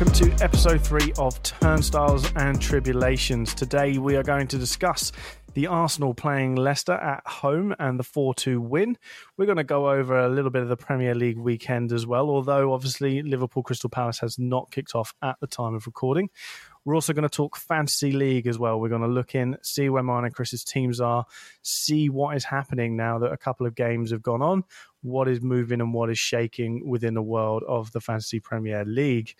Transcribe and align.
welcome 0.00 0.14
to 0.14 0.42
episode 0.42 0.80
three 0.80 1.12
of 1.18 1.42
Turnstiles 1.42 2.32
and 2.34 2.58
Tribulations. 2.58 3.52
Today 3.52 3.98
we 3.98 4.16
are 4.16 4.22
going 4.22 4.46
to 4.46 4.56
discuss 4.56 5.12
the 5.52 5.66
Arsenal 5.66 6.14
playing 6.14 6.54
Leicester 6.54 6.94
at 6.94 7.22
home 7.26 7.74
and 7.78 7.98
the 7.98 8.02
4 8.02 8.32
2 8.32 8.62
win. 8.62 8.96
We're 9.36 9.44
going 9.44 9.58
to 9.58 9.64
go 9.64 9.90
over 9.90 10.18
a 10.18 10.30
little 10.30 10.50
bit 10.50 10.62
of 10.62 10.70
the 10.70 10.76
Premier 10.78 11.14
League 11.14 11.36
weekend 11.36 11.92
as 11.92 12.06
well, 12.06 12.30
although 12.30 12.72
obviously 12.72 13.20
Liverpool 13.22 13.62
Crystal 13.62 13.90
Palace 13.90 14.20
has 14.20 14.38
not 14.38 14.70
kicked 14.70 14.94
off 14.94 15.12
at 15.20 15.36
the 15.40 15.46
time 15.46 15.74
of 15.74 15.84
recording. 15.84 16.30
We're 16.86 16.94
also 16.94 17.12
going 17.12 17.24
to 17.24 17.28
talk 17.28 17.58
Fantasy 17.58 18.10
League 18.10 18.46
as 18.46 18.58
well. 18.58 18.80
We're 18.80 18.88
going 18.88 19.02
to 19.02 19.06
look 19.06 19.34
in, 19.34 19.58
see 19.62 19.90
where 19.90 20.02
mine 20.02 20.24
and 20.24 20.34
Chris's 20.34 20.64
teams 20.64 21.02
are, 21.02 21.26
see 21.60 22.08
what 22.08 22.36
is 22.36 22.44
happening 22.44 22.96
now 22.96 23.18
that 23.18 23.32
a 23.32 23.36
couple 23.36 23.66
of 23.66 23.74
games 23.74 24.12
have 24.12 24.22
gone 24.22 24.40
on, 24.40 24.64
what 25.02 25.28
is 25.28 25.42
moving 25.42 25.82
and 25.82 25.92
what 25.92 26.08
is 26.08 26.18
shaking 26.18 26.88
within 26.88 27.12
the 27.12 27.20
world 27.20 27.64
of 27.68 27.92
the 27.92 28.00
Fantasy 28.00 28.40
Premier 28.40 28.82
League. 28.86 29.34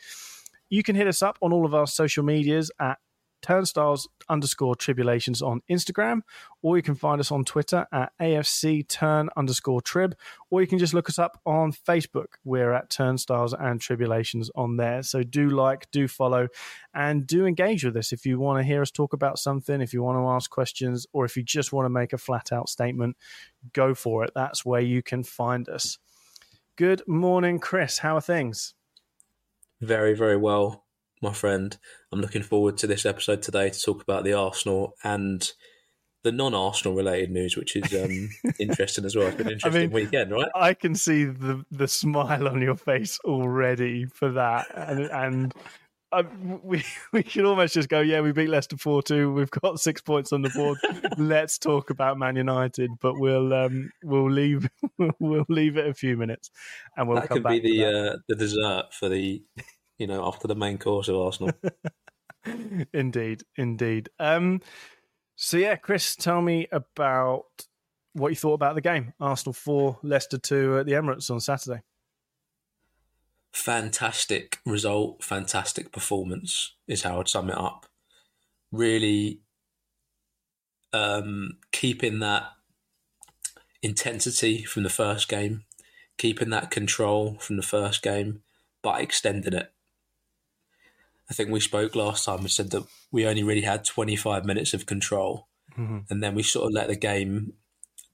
You 0.71 0.83
can 0.83 0.97
hit 0.97 1.07
us 1.07 1.21
up 1.21 1.39
on 1.43 1.53
all 1.53 1.67
of 1.67 1.75
our 1.75 1.87
social 1.87 2.25
medias 2.25 2.71
at 2.81 2.99
turnstiles 3.43 4.09
underscore 4.29 4.77
tribulations 4.77 5.43
on 5.43 5.63
Instagram, 5.71 6.21
or 6.63 6.77
you 6.77 6.83
can 6.83 6.95
find 6.95 7.21
us 7.21 7.33
on 7.33 7.45
Twitter 7.45 7.87
at 7.93 8.13
AFC 8.21 8.87
turn 8.87 9.29
underscore 9.37 9.81
trib, 9.81 10.15
or 10.51 10.61
you 10.61 10.67
can 10.67 10.79
just 10.79 10.95
look 10.95 11.09
us 11.09 11.19
up 11.19 11.41
on 11.47 11.73
Facebook. 11.73 12.35
We're 12.45 12.73
at 12.73 12.91
turnstiles 12.91 13.55
and 13.55 13.81
tribulations 13.81 14.51
on 14.55 14.77
there. 14.77 15.03
So 15.03 15.23
do 15.23 15.49
like, 15.49 15.91
do 15.91 16.07
follow, 16.07 16.49
and 16.95 17.27
do 17.27 17.47
engage 17.47 17.85
with 17.85 17.97
us 17.97 18.13
if 18.13 18.27
you 18.27 18.39
want 18.39 18.59
to 18.59 18.65
hear 18.65 18.83
us 18.83 18.91
talk 18.91 19.13
about 19.13 19.39
something, 19.39 19.81
if 19.81 19.93
you 19.93 20.03
want 20.03 20.19
to 20.19 20.29
ask 20.29 20.51
questions, 20.51 21.07
or 21.13 21.25
if 21.25 21.37
you 21.37 21.43
just 21.43 21.73
want 21.73 21.87
to 21.87 21.91
make 21.91 22.13
a 22.13 22.19
flat 22.19 22.53
out 22.53 22.69
statement, 22.69 23.17
go 23.73 23.95
for 23.95 24.25
it. 24.25 24.33
That's 24.35 24.65
where 24.65 24.81
you 24.81 25.03
can 25.03 25.25
find 25.25 25.69
us. 25.69 25.99
Good 26.77 27.03
morning, 27.07 27.59
Chris. 27.59 27.99
How 27.99 28.17
are 28.17 28.23
things? 28.23 28.75
Very, 29.81 30.15
very 30.15 30.37
well 30.37 30.85
my 31.23 31.33
friend. 31.33 31.77
I'm 32.13 32.21
looking 32.21 32.43
forward 32.43 32.79
to 32.79 32.87
this 32.87 33.05
episode 33.05 33.43
today 33.43 33.71
to 33.71 33.81
talk 33.81 34.03
about 34.03 34.25
the 34.25 34.33
Arsenal 34.33 34.95
and 35.05 35.51
the 36.23 36.33
non-Arsenal 36.33 36.95
related 36.95 37.31
news, 37.31 37.57
which 37.57 37.77
is 37.77 37.93
um, 37.95 38.29
interesting 38.61 39.05
as 39.05 39.17
well. 39.17 39.29
It's 39.29 39.37
been 39.37 39.47
an 39.47 39.53
interesting 39.55 39.83
I 39.83 39.85
mean, 39.85 39.93
weekend, 39.93 40.33
right? 40.33 40.49
I 40.55 40.75
can 40.75 40.95
see 40.95 41.25
the 41.25 41.65
the 41.71 41.89
smile 41.89 42.49
on 42.49 42.61
your 42.61 42.77
face 42.77 43.19
already 43.25 44.07
for 44.07 44.31
that, 44.33 44.67
and 44.75 45.11
and 45.11 45.55
uh, 46.13 46.23
we 46.63 46.85
we 47.13 47.23
can 47.23 47.47
almost 47.47 47.75
just 47.75 47.89
go, 47.89 48.01
yeah, 48.01 48.21
we 48.21 48.33
beat 48.33 48.49
Leicester 48.49 48.77
four 48.77 49.03
two. 49.03 49.33
We've 49.33 49.51
got 49.51 49.81
six 49.81 50.01
points 50.01 50.33
on 50.33 50.43
the 50.43 50.51
board. 50.51 50.79
Let's 51.19 51.59
talk 51.59 51.91
about 51.91 52.19
Man 52.19 52.37
United, 52.37 52.91
but 53.01 53.19
we'll 53.19 53.53
um, 53.53 53.91
we'll 54.03 54.31
leave 54.31 54.69
we'll 55.19 55.47
leave 55.49 55.77
it 55.77 55.87
a 55.87 55.95
few 55.95 56.17
minutes, 56.17 56.51
and 56.97 57.09
we'll 57.09 57.21
that 57.21 57.29
come 57.29 57.37
could 57.37 57.43
back 57.45 57.53
be 57.53 57.61
the 57.61 57.85
uh, 57.85 58.17
the 58.29 58.37
dessert 58.37 58.93
for 58.93 59.09
the 59.09 59.43
you 60.01 60.07
know, 60.07 60.27
after 60.27 60.49
the 60.49 60.57
main 60.57 60.79
course 60.79 61.09
of 61.09 61.17
Arsenal. 61.17 61.53
indeed, 62.93 63.43
indeed. 63.57 64.09
Um, 64.19 64.63
so 65.37 65.59
yeah, 65.59 65.77
Chris, 65.77 66.17
tell 66.17 66.41
me 66.41 66.67
about 66.73 67.45
what 68.15 68.31
you 68.31 68.37
thought 68.37 68.55
about 68.55 68.75
the 68.75 68.81
game. 68.81 69.13
Arsenal 69.21 69.53
four, 69.53 69.99
Leicester 70.03 70.39
two 70.39 70.79
at 70.79 70.87
the 70.87 70.93
Emirates 70.93 71.31
on 71.31 71.39
Saturday. 71.39 71.83
Fantastic 73.53 74.59
result, 74.65 75.25
fantastic 75.25 75.93
performance 75.93 76.75
is 76.87 77.03
how 77.03 77.21
I'd 77.21 77.29
sum 77.29 77.51
it 77.51 77.59
up. 77.59 77.87
Really 78.71 79.41
um, 80.93 81.59
keeping 81.73 82.21
that 82.21 82.53
intensity 83.83 84.65
from 84.65 84.83
the 84.83 84.91
first 84.91 85.29
game, 85.29 85.65
keeping 86.19 86.51
that 86.51 86.71
control 86.71 87.37
from 87.41 87.57
the 87.57 87.63
first 87.63 88.03
game, 88.03 88.43
but 88.83 89.01
extending 89.01 89.55
it. 89.55 89.73
I 91.31 91.35
think 91.35 91.51
we 91.51 91.61
spoke 91.61 91.95
last 91.95 92.25
time 92.25 92.41
and 92.41 92.51
said 92.51 92.71
that 92.71 92.85
we 93.13 93.27
only 93.27 93.45
really 93.45 93.63
had 93.63 93.85
25 93.85 94.45
minutes 94.45 94.75
of 94.75 94.87
control. 94.87 95.47
Mm-hmm. 95.79 95.99
And 96.11 96.23
then 96.23 96.35
we 96.35 96.43
sort 96.43 96.67
of 96.67 96.73
let 96.73 96.89
the 96.89 96.97
game 96.97 97.53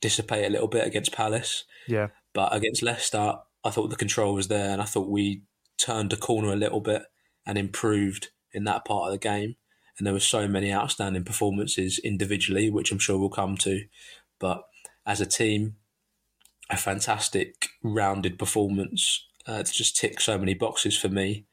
dissipate 0.02 0.44
a 0.44 0.50
little 0.50 0.68
bit 0.68 0.86
against 0.86 1.12
Palace. 1.12 1.64
Yeah. 1.88 2.08
But 2.34 2.54
against 2.54 2.82
Leicester, 2.82 3.36
I 3.66 3.70
thought 3.70 3.90
the 3.90 3.96
control 3.96 4.34
was 4.34 4.48
there 4.48 4.70
and 4.70 4.80
I 4.80 4.84
thought 4.84 5.08
we 5.08 5.42
turned 5.78 6.10
the 6.10 6.16
corner 6.16 6.52
a 6.52 6.56
little 6.56 6.80
bit 6.80 7.02
and 7.44 7.58
improved 7.58 8.28
in 8.52 8.64
that 8.64 8.84
part 8.84 9.06
of 9.06 9.12
the 9.12 9.18
game. 9.18 9.56
And 9.98 10.06
there 10.06 10.14
were 10.14 10.20
so 10.20 10.46
many 10.46 10.72
outstanding 10.72 11.24
performances 11.24 11.98
individually, 11.98 12.70
which 12.70 12.92
I'm 12.92 12.98
sure 12.98 13.18
we'll 13.18 13.30
come 13.30 13.56
to. 13.58 13.84
But 14.38 14.62
as 15.06 15.20
a 15.20 15.26
team, 15.26 15.76
a 16.68 16.76
fantastic 16.76 17.68
rounded 17.82 18.38
performance 18.38 19.26
uh, 19.46 19.62
just 19.62 19.96
tick 19.96 20.20
so 20.20 20.36
many 20.36 20.54
boxes 20.54 20.98
for 20.98 21.08
me 21.08 21.46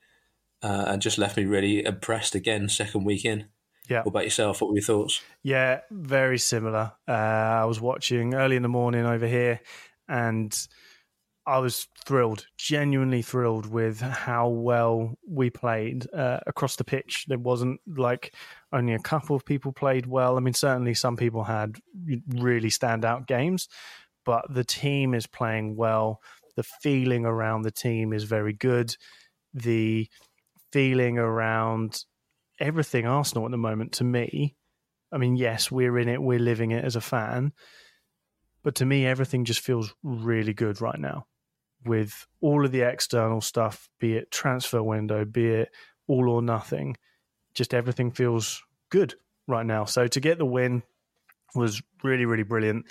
uh, 0.64 0.86
and 0.88 1.02
just 1.02 1.18
left 1.18 1.38
me 1.38 1.46
really 1.46 1.86
impressed 1.86 2.36
again 2.36 2.68
second 2.70 3.04
week 3.04 3.24
in. 3.24 3.46
Yeah. 3.90 4.00
What 4.00 4.08
about 4.08 4.24
yourself? 4.24 4.62
What 4.62 4.70
were 4.70 4.78
your 4.78 4.84
thoughts? 4.84 5.22
Yeah, 5.44 5.82
very 5.92 6.40
similar. 6.40 6.94
Uh, 7.08 7.12
I 7.12 7.66
was 7.66 7.82
watching 7.82 8.34
early 8.34 8.56
in 8.56 8.64
the 8.64 8.70
morning 8.70 9.06
over 9.06 9.28
here 9.28 9.60
and 10.08 10.68
I 11.46 11.60
was 11.60 11.88
thrilled, 12.06 12.48
genuinely 12.58 13.22
thrilled 13.22 13.66
with 13.66 14.00
how 14.00 14.48
well 14.48 15.18
we 15.28 15.50
played 15.50 16.08
uh, 16.14 16.40
across 16.48 16.78
the 16.78 16.86
pitch. 16.86 17.26
There 17.28 17.38
wasn't 17.38 17.82
like 17.86 18.34
only 18.72 18.94
a 18.94 19.00
couple 19.00 19.36
of 19.36 19.46
people 19.46 19.74
played 19.74 20.06
well. 20.06 20.38
I 20.38 20.40
mean, 20.40 20.54
certainly 20.54 20.94
some 20.94 21.18
people 21.18 21.44
had 21.44 21.78
really 22.30 22.70
standout 22.70 23.28
games, 23.28 23.68
but 24.26 24.46
the 24.50 24.64
team 24.64 25.14
is 25.14 25.28
playing 25.28 25.76
well. 25.76 26.22
The 26.56 26.64
feeling 26.64 27.26
around 27.26 27.64
the 27.64 27.72
team 27.72 28.14
is 28.14 28.24
very 28.24 28.54
good. 28.54 28.96
The 29.54 30.08
feeling 30.72 31.18
around 31.18 32.06
everything 32.58 33.06
Arsenal 33.06 33.46
at 33.46 33.52
the 33.52 33.58
moment 33.58 33.92
to 33.94 34.06
me. 34.06 34.56
I 35.12 35.18
mean, 35.18 35.36
yes, 35.36 35.70
we're 35.70 36.00
in 36.00 36.08
it, 36.08 36.22
we're 36.22 36.40
living 36.40 36.72
it 36.72 36.86
as 36.86 36.96
a 36.96 37.02
fan, 37.02 37.52
but 38.64 38.76
to 38.76 38.86
me, 38.86 39.06
everything 39.06 39.44
just 39.44 39.60
feels 39.60 39.94
really 40.02 40.54
good 40.54 40.82
right 40.82 40.98
now 40.98 41.28
with 41.86 42.28
all 42.42 42.66
of 42.66 42.72
the 42.72 42.82
external 42.82 43.42
stuff, 43.42 43.90
be 44.00 44.16
it 44.16 44.32
transfer 44.32 44.82
window, 44.82 45.26
be 45.26 45.48
it 45.48 45.70
all 46.08 46.30
or 46.30 46.42
nothing. 46.42 46.98
Just 47.54 47.74
everything 47.74 48.12
feels 48.12 48.64
good 48.90 49.16
right 49.48 49.66
now. 49.66 49.86
So 49.86 50.08
to 50.08 50.20
get 50.20 50.38
the 50.38 50.46
win 50.46 50.84
was 51.56 51.82
really, 52.04 52.26
really 52.26 52.44
brilliant. 52.44 52.86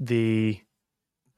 The 0.00 0.60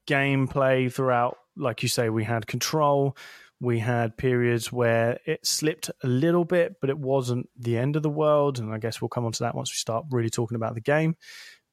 gameplay 0.07 0.91
throughout, 0.91 1.37
like 1.55 1.83
you 1.83 1.89
say, 1.89 2.09
we 2.09 2.23
had 2.23 2.47
control. 2.47 3.15
We 3.61 3.79
had 3.79 4.17
periods 4.17 4.71
where 4.71 5.19
it 5.25 5.45
slipped 5.45 5.91
a 6.03 6.07
little 6.07 6.45
bit, 6.45 6.77
but 6.79 6.89
it 6.89 6.97
wasn't 6.97 7.49
the 7.57 7.77
end 7.77 7.95
of 7.95 8.03
the 8.03 8.09
world. 8.09 8.57
And 8.57 8.73
I 8.73 8.77
guess 8.77 9.01
we'll 9.01 9.09
come 9.09 9.25
on 9.25 9.33
to 9.33 9.43
that 9.43 9.55
once 9.55 9.71
we 9.71 9.75
start 9.75 10.05
really 10.11 10.29
talking 10.29 10.55
about 10.55 10.75
the 10.75 10.81
game. 10.81 11.15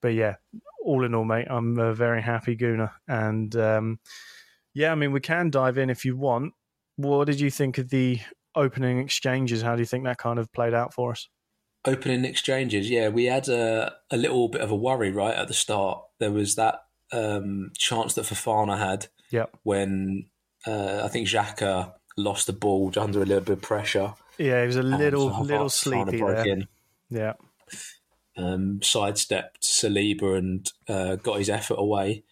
But 0.03 0.15
yeah, 0.15 0.35
all 0.85 1.05
in 1.05 1.15
all, 1.15 1.25
mate, 1.25 1.47
I'm 1.49 1.79
a 1.79 1.95
very 1.95 2.23
happy 2.23 2.57
Gooner. 2.57 2.91
And 3.07 3.55
um, 3.57 3.99
yeah, 4.77 4.93
I 4.93 4.95
mean, 4.95 5.11
we 5.11 5.21
can 5.21 5.49
dive 5.49 5.79
in 5.79 5.89
if 5.89 6.05
you 6.05 6.19
want. 6.19 6.53
What 6.97 7.25
did 7.25 7.41
you 7.41 7.51
think 7.51 7.79
of 7.79 7.89
the 7.89 8.21
opening 8.55 8.99
exchanges? 8.99 9.63
How 9.63 9.75
do 9.75 9.81
you 9.81 9.87
think 9.87 10.05
that 10.05 10.19
kind 10.19 10.39
of 10.39 10.53
played 10.53 10.75
out 10.75 10.93
for 10.93 11.13
us? 11.13 11.29
Opening 11.87 12.27
exchanges, 12.27 12.91
yeah, 12.91 13.09
we 13.09 13.25
had 13.25 13.49
a, 13.49 13.95
a 14.11 14.19
little 14.19 14.49
bit 14.49 14.61
of 14.61 14.71
a 14.71 14.77
worry 14.77 15.11
right 15.11 15.35
at 15.35 15.49
the 15.49 15.55
start. 15.55 16.03
There 16.21 16.31
was 16.31 16.57
that 16.57 16.81
um, 17.11 17.71
chance 17.79 18.13
that 18.15 18.27
Fofana 18.27 18.77
had 18.77 19.07
yep. 19.31 19.57
when 19.63 20.27
uh, 20.67 21.01
I 21.03 21.09
think 21.09 21.27
Xhaka 21.27 21.95
lost 22.19 22.47
the 22.47 22.53
ball 22.53 22.93
under 22.99 23.23
a 23.23 23.25
little 23.25 23.45
bit 23.45 23.57
of 23.57 23.63
pressure. 23.63 24.13
Yeah, 24.37 24.61
he 24.61 24.67
was 24.67 24.77
a 24.77 24.83
little 24.83 25.43
little 25.43 25.71
sleepy 25.71 26.19
there. 26.19 26.47
In. 26.47 26.69
Yeah. 27.09 27.33
Um, 28.37 28.83
sidestepped 28.83 29.63
Saliba 29.63 30.37
and 30.37 30.71
uh, 30.87 31.17
got 31.17 31.39
his 31.39 31.49
effort 31.49 31.79
away. 31.79 32.25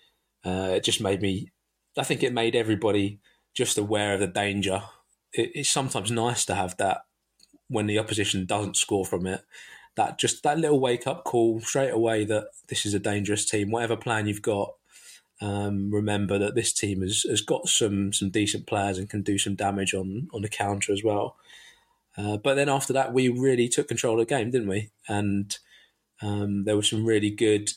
Uh, 0.45 0.73
it 0.75 0.85
just 0.85 1.01
made 1.01 1.23
me. 1.23 1.51
I 1.97 2.05
think 2.05 2.23
it 2.23 2.33
made 2.33 2.57
everybody 2.57 3.21
just 3.55 3.79
aware 3.79 4.15
of 4.15 4.21
the 4.21 4.27
danger. 4.27 4.83
It, 5.33 5.53
it's 5.55 5.71
sometimes 5.71 6.11
nice 6.11 6.45
to 6.47 6.55
have 6.55 6.77
that 6.79 7.03
when 7.69 7.87
the 7.87 7.99
opposition 7.99 8.47
doesn't 8.47 8.77
score 8.77 9.05
from 9.05 9.27
it. 9.27 9.43
That 9.97 10.19
just 10.19 10.43
that 10.43 10.59
little 10.59 10.81
wake 10.81 11.07
up 11.07 11.25
call 11.25 11.61
straight 11.61 11.93
away 11.93 12.25
that 12.25 12.49
this 12.69 12.85
is 12.85 12.95
a 12.95 12.99
dangerous 12.99 13.49
team. 13.49 13.71
Whatever 13.71 13.97
plan 13.97 14.27
you've 14.27 14.43
got, 14.43 14.75
um, 15.41 15.93
remember 15.93 16.39
that 16.39 16.57
this 16.57 16.73
team 16.73 17.03
has, 17.03 17.23
has 17.29 17.41
got 17.41 17.69
some 17.69 18.13
some 18.13 18.31
decent 18.31 18.67
players 18.67 18.99
and 18.99 19.09
can 19.09 19.23
do 19.23 19.39
some 19.39 19.55
damage 19.55 19.95
on 19.95 20.29
on 20.35 20.43
the 20.43 20.49
counter 20.49 20.93
as 20.93 21.05
well. 21.05 21.37
Uh, 22.17 22.37
but 22.37 22.55
then 22.55 22.69
after 22.69 22.93
that, 22.93 23.13
we 23.13 23.29
really 23.29 23.69
took 23.69 23.89
control 23.89 24.21
of 24.21 24.27
the 24.27 24.35
game, 24.35 24.51
didn't 24.51 24.69
we? 24.69 24.91
And 25.09 25.57
um, 26.23 26.65
there 26.65 26.77
were 26.77 26.83
some 26.83 27.05
really 27.05 27.31
good 27.31 27.73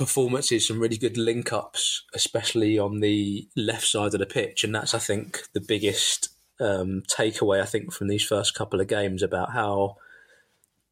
performances, 0.00 0.66
some 0.66 0.80
really 0.80 0.96
good 0.96 1.18
link 1.18 1.52
ups, 1.52 2.04
especially 2.14 2.78
on 2.78 3.00
the 3.00 3.46
left 3.54 3.86
side 3.86 4.14
of 4.14 4.20
the 4.20 4.26
pitch. 4.26 4.64
And 4.64 4.74
that's, 4.74 4.94
I 4.94 4.98
think, 4.98 5.42
the 5.52 5.60
biggest 5.60 6.30
um, 6.58 7.02
takeaway, 7.06 7.60
I 7.60 7.66
think, 7.66 7.92
from 7.92 8.08
these 8.08 8.24
first 8.24 8.54
couple 8.54 8.80
of 8.80 8.88
games 8.88 9.22
about 9.22 9.52
how 9.52 9.96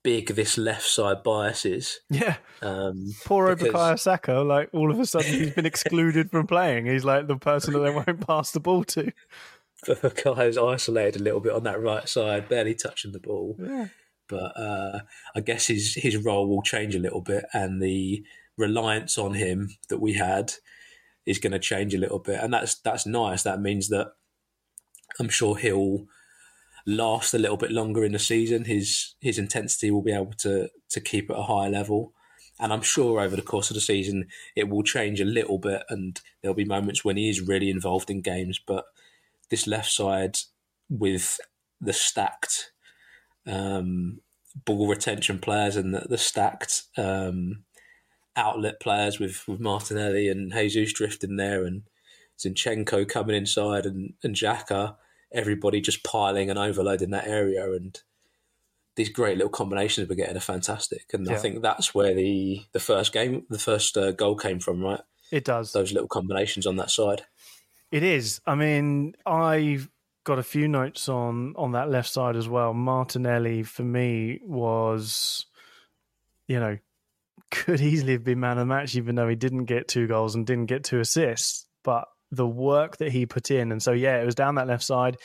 big 0.02 0.34
this 0.34 0.58
left 0.58 0.86
side 0.86 1.22
bias 1.22 1.64
is. 1.64 2.00
Yeah. 2.10 2.36
Um, 2.60 3.14
Poor 3.24 3.56
because... 3.56 3.72
Bukayo 3.72 3.98
Saka, 3.98 4.34
like 4.40 4.68
all 4.74 4.92
of 4.92 5.00
a 5.00 5.06
sudden 5.06 5.32
he's 5.32 5.54
been 5.54 5.64
excluded 5.64 6.30
from 6.30 6.46
playing. 6.46 6.84
He's 6.84 7.04
like 7.04 7.28
the 7.28 7.36
person 7.36 7.72
that 7.72 7.80
they 7.80 7.90
won't 7.90 8.26
pass 8.26 8.50
the 8.50 8.60
ball 8.60 8.84
to. 8.84 9.10
guy 9.86 10.34
who's 10.34 10.58
isolated 10.58 11.22
a 11.22 11.24
little 11.24 11.40
bit 11.40 11.54
on 11.54 11.62
that 11.62 11.80
right 11.80 12.06
side, 12.06 12.50
barely 12.50 12.74
touching 12.74 13.12
the 13.12 13.20
ball. 13.20 13.56
Yeah. 13.58 13.86
But 14.28 14.60
uh, 14.60 15.00
I 15.34 15.40
guess 15.40 15.68
his 15.68 15.94
his 15.94 16.18
role 16.18 16.46
will 16.46 16.60
change 16.60 16.94
a 16.94 16.98
little 16.98 17.22
bit, 17.22 17.46
and 17.54 17.80
the 17.80 18.22
reliance 18.58 19.16
on 19.16 19.34
him 19.34 19.70
that 19.88 20.00
we 20.00 20.14
had 20.14 20.52
is 21.26 21.38
going 21.38 21.52
to 21.52 21.58
change 21.58 21.94
a 21.94 21.98
little 21.98 22.18
bit, 22.18 22.40
and 22.42 22.52
that's 22.52 22.80
that's 22.80 23.06
nice. 23.06 23.42
That 23.42 23.60
means 23.60 23.88
that 23.88 24.12
I'm 25.20 25.28
sure 25.28 25.56
he'll 25.56 26.06
last 26.86 27.34
a 27.34 27.38
little 27.38 27.56
bit 27.56 27.70
longer 27.70 28.04
in 28.04 28.12
the 28.12 28.18
season. 28.18 28.64
His 28.64 29.14
his 29.20 29.38
intensity 29.38 29.90
will 29.90 30.02
be 30.02 30.12
able 30.12 30.32
to 30.38 30.68
to 30.90 31.00
keep 31.00 31.30
at 31.30 31.38
a 31.38 31.42
high 31.42 31.68
level, 31.68 32.12
and 32.58 32.72
I'm 32.72 32.82
sure 32.82 33.20
over 33.20 33.36
the 33.36 33.42
course 33.42 33.70
of 33.70 33.74
the 33.74 33.80
season 33.80 34.28
it 34.56 34.68
will 34.68 34.82
change 34.82 35.20
a 35.20 35.26
little 35.26 35.58
bit, 35.58 35.82
and 35.88 36.20
there'll 36.42 36.54
be 36.54 36.64
moments 36.64 37.04
when 37.04 37.16
he 37.16 37.28
is 37.28 37.40
really 37.40 37.70
involved 37.70 38.10
in 38.10 38.20
games. 38.22 38.58
But 38.58 38.84
this 39.50 39.66
left 39.66 39.90
side 39.90 40.38
with 40.88 41.38
the 41.80 41.92
stacked 41.92 42.72
um, 43.46 44.20
ball 44.64 44.88
retention 44.88 45.38
players 45.38 45.76
and 45.76 45.94
the, 45.94 46.06
the 46.08 46.18
stacked 46.18 46.84
um, 46.96 47.64
outlet 48.38 48.80
players 48.80 49.18
with, 49.18 49.46
with 49.46 49.60
Martinelli 49.60 50.28
and 50.28 50.52
Jesus 50.52 50.92
drifting 50.92 51.36
there 51.36 51.64
and 51.64 51.82
Zinchenko 52.38 53.08
coming 53.08 53.36
inside 53.36 53.84
and, 53.84 54.14
and 54.22 54.34
Xhaka, 54.34 54.96
everybody 55.32 55.80
just 55.80 56.04
piling 56.04 56.48
and 56.48 56.58
overloading 56.58 57.10
that 57.10 57.26
area. 57.26 57.70
And 57.72 58.00
these 58.94 59.08
great 59.10 59.36
little 59.36 59.50
combinations 59.50 60.08
we're 60.08 60.14
getting 60.14 60.36
are 60.36 60.40
fantastic. 60.40 61.06
And 61.12 61.26
yeah. 61.26 61.34
I 61.34 61.36
think 61.36 61.62
that's 61.62 61.94
where 61.94 62.14
the, 62.14 62.62
the 62.72 62.80
first 62.80 63.12
game, 63.12 63.44
the 63.50 63.58
first 63.58 63.96
uh, 63.96 64.12
goal 64.12 64.36
came 64.36 64.60
from, 64.60 64.82
right? 64.82 65.00
It 65.30 65.44
does. 65.44 65.72
Those 65.72 65.92
little 65.92 66.08
combinations 66.08 66.66
on 66.66 66.76
that 66.76 66.90
side. 66.90 67.22
It 67.90 68.02
is. 68.02 68.40
I 68.46 68.54
mean, 68.54 69.14
I've 69.26 69.90
got 70.24 70.38
a 70.38 70.42
few 70.42 70.68
notes 70.68 71.08
on 71.08 71.54
on 71.56 71.72
that 71.72 71.90
left 71.90 72.10
side 72.10 72.36
as 72.36 72.48
well. 72.48 72.74
Martinelli 72.74 73.62
for 73.62 73.82
me 73.82 74.40
was, 74.42 75.46
you 76.46 76.60
know, 76.60 76.78
could 77.50 77.80
easily 77.80 78.12
have 78.12 78.24
been 78.24 78.40
man 78.40 78.58
of 78.58 78.58
the 78.58 78.66
match, 78.66 78.96
even 78.96 79.14
though 79.14 79.28
he 79.28 79.36
didn't 79.36 79.64
get 79.64 79.88
two 79.88 80.06
goals 80.06 80.34
and 80.34 80.46
didn't 80.46 80.66
get 80.66 80.84
two 80.84 81.00
assists. 81.00 81.66
But 81.84 82.06
the 82.30 82.46
work 82.46 82.98
that 82.98 83.12
he 83.12 83.26
put 83.26 83.50
in, 83.50 83.72
and 83.72 83.82
so 83.82 83.92
yeah, 83.92 84.20
it 84.20 84.26
was 84.26 84.34
down 84.34 84.56
that 84.56 84.66
left 84.66 84.84
side. 84.84 85.16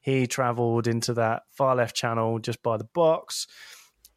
He 0.00 0.26
travelled 0.26 0.86
into 0.86 1.14
that 1.14 1.42
far 1.50 1.74
left 1.74 1.96
channel 1.96 2.38
just 2.38 2.62
by 2.62 2.76
the 2.76 2.88
box 2.94 3.46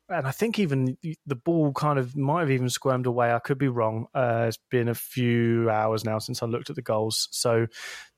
and 0.08 0.28
I 0.28 0.32
think 0.32 0.60
even 0.60 0.98
the 1.26 1.36
ball 1.36 1.74
kind 1.74 1.98
of 1.98 2.16
might 2.16 2.42
have 2.42 2.52
even 2.52 2.70
squirmed 2.70 3.08
away. 3.08 3.34
I 3.34 3.40
could 3.40 3.58
be 3.58 3.68
wrong. 3.68 4.06
Uh, 4.14 4.46
it's 4.48 4.60
been 4.70 4.88
a 4.88 4.94
few 4.94 5.70
hours 5.70 6.06
now 6.06 6.20
since 6.20 6.44
I 6.44 6.46
looked 6.46 6.70
at 6.70 6.76
the 6.76 6.84
goals. 6.84 7.28
So 7.32 7.66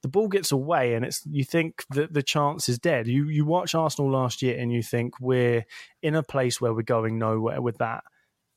the 0.02 0.10
ball 0.10 0.28
gets 0.28 0.52
away, 0.52 0.96
and 0.96 1.06
it's 1.06 1.26
you 1.26 1.46
think 1.46 1.86
that 1.92 2.14
the 2.14 2.24
chance 2.24 2.68
is 2.68 2.78
dead. 2.78 3.08
You 3.08 3.30
you 3.30 3.46
watch 3.46 3.74
Arsenal 3.74 4.12
last 4.12 4.42
year, 4.42 4.60
and 4.60 4.72
you 4.72 4.84
think 4.84 5.20
we're 5.22 5.66
in 6.02 6.16
a 6.16 6.24
place 6.24 6.60
where 6.60 6.74
we're 6.74 6.82
going 6.82 7.18
nowhere 7.18 7.62
with 7.62 7.78
that, 7.78 8.04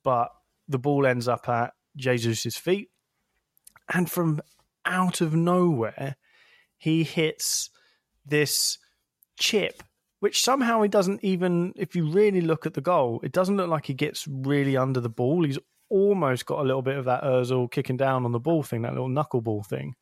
but 0.03 0.31
the 0.71 0.79
ball 0.79 1.07
ends 1.07 1.29
up 1.29 1.49
at 1.49 1.73
Jesus's 1.97 2.57
feet, 2.57 2.89
and 3.93 4.11
from 4.11 4.41
out 4.85 5.21
of 5.21 5.35
nowhere, 5.35 6.17
he 6.79 7.05
hits 7.05 7.71
this 8.25 8.79
chip 9.39 9.83
which 10.21 10.43
somehow 10.43 10.83
he 10.83 10.89
doesn't 10.89 11.25
even, 11.25 11.73
if 11.77 11.97
you 11.97 12.09
really 12.11 12.43
look 12.43 12.67
at 12.67 12.75
the 12.75 12.81
goal, 12.81 13.21
it 13.23 13.33
doesn't 13.33 13.57
look 13.57 13.69
like 13.69 13.87
he 13.87 13.95
gets 13.95 14.29
really 14.29 14.77
under 14.77 15.01
the 15.01 15.09
ball. 15.09 15.45
He's 15.45 15.59
almost 15.89 16.47
got 16.47 16.61
a 16.61 16.63
little 16.63 16.83
bit 16.83 16.99
of 16.99 17.07
that 17.07 17.23
Ozil 17.23 17.71
kicking 17.71 17.97
down 17.97 18.25
on 18.27 18.33
the 18.33 18.39
ball 18.39 18.63
thing, 18.63 18.83
that 18.83 18.93
little 18.93 19.09
knuckleball 19.09 19.67
thing 19.67 19.95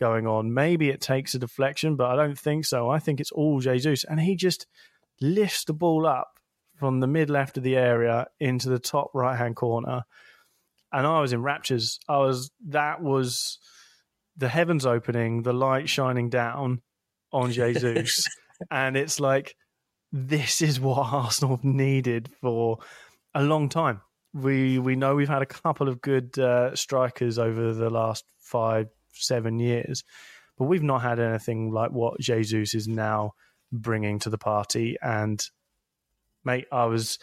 going 0.00 0.26
on. 0.26 0.52
Maybe 0.52 0.90
it 0.90 1.00
takes 1.00 1.34
a 1.34 1.38
deflection, 1.38 1.94
but 1.94 2.10
I 2.10 2.16
don't 2.16 2.38
think 2.38 2.64
so. 2.64 2.90
I 2.90 2.98
think 2.98 3.20
it's 3.20 3.30
all 3.30 3.60
Jesus. 3.60 4.04
And 4.04 4.20
he 4.20 4.34
just 4.34 4.66
lifts 5.20 5.64
the 5.64 5.72
ball 5.72 6.06
up 6.06 6.40
from 6.82 6.98
the 6.98 7.06
mid 7.06 7.30
left 7.30 7.56
of 7.56 7.62
the 7.62 7.76
area 7.76 8.26
into 8.40 8.68
the 8.68 8.80
top 8.80 9.12
right 9.14 9.38
hand 9.38 9.54
corner. 9.54 10.02
And 10.92 11.06
I 11.06 11.20
was 11.20 11.32
in 11.32 11.40
raptures. 11.40 12.00
I 12.08 12.18
was, 12.18 12.50
that 12.70 13.00
was 13.00 13.60
the 14.36 14.48
heavens 14.48 14.84
opening, 14.84 15.44
the 15.44 15.52
light 15.52 15.88
shining 15.88 16.28
down 16.28 16.82
on 17.32 17.52
Jesus. 17.52 18.26
and 18.68 18.96
it's 18.96 19.20
like 19.20 19.54
this 20.10 20.60
is 20.60 20.80
what 20.80 20.98
Arsenal 21.12 21.60
needed 21.62 22.30
for 22.40 22.78
a 23.32 23.44
long 23.44 23.68
time. 23.68 24.00
We 24.34 24.80
we 24.80 24.96
know 24.96 25.14
we've 25.14 25.28
had 25.28 25.42
a 25.42 25.46
couple 25.46 25.88
of 25.88 26.00
good 26.00 26.36
uh, 26.36 26.74
strikers 26.74 27.38
over 27.38 27.74
the 27.74 27.90
last 27.90 28.24
five 28.40 28.88
seven 29.12 29.60
years, 29.60 30.02
but 30.58 30.64
we've 30.64 30.82
not 30.82 31.02
had 31.02 31.20
anything 31.20 31.70
like 31.70 31.92
what 31.92 32.18
Jesus 32.18 32.74
is 32.74 32.88
now 32.88 33.34
bringing 33.70 34.18
to 34.18 34.30
the 34.30 34.38
party. 34.38 34.96
And 35.00 35.40
mate, 36.44 36.66
I 36.72 36.86
was 36.86 37.18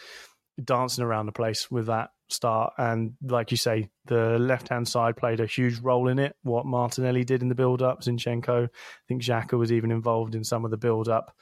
dancing 0.62 1.04
around 1.04 1.26
the 1.26 1.32
place 1.32 1.70
with 1.70 1.86
that 1.86 2.10
start. 2.28 2.74
And 2.78 3.14
like 3.22 3.50
you 3.50 3.56
say, 3.56 3.88
the 4.06 4.38
left 4.38 4.68
hand 4.68 4.88
side 4.88 5.16
played 5.16 5.40
a 5.40 5.46
huge 5.46 5.80
role 5.80 6.08
in 6.08 6.18
it. 6.18 6.36
What 6.42 6.66
Martinelli 6.66 7.24
did 7.24 7.42
in 7.42 7.48
the 7.48 7.54
build 7.54 7.82
up, 7.82 8.02
Zinchenko, 8.02 8.66
I 8.66 8.70
think 9.08 9.22
Xhaka 9.22 9.58
was 9.58 9.72
even 9.72 9.90
involved 9.90 10.34
in 10.34 10.44
some 10.44 10.64
of 10.64 10.70
the 10.70 10.76
build 10.76 11.08
up. 11.08 11.34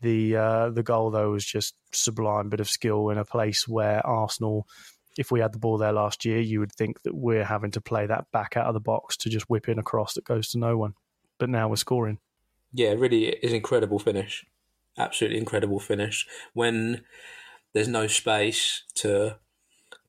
The 0.00 0.36
uh, 0.36 0.70
the 0.70 0.84
goal 0.84 1.10
though 1.10 1.32
was 1.32 1.44
just 1.44 1.74
sublime 1.92 2.48
bit 2.48 2.60
of 2.60 2.70
skill 2.70 3.10
in 3.10 3.18
a 3.18 3.24
place 3.24 3.66
where 3.66 4.06
Arsenal, 4.06 4.68
if 5.18 5.32
we 5.32 5.40
had 5.40 5.52
the 5.52 5.58
ball 5.58 5.76
there 5.76 5.92
last 5.92 6.24
year, 6.24 6.38
you 6.38 6.60
would 6.60 6.72
think 6.72 7.02
that 7.02 7.16
we're 7.16 7.44
having 7.44 7.72
to 7.72 7.80
play 7.80 8.06
that 8.06 8.30
back 8.32 8.56
out 8.56 8.66
of 8.66 8.74
the 8.74 8.80
box 8.80 9.16
to 9.18 9.28
just 9.28 9.50
whip 9.50 9.68
in 9.68 9.78
a 9.78 9.82
cross 9.82 10.14
that 10.14 10.24
goes 10.24 10.48
to 10.48 10.58
no 10.58 10.76
one. 10.76 10.94
But 11.38 11.50
now 11.50 11.68
we're 11.68 11.76
scoring. 11.76 12.18
Yeah, 12.72 12.92
really 12.92 13.26
is 13.26 13.52
incredible 13.52 13.98
finish. 13.98 14.44
Absolutely 14.98 15.38
incredible 15.38 15.78
finish. 15.78 16.26
When 16.52 17.02
there's 17.72 17.88
no 17.88 18.06
space 18.06 18.82
to 18.96 19.36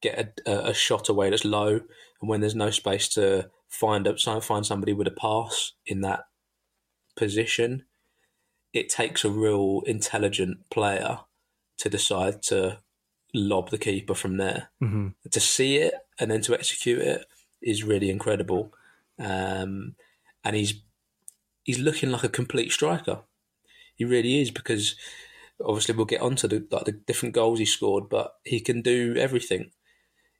get 0.01 0.39
a, 0.45 0.69
a, 0.69 0.73
shot 0.73 1.09
away 1.09 1.29
that's 1.29 1.45
low, 1.45 1.81
and 2.21 2.29
when 2.29 2.41
there's 2.41 2.55
no 2.55 2.71
space 2.71 3.07
to 3.09 3.49
find 3.67 4.07
up 4.07 4.19
find 4.19 4.65
somebody 4.65 4.93
with 4.93 5.07
a 5.07 5.11
pass 5.11 5.73
in 5.85 6.01
that 6.01 6.25
position, 7.15 7.83
it 8.73 8.89
takes 8.89 9.23
a 9.23 9.29
real 9.29 9.81
intelligent 9.85 10.69
player 10.69 11.19
to 11.77 11.89
decide 11.89 12.41
to 12.43 12.79
lob 13.33 13.69
the 13.69 13.77
keeper 13.77 14.15
from 14.15 14.37
there. 14.37 14.69
Mm-hmm. 14.81 15.09
To 15.29 15.39
see 15.39 15.77
it 15.77 15.93
and 16.19 16.31
then 16.31 16.41
to 16.41 16.53
execute 16.53 16.99
it 16.99 17.25
is 17.61 17.83
really 17.83 18.09
incredible. 18.09 18.73
Um, 19.19 19.95
and 20.43 20.55
he's 20.55 20.81
he's 21.63 21.79
looking 21.79 22.11
like 22.11 22.23
a 22.23 22.29
complete 22.29 22.71
striker. 22.71 23.21
He 23.99 24.05
really 24.05 24.41
is 24.41 24.49
because 24.49 24.95
obviously 25.63 25.93
we'll 25.93 26.05
get 26.05 26.21
onto 26.21 26.47
the 26.47 26.65
like 26.71 26.85
the 26.85 26.93
different 26.93 27.35
goals 27.35 27.59
he 27.59 27.65
scored, 27.65 28.09
but 28.09 28.33
he 28.43 28.59
can 28.59 28.81
do 28.81 29.15
everything 29.15 29.69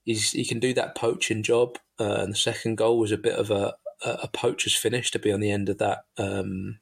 he's 0.10 0.32
he 0.32 0.46
can 0.46 0.60
do 0.60 0.74
that 0.74 0.96
poaching 0.96 1.44
job. 1.44 1.78
Uh, 2.00 2.22
and 2.22 2.34
the 2.34 2.38
second 2.38 2.76
goal 2.76 2.98
was 2.98 3.12
a 3.12 3.18
bit 3.18 3.36
of 3.36 3.52
a 3.52 3.76
a 4.02 4.28
poacher's 4.28 4.76
finish 4.76 5.12
to 5.12 5.20
be 5.20 5.32
on 5.32 5.42
the 5.42 5.52
end 5.52 5.68
of 5.68 5.78
that 5.78 6.06
um, 6.18 6.80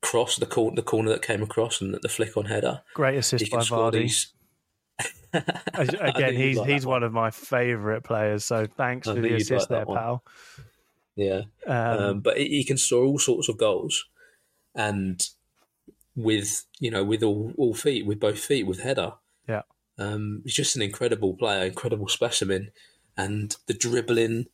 cross, 0.00 0.36
the 0.36 0.46
corner, 0.46 0.76
the 0.76 0.82
corner 0.82 1.10
that 1.10 1.22
came 1.22 1.42
across, 1.42 1.80
and 1.80 1.96
the 2.02 2.08
flick 2.08 2.36
on 2.36 2.46
header. 2.46 2.82
Great 2.94 3.18
assist 3.18 3.50
by 3.50 3.58
Vardy. 3.58 4.26
Again, 5.34 6.36
he's 6.36 6.56
like 6.56 6.70
he's 6.70 6.86
one. 6.86 7.00
one. 7.00 7.02
of 7.02 7.12
my 7.12 7.30
favourite 7.30 8.04
players. 8.04 8.44
So 8.44 8.66
thanks 8.66 9.08
I 9.08 9.14
for 9.16 9.20
the 9.20 9.34
assist 9.34 9.68
like 9.70 9.80
there, 9.80 9.84
one. 9.84 9.98
pal. 9.98 10.24
Yeah, 11.16 11.42
um, 11.66 11.98
um, 11.98 12.20
but 12.20 12.38
he 12.38 12.64
can 12.64 12.76
score 12.76 13.04
all 13.04 13.18
sorts 13.18 13.48
of 13.48 13.58
goals, 13.58 14.04
and 14.74 15.20
with 16.16 16.64
you 16.78 16.90
know 16.90 17.04
with 17.04 17.22
all 17.22 17.52
all 17.56 17.74
feet, 17.74 18.06
with 18.06 18.20
both 18.20 18.38
feet, 18.38 18.66
with 18.66 18.80
header. 18.80 19.14
Yeah, 19.48 19.62
um, 19.98 20.42
he's 20.44 20.54
just 20.54 20.76
an 20.76 20.82
incredible 20.82 21.34
player, 21.34 21.64
incredible 21.64 22.08
specimen, 22.08 22.70
and 23.16 23.56
the 23.66 23.74
dribbling, 23.74 24.46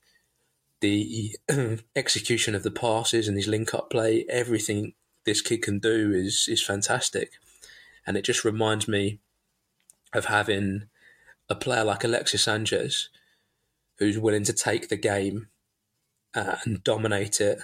the 0.80 1.36
execution 1.96 2.54
of 2.54 2.62
the 2.62 2.70
passes, 2.70 3.28
and 3.28 3.36
his 3.36 3.48
link-up 3.48 3.90
play, 3.90 4.24
everything 4.28 4.94
this 5.24 5.42
kid 5.42 5.62
can 5.62 5.78
do 5.78 6.12
is 6.12 6.46
is 6.48 6.64
fantastic, 6.64 7.32
and 8.06 8.16
it 8.16 8.24
just 8.24 8.44
reminds 8.44 8.88
me 8.88 9.20
of 10.12 10.26
having 10.26 10.84
a 11.48 11.54
player 11.54 11.84
like 11.84 12.04
Alexis 12.04 12.44
Sanchez, 12.44 13.08
who's 13.98 14.18
willing 14.18 14.44
to 14.44 14.52
take 14.52 14.88
the 14.88 14.96
game 14.96 15.48
uh, 16.34 16.56
and 16.64 16.82
dominate 16.82 17.40
it, 17.40 17.60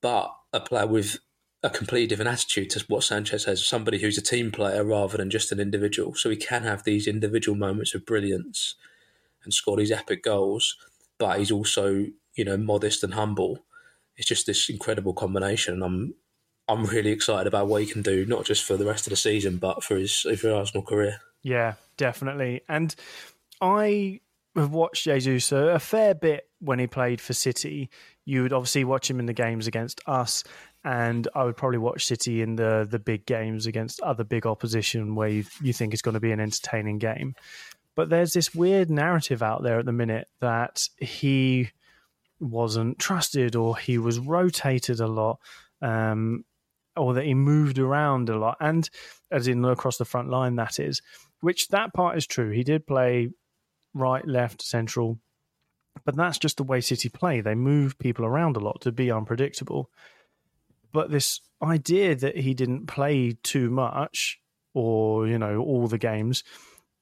but 0.00 0.34
a 0.52 0.60
player 0.60 0.86
with 0.86 1.18
a 1.62 1.70
completely 1.70 2.06
different 2.06 2.30
attitude 2.30 2.70
to 2.70 2.84
what 2.88 3.02
Sanchez 3.02 3.44
has, 3.44 3.66
somebody 3.66 3.98
who's 3.98 4.18
a 4.18 4.22
team 4.22 4.52
player 4.52 4.84
rather 4.84 5.16
than 5.16 5.30
just 5.30 5.50
an 5.50 5.58
individual. 5.58 6.14
So 6.14 6.30
he 6.30 6.36
can 6.36 6.62
have 6.62 6.84
these 6.84 7.06
individual 7.06 7.56
moments 7.56 7.94
of 7.94 8.06
brilliance 8.06 8.76
and 9.42 9.52
score 9.52 9.76
these 9.76 9.90
epic 9.90 10.22
goals, 10.22 10.76
but 11.18 11.38
he's 11.38 11.50
also, 11.50 12.06
you 12.34 12.44
know, 12.44 12.56
modest 12.56 13.02
and 13.02 13.14
humble. 13.14 13.64
It's 14.16 14.28
just 14.28 14.46
this 14.46 14.68
incredible 14.68 15.14
combination. 15.14 15.74
And 15.74 15.84
I'm 15.84 16.14
I'm 16.68 16.84
really 16.84 17.10
excited 17.10 17.46
about 17.46 17.66
what 17.66 17.82
he 17.82 17.90
can 17.90 18.02
do, 18.02 18.26
not 18.26 18.44
just 18.44 18.62
for 18.62 18.76
the 18.76 18.84
rest 18.84 19.06
of 19.06 19.10
the 19.10 19.16
season, 19.16 19.56
but 19.56 19.82
for 19.82 19.96
his 19.96 20.20
for 20.38 20.52
Arsenal 20.52 20.84
career. 20.84 21.20
Yeah, 21.42 21.74
definitely. 21.96 22.62
And 22.68 22.94
I 23.60 24.20
have 24.54 24.72
watched 24.72 25.04
Jesus 25.04 25.50
a 25.52 25.78
fair 25.78 26.14
bit 26.14 26.48
when 26.60 26.78
he 26.78 26.86
played 26.86 27.20
for 27.20 27.32
City. 27.32 27.88
You 28.24 28.42
would 28.42 28.52
obviously 28.52 28.84
watch 28.84 29.08
him 29.08 29.20
in 29.20 29.26
the 29.26 29.32
games 29.32 29.66
against 29.66 30.00
us 30.06 30.44
and 30.88 31.28
I 31.34 31.44
would 31.44 31.58
probably 31.58 31.76
watch 31.76 32.06
City 32.06 32.40
in 32.40 32.56
the 32.56 32.88
the 32.90 32.98
big 32.98 33.26
games 33.26 33.66
against 33.66 34.00
other 34.00 34.24
big 34.24 34.46
opposition 34.46 35.14
where 35.14 35.28
you 35.28 35.44
you 35.60 35.74
think 35.74 35.92
it's 35.92 36.02
going 36.02 36.14
to 36.14 36.20
be 36.20 36.32
an 36.32 36.40
entertaining 36.40 36.98
game. 36.98 37.34
But 37.94 38.08
there's 38.08 38.32
this 38.32 38.54
weird 38.54 38.88
narrative 38.88 39.42
out 39.42 39.62
there 39.62 39.78
at 39.78 39.84
the 39.84 39.92
minute 39.92 40.28
that 40.40 40.88
he 40.96 41.72
wasn't 42.40 42.98
trusted 42.98 43.54
or 43.54 43.76
he 43.76 43.98
was 43.98 44.18
rotated 44.18 45.00
a 45.00 45.06
lot. 45.06 45.40
Um, 45.82 46.44
or 46.96 47.14
that 47.14 47.26
he 47.26 47.34
moved 47.34 47.78
around 47.78 48.28
a 48.28 48.36
lot, 48.36 48.56
and 48.58 48.90
as 49.30 49.46
in 49.46 49.64
across 49.64 49.98
the 49.98 50.04
front 50.04 50.30
line, 50.30 50.56
that 50.56 50.80
is, 50.80 51.00
which 51.40 51.68
that 51.68 51.94
part 51.94 52.16
is 52.16 52.26
true. 52.26 52.50
He 52.50 52.64
did 52.64 52.88
play 52.88 53.28
right, 53.94 54.26
left, 54.26 54.62
central, 54.62 55.20
but 56.04 56.16
that's 56.16 56.38
just 56.38 56.56
the 56.56 56.64
way 56.64 56.80
City 56.80 57.08
play. 57.08 57.40
They 57.40 57.54
move 57.54 58.00
people 58.00 58.24
around 58.24 58.56
a 58.56 58.60
lot 58.60 58.80
to 58.80 58.90
be 58.90 59.12
unpredictable. 59.12 59.90
But 60.92 61.10
this 61.10 61.40
idea 61.62 62.14
that 62.14 62.36
he 62.36 62.54
didn't 62.54 62.86
play 62.86 63.36
too 63.42 63.70
much 63.70 64.40
or, 64.74 65.26
you 65.26 65.38
know, 65.38 65.60
all 65.60 65.88
the 65.88 65.98
games, 65.98 66.44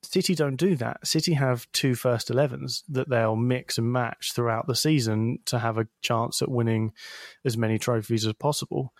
City 0.02 0.35
don't 0.35 0.57
do 0.57 0.76
that. 0.76 1.07
City 1.07 1.35
have 1.35 1.71
two 1.73 1.95
first 1.95 2.28
11s 2.28 2.83
that 2.88 3.09
they'll 3.09 3.37
mix 3.37 3.78
and 3.78 3.93
match 3.93 4.33
throughout 4.35 4.66
the 4.66 4.75
season 4.75 5.38
to 5.47 5.59
have 5.59 5.78
a 5.78 5.88
chance 6.00 6.43
at 6.43 6.50
winning 6.50 6.93
as 7.45 7.57
many 7.57 7.78
trophies 7.78 8.26
as 8.26 8.33
possible. 8.35 8.93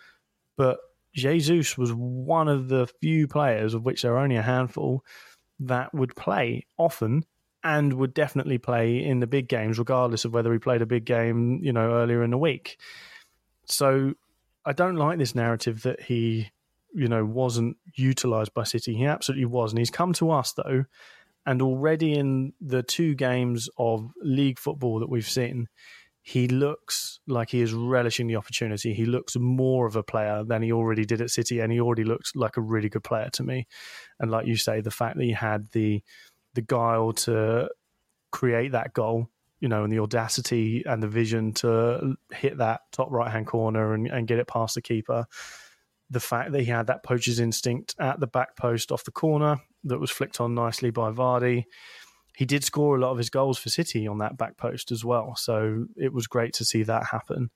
But 0.57 0.79
Jesus 1.13 1.77
was 1.77 1.93
one 1.93 2.47
of 2.47 2.67
the 2.67 2.87
few 2.99 3.27
players, 3.27 3.73
of 3.73 3.85
which 3.85 4.01
there 4.01 4.15
are 4.15 4.19
only 4.19 4.35
a 4.35 4.41
handful, 4.41 5.03
that 5.59 5.93
would 5.93 6.15
play 6.15 6.65
often 6.77 7.25
and 7.63 7.93
would 7.93 8.13
definitely 8.13 8.57
play 8.57 9.03
in 9.03 9.19
the 9.19 9.27
big 9.27 9.47
games, 9.47 9.79
regardless 9.79 10.25
of 10.25 10.33
whether 10.33 10.53
he 10.53 10.59
played 10.59 10.81
a 10.81 10.85
big 10.85 11.05
game, 11.05 11.59
you 11.63 11.73
know, 11.73 11.93
earlier 11.93 12.23
in 12.23 12.31
the 12.31 12.37
week. 12.37 12.77
So 13.65 14.13
I 14.67 14.73
don't 14.73 14.97
like 14.97 15.17
this 15.17 15.33
narrative 15.33 15.83
that 15.83 16.01
he, 16.01 16.51
you 16.93 17.07
know, 17.07 17.23
wasn't 17.23 17.77
utilized 17.95 18.53
by 18.53 18.63
City. 18.63 18.95
He 18.95 19.05
absolutely 19.05 19.45
was. 19.45 19.71
And 19.71 19.79
he's 19.79 19.89
come 19.89 20.11
to 20.13 20.29
us, 20.29 20.51
though. 20.51 20.83
And 21.45 21.61
already 21.61 22.13
in 22.13 22.51
the 22.59 22.83
two 22.83 23.15
games 23.15 23.69
of 23.77 24.11
league 24.21 24.59
football 24.59 24.99
that 24.99 25.09
we've 25.09 25.29
seen, 25.29 25.69
he 26.21 26.49
looks 26.49 27.21
like 27.25 27.51
he 27.51 27.61
is 27.61 27.71
relishing 27.71 28.27
the 28.27 28.35
opportunity. 28.35 28.93
He 28.93 29.05
looks 29.05 29.37
more 29.37 29.87
of 29.87 29.95
a 29.95 30.03
player 30.03 30.43
than 30.43 30.61
he 30.61 30.73
already 30.73 31.05
did 31.05 31.21
at 31.21 31.29
City, 31.29 31.61
and 31.61 31.71
he 31.71 31.79
already 31.79 32.03
looks 32.03 32.35
like 32.35 32.57
a 32.57 32.61
really 32.61 32.89
good 32.89 33.05
player 33.05 33.29
to 33.31 33.43
me. 33.43 33.65
And 34.19 34.29
like 34.29 34.45
you 34.45 34.57
say, 34.57 34.81
the 34.81 34.91
fact 34.91 35.15
that 35.15 35.23
he 35.23 35.31
had 35.31 35.71
the 35.71 36.03
the 36.53 36.61
guile 36.61 37.13
to 37.13 37.69
create 38.31 38.73
that 38.73 38.91
goal, 38.91 39.29
you 39.59 39.67
know, 39.67 39.83
and 39.83 39.91
the 39.91 39.99
audacity 39.99 40.83
and 40.85 41.01
the 41.01 41.07
vision 41.07 41.53
to 41.53 42.15
hit 42.31 42.57
that 42.57 42.81
top 42.91 43.11
right 43.11 43.31
hand 43.31 43.47
corner 43.47 43.93
and, 43.93 44.07
and 44.07 44.27
get 44.27 44.39
it 44.39 44.47
past 44.47 44.75
the 44.75 44.81
keeper. 44.81 45.25
The 46.09 46.19
fact 46.19 46.51
that 46.51 46.61
he 46.61 46.67
had 46.67 46.87
that 46.87 47.03
poacher's 47.03 47.39
instinct 47.39 47.95
at 47.99 48.19
the 48.19 48.27
back 48.27 48.55
post 48.55 48.91
off 48.91 49.03
the 49.03 49.11
corner 49.11 49.57
that 49.83 49.99
was 49.99 50.11
flicked 50.11 50.39
on 50.39 50.55
nicely 50.55 50.89
by 50.89 51.11
Vardy. 51.11 51.65
He 52.35 52.45
did 52.45 52.63
score 52.63 52.95
a 52.95 52.99
lot 52.99 53.11
of 53.11 53.17
his 53.17 53.29
goals 53.29 53.57
for 53.57 53.69
City 53.69 54.07
on 54.07 54.19
that 54.19 54.37
back 54.37 54.57
post 54.57 54.91
as 54.91 55.03
well. 55.03 55.35
So 55.35 55.85
it 55.97 56.13
was 56.13 56.27
great 56.27 56.53
to 56.55 56.65
see 56.65 56.83
that 56.83 57.05
happen. 57.05 57.49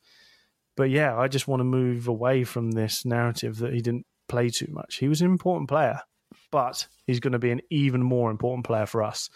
But 0.75 0.89
yeah, 0.89 1.17
I 1.17 1.27
just 1.27 1.47
want 1.47 1.59
to 1.59 1.65
move 1.65 2.07
away 2.07 2.43
from 2.43 2.71
this 2.71 3.05
narrative 3.05 3.57
that 3.57 3.73
he 3.73 3.81
didn't 3.81 4.05
play 4.27 4.49
too 4.49 4.67
much. 4.71 4.95
He 4.97 5.07
was 5.07 5.21
an 5.21 5.27
important 5.27 5.69
player 5.69 6.01
but 6.51 6.87
he's 7.07 7.19
going 7.19 7.33
to 7.33 7.39
be 7.39 7.51
an 7.51 7.61
even 7.69 8.03
more 8.03 8.29
important 8.29 8.65
player 8.65 8.85
for 8.85 9.01
us. 9.03 9.29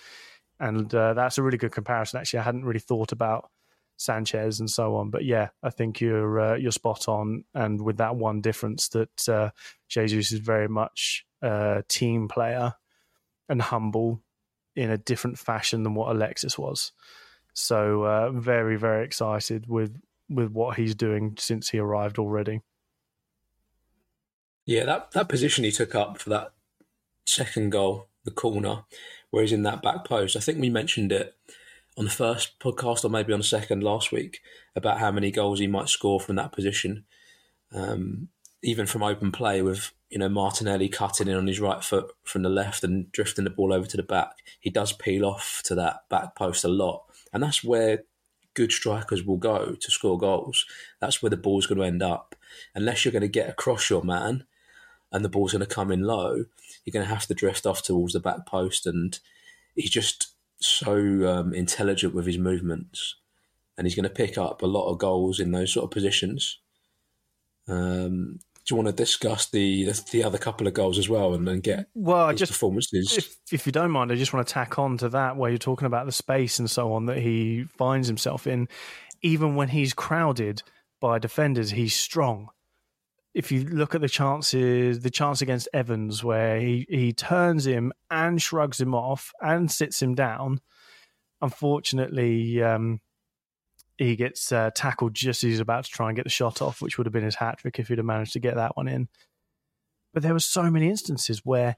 And 0.59 0.93
uh, 0.93 1.13
that's 1.13 1.37
a 1.37 1.43
really 1.43 1.57
good 1.57 1.71
comparison. 1.71 2.19
Actually, 2.19 2.39
I 2.39 2.43
hadn't 2.43 2.65
really 2.65 2.79
thought 2.79 3.11
about 3.11 3.49
Sanchez 3.97 4.59
and 4.59 4.69
so 4.69 4.95
on, 4.95 5.09
but 5.09 5.25
yeah, 5.25 5.49
I 5.63 5.69
think 5.69 6.01
you're 6.01 6.39
uh, 6.39 6.55
you're 6.55 6.71
spot 6.71 7.07
on. 7.07 7.43
And 7.53 7.81
with 7.81 7.97
that 7.97 8.15
one 8.15 8.41
difference 8.41 8.89
that 8.89 9.29
uh, 9.29 9.49
Jesus 9.89 10.31
is 10.31 10.39
very 10.39 10.67
much 10.67 11.25
a 11.41 11.83
team 11.87 12.27
player 12.27 12.73
and 13.47 13.61
humble 13.61 14.21
in 14.75 14.89
a 14.89 14.97
different 14.97 15.37
fashion 15.37 15.83
than 15.83 15.95
what 15.95 16.13
Alexis 16.13 16.57
was. 16.57 16.91
So 17.53 18.03
uh, 18.03 18.31
very 18.31 18.77
very 18.77 19.05
excited 19.05 19.67
with 19.67 19.97
with 20.29 20.51
what 20.51 20.77
he's 20.77 20.95
doing 20.95 21.35
since 21.37 21.69
he 21.69 21.79
arrived 21.79 22.17
already. 22.17 22.61
Yeah, 24.65 24.85
that, 24.85 25.11
that 25.11 25.29
position 25.29 25.63
he 25.63 25.71
took 25.71 25.93
up 25.93 26.17
for 26.17 26.29
that 26.31 26.53
second 27.27 27.71
goal, 27.71 28.07
the 28.23 28.31
corner, 28.31 28.83
where 29.35 29.43
he's 29.43 29.51
in 29.51 29.63
that 29.63 29.81
back 29.81 30.05
post. 30.05 30.37
I 30.37 30.39
think 30.39 30.61
we 30.61 30.69
mentioned 30.69 31.11
it 31.11 31.35
on 31.97 32.05
the 32.05 32.09
first 32.09 32.57
podcast 32.57 33.03
or 33.03 33.09
maybe 33.09 33.33
on 33.33 33.39
the 33.39 33.43
second 33.43 33.83
last 33.83 34.09
week 34.09 34.39
about 34.77 34.99
how 34.99 35.11
many 35.11 35.29
goals 35.29 35.59
he 35.59 35.67
might 35.67 35.89
score 35.89 36.21
from 36.21 36.37
that 36.37 36.53
position. 36.53 37.03
Um, 37.73 38.29
even 38.63 38.85
from 38.85 39.03
open 39.03 39.33
play 39.33 39.61
with 39.61 39.91
you 40.09 40.19
know 40.19 40.29
Martinelli 40.29 40.87
cutting 40.87 41.27
in 41.27 41.35
on 41.35 41.47
his 41.47 41.59
right 41.59 41.83
foot 41.83 42.13
from 42.23 42.43
the 42.43 42.49
left 42.49 42.85
and 42.85 43.11
drifting 43.11 43.43
the 43.43 43.49
ball 43.49 43.73
over 43.73 43.85
to 43.85 43.97
the 43.97 44.03
back, 44.03 44.37
he 44.61 44.69
does 44.69 44.93
peel 44.93 45.25
off 45.25 45.61
to 45.65 45.75
that 45.75 46.07
back 46.07 46.33
post 46.35 46.63
a 46.63 46.69
lot, 46.69 47.03
and 47.33 47.43
that's 47.43 47.61
where 47.61 48.05
good 48.53 48.71
strikers 48.71 49.25
will 49.25 49.35
go 49.35 49.75
to 49.81 49.91
score 49.91 50.17
goals. 50.17 50.65
That's 51.01 51.21
where 51.21 51.29
the 51.29 51.35
ball's 51.35 51.67
going 51.67 51.79
to 51.79 51.83
end 51.83 52.01
up, 52.01 52.35
unless 52.73 53.03
you're 53.03 53.11
going 53.11 53.21
to 53.21 53.27
get 53.27 53.49
across 53.49 53.89
your 53.89 54.01
man 54.01 54.45
and 55.11 55.23
the 55.23 55.29
ball's 55.29 55.51
going 55.51 55.65
to 55.65 55.75
come 55.75 55.91
in 55.91 56.01
low 56.03 56.45
you're 56.85 56.93
going 56.93 57.05
to 57.05 57.13
have 57.13 57.25
to 57.27 57.33
drift 57.33 57.65
off 57.65 57.81
towards 57.81 58.13
the 58.13 58.19
back 58.19 58.45
post. 58.45 58.85
And 58.85 59.19
he's 59.75 59.89
just 59.89 60.35
so 60.59 60.95
um, 61.27 61.53
intelligent 61.53 62.13
with 62.13 62.25
his 62.25 62.37
movements, 62.37 63.15
and 63.77 63.85
he's 63.85 63.95
going 63.95 64.03
to 64.03 64.09
pick 64.09 64.37
up 64.37 64.61
a 64.61 64.67
lot 64.67 64.89
of 64.89 64.99
goals 64.99 65.39
in 65.39 65.51
those 65.51 65.73
sort 65.73 65.85
of 65.85 65.91
positions. 65.91 66.59
Um, 67.67 68.39
do 68.65 68.73
you 68.73 68.77
want 68.77 68.87
to 68.87 68.93
discuss 68.93 69.47
the, 69.47 69.85
the, 69.85 70.03
the 70.11 70.23
other 70.23 70.37
couple 70.37 70.65
of 70.65 70.73
goals 70.73 70.97
as 70.97 71.09
well, 71.09 71.33
and 71.33 71.47
then 71.47 71.59
get 71.59 71.87
well? 71.93 72.33
just 72.33 72.51
performances. 72.51 73.15
If, 73.17 73.37
if 73.51 73.65
you 73.65 73.71
don't 73.71 73.91
mind, 73.91 74.11
I 74.11 74.15
just 74.15 74.33
want 74.33 74.47
to 74.47 74.53
tack 74.53 74.79
on 74.79 74.97
to 74.97 75.09
that 75.09 75.37
where 75.37 75.51
you're 75.51 75.57
talking 75.57 75.85
about 75.85 76.05
the 76.05 76.11
space 76.11 76.57
and 76.57 76.69
so 76.69 76.93
on 76.93 77.05
that 77.07 77.17
he 77.17 77.65
finds 77.77 78.07
himself 78.07 78.47
in. 78.47 78.67
Even 79.21 79.55
when 79.55 79.69
he's 79.69 79.93
crowded 79.93 80.63
by 80.99 81.19
defenders, 81.19 81.71
he's 81.71 81.95
strong 81.95 82.49
if 83.35 83.51
you 83.51 83.65
look 83.65 83.93
at 83.93 83.99
the 83.99 84.07
chances, 84.07 85.01
the 85.01 85.09
chance 85.09 85.41
against 85.41 85.67
Evans 85.73 86.23
where 86.23 86.57
he, 86.57 86.87
he 86.89 87.11
turns 87.11 87.67
him 87.67 87.91
and 88.09 88.41
shrugs 88.41 88.79
him 88.79 88.95
off 88.95 89.33
and 89.41 89.69
sits 89.69 90.01
him 90.01 90.15
down, 90.15 90.61
unfortunately, 91.41 92.63
um, 92.63 93.01
he 93.97 94.15
gets 94.15 94.53
uh, 94.53 94.71
tackled 94.73 95.13
just 95.13 95.43
as 95.43 95.49
he's 95.49 95.59
about 95.59 95.83
to 95.83 95.91
try 95.91 96.07
and 96.07 96.15
get 96.15 96.23
the 96.23 96.29
shot 96.29 96.61
off, 96.61 96.81
which 96.81 96.97
would 96.97 97.05
have 97.05 97.13
been 97.13 97.25
his 97.25 97.35
hat 97.35 97.57
trick 97.57 97.77
if 97.77 97.89
he'd 97.89 97.97
have 97.97 98.05
managed 98.05 98.31
to 98.33 98.39
get 98.39 98.55
that 98.55 98.77
one 98.77 98.87
in. 98.87 99.09
But 100.13 100.23
there 100.23 100.33
were 100.33 100.39
so 100.39 100.71
many 100.71 100.89
instances 100.89 101.41
where, 101.43 101.75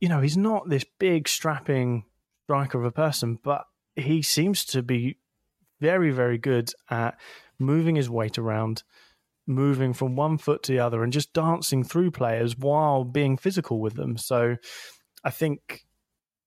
you 0.00 0.08
know, 0.08 0.22
he's 0.22 0.38
not 0.38 0.70
this 0.70 0.86
big 0.98 1.28
strapping 1.28 2.06
striker 2.44 2.78
of 2.78 2.86
a 2.86 2.90
person, 2.90 3.38
but 3.42 3.66
he 3.94 4.22
seems 4.22 4.64
to 4.66 4.82
be 4.82 5.18
very, 5.82 6.12
very 6.12 6.38
good 6.38 6.72
at 6.88 7.20
moving 7.58 7.96
his 7.96 8.08
weight 8.08 8.38
around 8.38 8.84
moving 9.46 9.92
from 9.92 10.16
one 10.16 10.38
foot 10.38 10.62
to 10.64 10.72
the 10.72 10.78
other 10.78 11.02
and 11.02 11.12
just 11.12 11.32
dancing 11.32 11.84
through 11.84 12.10
players 12.10 12.56
while 12.56 13.04
being 13.04 13.36
physical 13.36 13.80
with 13.80 13.94
them. 13.94 14.16
So 14.16 14.56
I 15.24 15.30
think, 15.30 15.84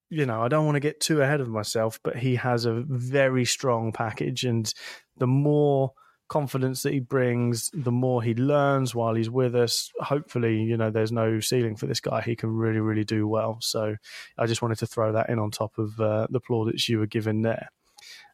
you 0.10 0.26
know, 0.26 0.42
I 0.42 0.48
don't 0.48 0.66
want 0.66 0.76
to 0.76 0.82
get 0.82 1.00
too 1.00 1.22
ahead 1.22 1.42
of 1.42 1.50
myself, 1.50 2.00
but 2.04 2.16
he 2.18 2.36
has 2.36 2.66
a 2.66 2.84
very 2.88 3.46
strong 3.46 3.92
package. 3.92 4.44
And 4.44 4.72
the 5.18 5.28
more 5.28 5.94
confidence 6.28 6.84
that 6.84 6.94
he 6.94 7.00
brings, 7.00 7.70
the 7.74 7.92
more 7.92 8.24
he 8.24 8.34
learns 8.34 8.96
while 8.96 9.14
he's 9.14 9.30
with 9.30 9.56
us. 9.56 9.92
Hopefully, 10.00 10.64
you 10.64 10.78
know, 10.78 10.90
there's 10.90 11.12
no 11.12 11.40
ceiling 11.40 11.76
for 11.76 11.86
this 11.86 12.00
guy. 12.00 12.22
He 12.22 12.36
can 12.36 12.50
really, 12.50 12.80
really 12.80 13.04
do 13.04 13.28
well. 13.28 13.58
So 13.62 13.96
I 14.38 14.46
just 14.46 14.62
wanted 14.62 14.80
to 14.80 14.88
throw 14.88 15.12
that 15.14 15.30
in 15.30 15.40
on 15.40 15.52
top 15.52 15.78
of 15.78 16.00
uh, 16.00 16.28
the 16.30 16.40
plaudits 16.40 16.90
you 16.90 17.00
were 17.00 17.08
given 17.08 17.42
there. 17.42 17.70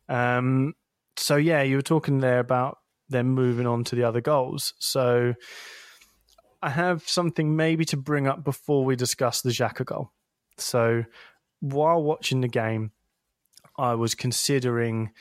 Um, 0.08 0.74
so 1.18 1.36
yeah, 1.36 1.62
you 1.62 1.76
were 1.76 1.82
talking 1.82 2.20
there 2.20 2.40
about 2.40 2.78
then 3.12 3.28
moving 3.28 3.68
on 3.68 3.84
to 3.86 3.96
the 3.96 4.04
other 4.04 4.22
goals. 4.22 4.74
So 4.80 5.34
I 6.62 6.70
have 6.70 7.08
something 7.08 7.56
maybe 7.56 7.86
to 7.86 7.98
bring 7.98 8.28
up 8.28 8.44
before 8.44 8.86
we 8.86 8.96
discuss 8.96 9.42
the 9.42 9.50
Xhaka 9.50 9.86
goal. 9.86 10.12
So 10.58 11.04
while 11.60 12.02
watching 12.04 12.42
the 12.42 12.48
game, 12.48 12.92
I 13.78 13.96
was 13.96 14.16
considering 14.16 15.12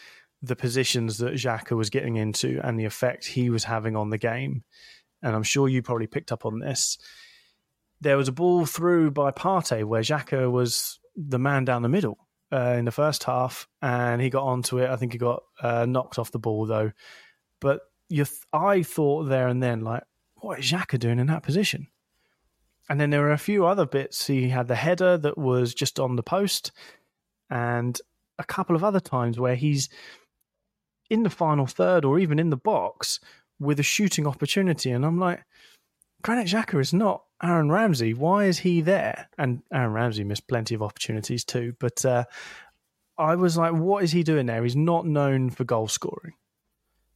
the 0.42 0.56
positions 0.56 1.18
that 1.18 1.35
Xhaka 1.35 1.76
was 1.76 1.90
getting 1.90 2.16
into 2.16 2.61
and 2.64 2.78
the 2.78 2.85
effect 2.85 3.26
he 3.26 3.50
was 3.50 3.64
having 3.64 3.97
on 3.97 4.11
the 4.11 4.18
game. 4.18 4.64
And 5.23 5.37
I'm 5.37 5.42
sure 5.42 5.68
you 5.68 5.82
probably 5.82 6.06
picked 6.06 6.32
up 6.32 6.47
on 6.47 6.61
this. 6.61 6.99
There 8.00 8.16
was 8.16 8.28
a 8.28 8.32
ball 8.32 8.64
through 8.64 9.11
by 9.11 9.30
Partey 9.30 9.85
where 9.85 10.00
Xhaka 10.00 10.50
was 10.50 10.99
the 11.16 11.38
man 11.38 11.66
down 11.66 11.82
the 11.82 11.88
middle 11.88 12.26
uh, 12.52 12.75
in 12.78 12.85
the 12.87 12.90
first 12.90 13.25
half, 13.25 13.68
and 13.82 14.20
he 14.20 14.30
got 14.30 14.44
onto 14.44 14.78
it. 14.78 14.88
I 14.88 14.97
think 14.97 15.12
he 15.12 15.18
got 15.18 15.42
uh, 15.62 15.87
knocked 15.87 16.18
off 16.18 16.32
the 16.32 16.38
ball 16.38 16.66
though, 16.66 16.92
but 17.60 17.82
th- 18.08 18.28
I 18.52 18.82
thought 18.82 19.24
there 19.24 19.48
and 19.48 19.62
then, 19.62 19.80
like, 19.80 20.02
what 20.36 20.58
is 20.58 20.70
Xhaka 20.70 20.98
doing 20.98 21.18
in 21.18 21.26
that 21.28 21.42
position? 21.42 21.88
And 22.88 23.00
then 23.00 23.10
there 23.10 23.20
were 23.20 23.32
a 23.32 23.38
few 23.38 23.66
other 23.66 23.86
bits. 23.86 24.26
He 24.26 24.48
had 24.48 24.66
the 24.66 24.74
header 24.74 25.16
that 25.18 25.38
was 25.38 25.74
just 25.74 26.00
on 26.00 26.16
the 26.16 26.22
post, 26.22 26.72
and 27.48 28.00
a 28.38 28.44
couple 28.44 28.74
of 28.74 28.82
other 28.82 29.00
times 29.00 29.38
where 29.38 29.54
he's 29.54 29.88
in 31.10 31.22
the 31.24 31.30
final 31.30 31.66
third 31.66 32.04
or 32.04 32.18
even 32.18 32.38
in 32.38 32.50
the 32.50 32.56
box 32.56 33.20
with 33.58 33.78
a 33.78 33.84
shooting 33.84 34.26
opportunity. 34.26 34.90
And 34.90 35.04
I'm 35.04 35.18
like, 35.18 35.44
Granit 36.22 36.48
Xhaka 36.48 36.80
is 36.80 36.92
not 36.92 37.24
Aaron 37.42 37.70
Ramsey. 37.70 38.14
Why 38.14 38.44
is 38.44 38.58
he 38.60 38.80
there? 38.80 39.28
And 39.38 39.62
Aaron 39.72 39.92
Ramsey 39.92 40.24
missed 40.24 40.48
plenty 40.48 40.74
of 40.74 40.82
opportunities 40.82 41.44
too. 41.44 41.74
But 41.78 42.04
uh, 42.04 42.24
I 43.18 43.34
was 43.36 43.56
like, 43.56 43.72
what 43.72 44.04
is 44.04 44.12
he 44.12 44.22
doing 44.22 44.46
there? 44.46 44.62
He's 44.62 44.76
not 44.76 45.06
known 45.06 45.50
for 45.50 45.64
goal 45.64 45.88
scoring. 45.88 46.34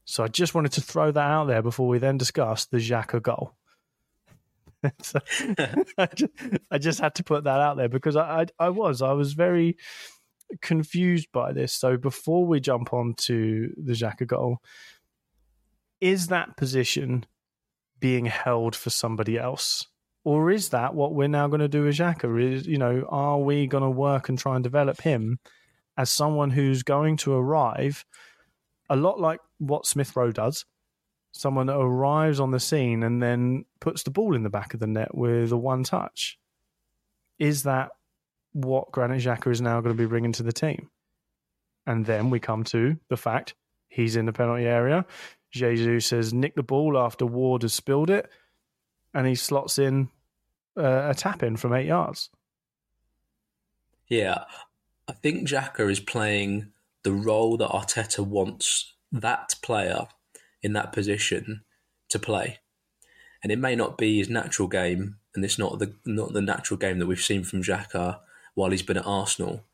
So 0.05 0.23
I 0.23 0.29
just 0.29 0.55
wanted 0.55 0.73
to 0.73 0.81
throw 0.81 1.11
that 1.11 1.31
out 1.31 1.47
there 1.47 1.63
before 1.63 1.89
we 1.89 1.99
then 1.99 2.19
discuss 2.19 2.67
the 2.67 2.79
Xhaka 2.79 3.23
goal. 3.23 3.55
so 5.03 5.19
I, 5.99 6.07
just, 6.15 6.33
I, 6.71 6.79
just, 6.79 7.01
had 7.01 7.15
to 7.17 7.25
put 7.25 7.45
that 7.45 7.61
out 7.61 7.77
there 7.77 7.89
because 7.89 8.17
I, 8.17 8.43
I, 8.43 8.47
I 8.67 8.69
was 8.69 9.01
I 9.01 9.13
was 9.13 9.33
very 9.33 9.79
confused 10.61 11.29
by 11.33 11.53
this. 11.53 11.73
So 11.73 11.97
before 11.97 12.47
we 12.47 12.61
jump 12.61 12.93
on 12.93 13.15
to 13.19 13.73
the 13.77 13.93
Xhaka 13.93 14.27
goal, 14.27 14.59
is 16.01 16.27
that 16.29 16.57
position 16.57 17.25
being 17.99 18.27
held 18.27 18.77
for 18.77 18.91
somebody 18.91 19.39
else? 19.39 19.87
Or 20.25 20.51
is 20.51 20.71
that 20.71 20.95
what 20.95 21.15
we're 21.15 21.29
now 21.29 21.49
going 21.49 21.61
to 21.61 21.69
do 21.69 21.85
with 21.85 21.97
Xhaka? 21.97 22.55
Is 22.55 22.67
you 22.67 22.79
know, 22.79 23.07
are 23.09 23.39
we 23.39 23.67
going 23.67 23.85
to 23.85 23.91
work 23.91 24.29
and 24.29 24.39
try 24.39 24.55
and 24.55 24.65
develop 24.65 25.01
him 25.01 25.39
as 25.97 26.11
someone 26.11 26.51
who's 26.51 26.83
going 26.83 27.17
to 27.19 27.35
arrive 27.35 28.05
a 28.89 28.97
lot 28.97 29.21
like 29.21 29.41
what 29.59 29.87
Smith 29.87 30.15
Rowe 30.17 30.33
does? 30.33 30.65
Someone 31.33 31.69
arrives 31.69 32.39
on 32.39 32.53
the 32.53 32.61
scene 32.61 33.03
and 33.03 33.23
then 33.23 33.65
puts 33.81 34.03
the 34.03 34.11
ball 34.11 34.37
in 34.37 34.45
the 34.45 34.51
back 34.51 34.75
of 34.75 34.81
the 34.81 34.87
net 34.87 35.15
with 35.15 35.51
a 35.53 35.57
one 35.57 35.83
touch. 35.83 36.39
Is 37.39 37.65
that 37.65 37.91
what 38.53 38.93
Granit 38.93 39.23
Xhaka 39.23 39.51
is 39.51 39.61
now 39.61 39.81
going 39.81 39.97
to 39.97 40.01
be 40.01 40.09
bringing 40.09 40.33
to 40.33 40.45
the 40.45 40.53
team? 40.53 40.91
And 41.87 42.07
then 42.07 42.31
we 42.31 42.39
come 42.39 42.65
to 42.65 42.97
the 43.09 43.17
fact 43.17 43.55
he's 43.89 44.17
in 44.17 44.27
the 44.27 44.33
penalty 44.33 44.65
area. 44.65 45.05
Jesus 45.51 46.11
has 46.11 46.33
nicked 46.33 46.57
the 46.57 46.63
ball 46.63 46.99
after 46.99 47.27
Ward 47.27 47.63
has 47.63 47.75
spilled 47.75 48.11
it, 48.11 48.31
and 49.13 49.27
he 49.27 49.35
slots 49.35 49.79
in 49.79 50.09
uh, 50.77 51.11
a 51.11 51.15
tap 51.15 51.43
in 51.43 51.57
from 51.57 51.73
eight 51.73 51.87
yards. 51.87 52.31
Yeah, 54.09 54.45
I 55.09 55.13
think 55.13 55.49
Xhaka 55.49 55.91
is 55.91 56.01
playing 56.01 56.73
the 57.05 57.13
role 57.13 57.57
that 57.59 57.71
Arteta 57.71 58.27
wants 58.27 58.95
that 59.13 59.55
player 59.63 60.07
in 60.63 60.73
that 60.73 60.93
position 60.93 61.63
to 62.09 62.19
play. 62.19 62.59
And 63.43 63.53
it 63.53 63.59
may 63.59 63.77
not 63.77 63.97
be 63.97 64.19
his 64.19 64.31
natural 64.31 64.67
game, 64.67 65.17
and 65.35 65.45
it's 65.45 65.59
not 65.59 65.79
the 65.79 65.95
not 66.05 66.33
the 66.33 66.41
natural 66.41 66.79
game 66.79 66.99
that 66.99 67.07
we've 67.07 67.21
seen 67.21 67.45
from 67.45 67.63
Xhaka 67.63 68.21
while 68.55 68.71
he's 68.71 68.83
been 68.83 68.97
at 68.97 69.07
Arsenal. 69.07 69.65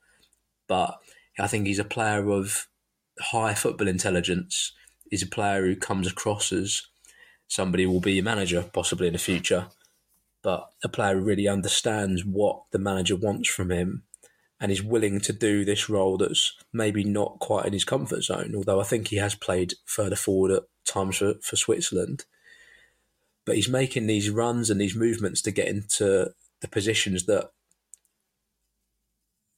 But 0.67 0.99
I 1.39 1.47
think 1.47 1.67
he's 1.67 1.79
a 1.79 1.85
player 1.85 2.31
of 2.31 2.67
high 3.21 3.55
football 3.55 3.89
intelligence. 3.89 4.73
He's 5.09 5.23
a 5.23 5.29
player 5.29 5.63
who 5.63 5.77
comes 5.77 6.07
across 6.07 6.53
as 6.53 6.83
somebody 7.47 7.85
who 7.85 7.91
will 7.91 8.01
be 8.01 8.19
a 8.19 8.23
manager 8.23 8.69
possibly 8.73 9.07
in 9.07 9.13
the 9.13 9.19
future, 9.19 9.69
but 10.43 10.71
a 10.83 10.89
player 10.89 11.15
who 11.15 11.25
really 11.25 11.49
understands 11.49 12.25
what 12.25 12.63
the 12.73 12.79
manager 12.79 13.17
wants 13.17 13.49
from 13.49 13.71
him 13.71 14.05
and 14.61 14.71
is 14.71 14.83
willing 14.83 15.21
to 15.21 15.33
do 15.33 15.65
this 15.65 15.89
role 15.89 16.19
that's 16.19 16.53
maybe 16.73 17.03
not 17.03 17.39
quite 17.39 17.65
in 17.65 17.73
his 17.73 17.85
comfort 17.85 18.23
zone. 18.23 18.53
Although 18.55 18.81
I 18.81 18.85
think 18.85 19.09
he 19.09 19.17
has 19.17 19.35
played 19.35 19.75
further 19.87 20.17
forward 20.17 20.51
at 20.51 20.63
times 20.87 21.17
for, 21.17 21.35
for 21.43 21.57
Switzerland. 21.57 22.25
But 23.47 23.57
he's 23.57 23.69
making 23.69 24.07
these 24.07 24.29
runs 24.29 24.69
and 24.69 24.81
these 24.81 24.95
movements 24.95 25.41
to 25.43 25.51
get 25.51 25.69
into 25.69 26.31
the 26.61 26.69
positions 26.69 27.25
that 27.25 27.51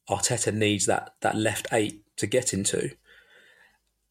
Arteta 0.08 0.54
needs 0.54 0.86
that 0.86 1.14
that 1.20 1.36
left 1.36 1.66
eight 1.72 2.02
to 2.16 2.26
get 2.26 2.52
into. 2.52 2.90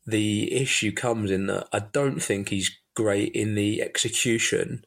The 0.05 0.53
issue 0.53 0.91
comes 0.91 1.31
in 1.31 1.47
that 1.47 1.67
I 1.71 1.79
don't 1.79 2.21
think 2.21 2.49
he's 2.49 2.77
great 2.95 3.33
in 3.33 3.55
the 3.55 3.81
execution 3.81 4.83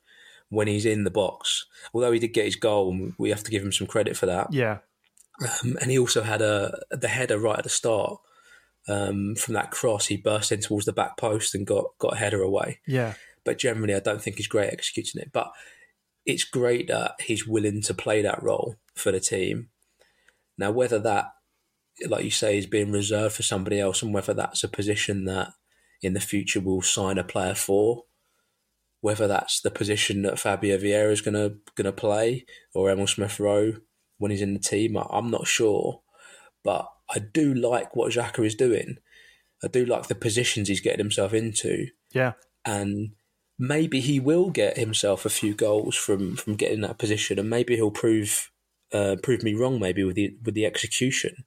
when 0.51 0.69
he's 0.69 0.85
in 0.85 1.05
the 1.05 1.11
box. 1.11 1.65
Although 1.95 2.13
he 2.13 2.19
did 2.19 2.35
get 2.35 2.45
his 2.45 2.57
goal, 2.57 3.13
we 3.19 3.31
have 3.31 3.45
to 3.45 3.51
give 3.51 3.63
him 3.63 3.73
some 3.73 3.87
credit 3.87 4.17
for 4.17 4.27
that. 4.27 4.53
Yeah. 4.53 4.79
Um, 5.43 5.77
and 5.81 5.91
he 5.91 5.99
also 5.99 6.23
had 6.23 6.43
a 6.43 6.79
the 6.91 7.09
header 7.09 7.39
right 7.39 7.59
at 7.59 7.65
the 7.65 7.71
start 7.71 8.21
um, 8.89 9.35
from 9.35 9.55
that 9.55 9.71
cross. 9.71 10.07
He 10.07 10.17
burst 10.17 10.53
in 10.53 10.61
towards 10.61 10.87
the 10.87 10.93
back 10.93 11.17
post 11.17 11.55
and 11.55 11.67
got 11.67 11.87
got 11.99 12.15
a 12.15 12.17
header 12.17 12.43
away. 12.43 12.81
Yeah. 12.87 13.15
But 13.45 13.59
generally, 13.59 13.95
I 13.95 14.01
don't 14.01 14.23
think 14.23 14.37
he's 14.37 14.47
great 14.47 14.73
executing 14.73 15.21
it. 15.21 15.31
But 15.33 15.53
it's 16.25 16.45
great 16.45 16.89
that 16.89 17.13
he's 17.21 17.47
willing 17.47 17.83
to 17.83 17.95
play 17.95 18.23
that 18.23 18.43
role 18.43 18.77
for 18.95 19.13
the 19.13 19.21
team. 19.21 19.69
Now, 20.57 20.71
whether 20.71 20.99
that, 21.01 21.33
like 22.07 22.25
you 22.25 22.31
say, 22.31 22.57
is 22.57 22.67
being 22.67 22.93
reserved 22.93 23.35
for 23.35 23.43
somebody 23.43 23.81
else, 23.81 24.03
and 24.03 24.15
whether 24.15 24.33
that's 24.33 24.65
a 24.65 24.69
position 24.69 25.25
that 25.27 25.53
in 26.01 26.15
the 26.15 26.21
future 26.21 26.61
we'll 26.61 26.83
sign 26.83 27.19
a 27.19 27.25
player 27.25 27.55
for, 27.55 28.05
whether 29.01 29.27
that's 29.27 29.61
the 29.61 29.71
position 29.71 30.23
that 30.23 30.39
Fabio 30.39 30.79
Vieira 30.79 31.13
is 31.13 31.21
going 31.21 31.35
to 31.35 31.57
going 31.75 31.87
to 31.87 31.93
play 31.93 32.47
or 32.75 32.91
Emil 32.91 33.07
Smith 33.07 33.39
Rowe 33.39 33.75
when 34.25 34.31
he's 34.31 34.41
in 34.41 34.55
the 34.55 34.59
team, 34.59 34.97
I'm 34.97 35.31
not 35.31 35.47
sure. 35.47 36.01
But 36.63 36.89
I 37.11 37.19
do 37.19 37.53
like 37.53 37.95
what 37.95 38.11
Xhaka 38.11 38.47
is 38.47 38.55
doing. 38.55 38.97
I 39.63 39.69
do 39.69 39.85
like 39.85 40.09
the 40.09 40.15
positions 40.15 40.69
he's 40.69 40.81
getting 40.81 40.99
himself 40.99 41.35
into. 41.35 41.89
Yeah. 42.15 42.33
And 42.65 43.13
maybe 43.59 44.01
he 44.01 44.19
will 44.19 44.49
get 44.49 44.79
himself 44.79 45.27
a 45.27 45.29
few 45.29 45.53
goals 45.53 45.95
from 45.95 46.37
from 46.37 46.57
getting 46.57 46.81
that 46.81 46.97
position, 46.97 47.39
and 47.39 47.51
maybe 47.51 47.77
he'll 47.77 47.91
prove 47.91 48.51
uh, 48.95 49.17
prove 49.23 49.43
me 49.43 49.53
wrong. 49.53 49.79
Maybe 49.79 50.05
with 50.05 50.17
the 50.17 50.35
with 50.43 50.55
the 50.55 50.65
execution 50.65 51.45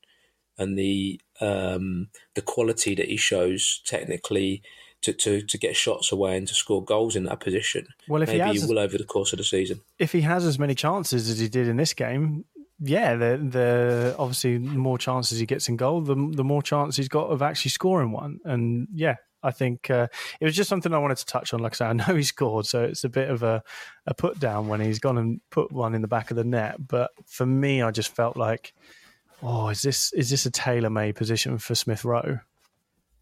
and 0.60 0.78
the 0.78 1.20
um, 1.42 2.10
the 2.36 2.44
quality 2.44 2.94
that 2.94 3.08
he 3.08 3.18
shows 3.18 3.82
technically 3.88 4.62
to, 5.02 5.14
to, 5.14 5.42
to 5.42 5.58
get 5.58 5.76
shots 5.76 6.12
away 6.12 6.38
and 6.38 6.48
to 6.48 6.54
score 6.54 6.84
goals 6.84 7.16
in 7.16 7.24
that 7.26 7.40
position. 7.40 7.88
Well, 8.08 8.22
if 8.22 8.30
maybe 8.30 8.40
he, 8.40 8.48
has, 8.48 8.62
he 8.62 8.68
will 8.68 8.80
over 8.80 8.98
the 8.98 9.04
course 9.04 9.34
of 9.34 9.38
the 9.38 9.44
season. 9.44 9.82
If 10.00 10.12
he 10.12 10.22
has 10.22 10.46
as 10.46 10.58
many 10.58 10.76
chances 10.76 11.30
as 11.30 11.40
he 11.40 11.48
did 11.48 11.68
in 11.68 11.78
this 11.78 11.94
game, 11.94 12.46
yeah, 12.80 13.16
the 13.16 13.38
the 13.38 14.16
obviously 14.20 14.58
the 14.58 14.78
more 14.78 14.98
chances 14.98 15.40
he 15.40 15.46
gets 15.46 15.68
in 15.68 15.78
goal, 15.78 16.02
the 16.02 16.16
the 16.34 16.44
more 16.44 16.62
chance 16.62 16.96
he's 16.96 17.08
got 17.08 17.30
of 17.30 17.42
actually 17.42 17.72
scoring 17.72 18.12
one. 18.12 18.40
And 18.46 18.88
yeah, 18.94 19.16
I 19.42 19.52
think 19.52 19.90
uh, 19.90 20.08
it 20.40 20.46
was 20.46 20.56
just 20.56 20.70
something 20.70 20.94
I 20.94 21.00
wanted 21.00 21.18
to 21.18 21.26
touch 21.26 21.54
on. 21.54 21.60
Like 21.60 21.74
I 21.74 21.76
say, 21.76 21.86
I 21.86 21.94
know 21.94 22.16
he 22.16 22.24
scored, 22.24 22.66
so 22.66 22.84
it's 22.84 23.04
a 23.04 23.10
bit 23.10 23.30
of 23.30 23.44
a, 23.44 23.64
a 24.06 24.14
put 24.14 24.40
down 24.40 24.68
when 24.68 24.82
he's 24.82 25.00
gone 25.00 25.18
and 25.18 25.42
put 25.50 25.72
one 25.72 25.96
in 25.96 26.02
the 26.02 26.08
back 26.08 26.30
of 26.30 26.38
the 26.38 26.44
net. 26.44 26.76
But 26.86 27.12
for 27.26 27.46
me, 27.46 27.82
I 27.82 27.92
just 27.92 28.16
felt 28.16 28.38
like, 28.38 28.74
oh, 29.42 29.70
is 29.70 29.82
this 29.82 30.14
is 30.14 30.30
this 30.30 30.46
a 30.46 30.52
tailor 30.52 30.90
made 30.90 31.16
position 31.16 31.58
for 31.58 31.74
Smith 31.74 32.06
Rowe? 32.06 32.40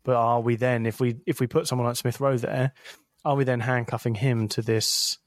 But 0.04 0.16
are 0.16 0.42
we 0.42 0.56
then, 0.56 0.86
if 0.86 1.00
we 1.00 1.18
if 1.26 1.40
we 1.40 1.48
put 1.48 1.68
someone 1.68 1.88
like 1.88 1.96
Smith 1.96 2.20
Rowe 2.20 2.38
there, 2.38 2.74
are 3.24 3.36
we 3.36 3.44
then 3.46 3.62
handcuffing 3.62 4.16
him 4.16 4.48
to 4.50 4.62
this? 4.62 5.18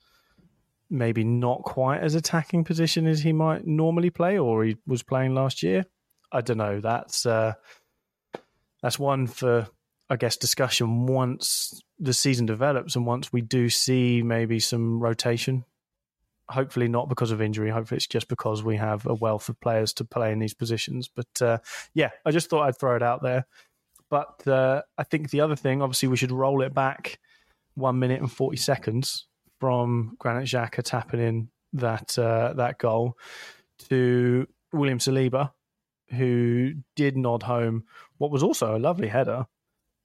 Maybe 0.91 1.25
not 1.25 1.63
quite 1.63 2.01
as 2.01 2.15
attacking 2.15 2.65
position 2.65 3.07
as 3.07 3.21
he 3.21 3.33
might 3.33 3.67
normally 3.67 4.11
play, 4.11 4.39
or 4.39 4.65
he 4.65 4.77
was 4.87 5.03
playing 5.03 5.35
last 5.35 5.63
year. 5.63 5.85
I 6.33 6.41
don't 6.41 6.59
know. 6.59 6.81
That's 6.81 7.27
uh, 7.27 7.55
that's 8.83 8.99
one 8.99 9.27
for 9.27 9.69
I 10.11 10.17
guess, 10.17 10.37
discussion 10.37 11.07
once 11.07 11.83
the 11.99 12.15
season 12.15 12.47
develops 12.47 12.97
and 12.97 13.05
once 13.05 13.33
we 13.33 13.43
do 13.43 13.69
see 13.69 14.23
maybe 14.23 14.59
some 14.59 15.01
rotation. 15.01 15.65
Hopefully, 16.51 16.89
not 16.89 17.11
because 17.11 17.31
of 17.31 17.43
injury. 17.43 17.69
Hopefully, 17.69 17.99
it's 17.99 18.07
just 18.07 18.29
because 18.29 18.63
we 18.63 18.77
have 18.77 19.05
a 19.05 19.13
wealth 19.13 19.51
of 19.51 19.61
players 19.61 19.93
to 19.95 20.05
play 20.05 20.33
in 20.33 20.39
these 20.39 20.55
positions. 20.55 21.11
But 21.15 21.43
uh, 21.43 21.59
yeah, 21.93 22.11
I 22.25 22.31
just 22.31 22.49
thought 22.49 22.63
I'd 22.63 22.79
throw 22.79 22.97
it 22.97 23.03
out 23.03 23.23
there. 23.23 23.47
But 24.09 24.47
uh, 24.49 24.81
I 24.97 25.05
think 25.05 25.29
the 25.29 25.43
other 25.43 25.57
thing, 25.57 25.83
obviously, 25.83 26.09
we 26.09 26.17
should 26.17 26.33
roll 26.33 26.63
it 26.63 26.73
back 26.73 27.19
one 27.75 27.99
minute 27.99 28.23
and 28.23 28.33
40 28.33 28.57
seconds 28.57 29.28
from 29.61 30.17
Granit 30.19 30.49
Xhaka 30.49 30.83
tapping 30.83 31.21
in 31.21 31.49
that 31.75 32.19
uh, 32.19 32.53
that 32.55 32.79
goal 32.79 33.17
to 33.89 34.47
William 34.73 34.99
Saliba, 34.99 35.53
who 36.11 36.75
did 36.97 37.17
nod 37.17 37.43
home 37.43 37.85
what 38.19 38.31
was 38.31 38.43
also 38.43 38.77
a 38.77 38.79
lovely 38.79 39.09
header 39.09 39.47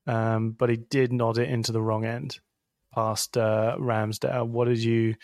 um, 0.08 0.52
but 0.52 0.70
he 0.70 0.78
did 0.78 1.14
nod 1.14 1.38
it 1.38 1.50
into 1.50 1.72
the 1.72 1.82
wrong 1.82 2.06
end 2.06 2.40
past 2.94 3.38
uh, 3.38 3.76
Ramsdale. 3.80 4.48
What 4.48 4.68
did 4.68 4.84
you 4.84 5.16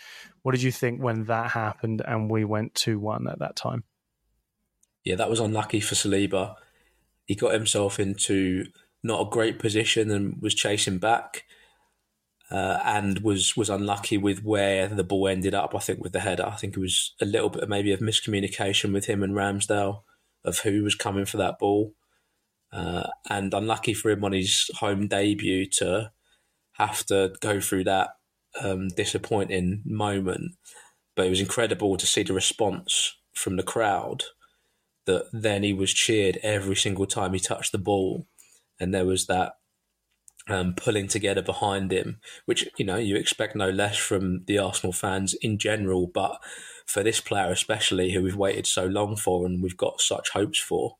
What 0.42 0.52
did 0.52 0.62
you 0.62 0.72
think 0.72 1.02
when 1.02 1.24
that 1.24 1.50
happened 1.50 2.02
and 2.06 2.30
we 2.30 2.44
went 2.44 2.74
two 2.74 2.98
one 2.98 3.28
at 3.28 3.38
that 3.40 3.56
time? 3.56 3.84
Yeah, 5.04 5.16
that 5.16 5.30
was 5.30 5.40
unlucky 5.40 5.80
for 5.80 5.94
Saliba. 5.94 6.56
He 7.26 7.34
got 7.34 7.52
himself 7.52 8.00
into 8.00 8.66
not 9.02 9.26
a 9.26 9.30
great 9.30 9.58
position 9.58 10.10
and 10.10 10.40
was 10.42 10.54
chasing 10.54 10.98
back, 10.98 11.44
uh, 12.50 12.78
and 12.84 13.20
was 13.20 13.56
was 13.56 13.70
unlucky 13.70 14.18
with 14.18 14.42
where 14.42 14.88
the 14.88 15.04
ball 15.04 15.28
ended 15.28 15.54
up. 15.54 15.74
I 15.74 15.78
think 15.78 16.02
with 16.02 16.12
the 16.12 16.20
header, 16.20 16.46
I 16.46 16.56
think 16.56 16.76
it 16.76 16.80
was 16.80 17.14
a 17.20 17.24
little 17.24 17.48
bit 17.48 17.68
maybe 17.68 17.92
of 17.92 18.00
miscommunication 18.00 18.92
with 18.92 19.06
him 19.06 19.22
and 19.22 19.34
Ramsdale 19.34 20.02
of 20.44 20.58
who 20.60 20.82
was 20.82 20.94
coming 20.94 21.26
for 21.26 21.36
that 21.36 21.58
ball. 21.58 21.94
Uh, 22.72 23.08
and 23.28 23.52
unlucky 23.52 23.94
for 23.94 24.10
him 24.10 24.24
on 24.24 24.32
his 24.32 24.70
home 24.76 25.08
debut 25.08 25.66
to 25.66 26.12
have 26.74 27.04
to 27.06 27.34
go 27.40 27.60
through 27.60 27.84
that 27.84 28.10
um, 28.62 28.88
disappointing 28.88 29.82
moment. 29.84 30.52
But 31.16 31.26
it 31.26 31.30
was 31.30 31.40
incredible 31.40 31.96
to 31.96 32.06
see 32.06 32.22
the 32.22 32.32
response 32.32 33.16
from 33.34 33.56
the 33.56 33.64
crowd 33.64 34.24
that 35.06 35.26
then 35.32 35.62
he 35.62 35.72
was 35.72 35.92
cheered 35.92 36.38
every 36.42 36.76
single 36.76 37.06
time 37.06 37.32
he 37.32 37.40
touched 37.40 37.72
the 37.72 37.78
ball. 37.78 38.26
And 38.78 38.94
there 38.94 39.06
was 39.06 39.26
that 39.26 39.54
um, 40.50 40.74
pulling 40.74 41.08
together 41.08 41.42
behind 41.42 41.92
him, 41.92 42.20
which 42.44 42.68
you 42.76 42.84
know 42.84 42.96
you 42.96 43.16
expect 43.16 43.56
no 43.56 43.70
less 43.70 43.96
from 43.96 44.44
the 44.46 44.58
Arsenal 44.58 44.92
fans 44.92 45.34
in 45.34 45.58
general, 45.58 46.06
but 46.06 46.38
for 46.86 47.02
this 47.02 47.20
player 47.20 47.50
especially, 47.50 48.12
who 48.12 48.22
we've 48.22 48.36
waited 48.36 48.66
so 48.66 48.84
long 48.84 49.16
for 49.16 49.46
and 49.46 49.62
we've 49.62 49.76
got 49.76 50.00
such 50.00 50.30
hopes 50.30 50.58
for, 50.58 50.96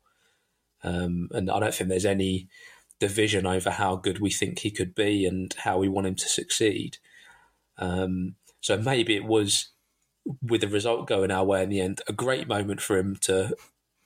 um, 0.83 1.29
and 1.31 1.49
I 1.51 1.59
don't 1.59 1.73
think 1.73 1.89
there's 1.89 2.05
any 2.05 2.47
division 2.99 3.45
over 3.45 3.71
how 3.71 3.95
good 3.95 4.19
we 4.19 4.29
think 4.29 4.59
he 4.59 4.71
could 4.71 4.95
be 4.95 5.25
and 5.25 5.53
how 5.59 5.77
we 5.77 5.89
want 5.89 6.07
him 6.07 6.15
to 6.15 6.29
succeed. 6.29 6.97
Um, 7.77 8.35
so 8.61 8.77
maybe 8.77 9.15
it 9.15 9.25
was 9.25 9.69
with 10.41 10.61
the 10.61 10.67
result 10.67 11.07
going 11.07 11.31
our 11.31 11.43
way 11.43 11.63
in 11.63 11.69
the 11.69 11.81
end, 11.81 12.01
a 12.07 12.13
great 12.13 12.47
moment 12.47 12.79
for 12.79 12.97
him 12.97 13.17
to 13.21 13.55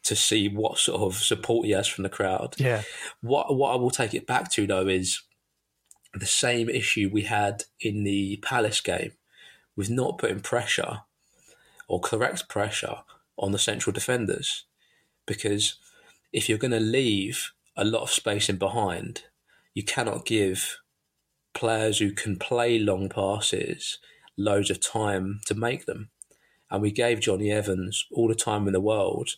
to 0.04 0.16
see 0.16 0.48
what 0.48 0.78
sort 0.78 1.02
of 1.02 1.16
support 1.16 1.66
he 1.66 1.72
has 1.72 1.88
from 1.88 2.04
the 2.04 2.10
crowd. 2.10 2.56
Yeah. 2.58 2.84
What 3.22 3.56
what 3.56 3.74
I 3.74 3.76
will 3.76 3.92
take 3.92 4.14
it 4.14 4.28
back 4.28 4.52
to 4.52 4.66
though 4.66 4.88
is 4.88 5.22
the 6.20 6.26
same 6.26 6.70
issue 6.70 7.10
we 7.12 7.24
had 7.24 7.64
in 7.80 8.04
the 8.04 8.38
Palace 8.38 8.82
game 8.82 9.14
with 9.76 9.90
not 9.90 10.18
putting 10.18 10.40
pressure 10.40 11.02
or 11.88 12.00
correct 12.00 12.48
pressure 12.48 12.98
on 13.38 13.52
the 13.52 13.60
central 13.60 13.94
defenders. 13.94 14.66
Because 15.26 15.76
if 16.32 16.48
you're 16.48 16.58
going 16.58 16.72
to 16.72 16.80
leave 16.80 17.52
a 17.76 17.84
lot 17.84 18.04
of 18.04 18.10
space 18.12 18.50
in 18.50 18.58
behind, 18.58 19.24
you 19.74 19.84
cannot 19.84 20.26
give 20.26 20.80
players 21.54 22.00
who 22.00 22.12
can 22.12 22.38
play 22.38 22.80
long 22.80 23.10
passes 23.10 24.00
loads 24.38 24.70
of 24.70 24.80
time 24.82 25.40
to 25.46 25.56
make 25.56 25.86
them. 25.86 26.10
And 26.70 26.82
we 26.82 26.92
gave 26.92 27.20
Jonny 27.20 27.52
Evans 27.52 28.06
all 28.12 28.28
the 28.28 28.36
time 28.36 28.68
in 28.68 28.74
the 28.74 28.82
world 28.82 29.30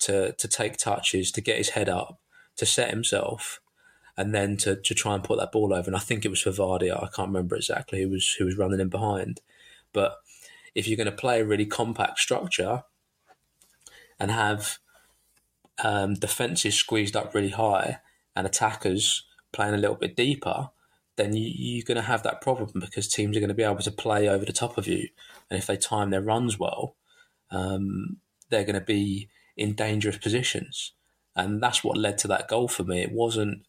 to 0.00 0.32
to 0.32 0.48
take 0.48 0.76
touches, 0.76 1.32
to 1.32 1.40
get 1.40 1.56
his 1.56 1.70
head 1.70 1.88
up, 1.88 2.20
to 2.56 2.66
set 2.66 2.90
himself, 2.90 3.60
and 4.16 4.34
then 4.34 4.56
to, 4.58 4.76
to 4.76 4.94
try 4.94 5.14
and 5.14 5.24
put 5.24 5.38
that 5.38 5.52
ball 5.52 5.74
over. 5.74 5.88
And 5.88 5.96
I 5.96 6.00
think 6.00 6.24
it 6.24 6.30
was 6.30 6.40
for 6.40 6.50
Vardy. 6.50 6.90
I 6.90 7.08
can't 7.08 7.28
remember 7.28 7.56
exactly 7.56 8.02
who 8.02 8.10
was 8.10 8.32
who 8.38 8.44
was 8.44 8.56
running 8.56 8.80
in 8.80 8.88
behind. 8.88 9.40
But 9.92 10.16
if 10.74 10.86
you're 10.86 10.96
going 10.96 11.06
to 11.06 11.12
play 11.12 11.40
a 11.40 11.44
really 11.44 11.66
compact 11.66 12.18
structure 12.18 12.84
and 14.18 14.30
have 14.30 14.78
um, 15.82 16.14
defenses 16.14 16.74
squeezed 16.74 17.16
up 17.16 17.34
really 17.34 17.50
high 17.50 17.98
and 18.34 18.46
attackers 18.46 19.24
playing 19.52 19.74
a 19.74 19.78
little 19.78 19.96
bit 19.96 20.16
deeper, 20.16 20.70
then 21.16 21.34
you, 21.34 21.50
you're 21.54 21.84
going 21.84 21.96
to 21.96 22.02
have 22.02 22.22
that 22.22 22.40
problem 22.40 22.80
because 22.80 23.08
teams 23.08 23.36
are 23.36 23.40
going 23.40 23.48
to 23.48 23.54
be 23.54 23.62
able 23.62 23.78
to 23.78 23.90
play 23.90 24.28
over 24.28 24.44
the 24.44 24.52
top 24.52 24.78
of 24.78 24.86
you. 24.86 25.08
And 25.50 25.58
if 25.58 25.66
they 25.66 25.76
time 25.76 26.10
their 26.10 26.22
runs 26.22 26.58
well, 26.58 26.96
um, 27.50 28.18
they're 28.50 28.64
going 28.64 28.74
to 28.74 28.80
be 28.80 29.28
in 29.56 29.74
dangerous 29.74 30.18
positions. 30.18 30.92
And 31.34 31.62
that's 31.62 31.84
what 31.84 31.96
led 31.96 32.18
to 32.18 32.28
that 32.28 32.48
goal 32.48 32.68
for 32.68 32.84
me. 32.84 33.02
It 33.02 33.12
wasn't, 33.12 33.65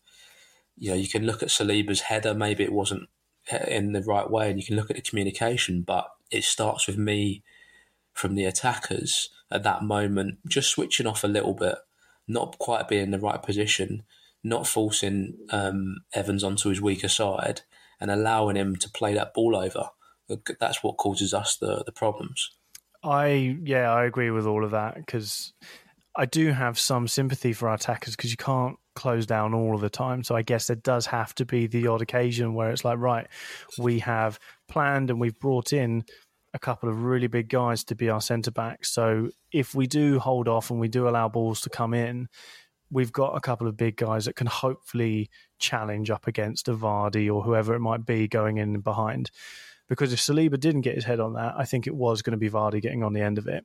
you 0.77 0.91
know, 0.91 0.95
you 0.95 1.09
can 1.09 1.25
look 1.25 1.41
at 1.41 1.49
Saliba's 1.49 2.01
header, 2.01 2.33
maybe 2.33 2.63
it 2.63 2.71
wasn't 2.71 3.09
in 3.67 3.93
the 3.93 4.03
right 4.03 4.29
way, 4.29 4.49
and 4.49 4.59
you 4.59 4.65
can 4.65 4.75
look 4.75 4.89
at 4.89 4.95
the 4.95 5.01
communication, 5.01 5.81
but 5.81 6.09
it 6.31 6.43
starts 6.43 6.87
with 6.87 6.97
me 6.97 7.43
from 8.13 8.35
the 8.35 8.45
attackers 8.45 9.29
at 9.51 9.63
that 9.63 9.83
moment, 9.83 10.39
just 10.47 10.69
switching 10.69 11.07
off 11.07 11.23
a 11.23 11.27
little 11.27 11.53
bit, 11.53 11.75
not 12.27 12.57
quite 12.59 12.87
being 12.87 13.03
in 13.03 13.11
the 13.11 13.19
right 13.19 13.41
position, 13.41 14.03
not 14.43 14.67
forcing 14.67 15.37
um, 15.51 15.97
Evans 16.13 16.43
onto 16.43 16.69
his 16.69 16.81
weaker 16.81 17.07
side, 17.07 17.61
and 17.99 18.11
allowing 18.11 18.55
him 18.55 18.75
to 18.75 18.89
play 18.89 19.13
that 19.13 19.33
ball 19.33 19.55
over. 19.55 19.89
That's 20.59 20.83
what 20.83 20.97
causes 20.97 21.33
us 21.33 21.57
the, 21.57 21.83
the 21.85 21.91
problems. 21.91 22.49
I 23.03 23.57
yeah, 23.63 23.91
I 23.91 24.05
agree 24.05 24.31
with 24.31 24.45
all 24.45 24.65
of 24.65 24.71
that 24.71 24.95
because 24.95 25.53
I 26.15 26.25
do 26.25 26.51
have 26.51 26.77
some 26.77 27.07
sympathy 27.07 27.53
for 27.53 27.69
our 27.69 27.75
attackers 27.75 28.15
because 28.15 28.31
you 28.31 28.37
can't 28.37 28.77
close 28.97 29.27
down 29.27 29.53
all 29.53 29.75
of 29.75 29.81
the 29.81 29.89
time. 29.89 30.23
So 30.23 30.35
I 30.35 30.41
guess 30.41 30.67
there 30.67 30.75
does 30.75 31.05
have 31.05 31.33
to 31.35 31.45
be 31.45 31.67
the 31.67 31.85
odd 31.85 32.01
occasion 32.01 32.55
where 32.55 32.71
it's 32.71 32.83
like, 32.83 32.97
right, 32.97 33.27
we 33.77 33.99
have 33.99 34.39
planned 34.67 35.11
and 35.11 35.21
we've 35.21 35.39
brought 35.39 35.71
in 35.71 36.03
a 36.55 36.59
couple 36.59 36.89
of 36.89 37.03
really 37.03 37.27
big 37.27 37.47
guys 37.47 37.83
to 37.83 37.95
be 37.95 38.09
our 38.09 38.19
centre 38.19 38.49
backs. 38.49 38.91
So 38.91 39.29
if 39.53 39.75
we 39.75 39.85
do 39.85 40.17
hold 40.17 40.47
off 40.47 40.71
and 40.71 40.79
we 40.79 40.87
do 40.87 41.07
allow 41.07 41.29
balls 41.29 41.61
to 41.61 41.69
come 41.69 41.93
in, 41.93 42.27
we've 42.89 43.11
got 43.11 43.37
a 43.37 43.39
couple 43.39 43.67
of 43.67 43.77
big 43.77 43.97
guys 43.97 44.25
that 44.25 44.35
can 44.35 44.47
hopefully 44.47 45.29
challenge 45.59 46.09
up 46.09 46.25
against 46.25 46.67
a 46.67 46.73
Vardy 46.73 47.31
or 47.31 47.43
whoever 47.43 47.75
it 47.75 47.79
might 47.79 48.03
be 48.03 48.27
going 48.27 48.57
in 48.57 48.79
behind. 48.79 49.29
Because 49.87 50.11
if 50.11 50.19
Saliba 50.19 50.59
didn't 50.59 50.81
get 50.81 50.95
his 50.95 51.05
head 51.05 51.19
on 51.19 51.33
that, 51.33 51.53
I 51.55 51.65
think 51.65 51.85
it 51.85 51.95
was 51.95 52.23
going 52.23 52.31
to 52.31 52.37
be 52.37 52.49
Vardy 52.49 52.81
getting 52.81 53.03
on 53.03 53.13
the 53.13 53.21
end 53.21 53.37
of 53.37 53.47
it. 53.47 53.63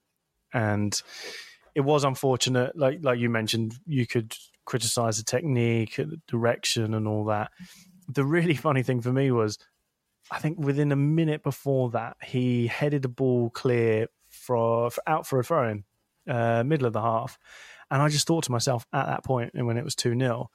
And 0.53 1.01
it 1.75 1.81
was 1.81 2.05
unfortunate, 2.05 2.77
like 2.77 2.99
like 3.01 3.18
you 3.18 3.31
mentioned, 3.31 3.75
you 3.87 4.07
could 4.07 4.37
criticize 4.64 5.18
the 5.18 5.25
technique, 5.25 5.96
the 5.96 6.20
direction, 6.27 6.94
and 6.94 7.07
all 7.07 7.25
that. 7.27 7.51
The 8.09 8.25
really 8.25 8.55
funny 8.66 8.83
thing 8.83 9.01
for 9.01 9.12
me 9.12 9.31
was, 9.31 9.59
I 10.31 10.38
think 10.38 10.59
within 10.59 10.92
a 10.92 10.96
minute 10.96 11.42
before 11.42 11.90
that, 11.90 12.16
he 12.22 12.66
headed 12.66 13.03
the 13.03 13.09
ball 13.09 13.51
clear 13.51 14.09
for, 14.31 14.90
for 14.90 15.03
out 15.07 15.27
for 15.27 15.38
a 15.40 15.44
throw 15.44 15.68
in, 15.68 15.85
uh, 16.29 16.62
middle 16.64 16.87
of 16.87 16.92
the 16.92 17.03
half, 17.03 17.38
and 17.90 18.01
I 18.01 18.09
just 18.09 18.27
thought 18.27 18.44
to 18.44 18.53
myself 18.53 18.87
at 18.92 19.07
that 19.07 19.25
point, 19.25 19.53
and 19.55 19.66
when 19.66 19.77
it 19.77 19.85
was 19.85 19.94
two 19.94 20.18
0 20.18 20.51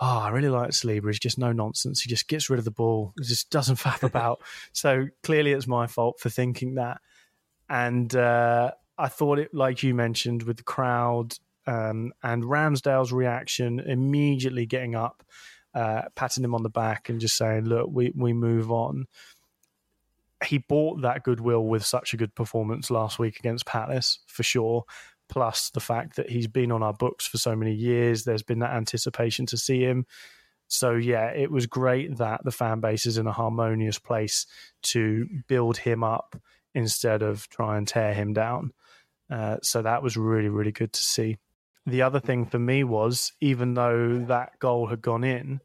oh, 0.00 0.18
I 0.18 0.30
really 0.30 0.48
like 0.48 0.70
Saliba. 0.70 1.06
He's 1.08 1.18
just 1.18 1.38
no 1.38 1.52
nonsense. 1.52 2.00
He 2.00 2.08
just 2.08 2.26
gets 2.26 2.48
rid 2.48 2.58
of 2.58 2.64
the 2.64 2.70
ball. 2.70 3.12
He 3.18 3.24
just 3.24 3.50
doesn't 3.50 3.76
faff 3.78 4.02
about. 4.02 4.42
so 4.72 5.08
clearly, 5.22 5.52
it's 5.52 5.66
my 5.66 5.86
fault 5.86 6.18
for 6.20 6.30
thinking 6.30 6.74
that. 6.74 7.00
And 7.68 8.14
uh, 8.16 8.72
I 8.98 9.08
thought 9.08 9.38
it, 9.38 9.54
like 9.54 9.82
you 9.82 9.94
mentioned, 9.94 10.42
with 10.42 10.56
the 10.56 10.62
crowd 10.62 11.34
um, 11.70 12.12
and 12.22 12.42
Ramsdale's 12.42 13.12
reaction, 13.12 13.80
immediately 13.80 14.66
getting 14.66 14.94
up, 14.94 15.22
uh, 15.74 16.02
patting 16.16 16.42
him 16.44 16.54
on 16.54 16.62
the 16.62 16.70
back, 16.70 17.08
and 17.08 17.20
just 17.20 17.36
saying, 17.36 17.64
"Look, 17.64 17.88
we 17.90 18.12
we 18.14 18.32
move 18.32 18.70
on." 18.70 19.06
He 20.44 20.58
bought 20.58 21.02
that 21.02 21.22
goodwill 21.22 21.64
with 21.64 21.84
such 21.84 22.14
a 22.14 22.16
good 22.16 22.34
performance 22.34 22.90
last 22.90 23.18
week 23.18 23.38
against 23.38 23.66
Palace, 23.66 24.20
for 24.26 24.42
sure 24.42 24.84
plus 25.30 25.70
the 25.70 25.80
fact 25.80 26.16
that 26.16 26.28
he's 26.28 26.48
been 26.48 26.72
on 26.72 26.82
our 26.82 26.92
books 26.92 27.24
for 27.24 27.38
so 27.38 27.54
many 27.54 27.72
years. 27.72 28.24
There's 28.24 28.42
been 28.42 28.58
that 28.58 28.74
anticipation 28.74 29.46
to 29.46 29.56
see 29.56 29.80
him. 29.80 30.04
So 30.66 30.94
yeah, 30.94 31.28
it 31.28 31.50
was 31.50 31.66
great 31.66 32.18
that 32.18 32.44
the 32.44 32.50
fan 32.50 32.80
base 32.80 33.06
is 33.06 33.16
in 33.16 33.26
a 33.26 33.32
harmonious 33.32 33.98
place 33.98 34.46
to 34.82 35.26
build 35.46 35.78
him 35.78 36.02
up 36.04 36.36
instead 36.74 37.22
of 37.22 37.48
try 37.48 37.78
and 37.78 37.86
tear 37.86 38.12
him 38.12 38.32
down. 38.32 38.72
Uh, 39.30 39.58
so 39.62 39.82
that 39.82 40.02
was 40.02 40.16
really 40.16 40.48
really 40.48 40.72
good 40.72 40.92
to 40.92 41.02
see. 41.02 41.38
The 41.86 42.02
other 42.02 42.20
thing 42.20 42.46
for 42.46 42.58
me 42.58 42.84
was 42.84 43.32
even 43.40 43.74
though 43.74 44.18
that 44.28 44.58
goal 44.58 44.86
had 44.86 45.00
gone 45.00 45.24
in, 45.24 45.60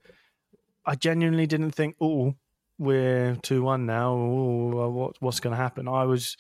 I 0.86 0.96
genuinely 0.96 1.48
didn't 1.48 1.72
think, 1.72 1.96
oh, 2.00 2.36
we're 2.78 3.36
two 3.42 3.64
one 3.64 3.86
now. 3.86 4.16
Ooh, 4.16 4.82
uh, 4.82 4.90
what, 4.90 5.16
what's 5.20 5.40
going 5.40 5.56
to 5.56 5.62
happen? 5.62 5.88
I 5.88 6.06
was 6.06 6.38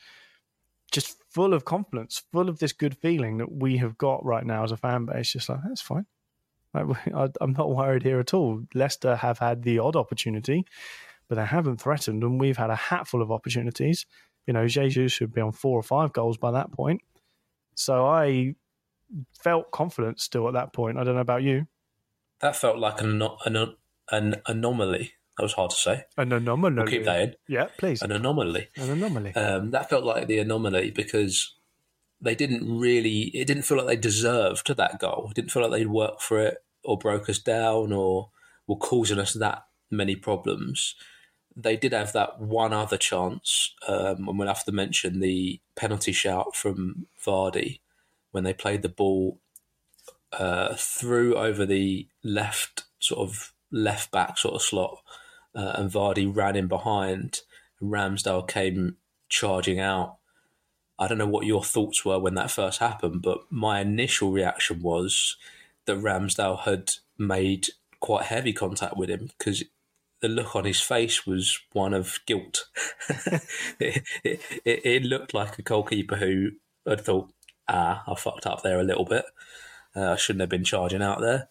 just 0.91 1.17
full 1.29 1.53
of 1.53 1.65
confidence, 1.65 2.23
full 2.31 2.49
of 2.49 2.59
this 2.59 2.73
good 2.73 2.97
feeling 2.97 3.37
that 3.37 3.51
we 3.51 3.77
have 3.77 3.97
got 3.97 4.23
right 4.25 4.45
now 4.45 4.63
as 4.63 4.71
a 4.71 4.77
fan 4.77 5.05
base. 5.05 5.31
Just 5.31 5.49
like 5.49 5.59
that's 5.67 5.81
fine. 5.81 6.05
I, 6.73 7.29
I'm 7.41 7.53
not 7.53 7.73
worried 7.73 8.03
here 8.03 8.19
at 8.19 8.33
all. 8.33 8.61
Leicester 8.73 9.15
have 9.15 9.39
had 9.39 9.63
the 9.63 9.79
odd 9.79 9.95
opportunity, 9.95 10.65
but 11.27 11.35
they 11.35 11.45
haven't 11.45 11.81
threatened, 11.81 12.23
and 12.23 12.39
we've 12.39 12.57
had 12.57 12.69
a 12.69 12.75
hatful 12.75 13.21
of 13.21 13.31
opportunities. 13.31 14.05
You 14.45 14.53
know, 14.53 14.67
Jesus 14.67 15.11
should 15.11 15.33
be 15.33 15.41
on 15.41 15.51
four 15.51 15.79
or 15.79 15.83
five 15.83 16.13
goals 16.13 16.37
by 16.37 16.51
that 16.51 16.71
point. 16.71 17.01
So 17.75 18.05
I 18.05 18.55
felt 19.43 19.71
confident 19.71 20.19
still 20.19 20.47
at 20.47 20.53
that 20.53 20.73
point. 20.73 20.97
I 20.97 21.03
don't 21.03 21.15
know 21.15 21.21
about 21.21 21.43
you. 21.43 21.67
That 22.41 22.55
felt 22.55 22.77
like 22.77 23.01
an 23.01 23.21
an, 23.45 23.75
an 24.11 24.35
anomaly 24.45 25.13
that 25.37 25.43
was 25.43 25.53
hard 25.53 25.71
to 25.71 25.75
say. 25.75 26.03
An 26.17 26.31
anomaly. 26.31 26.75
We'll 26.75 26.87
keep 26.87 27.05
that 27.05 27.21
in. 27.21 27.35
Yeah, 27.47 27.67
please. 27.77 28.01
An 28.01 28.11
anomaly. 28.11 28.69
An 28.77 28.89
anomaly. 28.89 29.35
Um, 29.35 29.71
that 29.71 29.89
felt 29.89 30.03
like 30.03 30.27
the 30.27 30.39
anomaly 30.39 30.91
because 30.91 31.55
they 32.21 32.35
didn't 32.35 32.79
really. 32.79 33.31
It 33.33 33.45
didn't 33.45 33.63
feel 33.63 33.77
like 33.77 33.87
they 33.87 33.95
deserved 33.97 34.75
that 34.75 34.99
goal. 34.99 35.27
It 35.29 35.35
didn't 35.35 35.51
feel 35.51 35.63
like 35.63 35.71
they'd 35.71 35.87
worked 35.87 36.21
for 36.21 36.39
it 36.39 36.57
or 36.83 36.97
broke 36.97 37.29
us 37.29 37.39
down 37.39 37.91
or 37.91 38.29
were 38.67 38.77
causing 38.77 39.19
us 39.19 39.33
that 39.33 39.63
many 39.91 40.15
problems. 40.15 40.95
They 41.57 41.77
did 41.77 41.93
have 41.93 42.11
that 42.13 42.39
one 42.39 42.73
other 42.73 42.97
chance, 42.97 43.73
um, 43.87 44.27
and 44.27 44.37
we'll 44.37 44.49
have 44.49 44.65
to 44.65 44.71
mention 44.73 45.19
the 45.19 45.61
penalty 45.75 46.11
shout 46.11 46.55
from 46.55 47.07
Vardy 47.25 47.79
when 48.35 48.43
they 48.43 48.53
played 48.53 48.81
the 48.81 48.89
ball 48.89 49.39
uh, 50.33 50.75
through 50.77 51.35
over 51.35 51.65
the 51.65 52.05
left 52.21 52.83
sort 52.99 53.29
of 53.29 53.53
left 53.71 54.11
back 54.11 54.37
sort 54.37 54.55
of 54.55 54.61
slot 54.61 54.97
uh, 55.55 55.71
and 55.75 55.89
Vardy 55.89 56.29
ran 56.29 56.57
in 56.57 56.67
behind. 56.67 57.39
And 57.79 57.89
Ramsdale 57.89 58.45
came 58.45 58.97
charging 59.29 59.79
out. 59.79 60.17
I 60.99 61.07
don't 61.07 61.17
know 61.17 61.25
what 61.25 61.45
your 61.45 61.63
thoughts 61.63 62.03
were 62.03 62.19
when 62.19 62.35
that 62.35 62.51
first 62.51 62.79
happened, 62.79 63.21
but 63.21 63.39
my 63.49 63.79
initial 63.79 64.33
reaction 64.33 64.81
was 64.81 65.37
that 65.85 66.01
Ramsdale 66.01 66.59
had 66.59 66.91
made 67.17 67.67
quite 68.01 68.25
heavy 68.25 68.51
contact 68.51 68.97
with 68.97 69.09
him 69.09 69.29
because 69.37 69.63
the 70.21 70.27
look 70.27 70.57
on 70.57 70.65
his 70.65 70.81
face 70.81 71.25
was 71.25 71.57
one 71.71 71.93
of 71.93 72.19
guilt. 72.25 72.65
it, 73.79 74.03
it, 74.25 74.41
it, 74.65 75.03
looked 75.03 75.33
like 75.33 75.57
a 75.57 75.61
goalkeeper 75.61 76.17
who 76.17 76.51
had 76.87 77.01
thought, 77.01 77.29
ah, 77.67 78.03
I 78.07 78.15
fucked 78.15 78.45
up 78.45 78.61
there 78.63 78.79
a 78.79 78.83
little 78.83 79.05
bit. 79.05 79.25
Uh, 79.95 80.11
I 80.11 80.15
shouldn't 80.17 80.41
have 80.41 80.49
been 80.49 80.63
charging 80.63 81.01
out 81.01 81.21
there. 81.21 81.47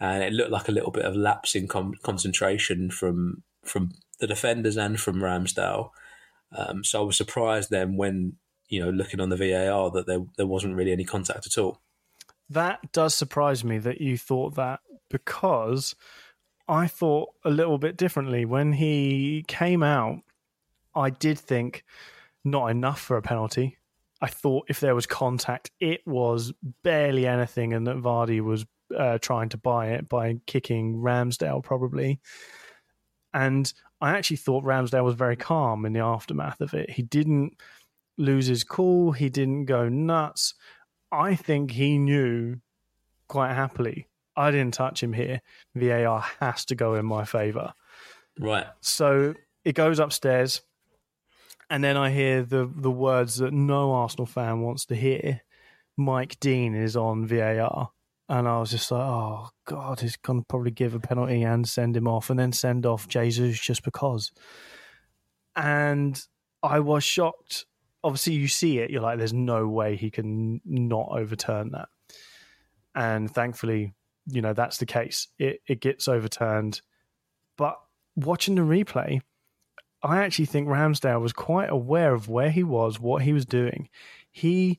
and 0.00 0.22
it 0.22 0.32
looked 0.32 0.50
like 0.50 0.68
a 0.68 0.72
little 0.72 0.90
bit 0.92 1.04
of 1.04 1.16
lapse 1.16 1.54
in 1.54 1.66
com- 1.68 1.94
concentration 2.02 2.90
from 2.90 3.42
from 3.64 3.90
the 4.20 4.26
defenders 4.26 4.76
and 4.76 5.00
from 5.00 5.16
Ramsdale. 5.16 5.90
Um, 6.56 6.84
so 6.84 7.02
I 7.02 7.04
was 7.04 7.16
surprised 7.16 7.70
then 7.70 7.96
when 7.96 8.34
you 8.68 8.80
know 8.80 8.90
looking 8.90 9.20
on 9.20 9.28
the 9.30 9.36
VAR 9.36 9.90
that 9.90 10.06
there 10.06 10.20
there 10.36 10.46
wasn't 10.46 10.76
really 10.76 10.92
any 10.92 11.04
contact 11.04 11.46
at 11.46 11.58
all. 11.58 11.80
That 12.50 12.92
does 12.92 13.14
surprise 13.14 13.64
me 13.64 13.78
that 13.78 14.00
you 14.00 14.16
thought 14.16 14.54
that 14.54 14.80
because 15.10 15.94
I 16.68 16.86
thought 16.86 17.30
a 17.44 17.50
little 17.50 17.78
bit 17.78 17.96
differently 17.96 18.44
when 18.44 18.74
he 18.74 19.44
came 19.48 19.82
out. 19.82 20.20
I 20.94 21.10
did 21.10 21.38
think 21.38 21.84
not 22.44 22.68
enough 22.68 23.00
for 23.00 23.16
a 23.16 23.22
penalty. 23.22 23.76
I 24.20 24.26
thought 24.26 24.66
if 24.68 24.80
there 24.80 24.94
was 24.94 25.06
contact, 25.06 25.70
it 25.80 26.06
was 26.06 26.52
barely 26.82 27.26
anything, 27.26 27.72
and 27.72 27.86
that 27.86 27.96
Vardy 27.96 28.40
was 28.40 28.66
uh, 28.96 29.18
trying 29.18 29.48
to 29.50 29.56
buy 29.56 29.88
it 29.88 30.08
by 30.08 30.40
kicking 30.46 30.96
Ramsdale, 30.96 31.62
probably. 31.62 32.20
And 33.32 33.72
I 34.00 34.10
actually 34.10 34.38
thought 34.38 34.64
Ramsdale 34.64 35.04
was 35.04 35.14
very 35.14 35.36
calm 35.36 35.84
in 35.84 35.92
the 35.92 36.00
aftermath 36.00 36.60
of 36.60 36.74
it. 36.74 36.90
He 36.90 37.02
didn't 37.02 37.56
lose 38.16 38.46
his 38.46 38.64
cool, 38.64 39.12
he 39.12 39.28
didn't 39.28 39.66
go 39.66 39.88
nuts. 39.88 40.54
I 41.12 41.36
think 41.36 41.70
he 41.70 41.98
knew 41.98 42.56
quite 43.28 43.54
happily 43.54 44.08
I 44.38 44.52
didn't 44.52 44.74
touch 44.74 45.02
him 45.02 45.12
here. 45.12 45.42
VAR 45.74 46.24
has 46.40 46.64
to 46.66 46.76
go 46.76 46.94
in 46.94 47.04
my 47.04 47.24
favour. 47.24 47.74
Right. 48.38 48.66
So 48.80 49.34
it 49.64 49.74
goes 49.74 49.98
upstairs, 49.98 50.62
and 51.70 51.84
then 51.84 51.96
I 51.96 52.10
hear 52.10 52.42
the 52.42 52.70
the 52.74 52.90
words 52.90 53.36
that 53.36 53.52
no 53.52 53.92
Arsenal 53.92 54.26
fan 54.26 54.60
wants 54.60 54.86
to 54.86 54.96
hear. 54.96 55.42
Mike 55.96 56.38
Dean 56.40 56.74
is 56.74 56.96
on 56.96 57.26
VAR, 57.26 57.90
and 58.28 58.48
I 58.48 58.58
was 58.60 58.70
just 58.70 58.90
like, 58.90 59.02
"Oh 59.02 59.48
God, 59.66 60.00
he's 60.00 60.16
to 60.16 60.44
probably 60.48 60.70
give 60.70 60.94
a 60.94 61.00
penalty 61.00 61.42
and 61.42 61.68
send 61.68 61.96
him 61.96 62.08
off, 62.08 62.30
and 62.30 62.38
then 62.38 62.52
send 62.52 62.86
off 62.86 63.08
Jesus 63.08 63.58
just 63.58 63.82
because." 63.82 64.30
And 65.56 66.20
I 66.62 66.80
was 66.80 67.04
shocked. 67.04 67.66
Obviously, 68.04 68.34
you 68.34 68.48
see 68.48 68.78
it, 68.78 68.90
you're 68.90 69.02
like, 69.02 69.18
"There's 69.18 69.32
no 69.32 69.66
way 69.68 69.96
he 69.96 70.10
can 70.10 70.60
not 70.64 71.08
overturn 71.10 71.72
that." 71.72 71.88
And 72.94 73.30
thankfully, 73.30 73.92
you 74.26 74.40
know 74.40 74.52
that's 74.52 74.78
the 74.78 74.86
case. 74.86 75.28
It 75.38 75.60
it 75.66 75.80
gets 75.80 76.08
overturned, 76.08 76.80
but 77.56 77.78
watching 78.16 78.54
the 78.54 78.62
replay, 78.62 79.20
I 80.02 80.18
actually 80.18 80.46
think 80.46 80.68
Ramsdale 80.68 81.20
was 81.20 81.32
quite 81.32 81.70
aware 81.70 82.14
of 82.14 82.28
where 82.28 82.50
he 82.50 82.62
was, 82.62 83.00
what 83.00 83.22
he 83.22 83.32
was 83.32 83.44
doing. 83.44 83.88
He 84.30 84.78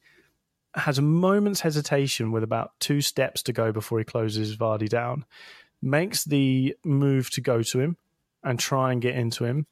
has 0.76 0.98
a 0.98 1.04
moment's 1.04 1.62
hesitation 1.62 2.32
with 2.32 2.44
about 2.44 2.72
two 2.80 3.02
steps 3.02 3.44
to 3.44 3.54
go 3.54 3.72
before 3.72 4.00
he 4.00 4.06
closes 4.06 4.56
Vardy 4.56 4.88
down, 4.88 5.26
makes 5.82 6.24
the 6.24 6.76
move 6.86 7.30
to 7.32 7.42
go 7.42 7.62
to 7.64 7.80
him 7.80 7.98
and 8.44 8.60
try 8.60 8.92
and 8.92 9.02
get 9.02 9.16
into 9.16 9.44
him. 9.44 9.66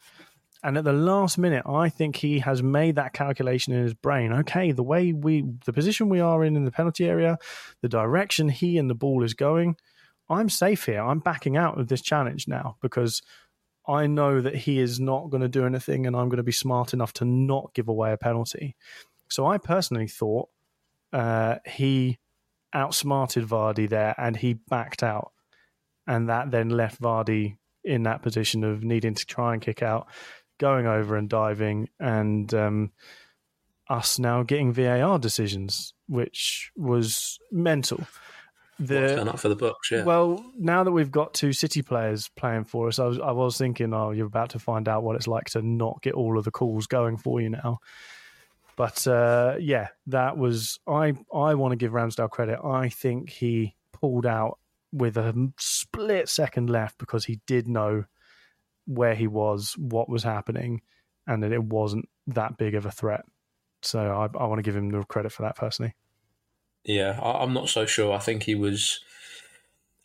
And 0.63 0.77
at 0.77 0.83
the 0.83 0.93
last 0.93 1.37
minute, 1.37 1.63
I 1.67 1.87
think 1.87 2.17
he 2.17 2.39
has 2.39 2.63
made 2.63 2.95
that 2.95 3.13
calculation 3.13 3.73
in 3.73 3.83
his 3.83 3.93
brain. 3.93 4.33
Okay, 4.33 4.71
the 4.71 4.83
way 4.83 5.13
we, 5.13 5.45
the 5.65 5.71
position 5.71 6.09
we 6.09 6.19
are 6.19 6.43
in 6.43 6.55
in 6.55 6.65
the 6.65 6.71
penalty 6.71 7.05
area, 7.05 7.37
the 7.81 7.87
direction 7.87 8.49
he 8.49 8.77
and 8.77 8.89
the 8.89 8.95
ball 8.95 9.23
is 9.23 9.33
going, 9.33 9.77
I'm 10.29 10.49
safe 10.49 10.85
here. 10.85 11.01
I'm 11.01 11.19
backing 11.19 11.55
out 11.55 11.79
of 11.79 11.87
this 11.87 12.01
challenge 12.01 12.47
now 12.47 12.77
because 12.81 13.21
I 13.87 14.07
know 14.07 14.41
that 14.41 14.55
he 14.55 14.79
is 14.79 14.99
not 14.99 15.29
going 15.29 15.41
to 15.41 15.47
do 15.47 15.65
anything 15.65 16.05
and 16.05 16.15
I'm 16.15 16.29
going 16.29 16.37
to 16.37 16.43
be 16.43 16.51
smart 16.51 16.93
enough 16.93 17.13
to 17.13 17.25
not 17.25 17.73
give 17.73 17.87
away 17.87 18.11
a 18.11 18.17
penalty. 18.17 18.75
So 19.29 19.45
I 19.45 19.57
personally 19.57 20.07
thought 20.07 20.49
uh, 21.13 21.55
he 21.65 22.19
outsmarted 22.73 23.45
Vardy 23.45 23.89
there 23.89 24.13
and 24.17 24.35
he 24.35 24.53
backed 24.53 25.03
out. 25.03 25.31
And 26.05 26.29
that 26.29 26.51
then 26.51 26.69
left 26.69 27.01
Vardy 27.01 27.57
in 27.83 28.03
that 28.03 28.21
position 28.21 28.63
of 28.63 28.83
needing 28.83 29.15
to 29.15 29.25
try 29.25 29.53
and 29.53 29.61
kick 29.61 29.81
out 29.81 30.07
going 30.59 30.87
over 30.87 31.15
and 31.15 31.29
diving, 31.29 31.89
and 31.99 32.53
um, 32.53 32.91
us 33.89 34.19
now 34.19 34.43
getting 34.43 34.73
VAR 34.73 35.19
decisions, 35.19 35.93
which 36.07 36.71
was 36.75 37.39
mental. 37.51 38.05
The, 38.79 39.15
turn 39.15 39.27
up 39.27 39.39
for 39.39 39.49
the 39.49 39.55
books, 39.55 39.89
yeah. 39.89 40.03
Well, 40.03 40.45
now 40.57 40.83
that 40.83 40.91
we've 40.91 41.11
got 41.11 41.33
two 41.33 41.51
City 41.51 41.81
players 41.81 42.29
playing 42.35 42.65
for 42.65 42.87
us, 42.87 42.99
I 42.99 43.05
was 43.05 43.19
I 43.19 43.31
was 43.31 43.57
thinking, 43.57 43.93
oh, 43.93 44.11
you're 44.11 44.27
about 44.27 44.51
to 44.51 44.59
find 44.59 44.87
out 44.87 45.03
what 45.03 45.15
it's 45.15 45.27
like 45.27 45.45
to 45.51 45.61
not 45.61 46.01
get 46.01 46.13
all 46.13 46.37
of 46.37 46.45
the 46.45 46.51
calls 46.51 46.85
going 46.85 47.17
for 47.17 47.41
you 47.41 47.49
now. 47.49 47.79
But 48.75 49.07
uh, 49.07 49.55
yeah, 49.59 49.87
that 50.07 50.37
was 50.37 50.79
I. 50.87 51.13
I 51.33 51.55
want 51.55 51.71
to 51.71 51.77
give 51.77 51.91
Ramsdale 51.91 52.29
credit. 52.29 52.59
I 52.63 52.89
think 52.89 53.29
he 53.29 53.75
pulled 53.91 54.27
out 54.27 54.59
with 54.91 55.17
a 55.17 55.51
split 55.57 56.29
second 56.29 56.69
left 56.69 56.97
because 56.99 57.25
he 57.25 57.39
did 57.47 57.67
know 57.67 58.05
where 58.85 59.15
he 59.15 59.27
was, 59.27 59.75
what 59.77 60.07
was 60.07 60.23
happening, 60.23 60.81
and 61.25 61.41
that 61.41 61.51
it 61.51 61.63
wasn't 61.63 62.07
that 62.27 62.57
big 62.57 62.75
of 62.75 62.85
a 62.85 62.91
threat. 62.91 63.25
So 63.81 63.99
I, 63.99 64.37
I 64.37 64.45
want 64.45 64.59
to 64.59 64.63
give 64.63 64.75
him 64.75 64.89
the 64.89 65.03
credit 65.03 65.31
for 65.31 65.41
that 65.41 65.55
personally. 65.55 65.95
Yeah, 66.87 67.19
I, 67.21 67.43
am 67.43 67.53
not 67.53 67.69
so 67.69 67.85
sure. 67.85 68.13
I 68.13 68.19
think 68.19 68.43
he 68.43 68.55
was. 68.55 69.01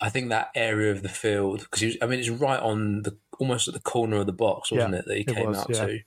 I 0.00 0.08
think 0.08 0.28
that 0.28 0.50
area 0.56 0.90
of 0.90 1.02
the 1.02 1.08
field 1.08 1.60
because 1.60 1.80
he 1.80 1.86
was. 1.86 1.96
I 2.02 2.06
mean, 2.06 2.18
it's 2.18 2.28
right 2.28 2.60
on 2.60 3.02
the 3.02 3.16
almost 3.38 3.68
at 3.68 3.74
the 3.74 3.80
corner 3.80 4.18
of 4.18 4.26
the 4.26 4.32
box, 4.32 4.72
wasn't 4.72 4.94
yeah, 4.94 4.98
it? 4.98 5.04
That 5.06 5.16
he 5.16 5.24
came 5.24 5.46
was, 5.46 5.58
out 5.58 5.70
yeah. 5.70 5.86
to. 5.86 5.98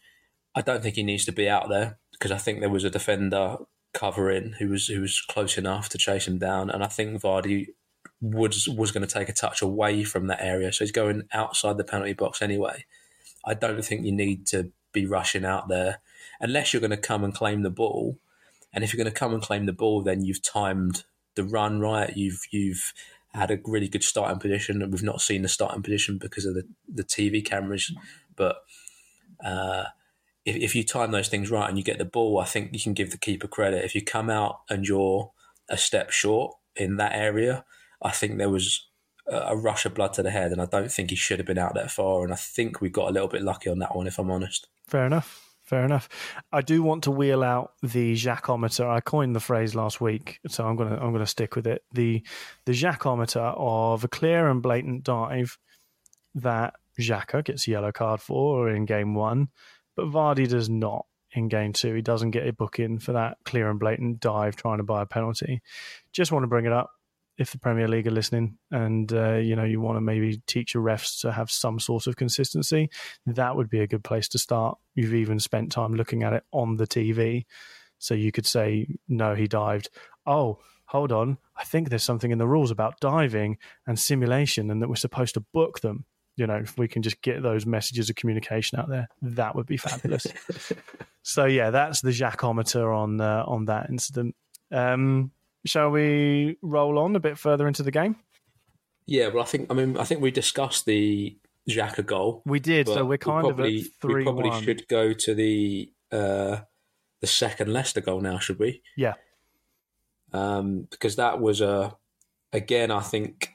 I 0.53 0.61
don't 0.61 0.83
think 0.83 0.95
he 0.95 1.03
needs 1.03 1.25
to 1.25 1.31
be 1.31 1.49
out 1.49 1.69
there 1.69 1.97
because 2.11 2.31
I 2.31 2.37
think 2.37 2.59
there 2.59 2.69
was 2.69 2.83
a 2.83 2.89
defender 2.89 3.57
covering 3.93 4.53
who 4.59 4.67
was 4.67 4.87
who 4.87 5.01
was 5.01 5.21
close 5.21 5.57
enough 5.57 5.87
to 5.89 5.97
chase 5.97 6.27
him 6.27 6.37
down, 6.37 6.69
and 6.69 6.83
I 6.83 6.87
think 6.87 7.21
Vardy 7.21 7.67
was 8.21 8.67
was 8.67 8.91
going 8.91 9.07
to 9.07 9.13
take 9.13 9.29
a 9.29 9.33
touch 9.33 9.61
away 9.61 10.03
from 10.03 10.27
that 10.27 10.43
area. 10.43 10.73
So 10.73 10.83
he's 10.83 10.91
going 10.91 11.23
outside 11.31 11.77
the 11.77 11.85
penalty 11.85 12.13
box 12.13 12.41
anyway. 12.41 12.85
I 13.45 13.53
don't 13.53 13.83
think 13.83 14.05
you 14.05 14.11
need 14.11 14.45
to 14.47 14.71
be 14.91 15.05
rushing 15.05 15.45
out 15.45 15.67
there 15.69 15.99
unless 16.39 16.73
you're 16.73 16.81
going 16.81 16.91
to 16.91 16.97
come 16.97 17.23
and 17.23 17.33
claim 17.33 17.61
the 17.61 17.69
ball. 17.69 18.17
And 18.75 18.83
if 18.83 18.93
you're 18.93 19.03
going 19.03 19.11
to 19.11 19.19
come 19.19 19.33
and 19.33 19.41
claim 19.41 19.65
the 19.65 19.73
ball, 19.73 20.03
then 20.03 20.23
you've 20.23 20.43
timed 20.43 21.05
the 21.33 21.43
run 21.43 21.79
right. 21.79 22.15
You've 22.15 22.41
you've 22.51 22.93
had 23.35 23.51
a 23.51 23.59
really 23.65 23.87
good 23.87 24.03
starting 24.03 24.39
position, 24.39 24.89
we've 24.91 25.03
not 25.03 25.21
seen 25.21 25.41
the 25.41 25.49
starting 25.49 25.81
position 25.81 26.17
because 26.17 26.45
of 26.45 26.55
the 26.55 26.67
the 26.87 27.03
TV 27.03 27.43
cameras. 27.43 27.93
But 28.35 28.57
uh, 29.43 29.85
if 30.45 30.55
if 30.55 30.75
you 30.75 30.83
time 30.83 31.11
those 31.11 31.29
things 31.29 31.51
right 31.51 31.67
and 31.67 31.77
you 31.77 31.83
get 31.83 31.97
the 31.97 32.05
ball, 32.05 32.39
I 32.39 32.45
think 32.45 32.73
you 32.73 32.79
can 32.79 32.93
give 32.93 33.11
the 33.11 33.17
keeper 33.17 33.47
credit. 33.47 33.83
If 33.83 33.95
you 33.95 34.03
come 34.03 34.29
out 34.29 34.61
and 34.69 34.87
you're 34.87 35.31
a 35.69 35.77
step 35.77 36.11
short 36.11 36.55
in 36.75 36.97
that 36.97 37.13
area, 37.13 37.65
I 38.01 38.11
think 38.11 38.37
there 38.37 38.49
was 38.49 38.87
a 39.27 39.57
rush 39.57 39.85
of 39.85 39.95
blood 39.95 40.13
to 40.13 40.23
the 40.23 40.29
head, 40.29 40.51
and 40.51 40.61
I 40.61 40.65
don't 40.65 40.91
think 40.91 41.09
he 41.09 41.15
should 41.15 41.39
have 41.39 41.47
been 41.47 41.57
out 41.57 41.73
that 41.73 41.91
far. 41.91 42.23
And 42.23 42.31
I 42.31 42.35
think 42.35 42.79
we 42.79 42.89
got 42.89 43.09
a 43.09 43.11
little 43.11 43.27
bit 43.27 43.41
lucky 43.41 43.69
on 43.69 43.79
that 43.79 43.95
one, 43.95 44.07
if 44.07 44.19
I'm 44.19 44.29
honest. 44.29 44.67
Fair 44.87 45.07
enough. 45.07 45.44
Fair 45.65 45.83
enough. 45.83 46.07
I 46.51 46.61
do 46.61 46.83
want 46.83 47.03
to 47.05 47.11
wheel 47.11 47.43
out 47.43 47.73
the 47.81 48.13
Xhakometer. 48.13 48.87
I 48.87 49.01
coined 49.01 49.35
the 49.35 49.39
phrase 49.39 49.73
last 49.73 49.99
week, 49.99 50.39
so 50.47 50.65
I'm 50.65 50.75
gonna 50.75 50.95
I'm 50.95 51.11
gonna 51.11 51.25
stick 51.25 51.55
with 51.55 51.65
it. 51.65 51.83
The 51.91 52.23
the 52.65 52.71
Xhakometer 52.71 53.55
of 53.57 54.03
a 54.03 54.07
clear 54.07 54.47
and 54.47 54.61
blatant 54.61 55.03
dive 55.03 55.57
that 56.35 56.75
Xhaka 56.99 57.43
gets 57.43 57.67
a 57.67 57.71
yellow 57.71 57.91
card 57.91 58.21
for 58.21 58.69
in 58.69 58.85
game 58.85 59.15
one, 59.15 59.49
but 59.95 60.05
Vardy 60.05 60.47
does 60.47 60.69
not 60.69 61.07
in 61.31 61.47
game 61.47 61.73
two. 61.73 61.95
He 61.95 62.01
doesn't 62.03 62.31
get 62.31 62.47
a 62.47 62.53
book 62.53 62.77
in 62.77 62.99
for 62.99 63.13
that 63.13 63.37
clear 63.43 63.69
and 63.69 63.79
blatant 63.79 64.19
dive 64.19 64.55
trying 64.55 64.77
to 64.77 64.83
buy 64.83 65.01
a 65.01 65.07
penalty. 65.07 65.61
Just 66.13 66.31
want 66.31 66.43
to 66.43 66.47
bring 66.47 66.65
it 66.65 66.73
up 66.73 66.91
if 67.37 67.51
the 67.51 67.59
Premier 67.59 67.87
League 67.87 68.07
are 68.07 68.11
listening 68.11 68.57
and 68.71 69.11
uh, 69.11 69.35
you 69.35 69.55
know 69.55 69.63
you 69.63 69.81
want 69.81 69.97
to 69.97 70.01
maybe 70.01 70.41
teach 70.47 70.73
your 70.73 70.83
refs 70.83 71.19
to 71.21 71.31
have 71.31 71.51
some 71.51 71.79
sort 71.79 72.07
of 72.07 72.15
consistency, 72.15 72.89
that 73.25 73.55
would 73.55 73.69
be 73.69 73.79
a 73.79 73.87
good 73.87 74.03
place 74.03 74.27
to 74.29 74.37
start. 74.37 74.77
You've 74.93 75.13
even 75.13 75.39
spent 75.39 75.71
time 75.71 75.93
looking 75.93 76.23
at 76.23 76.33
it 76.33 76.43
on 76.51 76.77
the 76.77 76.87
TV, 76.87 77.45
so 77.97 78.13
you 78.13 78.31
could 78.31 78.45
say, 78.45 78.87
"No, 79.07 79.35
he 79.35 79.47
dived." 79.47 79.89
Oh, 80.25 80.59
hold 80.85 81.11
on, 81.11 81.37
I 81.57 81.63
think 81.63 81.89
there's 81.89 82.03
something 82.03 82.31
in 82.31 82.37
the 82.37 82.47
rules 82.47 82.71
about 82.71 82.99
diving 82.99 83.57
and 83.87 83.99
simulation, 83.99 84.71
and 84.71 84.81
that 84.81 84.89
we're 84.89 84.95
supposed 84.95 85.33
to 85.35 85.41
book 85.53 85.81
them. 85.81 86.05
You 86.37 86.47
know, 86.47 86.55
if 86.55 86.77
we 86.77 86.87
can 86.87 87.01
just 87.01 87.21
get 87.21 87.41
those 87.43 87.65
messages 87.65 88.09
of 88.09 88.17
communication 88.17 88.79
out 88.79 88.89
there, 88.89 89.07
that 89.21 89.55
would 89.55 89.65
be 89.65 89.77
fabulous. 89.77 90.27
so 91.23 91.45
yeah, 91.45 91.69
that's 91.69 92.01
the 92.01 92.11
Xhakometer 92.11 92.95
on 92.95 93.19
uh, 93.19 93.43
on 93.45 93.65
that 93.65 93.89
incident. 93.89 94.35
Um, 94.71 95.31
Shall 95.65 95.89
we 95.89 96.57
roll 96.61 96.99
on 96.99 97.15
a 97.15 97.19
bit 97.19 97.37
further 97.37 97.67
into 97.67 97.83
the 97.83 97.91
game? 97.91 98.17
Yeah, 99.07 99.27
well, 99.27 99.43
I 99.43 99.45
think 99.45 99.71
I 99.71 99.73
mean 99.73 99.97
I 99.97 100.03
think 100.03 100.21
we 100.21 100.31
discussed 100.31 100.85
the 100.85 101.37
Xhaka 101.69 102.05
goal. 102.05 102.41
We 102.45 102.59
did, 102.59 102.87
so 102.87 103.05
we're 103.05 103.17
kind 103.17 103.45
we 103.45 103.53
probably, 103.53 103.79
of 103.79 103.85
at 103.85 103.91
three. 104.01 104.15
We 104.15 104.23
probably 104.23 104.61
should 104.61 104.87
go 104.87 105.13
to 105.13 105.33
the 105.33 105.91
uh, 106.11 106.57
the 107.21 107.27
second 107.27 107.73
Leicester 107.73 108.01
goal 108.01 108.21
now, 108.21 108.39
should 108.39 108.59
we? 108.59 108.81
Yeah, 108.95 109.13
um, 110.33 110.87
because 110.91 111.15
that 111.15 111.39
was 111.39 111.61
a 111.61 111.95
again 112.53 112.91
I 112.91 113.01
think 113.01 113.49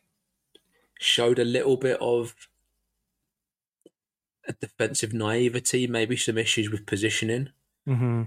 showed 0.98 1.38
a 1.38 1.44
little 1.44 1.76
bit 1.76 1.98
of 2.00 2.34
a 4.46 4.52
defensive 4.52 5.12
naivety, 5.12 5.86
maybe 5.86 6.16
some 6.16 6.38
issues 6.38 6.70
with 6.70 6.86
positioning. 6.86 7.50
Mm-hmm. 7.88 8.22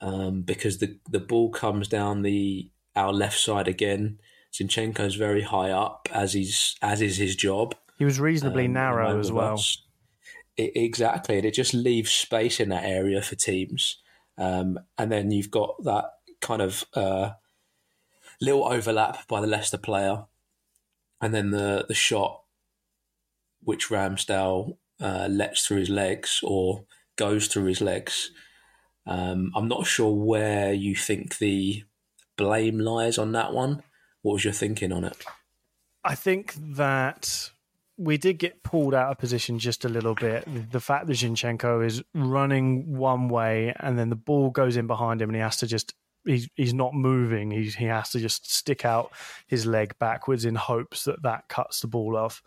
Um, 0.00 0.42
because 0.42 0.78
the 0.78 0.98
the 1.10 1.20
ball 1.20 1.50
comes 1.50 1.88
down 1.88 2.22
the 2.22 2.70
our 2.98 3.12
left 3.12 3.38
side 3.38 3.68
again. 3.68 4.18
Zinchenko's 4.52 5.14
very 5.14 5.42
high 5.42 5.70
up, 5.70 6.08
as 6.12 6.32
he's 6.32 6.76
as 6.82 7.00
is 7.00 7.16
his 7.16 7.36
job. 7.36 7.74
He 7.98 8.04
was 8.04 8.18
reasonably 8.20 8.66
um, 8.66 8.72
narrow 8.72 9.18
as 9.18 9.30
well. 9.30 9.62
It, 10.56 10.72
exactly, 10.74 11.36
and 11.36 11.44
it 11.44 11.54
just 11.54 11.74
leaves 11.74 12.12
space 12.12 12.60
in 12.60 12.68
that 12.70 12.84
area 12.84 13.22
for 13.22 13.34
teams. 13.34 13.98
Um, 14.36 14.78
and 14.96 15.10
then 15.12 15.30
you've 15.30 15.50
got 15.50 15.82
that 15.84 16.10
kind 16.40 16.62
of 16.62 16.84
uh, 16.94 17.30
little 18.40 18.64
overlap 18.64 19.26
by 19.28 19.40
the 19.40 19.46
Leicester 19.46 19.78
player, 19.78 20.24
and 21.20 21.34
then 21.34 21.50
the 21.50 21.84
the 21.86 21.94
shot 21.94 22.42
which 23.62 23.88
Ramsdale 23.88 24.76
uh, 25.00 25.28
lets 25.30 25.66
through 25.66 25.78
his 25.78 25.90
legs 25.90 26.40
or 26.42 26.84
goes 27.16 27.48
through 27.48 27.64
his 27.64 27.80
legs. 27.80 28.30
Um, 29.06 29.52
I'm 29.54 29.68
not 29.68 29.86
sure 29.86 30.14
where 30.14 30.72
you 30.72 30.94
think 30.94 31.38
the 31.38 31.84
blame 32.38 32.78
lies 32.78 33.18
on 33.18 33.32
that 33.32 33.52
one. 33.52 33.82
What 34.22 34.34
was 34.34 34.44
your 34.44 34.54
thinking 34.54 34.92
on 34.92 35.04
it? 35.04 35.22
I 36.02 36.14
think 36.14 36.54
that 36.76 37.50
we 37.98 38.16
did 38.16 38.38
get 38.38 38.62
pulled 38.62 38.94
out 38.94 39.10
of 39.10 39.18
position 39.18 39.58
just 39.58 39.84
a 39.84 39.88
little 39.88 40.14
bit. 40.14 40.48
The 40.70 40.80
fact 40.80 41.08
that 41.08 41.14
Zinchenko 41.14 41.84
is 41.84 42.02
running 42.14 42.96
one 42.96 43.28
way 43.28 43.74
and 43.78 43.98
then 43.98 44.08
the 44.08 44.16
ball 44.16 44.50
goes 44.50 44.76
in 44.76 44.86
behind 44.86 45.20
him 45.20 45.28
and 45.28 45.36
he 45.36 45.42
has 45.42 45.58
to 45.58 45.66
just 45.66 45.92
he's 46.24 46.48
he's 46.54 46.72
not 46.72 46.94
moving. 46.94 47.50
He 47.50 47.64
he 47.64 47.86
has 47.86 48.10
to 48.10 48.20
just 48.20 48.50
stick 48.50 48.84
out 48.84 49.12
his 49.46 49.66
leg 49.66 49.98
backwards 49.98 50.44
in 50.44 50.54
hopes 50.54 51.04
that 51.04 51.22
that 51.22 51.48
cuts 51.48 51.80
the 51.80 51.88
ball 51.88 52.16
off. 52.16 52.42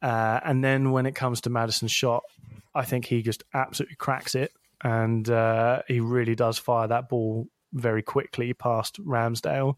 Uh, 0.00 0.40
and 0.44 0.64
then 0.64 0.92
when 0.92 1.06
it 1.06 1.14
comes 1.14 1.40
to 1.42 1.50
Maddison's 1.50 1.92
shot, 1.92 2.22
I 2.74 2.84
think 2.84 3.04
he 3.04 3.22
just 3.22 3.42
absolutely 3.52 3.96
cracks 3.96 4.34
it, 4.34 4.52
and 4.82 5.28
uh, 5.28 5.82
he 5.88 6.00
really 6.00 6.34
does 6.34 6.56
fire 6.56 6.86
that 6.86 7.08
ball 7.08 7.48
very 7.72 8.02
quickly 8.02 8.52
past 8.52 9.02
Ramsdale. 9.04 9.74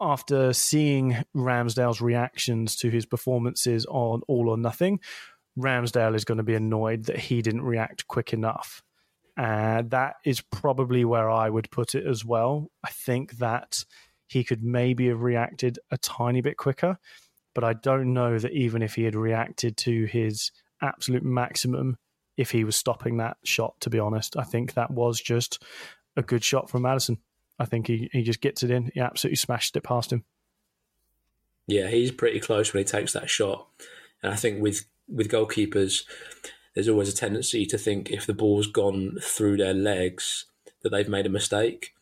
After 0.00 0.52
seeing 0.52 1.24
Ramsdale's 1.36 2.00
reactions 2.00 2.76
to 2.76 2.90
his 2.90 3.06
performances 3.06 3.86
on 3.86 4.22
All 4.26 4.48
or 4.48 4.56
Nothing, 4.56 5.00
Ramsdale 5.58 6.16
is 6.16 6.24
going 6.24 6.38
to 6.38 6.44
be 6.44 6.54
annoyed 6.54 7.04
that 7.04 7.18
he 7.18 7.42
didn't 7.42 7.62
react 7.62 8.08
quick 8.08 8.32
enough. 8.32 8.82
And 9.36 9.90
that 9.90 10.16
is 10.24 10.40
probably 10.40 11.04
where 11.04 11.30
I 11.30 11.48
would 11.48 11.70
put 11.70 11.94
it 11.94 12.06
as 12.06 12.24
well. 12.24 12.70
I 12.84 12.90
think 12.90 13.38
that 13.38 13.84
he 14.26 14.44
could 14.44 14.62
maybe 14.62 15.08
have 15.08 15.22
reacted 15.22 15.78
a 15.90 15.98
tiny 15.98 16.40
bit 16.40 16.56
quicker 16.56 16.98
but 17.54 17.64
I 17.64 17.74
don't 17.74 18.12
know 18.12 18.38
that 18.38 18.52
even 18.52 18.82
if 18.82 18.94
he 18.94 19.04
had 19.04 19.14
reacted 19.14 19.76
to 19.78 20.04
his 20.06 20.50
absolute 20.80 21.24
maximum, 21.24 21.96
if 22.36 22.50
he 22.50 22.64
was 22.64 22.76
stopping 22.76 23.18
that 23.18 23.36
shot, 23.44 23.74
to 23.80 23.90
be 23.90 23.98
honest, 23.98 24.36
I 24.36 24.44
think 24.44 24.74
that 24.74 24.90
was 24.90 25.20
just 25.20 25.62
a 26.16 26.22
good 26.22 26.44
shot 26.44 26.70
from 26.70 26.82
Maddison. 26.82 27.18
I 27.58 27.64
think 27.64 27.86
he, 27.86 28.08
he 28.12 28.22
just 28.22 28.40
gets 28.40 28.62
it 28.62 28.70
in. 28.70 28.90
He 28.94 29.00
absolutely 29.00 29.36
smashed 29.36 29.76
it 29.76 29.82
past 29.82 30.12
him. 30.12 30.24
Yeah, 31.66 31.88
he's 31.88 32.10
pretty 32.10 32.40
close 32.40 32.72
when 32.72 32.82
he 32.82 32.84
takes 32.84 33.12
that 33.12 33.30
shot. 33.30 33.68
And 34.22 34.32
I 34.32 34.36
think 34.36 34.60
with, 34.60 34.84
with 35.08 35.30
goalkeepers, 35.30 36.04
there's 36.74 36.88
always 36.88 37.08
a 37.08 37.14
tendency 37.14 37.66
to 37.66 37.78
think 37.78 38.10
if 38.10 38.26
the 38.26 38.34
ball's 38.34 38.66
gone 38.66 39.18
through 39.22 39.58
their 39.58 39.74
legs 39.74 40.46
that 40.82 40.90
they've 40.90 41.08
made 41.08 41.26
a 41.26 41.30
mistake. 41.30 41.94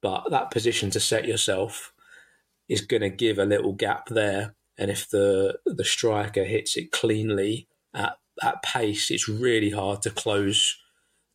But 0.00 0.30
that 0.30 0.50
position 0.50 0.90
to 0.90 1.00
set 1.00 1.26
yourself 1.26 1.92
is 2.68 2.80
going 2.80 3.02
to 3.02 3.10
give 3.10 3.38
a 3.38 3.44
little 3.44 3.72
gap 3.72 4.08
there 4.08 4.54
and 4.76 4.90
if 4.90 5.08
the 5.08 5.58
the 5.64 5.84
striker 5.84 6.44
hits 6.44 6.76
it 6.76 6.90
cleanly 6.90 7.68
at 7.92 8.18
at 8.42 8.62
pace, 8.62 9.10
it's 9.10 9.28
really 9.28 9.70
hard 9.70 10.02
to 10.02 10.10
close 10.10 10.78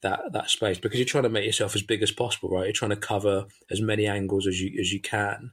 that 0.02 0.32
that 0.32 0.50
space 0.50 0.80
because 0.80 0.98
you're 0.98 1.06
trying 1.06 1.24
to 1.24 1.30
make 1.30 1.46
yourself 1.46 1.76
as 1.76 1.82
big 1.82 2.02
as 2.02 2.12
possible, 2.12 2.50
right? 2.50 2.66
You're 2.66 2.74
trying 2.74 2.92
to 2.92 2.96
cover 2.96 3.46
as 3.70 3.82
many 3.82 4.08
angles 4.08 4.48
as 4.48 4.62
you 4.62 4.80
as 4.80 4.94
you 4.94 5.00
can, 5.00 5.52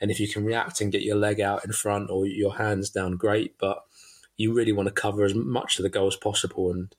and 0.00 0.10
if 0.10 0.20
you 0.20 0.28
can 0.28 0.44
react 0.44 0.80
and 0.80 0.92
get 0.92 1.02
your 1.02 1.16
leg 1.16 1.40
out 1.40 1.64
in 1.64 1.72
front 1.72 2.10
or 2.10 2.26
your 2.26 2.56
hands 2.56 2.90
down, 2.90 3.16
great. 3.16 3.56
But 3.58 3.84
you 4.36 4.52
really 4.52 4.72
want 4.72 4.88
to 4.88 4.94
cover 4.94 5.24
as 5.24 5.34
much 5.34 5.78
of 5.78 5.82
the 5.82 5.88
goal 5.88 6.08
as 6.08 6.16
possible, 6.16 6.70
and 6.70 6.94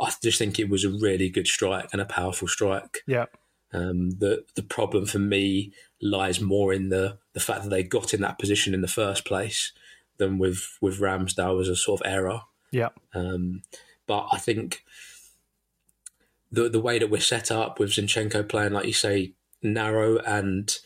I 0.00 0.12
just 0.22 0.38
think 0.38 0.58
it 0.58 0.68
was 0.68 0.84
a 0.84 0.90
really 0.90 1.28
good 1.28 1.46
strike 1.46 1.88
and 1.92 2.00
a 2.00 2.06
powerful 2.06 2.48
strike. 2.48 3.02
Yeah. 3.06 3.26
Um, 3.72 4.12
the 4.12 4.44
the 4.54 4.62
problem 4.62 5.06
for 5.06 5.18
me 5.18 5.72
lies 6.00 6.40
more 6.40 6.72
in 6.72 6.88
the 6.88 7.18
the 7.34 7.40
fact 7.40 7.64
that 7.64 7.70
they 7.70 7.82
got 7.82 8.14
in 8.14 8.20
that 8.22 8.38
position 8.38 8.74
in 8.74 8.80
the 8.80 8.88
first 8.88 9.24
place 9.24 9.72
than 10.16 10.38
with 10.38 10.78
with 10.80 11.00
Ramsdale 11.00 11.60
as 11.60 11.68
a 11.68 11.76
sort 11.76 12.00
of 12.00 12.06
error. 12.06 12.42
Yeah. 12.70 12.90
Um, 13.14 13.62
but 14.06 14.28
I 14.32 14.38
think 14.38 14.84
the 16.50 16.68
the 16.68 16.80
way 16.80 16.98
that 16.98 17.10
we're 17.10 17.20
set 17.20 17.50
up 17.50 17.78
with 17.78 17.90
Zinchenko 17.90 18.48
playing, 18.48 18.72
like 18.72 18.86
you 18.86 18.92
say, 18.92 19.34
narrow 19.62 20.18
and 20.18 20.76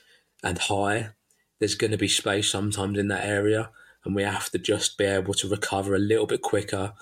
and 0.43 0.59
high, 0.59 1.11
there's 1.59 1.77
going 1.77 1.93
to 1.93 1.99
be 1.99 2.09
space 2.09 2.51
sometimes 2.51 2.99
in 2.99 3.09
that 3.09 3.25
area, 3.25 3.71
and 4.05 4.15
we 4.15 4.23
have 4.25 4.51
to 4.51 4.59
just 4.59 4.99
be 4.99 5.05
able 5.05 5.35
to 5.35 5.49
recover 5.49 5.95
a 5.95 6.01
little 6.01 6.27
bit 6.27 6.43
quicker. 6.43 6.95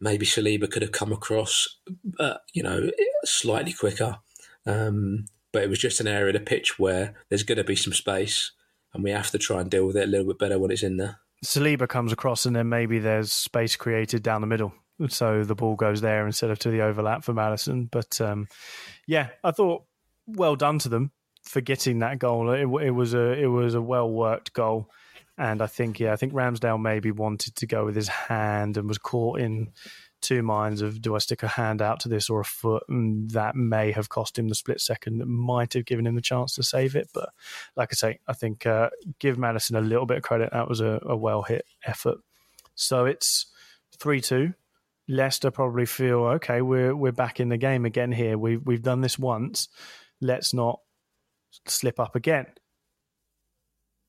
Maybe 0.00 0.26
Saliba 0.26 0.70
could 0.70 0.82
have 0.82 0.92
come 0.92 1.12
across, 1.12 1.78
uh, 2.18 2.34
you 2.52 2.62
know, 2.62 2.90
slightly 3.24 3.72
quicker. 3.72 4.18
Um, 4.66 5.26
but 5.52 5.62
it 5.62 5.70
was 5.70 5.78
just 5.78 6.00
an 6.00 6.06
area 6.06 6.28
of 6.28 6.32
the 6.34 6.40
pitch 6.40 6.78
where 6.78 7.14
there's 7.28 7.44
going 7.44 7.56
to 7.56 7.64
be 7.64 7.76
some 7.76 7.92
space, 7.92 8.52
and 8.92 9.02
we 9.02 9.10
have 9.10 9.30
to 9.30 9.38
try 9.38 9.60
and 9.60 9.70
deal 9.70 9.86
with 9.86 9.96
it 9.96 10.04
a 10.04 10.10
little 10.10 10.26
bit 10.26 10.38
better 10.38 10.58
when 10.58 10.70
it's 10.70 10.82
in 10.82 10.96
there. 10.98 11.20
Saliba 11.44 11.88
comes 11.88 12.12
across, 12.12 12.44
and 12.44 12.56
then 12.56 12.68
maybe 12.68 12.98
there's 12.98 13.32
space 13.32 13.76
created 13.76 14.22
down 14.22 14.40
the 14.40 14.46
middle, 14.46 14.74
so 15.08 15.44
the 15.44 15.54
ball 15.54 15.76
goes 15.76 16.00
there 16.00 16.26
instead 16.26 16.50
of 16.50 16.58
to 16.60 16.70
the 16.70 16.82
overlap 16.82 17.24
for 17.24 17.32
Maddison. 17.32 17.86
But 17.86 18.20
um, 18.20 18.48
yeah, 19.06 19.28
I 19.44 19.50
thought 19.50 19.84
well 20.26 20.56
done 20.56 20.78
to 20.80 20.88
them 20.88 21.12
for 21.42 21.60
getting 21.60 22.00
that 22.00 22.18
goal. 22.18 22.50
It, 22.50 22.66
it 22.84 22.90
was 22.90 23.14
a 23.14 23.32
it 23.32 23.46
was 23.46 23.74
a 23.74 23.82
well 23.82 24.10
worked 24.10 24.52
goal, 24.52 24.90
and 25.38 25.62
I 25.62 25.66
think 25.66 26.00
yeah, 26.00 26.12
I 26.12 26.16
think 26.16 26.32
Ramsdale 26.32 26.80
maybe 26.80 27.10
wanted 27.10 27.56
to 27.56 27.66
go 27.66 27.84
with 27.84 27.96
his 27.96 28.08
hand 28.08 28.76
and 28.76 28.88
was 28.88 28.98
caught 28.98 29.40
in 29.40 29.72
two 30.22 30.42
minds 30.42 30.82
of 30.82 31.00
do 31.00 31.14
I 31.14 31.18
stick 31.18 31.42
a 31.42 31.48
hand 31.48 31.82
out 31.82 32.00
to 32.00 32.08
this 32.08 32.30
or 32.30 32.40
a 32.40 32.44
foot, 32.44 32.84
and 32.88 33.30
that 33.30 33.54
may 33.54 33.92
have 33.92 34.08
cost 34.08 34.38
him 34.38 34.48
the 34.48 34.54
split 34.54 34.80
second 34.80 35.18
that 35.18 35.26
might 35.26 35.74
have 35.74 35.84
given 35.84 36.06
him 36.06 36.14
the 36.14 36.20
chance 36.20 36.54
to 36.54 36.62
save 36.62 36.96
it. 36.96 37.10
But 37.12 37.30
like 37.76 37.90
I 37.92 37.94
say, 37.94 38.18
I 38.26 38.32
think 38.32 38.66
uh, 38.66 38.90
give 39.18 39.38
Maddison 39.38 39.76
a 39.76 39.80
little 39.80 40.06
bit 40.06 40.18
of 40.18 40.22
credit. 40.22 40.50
That 40.52 40.68
was 40.68 40.80
a, 40.80 41.00
a 41.02 41.16
well 41.16 41.42
hit 41.42 41.64
effort. 41.84 42.18
So 42.74 43.04
it's 43.04 43.46
three 43.98 44.20
two. 44.20 44.54
Leicester 45.08 45.50
probably 45.50 45.86
feel 45.86 46.24
okay. 46.24 46.62
We're 46.62 46.94
we're 46.94 47.12
back 47.12 47.38
in 47.40 47.48
the 47.48 47.56
game 47.56 47.84
again 47.84 48.12
here. 48.12 48.36
We've 48.36 48.60
we've 48.64 48.82
done 48.82 49.00
this 49.00 49.18
once. 49.18 49.68
Let's 50.20 50.52
not 50.52 50.80
slip 51.66 52.00
up 52.00 52.16
again. 52.16 52.46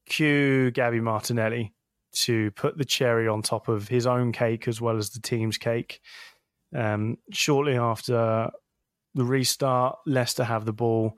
Cue 0.08 0.72
Gabby 0.72 1.02
Martinelli 1.02 1.74
to 2.14 2.52
put 2.52 2.78
the 2.78 2.86
cherry 2.86 3.28
on 3.28 3.42
top 3.42 3.68
of 3.68 3.88
his 3.88 4.08
own 4.08 4.32
cake 4.32 4.68
as 4.68 4.82
well 4.82 4.98
as 4.98 5.12
the 5.12 5.20
team's 5.20 5.58
cake. 5.58 6.00
Um, 6.76 7.18
shortly 7.32 7.78
after 7.78 8.50
the 9.14 9.26
restart, 9.26 9.98
Leicester 10.06 10.44
have 10.44 10.66
the 10.66 10.74
ball, 10.74 11.14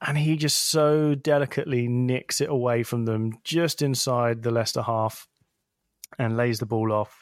and 0.00 0.18
he 0.18 0.36
just 0.36 0.70
so 0.70 1.14
delicately 1.14 1.88
nicks 1.88 2.40
it 2.40 2.50
away 2.50 2.82
from 2.82 3.04
them 3.04 3.32
just 3.44 3.82
inside 3.82 4.42
the 4.42 4.50
Leicester 4.50 4.82
half 4.82 5.26
and 6.18 6.36
lays 6.36 6.58
the 6.58 6.66
ball 6.66 6.92
off. 6.92 7.19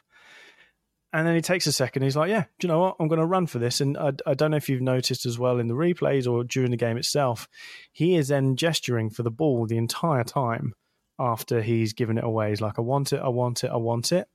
And 1.12 1.26
then 1.26 1.34
he 1.34 1.40
takes 1.40 1.66
a 1.66 1.72
second. 1.72 2.02
He's 2.02 2.16
like, 2.16 2.28
"Yeah, 2.28 2.44
do 2.58 2.66
you 2.66 2.68
know 2.68 2.80
what? 2.80 2.96
I'm 3.00 3.08
going 3.08 3.20
to 3.20 3.26
run 3.26 3.46
for 3.46 3.58
this." 3.58 3.80
And 3.80 3.96
I, 3.96 4.12
I 4.26 4.34
don't 4.34 4.50
know 4.50 4.58
if 4.58 4.68
you've 4.68 4.82
noticed 4.82 5.24
as 5.24 5.38
well 5.38 5.58
in 5.58 5.66
the 5.66 5.74
replays 5.74 6.30
or 6.30 6.44
during 6.44 6.70
the 6.70 6.76
game 6.76 6.98
itself, 6.98 7.48
he 7.92 8.16
is 8.16 8.28
then 8.28 8.56
gesturing 8.56 9.08
for 9.08 9.22
the 9.22 9.30
ball 9.30 9.66
the 9.66 9.78
entire 9.78 10.24
time 10.24 10.74
after 11.18 11.62
he's 11.62 11.92
given 11.92 12.18
it 12.18 12.24
away. 12.24 12.50
He's 12.50 12.60
like, 12.60 12.78
I 12.78 12.82
want 12.82 13.12
it, 13.12 13.20
I 13.20 13.28
want 13.28 13.64
it, 13.64 13.70
I 13.70 13.76
want 13.76 14.12
it. 14.12 14.28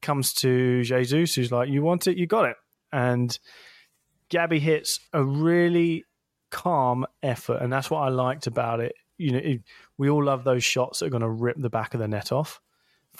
Comes 0.00 0.32
to 0.34 0.82
Jesus, 0.82 1.34
who's 1.34 1.52
like, 1.52 1.68
You 1.68 1.82
want 1.82 2.06
it, 2.06 2.16
you 2.16 2.26
got 2.26 2.46
it. 2.46 2.56
And 2.90 3.38
Gabby 4.28 4.60
hits 4.60 5.00
a 5.12 5.22
really 5.22 6.04
calm 6.50 7.06
effort. 7.22 7.60
And 7.60 7.72
that's 7.72 7.90
what 7.90 8.00
I 8.00 8.08
liked 8.08 8.46
about 8.46 8.80
it. 8.80 8.94
You 9.18 9.32
know, 9.32 9.38
it, 9.38 9.60
we 9.98 10.08
all 10.08 10.24
love 10.24 10.42
those 10.42 10.64
shots 10.64 10.98
that 10.98 11.06
are 11.06 11.10
going 11.10 11.22
to 11.22 11.28
rip 11.28 11.56
the 11.58 11.70
back 11.70 11.94
of 11.94 12.00
the 12.00 12.08
net 12.08 12.32
off 12.32 12.60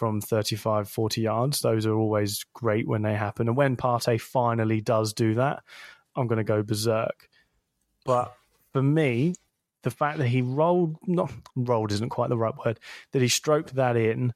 from 0.03 0.20
35, 0.20 0.88
40 0.88 1.20
yards. 1.20 1.61
Those 1.61 1.86
are 1.86 1.94
always 1.94 2.44
great 2.55 2.88
when 2.88 3.03
they 3.03 3.14
happen. 3.14 3.46
And 3.46 3.57
when 3.57 3.76
Partey 3.76 4.20
finally 4.20 4.80
does 4.80 5.12
do 5.12 5.34
that, 5.34 5.62
I'm 6.16 6.26
going 6.26 6.38
to 6.38 6.42
go 6.42 6.61
berserk. 6.64 7.28
But 8.05 8.34
for 8.72 8.82
me, 8.82 9.36
the 9.84 9.92
fact 9.92 10.18
that 10.18 10.26
he 10.26 10.42
rolled 10.42 10.96
not 11.07 11.32
rolled 11.55 11.92
isn't 11.92 12.09
quite 12.09 12.30
the 12.30 12.36
right 12.36 12.55
word 12.66 12.80
that 13.12 13.22
he 13.22 13.28
stroked 13.28 13.76
that 13.76 13.96
in 13.96 14.34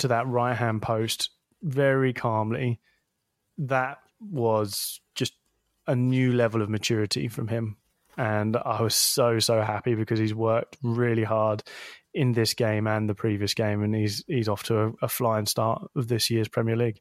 to 0.00 0.08
that 0.08 0.26
right 0.26 0.54
hand 0.54 0.82
post 0.82 1.30
very 1.62 2.12
calmly 2.12 2.78
that 3.56 4.00
was 4.20 5.00
just 5.14 5.32
a 5.86 5.96
new 5.96 6.34
level 6.34 6.60
of 6.60 6.68
maturity 6.68 7.26
from 7.26 7.48
him 7.48 7.78
and 8.18 8.54
I 8.54 8.82
was 8.82 8.94
so 8.94 9.38
so 9.38 9.62
happy 9.62 9.94
because 9.94 10.18
he's 10.18 10.34
worked 10.34 10.76
really 10.82 11.24
hard 11.24 11.62
in 12.14 12.32
this 12.32 12.54
game 12.54 12.86
and 12.86 13.08
the 13.08 13.14
previous 13.14 13.54
game 13.54 13.82
and 13.82 13.94
he's 13.94 14.24
he's 14.26 14.48
off 14.48 14.62
to 14.64 14.78
a, 14.78 14.92
a 15.02 15.08
flying 15.08 15.46
start 15.46 15.82
of 15.94 16.08
this 16.08 16.30
year's 16.30 16.48
Premier 16.48 16.76
League 16.76 17.00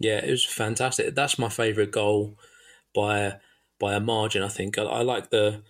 yeah 0.00 0.24
it 0.24 0.30
was 0.30 0.44
fantastic 0.44 1.14
that's 1.14 1.38
my 1.38 1.48
favorite 1.48 1.90
goal 1.90 2.38
by 2.94 3.34
by 3.78 3.94
a 3.94 4.00
margin 4.00 4.42
I 4.42 4.48
think 4.48 4.78
I, 4.78 4.84
I 4.84 5.02
like 5.02 5.30
the 5.30 5.62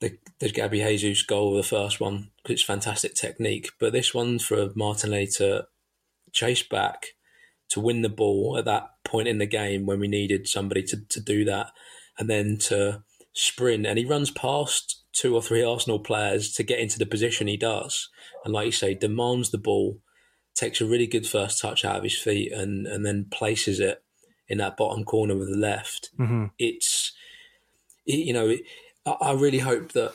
the, 0.00 0.16
the 0.38 0.50
Gabby 0.50 0.80
Jesus 0.80 1.22
goal, 1.22 1.56
the 1.56 1.62
first 1.62 2.00
one, 2.00 2.30
because 2.36 2.54
it's 2.54 2.62
fantastic 2.62 3.14
technique. 3.14 3.70
But 3.80 3.92
this 3.92 4.14
one 4.14 4.38
for 4.38 4.70
Martinelli 4.74 5.26
to 5.38 5.66
chase 6.32 6.62
back 6.62 7.14
to 7.70 7.80
win 7.80 8.02
the 8.02 8.08
ball 8.08 8.56
at 8.58 8.64
that 8.64 8.90
point 9.04 9.28
in 9.28 9.38
the 9.38 9.46
game 9.46 9.86
when 9.86 10.00
we 10.00 10.08
needed 10.08 10.48
somebody 10.48 10.82
to, 10.84 11.04
to 11.08 11.20
do 11.20 11.44
that, 11.44 11.72
and 12.18 12.30
then 12.30 12.58
to 12.58 13.02
sprint. 13.32 13.86
And 13.86 13.98
he 13.98 14.04
runs 14.04 14.30
past 14.30 15.04
two 15.18 15.34
or 15.34 15.42
three 15.42 15.64
Arsenal 15.64 15.98
players 15.98 16.52
to 16.52 16.62
get 16.62 16.78
into 16.78 16.98
the 16.98 17.06
position 17.06 17.48
he 17.48 17.56
does. 17.56 18.08
And 18.44 18.54
like 18.54 18.66
you 18.66 18.72
say, 18.72 18.94
demands 18.94 19.50
the 19.50 19.58
ball, 19.58 20.00
takes 20.54 20.80
a 20.80 20.86
really 20.86 21.08
good 21.08 21.26
first 21.26 21.60
touch 21.60 21.84
out 21.84 21.96
of 21.96 22.04
his 22.04 22.16
feet, 22.16 22.52
and, 22.52 22.86
and 22.86 23.04
then 23.04 23.26
places 23.28 23.80
it 23.80 24.04
in 24.46 24.58
that 24.58 24.76
bottom 24.76 25.04
corner 25.04 25.36
with 25.36 25.50
the 25.50 25.58
left. 25.58 26.10
Mm-hmm. 26.18 26.46
It's, 26.58 27.12
it, 28.06 28.18
you 28.18 28.32
know, 28.32 28.48
it, 28.50 28.60
I 29.04 29.32
really 29.32 29.58
hope 29.58 29.92
that 29.92 30.14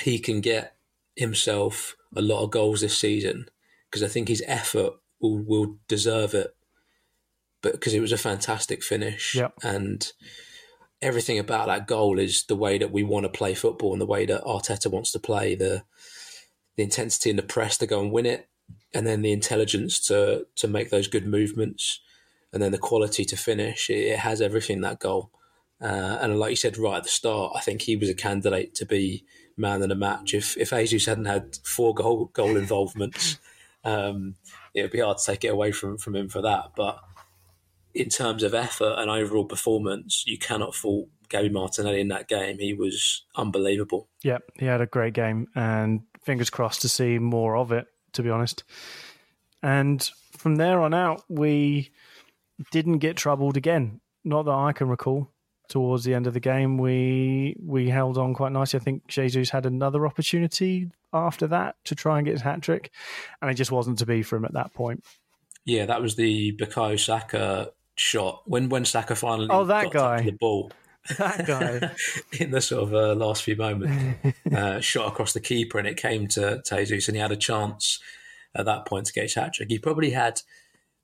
he 0.00 0.18
can 0.18 0.40
get 0.40 0.74
himself 1.14 1.94
a 2.16 2.20
lot 2.22 2.42
of 2.42 2.50
goals 2.50 2.80
this 2.80 2.98
season 2.98 3.48
because 3.88 4.02
I 4.02 4.08
think 4.08 4.28
his 4.28 4.42
effort 4.46 4.94
will 5.20 5.38
will 5.38 5.76
deserve 5.86 6.34
it. 6.34 6.54
But 7.62 7.72
because 7.72 7.94
it 7.94 8.00
was 8.00 8.12
a 8.12 8.18
fantastic 8.18 8.82
finish, 8.82 9.34
yep. 9.34 9.52
and 9.62 10.10
everything 11.02 11.38
about 11.38 11.66
that 11.66 11.86
goal 11.86 12.18
is 12.18 12.44
the 12.44 12.56
way 12.56 12.78
that 12.78 12.92
we 12.92 13.02
want 13.02 13.24
to 13.24 13.30
play 13.30 13.54
football 13.54 13.92
and 13.92 14.00
the 14.00 14.06
way 14.06 14.26
that 14.26 14.44
Arteta 14.44 14.90
wants 14.90 15.12
to 15.12 15.18
play 15.18 15.54
the 15.54 15.82
the 16.76 16.84
intensity 16.84 17.30
and 17.30 17.38
the 17.38 17.42
press 17.42 17.76
to 17.78 17.86
go 17.86 18.00
and 18.00 18.12
win 18.12 18.26
it, 18.26 18.48
and 18.94 19.06
then 19.06 19.22
the 19.22 19.32
intelligence 19.32 20.00
to 20.06 20.46
to 20.56 20.68
make 20.68 20.90
those 20.90 21.08
good 21.08 21.26
movements, 21.26 22.00
and 22.52 22.62
then 22.62 22.72
the 22.72 22.78
quality 22.78 23.24
to 23.24 23.36
finish. 23.36 23.90
It, 23.90 23.98
it 23.98 24.18
has 24.20 24.40
everything 24.40 24.80
that 24.82 25.00
goal. 25.00 25.30
Uh, 25.80 26.18
and 26.20 26.38
like 26.38 26.50
you 26.50 26.56
said 26.56 26.76
right 26.76 26.98
at 26.98 27.04
the 27.04 27.08
start, 27.08 27.52
I 27.56 27.60
think 27.60 27.82
he 27.82 27.96
was 27.96 28.10
a 28.10 28.14
candidate 28.14 28.74
to 28.74 28.84
be 28.84 29.24
man 29.56 29.82
of 29.82 29.88
the 29.88 29.94
match. 29.94 30.34
If 30.34 30.56
if 30.56 30.70
Jesus 30.70 31.06
hadn't 31.06 31.24
had 31.24 31.58
four 31.64 31.94
goal 31.94 32.26
goal 32.32 32.56
involvements, 32.56 33.38
um, 33.84 34.34
it 34.74 34.82
would 34.82 34.90
be 34.90 35.00
hard 35.00 35.18
to 35.18 35.24
take 35.24 35.44
it 35.44 35.48
away 35.48 35.72
from 35.72 35.96
from 35.98 36.16
him 36.16 36.28
for 36.28 36.42
that. 36.42 36.72
But 36.76 37.00
in 37.94 38.08
terms 38.08 38.42
of 38.42 38.54
effort 38.54 38.96
and 38.98 39.10
overall 39.10 39.44
performance, 39.44 40.24
you 40.26 40.38
cannot 40.38 40.74
fault 40.74 41.08
Gabby 41.28 41.48
Martinelli 41.48 42.00
in 42.00 42.08
that 42.08 42.28
game. 42.28 42.58
He 42.58 42.74
was 42.74 43.24
unbelievable. 43.36 44.08
Yep, 44.22 44.42
he 44.58 44.66
had 44.66 44.80
a 44.80 44.86
great 44.86 45.14
game, 45.14 45.48
and 45.54 46.02
fingers 46.22 46.50
crossed 46.50 46.82
to 46.82 46.88
see 46.88 47.18
more 47.18 47.56
of 47.56 47.72
it. 47.72 47.86
To 48.14 48.22
be 48.24 48.30
honest, 48.30 48.64
and 49.62 50.02
from 50.36 50.56
there 50.56 50.80
on 50.80 50.92
out, 50.92 51.22
we 51.28 51.90
didn't 52.72 52.98
get 52.98 53.16
troubled 53.16 53.56
again. 53.56 54.00
Not 54.24 54.46
that 54.46 54.52
I 54.52 54.72
can 54.72 54.88
recall 54.88 55.30
towards 55.70 56.04
the 56.04 56.12
end 56.12 56.26
of 56.26 56.34
the 56.34 56.40
game, 56.40 56.76
we 56.76 57.56
we 57.64 57.88
held 57.88 58.18
on 58.18 58.34
quite 58.34 58.52
nicely. 58.52 58.78
I 58.78 58.82
think 58.82 59.06
Jesus 59.06 59.48
had 59.48 59.64
another 59.64 60.06
opportunity 60.06 60.90
after 61.12 61.46
that 61.46 61.76
to 61.84 61.94
try 61.94 62.18
and 62.18 62.26
get 62.26 62.32
his 62.32 62.42
hat 62.42 62.60
trick, 62.60 62.90
and 63.40 63.50
it 63.50 63.54
just 63.54 63.72
wasn't 63.72 63.98
to 64.00 64.06
be 64.06 64.22
for 64.22 64.36
him 64.36 64.44
at 64.44 64.52
that 64.52 64.74
point. 64.74 65.04
Yeah, 65.64 65.86
that 65.86 66.02
was 66.02 66.16
the 66.16 66.56
Bukayo 66.56 66.98
Saka 66.98 67.70
shot 68.00 68.40
when 68.46 68.70
when 68.70 68.86
Saka 68.86 69.14
finally 69.14 69.46
oh 69.50 69.64
that 69.64 69.90
guy 69.90 70.22
the 70.22 70.32
ball. 70.32 70.72
That 71.18 71.46
guy 71.46 71.90
in 72.40 72.50
the 72.50 72.60
sort 72.60 72.82
of 72.82 72.94
uh, 72.94 73.14
last 73.14 73.42
few 73.42 73.56
moments, 73.56 74.36
uh, 74.54 74.80
shot 74.80 75.08
across 75.08 75.32
the 75.32 75.40
keeper, 75.40 75.78
and 75.78 75.86
it 75.86 75.96
came 75.96 76.26
to, 76.28 76.62
Jesus, 76.66 77.08
and 77.08 77.16
he 77.16 77.20
had 77.20 77.32
a 77.32 77.36
chance 77.36 77.98
at 78.54 78.66
that 78.66 78.86
point 78.86 79.06
to 79.06 79.12
get 79.12 79.24
his 79.24 79.34
hat 79.34 79.54
trick. 79.54 79.70
He 79.70 79.78
probably 79.78 80.10
had 80.10 80.42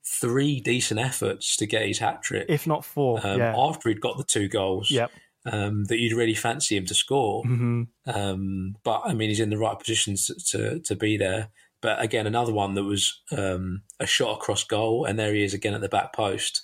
three 0.04 0.60
decent 0.60 1.00
efforts 1.00 1.56
to 1.56 1.66
get 1.66 1.86
his 1.86 1.98
hat 1.98 2.22
trick, 2.22 2.46
if 2.48 2.66
not 2.66 2.84
four, 2.84 3.20
um, 3.26 3.38
yeah. 3.38 3.54
after 3.56 3.88
he'd 3.88 4.00
got 4.00 4.18
the 4.18 4.24
two 4.24 4.48
goals. 4.48 4.90
Yep. 4.90 5.10
Um, 5.50 5.84
that 5.84 5.98
you'd 5.98 6.16
really 6.16 6.34
fancy 6.34 6.76
him 6.76 6.86
to 6.86 6.94
score. 6.94 7.44
Mm-hmm. 7.44 7.82
Um, 8.06 8.76
but 8.82 9.02
I 9.04 9.14
mean, 9.14 9.28
he's 9.28 9.38
in 9.38 9.50
the 9.50 9.56
right 9.56 9.78
positions 9.78 10.26
to, 10.26 10.34
to, 10.58 10.80
to 10.80 10.96
be 10.96 11.16
there. 11.16 11.50
But 11.80 12.02
again, 12.02 12.26
another 12.26 12.52
one 12.52 12.74
that 12.74 12.82
was 12.82 13.20
um, 13.30 13.82
a 14.00 14.06
shot 14.06 14.34
across 14.34 14.64
goal, 14.64 15.04
and 15.04 15.18
there 15.18 15.32
he 15.32 15.44
is 15.44 15.54
again 15.54 15.74
at 15.74 15.80
the 15.80 15.88
back 15.88 16.12
post, 16.12 16.62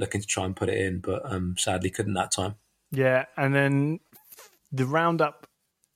looking 0.00 0.20
to 0.20 0.26
try 0.26 0.44
and 0.44 0.56
put 0.56 0.68
it 0.68 0.78
in, 0.78 0.98
but 0.98 1.22
um, 1.24 1.54
sadly 1.56 1.90
couldn't 1.90 2.14
that 2.14 2.32
time. 2.32 2.56
Yeah, 2.90 3.26
and 3.36 3.54
then 3.54 4.00
the 4.72 4.86
roundup 4.86 5.46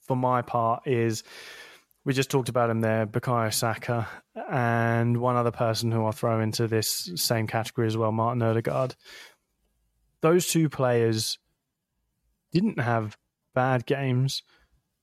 for 0.07 0.16
my 0.16 0.42
part 0.42 0.86
is 0.86 1.24
we 2.05 2.12
just 2.12 2.30
talked 2.30 2.48
about 2.48 2.70
him 2.70 2.80
there, 2.80 3.07
Bukayo 3.07 3.52
Saka, 3.52 4.07
and 4.50 5.16
one 5.16 5.36
other 5.36 5.50
person 5.50 5.90
who 5.90 6.05
I'll 6.05 6.12
throw 6.12 6.40
into 6.40 6.68
this 6.68 7.11
same 7.16 7.46
category 7.46 7.86
as 7.86 7.96
well, 7.96 8.12
Martin 8.12 8.42
Odegaard. 8.42 8.94
Those 10.20 10.46
two 10.48 10.68
players 10.68 11.38
didn't 12.52 12.78
have 12.78 13.16
bad 13.55 13.86
games, 13.86 14.42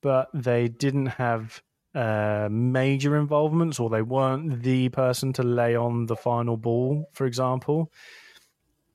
but 0.01 0.29
they 0.33 0.67
didn't 0.67 1.07
have 1.07 1.61
uh, 1.95 2.47
major 2.51 3.17
involvements, 3.17 3.79
or 3.79 3.89
they 3.89 4.01
weren't 4.01 4.61
the 4.61 4.89
person 4.89 5.33
to 5.33 5.43
lay 5.43 5.75
on 5.75 6.05
the 6.05 6.15
final 6.15 6.55
ball, 6.55 7.09
for 7.13 7.25
example. 7.25 7.91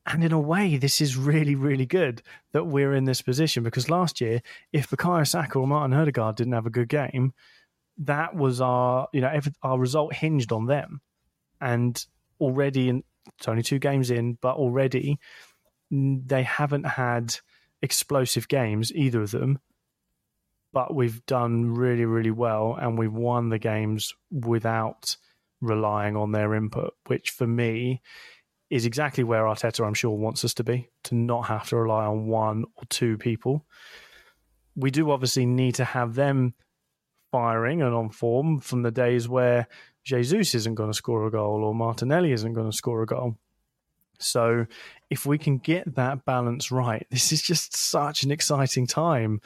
And 0.06 0.22
in 0.22 0.30
a 0.30 0.40
way, 0.40 0.76
this 0.76 1.00
is 1.00 1.16
really, 1.16 1.56
really 1.56 1.86
good 1.86 2.22
that 2.52 2.64
we're 2.64 2.94
in 2.94 3.04
this 3.04 3.22
position 3.22 3.64
because 3.64 3.90
last 3.90 4.20
year, 4.20 4.40
if 4.72 4.88
Bukayo 4.88 5.26
Saka 5.26 5.58
or 5.58 5.66
Martin 5.66 5.98
Odegaard 5.98 6.36
didn't 6.36 6.52
have 6.52 6.66
a 6.66 6.70
good 6.70 6.88
game, 6.88 7.32
that 7.98 8.36
was 8.36 8.60
our 8.60 9.08
you 9.12 9.20
know 9.20 9.30
every, 9.32 9.52
our 9.62 9.78
result 9.78 10.14
hinged 10.14 10.52
on 10.52 10.66
them, 10.66 11.00
and 11.60 12.06
already 12.40 12.88
in 12.88 13.02
it's 13.38 13.48
only 13.48 13.62
two 13.62 13.80
games 13.80 14.10
in, 14.10 14.38
but 14.40 14.56
already 14.56 15.18
they 15.90 16.44
haven't 16.44 16.84
had 16.84 17.36
explosive 17.82 18.46
games 18.48 18.92
either 18.94 19.22
of 19.22 19.32
them. 19.32 19.58
But 20.72 20.94
we've 20.94 21.24
done 21.26 21.74
really 21.74 22.04
really 22.04 22.30
well, 22.30 22.76
and 22.80 22.98
we've 22.98 23.12
won 23.12 23.48
the 23.48 23.58
games 23.58 24.14
without 24.30 25.16
relying 25.60 26.16
on 26.16 26.32
their 26.32 26.54
input, 26.54 26.94
which 27.06 27.30
for 27.30 27.46
me 27.46 28.02
is 28.70 28.86
exactly 28.86 29.24
where 29.24 29.44
Arteta, 29.44 29.86
I'm 29.86 29.94
sure, 29.94 30.16
wants 30.16 30.44
us 30.44 30.54
to 30.54 30.64
be 30.64 30.88
to 31.04 31.14
not 31.14 31.42
have 31.46 31.68
to 31.68 31.76
rely 31.76 32.04
on 32.04 32.26
one 32.26 32.64
or 32.76 32.84
two 32.88 33.16
people. 33.16 33.64
We 34.74 34.90
do 34.90 35.10
obviously 35.10 35.46
need 35.46 35.76
to 35.76 35.84
have 35.84 36.14
them 36.14 36.54
firing 37.30 37.82
and 37.82 37.94
on 37.94 38.10
form 38.10 38.60
from 38.60 38.82
the 38.82 38.90
days 38.90 39.28
where 39.28 39.68
Jesus 40.04 40.54
isn't 40.54 40.74
going 40.74 40.90
to 40.90 40.96
score 40.96 41.26
a 41.26 41.30
goal 41.30 41.64
or 41.64 41.74
Martinelli 41.74 42.32
isn't 42.32 42.52
going 42.52 42.70
to 42.70 42.76
score 42.76 43.02
a 43.02 43.06
goal. 43.06 43.36
So, 44.18 44.66
if 45.10 45.26
we 45.26 45.36
can 45.36 45.58
get 45.58 45.96
that 45.96 46.24
balance 46.24 46.70
right, 46.70 47.06
this 47.10 47.32
is 47.32 47.42
just 47.42 47.76
such 47.76 48.22
an 48.22 48.30
exciting 48.30 48.86
time 48.86 49.40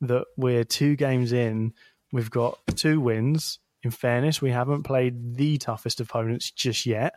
that 0.00 0.24
we're 0.36 0.64
two 0.64 0.96
games 0.96 1.32
in. 1.32 1.72
We've 2.12 2.30
got 2.30 2.58
two 2.74 3.00
wins. 3.00 3.58
In 3.82 3.90
fairness, 3.90 4.42
we 4.42 4.50
haven't 4.50 4.82
played 4.82 5.36
the 5.36 5.58
toughest 5.58 6.00
opponents 6.00 6.50
just 6.50 6.86
yet, 6.86 7.14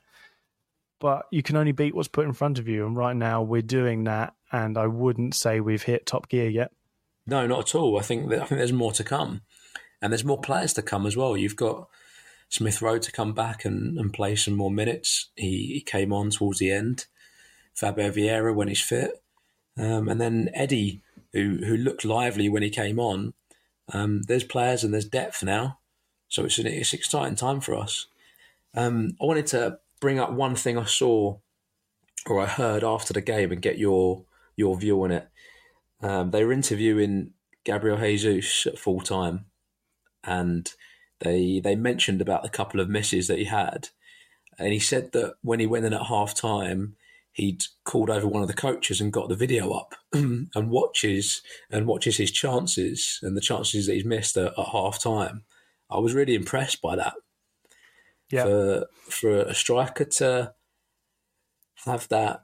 but 0.99 1.25
you 1.31 1.41
can 1.41 1.55
only 1.55 1.71
beat 1.71 1.95
what's 1.95 2.07
put 2.07 2.25
in 2.25 2.33
front 2.33 2.59
of 2.59 2.67
you. 2.67 2.85
And 2.85 2.95
right 2.95 3.15
now, 3.15 3.41
we're 3.41 3.61
doing 3.61 4.03
that. 4.05 4.33
And 4.51 4.77
I 4.77 4.87
wouldn't 4.87 5.35
say 5.35 5.59
we've 5.59 5.83
hit 5.83 6.05
top 6.05 6.27
gear 6.29 6.49
yet. 6.49 6.71
No, 7.27 7.45
not 7.45 7.59
at 7.59 7.75
all. 7.75 7.99
I 7.99 8.01
think 8.01 8.29
that, 8.29 8.41
I 8.41 8.45
think 8.45 8.59
there's 8.59 8.73
more 8.73 8.91
to 8.93 9.03
come 9.03 9.41
and 10.01 10.11
there's 10.11 10.25
more 10.25 10.41
players 10.41 10.73
to 10.73 10.81
come 10.81 11.05
as 11.05 11.15
well. 11.15 11.37
You've 11.37 11.55
got 11.55 11.87
Smith 12.49 12.81
Rowe 12.81 12.97
to 12.97 13.11
come 13.11 13.33
back 13.33 13.65
and, 13.65 13.97
and 13.97 14.11
play 14.11 14.35
some 14.35 14.55
more 14.55 14.71
minutes. 14.71 15.29
He, 15.35 15.67
he 15.73 15.81
came 15.81 16.11
on 16.11 16.31
towards 16.31 16.59
the 16.59 16.71
end. 16.71 17.05
Fabio 17.79 18.11
Vieira 18.11 18.53
when 18.53 18.67
he's 18.67 18.81
fit, 18.81 19.23
um, 19.77 20.09
and 20.09 20.19
then 20.19 20.49
Eddie, 20.53 21.01
who 21.31 21.59
who 21.65 21.77
looked 21.77 22.03
lively 22.03 22.49
when 22.49 22.61
he 22.61 22.69
came 22.69 22.99
on. 22.99 23.33
Um, 23.93 24.23
there's 24.23 24.43
players 24.43 24.83
and 24.83 24.93
there's 24.93 25.05
depth 25.05 25.43
now, 25.43 25.79
so 26.27 26.43
it's 26.43 26.59
an 26.59 26.67
it's 26.67 26.93
exciting 26.93 27.35
time 27.35 27.61
for 27.61 27.75
us. 27.75 28.07
Um, 28.75 29.15
I 29.21 29.25
wanted 29.25 29.47
to 29.47 29.79
bring 29.99 30.19
up 30.19 30.31
one 30.31 30.55
thing 30.55 30.77
I 30.77 30.85
saw 30.85 31.37
or 32.25 32.41
I 32.41 32.45
heard 32.45 32.83
after 32.83 33.13
the 33.13 33.21
game 33.21 33.51
and 33.51 33.61
get 33.61 33.77
your 33.77 34.25
your 34.55 34.77
view 34.77 35.03
on 35.03 35.11
it. 35.11 35.27
Um, 36.01 36.31
they 36.31 36.43
were 36.43 36.51
interviewing 36.51 37.31
Gabriel 37.63 37.97
Jesus 37.97 38.65
at 38.67 38.79
full 38.79 39.01
time, 39.01 39.45
and 40.23 40.71
they 41.19 41.59
they 41.59 41.75
mentioned 41.75 42.21
about 42.21 42.43
the 42.43 42.49
couple 42.49 42.79
of 42.79 42.89
misses 42.89 43.27
that 43.27 43.37
he 43.37 43.45
had, 43.45 43.89
and 44.57 44.73
he 44.73 44.79
said 44.79 45.11
that 45.13 45.35
when 45.41 45.59
he 45.59 45.65
went 45.65 45.85
in 45.85 45.93
at 45.93 46.07
half 46.07 46.33
time, 46.33 46.95
he'd 47.33 47.63
called 47.85 48.09
over 48.09 48.27
one 48.27 48.41
of 48.41 48.47
the 48.47 48.53
coaches 48.53 48.99
and 48.99 49.13
got 49.13 49.29
the 49.29 49.35
video 49.35 49.71
up 49.71 49.95
and 50.13 50.69
watches 50.69 51.41
and 51.71 51.87
watches 51.87 52.17
his 52.17 52.31
chances 52.31 53.19
and 53.21 53.35
the 53.35 53.41
chances 53.41 53.87
that 53.87 53.93
he's 53.93 54.05
missed 54.05 54.37
at, 54.37 54.53
at 54.57 54.65
half 54.71 55.01
time. 55.01 55.43
I 55.89 55.99
was 55.99 56.13
really 56.13 56.35
impressed 56.35 56.81
by 56.81 56.95
that. 56.97 57.13
Yeah. 58.31 58.43
For 58.43 58.87
for 59.09 59.37
a 59.39 59.55
striker 59.55 60.05
to 60.05 60.53
have 61.85 62.07
that 62.09 62.43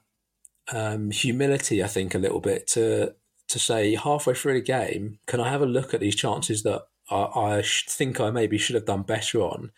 um, 0.72 1.10
humility, 1.10 1.82
I 1.82 1.86
think 1.86 2.14
a 2.14 2.18
little 2.18 2.40
bit 2.40 2.66
to 2.68 3.14
to 3.48 3.58
say 3.58 3.94
halfway 3.94 4.34
through 4.34 4.54
the 4.54 4.60
game, 4.60 5.18
can 5.26 5.40
I 5.40 5.50
have 5.50 5.62
a 5.62 5.66
look 5.66 5.94
at 5.94 6.00
these 6.00 6.16
chances 6.16 6.64
that 6.64 6.82
I, 7.10 7.16
I 7.16 7.62
think 7.88 8.20
I 8.20 8.30
maybe 8.30 8.58
should 8.58 8.74
have 8.74 8.86
done 8.86 9.02
better 9.02 9.40
on, 9.40 9.70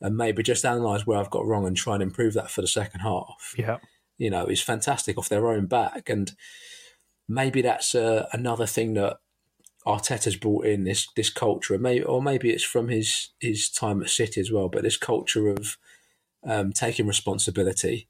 and 0.00 0.16
maybe 0.16 0.42
just 0.42 0.64
analyse 0.64 1.06
where 1.06 1.18
I've 1.18 1.30
got 1.30 1.46
wrong 1.46 1.66
and 1.66 1.76
try 1.76 1.94
and 1.94 2.02
improve 2.02 2.34
that 2.34 2.50
for 2.50 2.60
the 2.60 2.68
second 2.68 3.00
half. 3.00 3.54
Yeah, 3.58 3.78
you 4.18 4.30
know, 4.30 4.46
is 4.46 4.62
fantastic 4.62 5.18
off 5.18 5.28
their 5.28 5.48
own 5.48 5.66
back, 5.66 6.08
and 6.08 6.32
maybe 7.28 7.62
that's 7.62 7.94
uh, 7.94 8.28
another 8.32 8.66
thing 8.66 8.94
that 8.94 9.18
Arteta's 9.86 10.36
brought 10.36 10.66
in 10.66 10.84
this 10.84 11.08
this 11.14 11.30
culture, 11.30 11.78
maybe 11.78 12.04
or 12.04 12.20
maybe 12.20 12.50
it's 12.50 12.64
from 12.64 12.88
his 12.88 13.30
his 13.40 13.70
time 13.70 14.02
at 14.02 14.10
City 14.10 14.40
as 14.40 14.50
well, 14.50 14.68
but 14.68 14.82
this 14.82 14.96
culture 14.96 15.48
of 15.48 15.78
um, 16.44 16.72
taking 16.72 17.06
responsibility. 17.06 18.08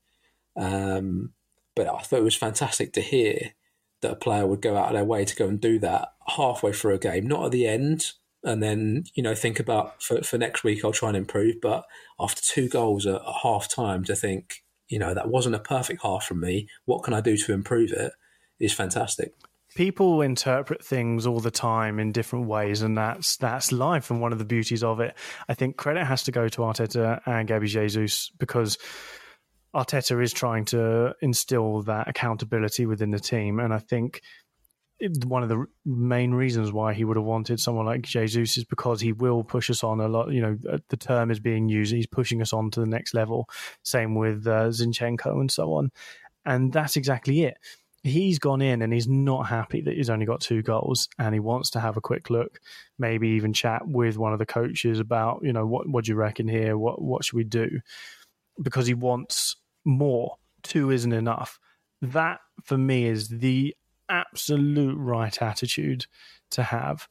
Um, 0.56 1.32
but 1.74 1.86
I 1.86 1.98
thought 1.98 2.20
it 2.20 2.24
was 2.24 2.34
fantastic 2.34 2.94
to 2.94 3.02
hear 3.02 3.52
that 4.00 4.12
a 4.12 4.16
player 4.16 4.46
would 4.46 4.62
go 4.62 4.76
out 4.76 4.88
of 4.88 4.94
their 4.94 5.04
way 5.04 5.24
to 5.24 5.36
go 5.36 5.48
and 5.48 5.60
do 5.60 5.78
that 5.80 6.14
halfway 6.26 6.72
through 6.72 6.94
a 6.94 6.98
game, 6.98 7.26
not 7.26 7.44
at 7.44 7.52
the 7.52 7.66
end, 7.66 8.12
and 8.42 8.62
then 8.62 9.04
you 9.14 9.22
know 9.22 9.34
think 9.34 9.60
about 9.60 10.02
for, 10.02 10.22
for 10.22 10.38
next 10.38 10.64
week 10.64 10.82
I'll 10.82 10.92
try 10.92 11.08
and 11.08 11.16
improve. 11.16 11.56
But 11.60 11.84
after 12.18 12.40
two 12.40 12.70
goals 12.70 13.06
at, 13.06 13.16
at 13.16 13.34
half 13.42 13.68
time, 13.68 14.02
to 14.04 14.16
think 14.16 14.64
you 14.88 14.98
know 14.98 15.12
that 15.12 15.28
wasn't 15.28 15.56
a 15.56 15.60
perfect 15.60 16.02
half 16.02 16.24
from 16.24 16.40
me. 16.40 16.68
What 16.86 17.02
can 17.02 17.12
I 17.12 17.20
do 17.20 17.36
to 17.36 17.52
improve 17.52 17.92
it? 17.92 18.12
Is 18.58 18.72
fantastic 18.72 19.34
people 19.76 20.22
interpret 20.22 20.82
things 20.82 21.26
all 21.26 21.38
the 21.38 21.50
time 21.50 22.00
in 22.00 22.10
different 22.10 22.46
ways, 22.46 22.82
and 22.82 22.96
that's 22.96 23.36
that's 23.36 23.70
life 23.70 24.10
and 24.10 24.20
one 24.20 24.32
of 24.32 24.38
the 24.38 24.44
beauties 24.44 24.82
of 24.82 24.98
it. 25.00 25.14
I 25.48 25.54
think 25.54 25.76
credit 25.76 26.04
has 26.04 26.24
to 26.24 26.32
go 26.32 26.48
to 26.48 26.62
Arteta 26.62 27.20
and 27.26 27.46
Gabby 27.46 27.68
Jesus 27.68 28.30
because 28.38 28.78
Arteta 29.74 30.20
is 30.22 30.32
trying 30.32 30.64
to 30.66 31.14
instill 31.20 31.82
that 31.82 32.08
accountability 32.08 32.86
within 32.86 33.10
the 33.10 33.20
team, 33.20 33.60
and 33.60 33.72
I 33.72 33.78
think 33.78 34.22
one 35.26 35.42
of 35.42 35.50
the 35.50 35.66
main 35.84 36.32
reasons 36.32 36.72
why 36.72 36.94
he 36.94 37.04
would 37.04 37.18
have 37.18 37.26
wanted 37.26 37.60
someone 37.60 37.84
like 37.84 38.00
Jesus 38.00 38.56
is 38.56 38.64
because 38.64 38.98
he 38.98 39.12
will 39.12 39.44
push 39.44 39.68
us 39.68 39.84
on 39.84 40.00
a 40.00 40.08
lot. 40.08 40.30
You 40.32 40.40
know, 40.40 40.78
the 40.88 40.96
term 40.96 41.30
is 41.30 41.38
being 41.38 41.68
used; 41.68 41.94
he's 41.94 42.06
pushing 42.06 42.40
us 42.40 42.54
on 42.54 42.70
to 42.72 42.80
the 42.80 42.86
next 42.86 43.12
level. 43.12 43.48
Same 43.84 44.14
with 44.14 44.46
uh, 44.46 44.68
Zinchenko 44.70 45.32
and 45.38 45.50
so 45.50 45.74
on, 45.74 45.90
and 46.46 46.72
that's 46.72 46.96
exactly 46.96 47.42
it 47.42 47.58
he's 48.06 48.38
gone 48.38 48.62
in 48.62 48.82
and 48.82 48.92
he's 48.92 49.08
not 49.08 49.46
happy 49.46 49.80
that 49.80 49.96
he's 49.96 50.10
only 50.10 50.26
got 50.26 50.40
two 50.40 50.62
goals 50.62 51.08
and 51.18 51.34
he 51.34 51.40
wants 51.40 51.70
to 51.70 51.80
have 51.80 51.96
a 51.96 52.00
quick 52.00 52.30
look, 52.30 52.60
maybe 52.98 53.28
even 53.30 53.52
chat 53.52 53.86
with 53.86 54.16
one 54.16 54.32
of 54.32 54.38
the 54.38 54.46
coaches 54.46 55.00
about, 55.00 55.40
you 55.42 55.52
know, 55.52 55.66
what 55.66 55.88
what 55.88 56.04
do 56.04 56.12
you 56.12 56.16
reckon 56.16 56.48
here? 56.48 56.78
What 56.78 57.02
what 57.02 57.24
should 57.24 57.36
we 57.36 57.44
do? 57.44 57.80
Because 58.62 58.86
he 58.86 58.94
wants 58.94 59.56
more. 59.84 60.36
Two 60.62 60.90
isn't 60.90 61.12
enough. 61.12 61.58
That 62.00 62.40
for 62.62 62.78
me 62.78 63.06
is 63.06 63.28
the 63.28 63.74
absolute 64.08 64.96
right 64.96 65.42
attitude 65.42 66.06
to 66.50 66.62
have. 66.62 67.08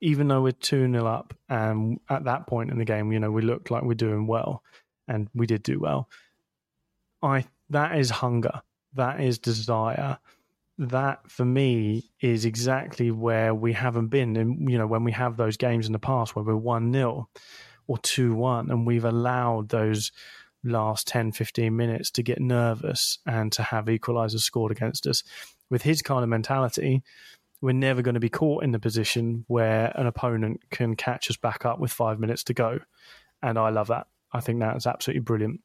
Even 0.00 0.26
though 0.26 0.42
we're 0.42 0.50
2 0.50 0.90
0 0.90 1.06
up, 1.06 1.32
and 1.48 2.00
at 2.10 2.24
that 2.24 2.48
point 2.48 2.70
in 2.70 2.78
the 2.78 2.84
game, 2.84 3.12
you 3.12 3.20
know, 3.20 3.30
we 3.30 3.40
looked 3.40 3.70
like 3.70 3.84
we're 3.84 3.94
doing 3.94 4.26
well, 4.26 4.64
and 5.06 5.28
we 5.32 5.46
did 5.46 5.62
do 5.62 5.78
well. 5.78 6.08
I 7.22 7.44
that 7.70 7.96
is 7.96 8.10
hunger 8.10 8.62
that 8.94 9.20
is 9.20 9.38
desire 9.38 10.18
that 10.78 11.30
for 11.30 11.44
me 11.44 12.10
is 12.20 12.44
exactly 12.44 13.10
where 13.10 13.54
we 13.54 13.72
haven't 13.72 14.08
been. 14.08 14.36
And 14.36 14.70
you 14.70 14.78
know 14.78 14.86
when 14.86 15.04
we 15.04 15.12
have 15.12 15.36
those 15.36 15.56
games 15.56 15.86
in 15.86 15.92
the 15.92 15.98
past 15.98 16.34
where 16.34 16.44
we're 16.44 16.54
1-0 16.54 17.26
or 17.86 17.96
2-1 17.98 18.70
and 18.70 18.86
we've 18.86 19.04
allowed 19.04 19.68
those 19.68 20.12
last 20.64 21.08
10 21.08 21.32
15 21.32 21.74
minutes 21.74 22.10
to 22.12 22.22
get 22.22 22.40
nervous 22.40 23.18
and 23.26 23.50
to 23.50 23.62
have 23.64 23.86
equalizers 23.86 24.40
scored 24.40 24.70
against 24.70 25.08
us 25.08 25.24
with 25.70 25.82
his 25.82 26.02
kind 26.02 26.22
of 26.22 26.28
mentality 26.28 27.02
we're 27.62 27.72
never 27.72 28.02
going 28.02 28.14
to 28.14 28.20
be 28.20 28.28
caught 28.28 28.64
in 28.64 28.72
the 28.72 28.78
position 28.78 29.44
where 29.46 29.92
an 29.94 30.06
opponent 30.06 30.60
can 30.70 30.96
catch 30.96 31.30
us 31.30 31.36
back 31.36 31.64
up 31.64 31.78
with 31.78 31.92
5 31.92 32.18
minutes 32.18 32.42
to 32.44 32.54
go. 32.54 32.80
And 33.40 33.56
I 33.56 33.70
love 33.70 33.86
that. 33.86 34.08
I 34.32 34.40
think 34.40 34.58
that's 34.58 34.86
absolutely 34.86 35.20
brilliant 35.20 35.60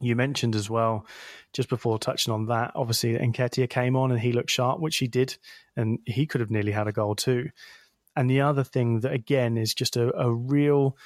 you 0.00 0.14
mentioned 0.16 0.54
as 0.54 0.68
well, 0.68 1.06
just 1.52 1.68
before 1.68 1.98
touching 1.98 2.32
on 2.32 2.46
that, 2.46 2.72
obviously 2.74 3.14
Nketiah 3.14 3.70
came 3.70 3.96
on 3.96 4.10
and 4.10 4.20
he 4.20 4.32
looked 4.32 4.50
sharp, 4.50 4.80
which 4.80 4.98
he 4.98 5.08
did, 5.08 5.36
and 5.76 5.98
he 6.04 6.26
could 6.26 6.40
have 6.40 6.50
nearly 6.50 6.72
had 6.72 6.88
a 6.88 6.92
goal 6.92 7.14
too. 7.14 7.50
And 8.14 8.30
the 8.30 8.40
other 8.40 8.64
thing 8.64 9.00
that 9.00 9.12
again 9.12 9.56
is 9.56 9.74
just 9.74 9.96
a, 9.96 10.14
a 10.18 10.32
real 10.32 10.96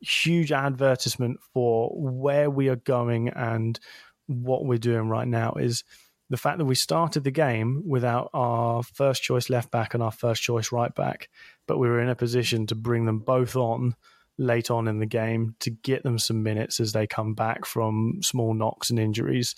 huge 0.00 0.52
advertisement 0.52 1.38
for 1.52 1.90
where 1.94 2.50
we 2.50 2.68
are 2.68 2.76
going 2.76 3.28
and 3.28 3.78
what 4.26 4.64
we're 4.64 4.78
doing 4.78 5.08
right 5.08 5.28
now 5.28 5.52
is 5.54 5.84
the 6.30 6.36
fact 6.36 6.58
that 6.58 6.64
we 6.64 6.76
started 6.76 7.24
the 7.24 7.30
game 7.30 7.82
without 7.84 8.30
our 8.32 8.82
first 8.82 9.22
choice 9.22 9.50
left 9.50 9.70
back 9.70 9.94
and 9.94 10.02
our 10.02 10.12
first 10.12 10.42
choice 10.42 10.70
right 10.70 10.94
back, 10.94 11.28
but 11.66 11.78
we 11.78 11.88
were 11.88 12.00
in 12.00 12.08
a 12.08 12.14
position 12.14 12.66
to 12.66 12.74
bring 12.76 13.04
them 13.04 13.18
both 13.18 13.56
on 13.56 13.96
late 14.40 14.70
on 14.70 14.88
in 14.88 14.98
the 14.98 15.06
game 15.06 15.54
to 15.60 15.70
get 15.70 16.02
them 16.02 16.18
some 16.18 16.42
minutes 16.42 16.80
as 16.80 16.92
they 16.92 17.06
come 17.06 17.34
back 17.34 17.66
from 17.66 18.20
small 18.22 18.54
knocks 18.54 18.90
and 18.90 18.98
injuries. 18.98 19.54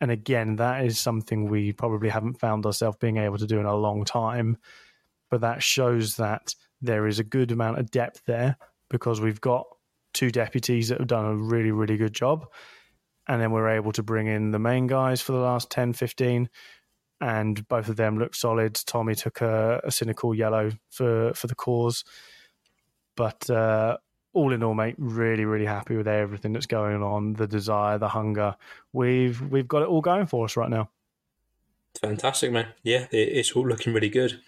And 0.00 0.10
again, 0.10 0.56
that 0.56 0.84
is 0.84 1.00
something 1.00 1.48
we 1.48 1.72
probably 1.72 2.10
haven't 2.10 2.38
found 2.38 2.66
ourselves 2.66 2.98
being 3.00 3.16
able 3.16 3.38
to 3.38 3.46
do 3.46 3.58
in 3.58 3.66
a 3.66 3.74
long 3.74 4.04
time. 4.04 4.58
But 5.30 5.40
that 5.40 5.62
shows 5.62 6.16
that 6.16 6.54
there 6.82 7.06
is 7.06 7.18
a 7.18 7.24
good 7.24 7.50
amount 7.50 7.78
of 7.78 7.90
depth 7.90 8.22
there 8.26 8.56
because 8.90 9.20
we've 9.20 9.40
got 9.40 9.66
two 10.12 10.30
deputies 10.30 10.88
that 10.88 10.98
have 10.98 11.06
done 11.06 11.24
a 11.24 11.34
really, 11.34 11.70
really 11.70 11.96
good 11.96 12.12
job. 12.12 12.46
And 13.26 13.40
then 13.40 13.52
we're 13.52 13.70
able 13.70 13.92
to 13.92 14.02
bring 14.02 14.26
in 14.26 14.50
the 14.50 14.58
main 14.58 14.86
guys 14.86 15.20
for 15.20 15.32
the 15.32 15.38
last 15.38 15.70
10, 15.70 15.94
15 15.94 16.48
and 17.20 17.68
both 17.68 17.88
of 17.88 17.96
them 17.96 18.18
looked 18.18 18.36
solid. 18.36 18.74
Tommy 18.86 19.14
took 19.14 19.40
a, 19.42 19.80
a 19.84 19.90
cynical 19.90 20.34
yellow 20.34 20.70
for 20.88 21.34
for 21.34 21.46
the 21.46 21.54
cause, 21.54 22.02
but 23.14 23.48
uh, 23.50 23.98
all 24.32 24.52
in 24.52 24.62
all, 24.62 24.74
mate, 24.74 24.94
really, 24.98 25.44
really 25.44 25.66
happy 25.66 25.96
with 25.96 26.08
everything 26.08 26.52
that's 26.52 26.66
going 26.66 27.02
on. 27.02 27.34
The 27.34 27.46
desire, 27.46 27.98
the 27.98 28.08
hunger. 28.08 28.56
We've 28.92 29.40
we've 29.40 29.68
got 29.68 29.82
it 29.82 29.88
all 29.88 30.00
going 30.00 30.26
for 30.26 30.44
us 30.44 30.56
right 30.56 30.70
now. 30.70 30.90
Fantastic, 32.00 32.52
man. 32.52 32.68
Yeah, 32.82 33.06
it's 33.10 33.52
all 33.52 33.66
looking 33.66 33.92
really 33.92 34.08
good. 34.08 34.40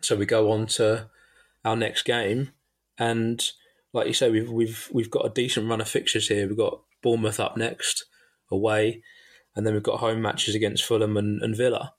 So 0.00 0.16
we 0.16 0.26
go 0.26 0.50
on 0.50 0.66
to 0.66 1.08
our 1.64 1.76
next 1.76 2.02
game, 2.02 2.50
and 2.98 3.42
like 3.92 4.06
you 4.06 4.14
say, 4.14 4.30
we've 4.30 4.50
we've 4.50 4.88
we've 4.92 5.10
got 5.10 5.26
a 5.26 5.30
decent 5.30 5.68
run 5.68 5.80
of 5.80 5.88
fixtures 5.88 6.28
here. 6.28 6.46
We've 6.46 6.56
got 6.56 6.80
Bournemouth 7.02 7.40
up 7.40 7.56
next, 7.56 8.04
away, 8.50 9.02
and 9.54 9.66
then 9.66 9.74
we've 9.74 9.82
got 9.82 10.00
home 10.00 10.20
matches 10.20 10.54
against 10.54 10.84
Fulham 10.84 11.16
and, 11.16 11.40
and 11.42 11.56
Villa. 11.56 11.94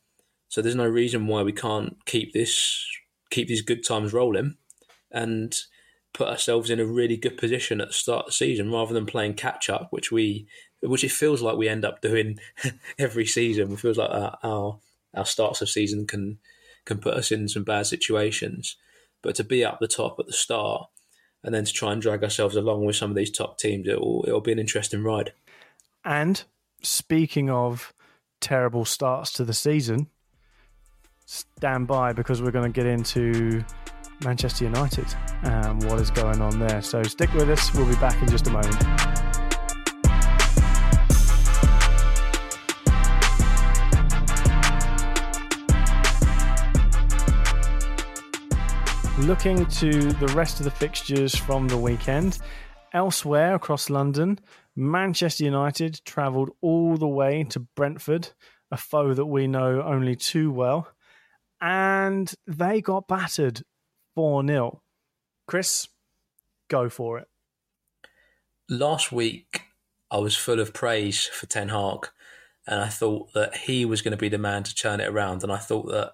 So 0.50 0.62
there's 0.62 0.76
no 0.76 0.88
reason 0.88 1.28
why 1.28 1.44
we 1.44 1.54
can't 1.54 1.98
keep 2.06 2.34
this 2.34 2.86
keep 3.30 3.48
these 3.48 3.62
good 3.62 3.84
times 3.84 4.14
rolling. 4.14 4.56
And 5.12 5.56
put 6.18 6.28
ourselves 6.28 6.72
in 6.72 6.80
a 6.80 6.86
really 6.86 7.16
good 7.16 7.38
position 7.38 7.80
at 7.80 7.90
the 7.90 7.94
start 7.94 8.22
of 8.22 8.26
the 8.28 8.32
season 8.32 8.72
rather 8.72 8.94
than 8.94 9.06
playing 9.06 9.36
catch 9.36 9.70
up, 9.70 9.88
which 9.92 10.12
we 10.12 10.48
which 10.82 11.04
it 11.04 11.12
feels 11.12 11.42
like 11.42 11.58
we 11.58 11.70
end 11.70 11.86
up 11.86 12.02
doing 12.02 12.40
every 13.00 13.26
season. 13.26 13.72
It 13.72 13.80
feels 13.80 13.98
like 13.98 14.10
our, 14.10 14.38
our 14.44 14.80
our 15.16 15.26
starts 15.26 15.62
of 15.62 15.70
season 15.70 16.08
can 16.08 16.40
can 16.86 16.98
put 16.98 17.14
us 17.14 17.32
in 17.32 17.48
some 17.48 17.64
bad 17.64 17.86
situations. 17.86 18.78
But 19.22 19.36
to 19.36 19.44
be 19.44 19.64
up 19.64 19.80
the 19.80 19.88
top 19.88 20.20
at 20.20 20.26
the 20.26 20.34
start 20.34 20.90
and 21.44 21.54
then 21.54 21.66
to 21.66 21.74
try 21.74 21.92
and 21.92 22.02
drag 22.02 22.24
ourselves 22.24 22.56
along 22.56 22.86
with 22.86 22.96
some 22.96 23.12
of 23.12 23.16
these 23.16 23.32
top 23.32 23.60
teams, 23.60 23.88
it'll 23.88 24.26
it'll 24.28 24.42
be 24.42 24.52
an 24.52 24.60
interesting 24.60 25.04
ride. 25.04 25.34
And 26.04 26.44
speaking 26.82 27.50
of 27.52 27.94
terrible 28.42 28.86
starts 28.86 29.32
to 29.34 29.46
the 29.46 29.54
season, 29.54 30.08
stand 31.26 31.86
by 31.86 32.14
because 32.14 32.42
we're 32.42 32.52
going 32.52 32.72
to 32.72 32.76
get 32.76 32.88
into 32.88 33.64
Manchester 34.24 34.66
United 34.66 35.06
and 35.44 35.84
what 35.86 36.00
is 36.00 36.10
going 36.10 36.42
on 36.42 36.60
there. 36.60 36.82
So 36.82 37.04
stick 37.04 37.32
with 37.34 37.50
us. 37.50 37.74
We'll 37.74 37.88
be 37.88 37.96
back 37.96 38.22
in 38.22 38.28
just 38.28 38.48
a 38.48 38.52
moment. 38.52 38.76
Looking 49.20 49.66
to 49.66 50.14
the 50.14 50.28
rest 50.36 50.60
of 50.60 50.64
the 50.64 50.72
fixtures 50.72 51.36
from 51.36 51.68
the 51.68 51.78
weekend, 51.78 52.40
elsewhere 52.94 53.56
across 53.56 53.90
London, 53.90 54.40
Manchester 54.76 55.44
United 55.44 56.02
travelled 56.06 56.52
all 56.62 56.98
the 56.98 57.08
way 57.08 57.44
to 57.46 57.60
Brentford, 57.60 58.30
a 58.72 58.78
foe 58.78 59.14
that 59.14 59.26
we 59.26 59.48
know 59.48 59.82
only 59.82 60.16
too 60.16 60.52
well, 60.52 60.88
and 61.60 62.34
they 62.46 62.80
got 62.80 63.08
battered 63.08 63.64
4 64.18 64.48
0. 64.48 64.82
Chris, 65.46 65.90
go 66.70 66.90
for 66.90 67.20
it. 67.20 67.28
Last 68.68 69.12
week, 69.12 69.62
I 70.10 70.18
was 70.18 70.36
full 70.36 70.60
of 70.60 70.74
praise 70.74 71.26
for 71.26 71.46
Ten 71.46 71.70
Hag, 71.70 72.08
and 72.66 72.82
I 72.82 72.88
thought 72.88 73.32
that 73.36 73.56
he 73.56 73.86
was 73.86 74.02
going 74.02 74.14
to 74.14 74.18
be 74.18 74.28
the 74.28 74.40
man 74.40 74.64
to 74.64 74.74
turn 74.74 75.02
it 75.02 75.08
around. 75.08 75.44
And 75.44 75.52
I 75.52 75.58
thought 75.58 75.92
that 75.92 76.14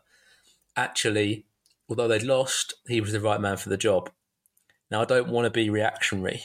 actually, 0.76 1.46
although 1.88 2.10
they'd 2.10 2.24
lost, 2.24 2.74
he 2.90 3.00
was 3.00 3.14
the 3.14 3.22
right 3.22 3.40
man 3.40 3.56
for 3.56 3.70
the 3.70 3.78
job. 3.78 4.10
Now, 4.92 5.02
I 5.02 5.06
don't 5.06 5.30
want 5.30 5.46
to 5.46 5.50
be 5.50 5.70
reactionary, 5.70 6.44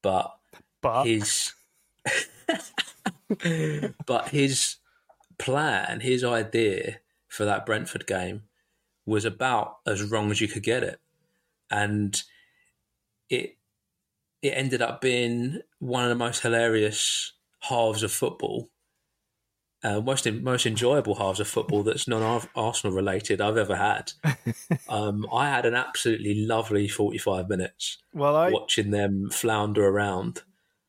but, 0.00 0.32
but. 0.80 1.06
his. 1.08 1.54
but 4.06 4.28
his 4.28 4.76
plan, 5.40 6.02
his 6.02 6.22
idea 6.22 7.00
for 7.26 7.44
that 7.44 7.66
Brentford 7.66 8.06
game 8.06 8.42
was 9.06 9.24
about 9.24 9.76
as 9.86 10.02
wrong 10.02 10.30
as 10.30 10.40
you 10.40 10.48
could 10.48 10.62
get 10.62 10.82
it, 10.82 11.00
and 11.70 12.22
it 13.28 13.56
it 14.42 14.50
ended 14.50 14.82
up 14.82 15.00
being 15.00 15.60
one 15.78 16.04
of 16.04 16.10
the 16.10 16.14
most 16.14 16.42
hilarious 16.42 17.32
halves 17.60 18.02
of 18.02 18.12
football. 18.12 18.70
uh, 19.82 20.00
most 20.00 20.30
most 20.30 20.66
enjoyable 20.66 21.14
halves 21.14 21.40
of 21.40 21.48
football 21.48 21.82
that's 21.82 22.08
non 22.08 22.42
Arsenal 22.54 22.94
related 22.94 23.40
I've 23.40 23.56
ever 23.56 23.76
had. 23.76 24.12
um, 24.88 25.26
I 25.32 25.48
had 25.48 25.66
an 25.66 25.74
absolutely 25.74 26.46
lovely 26.46 26.88
forty 26.88 27.18
five 27.18 27.48
minutes. 27.48 27.98
Well, 28.12 28.36
I, 28.36 28.50
watching 28.50 28.90
them 28.90 29.30
flounder 29.30 29.86
around. 29.86 30.42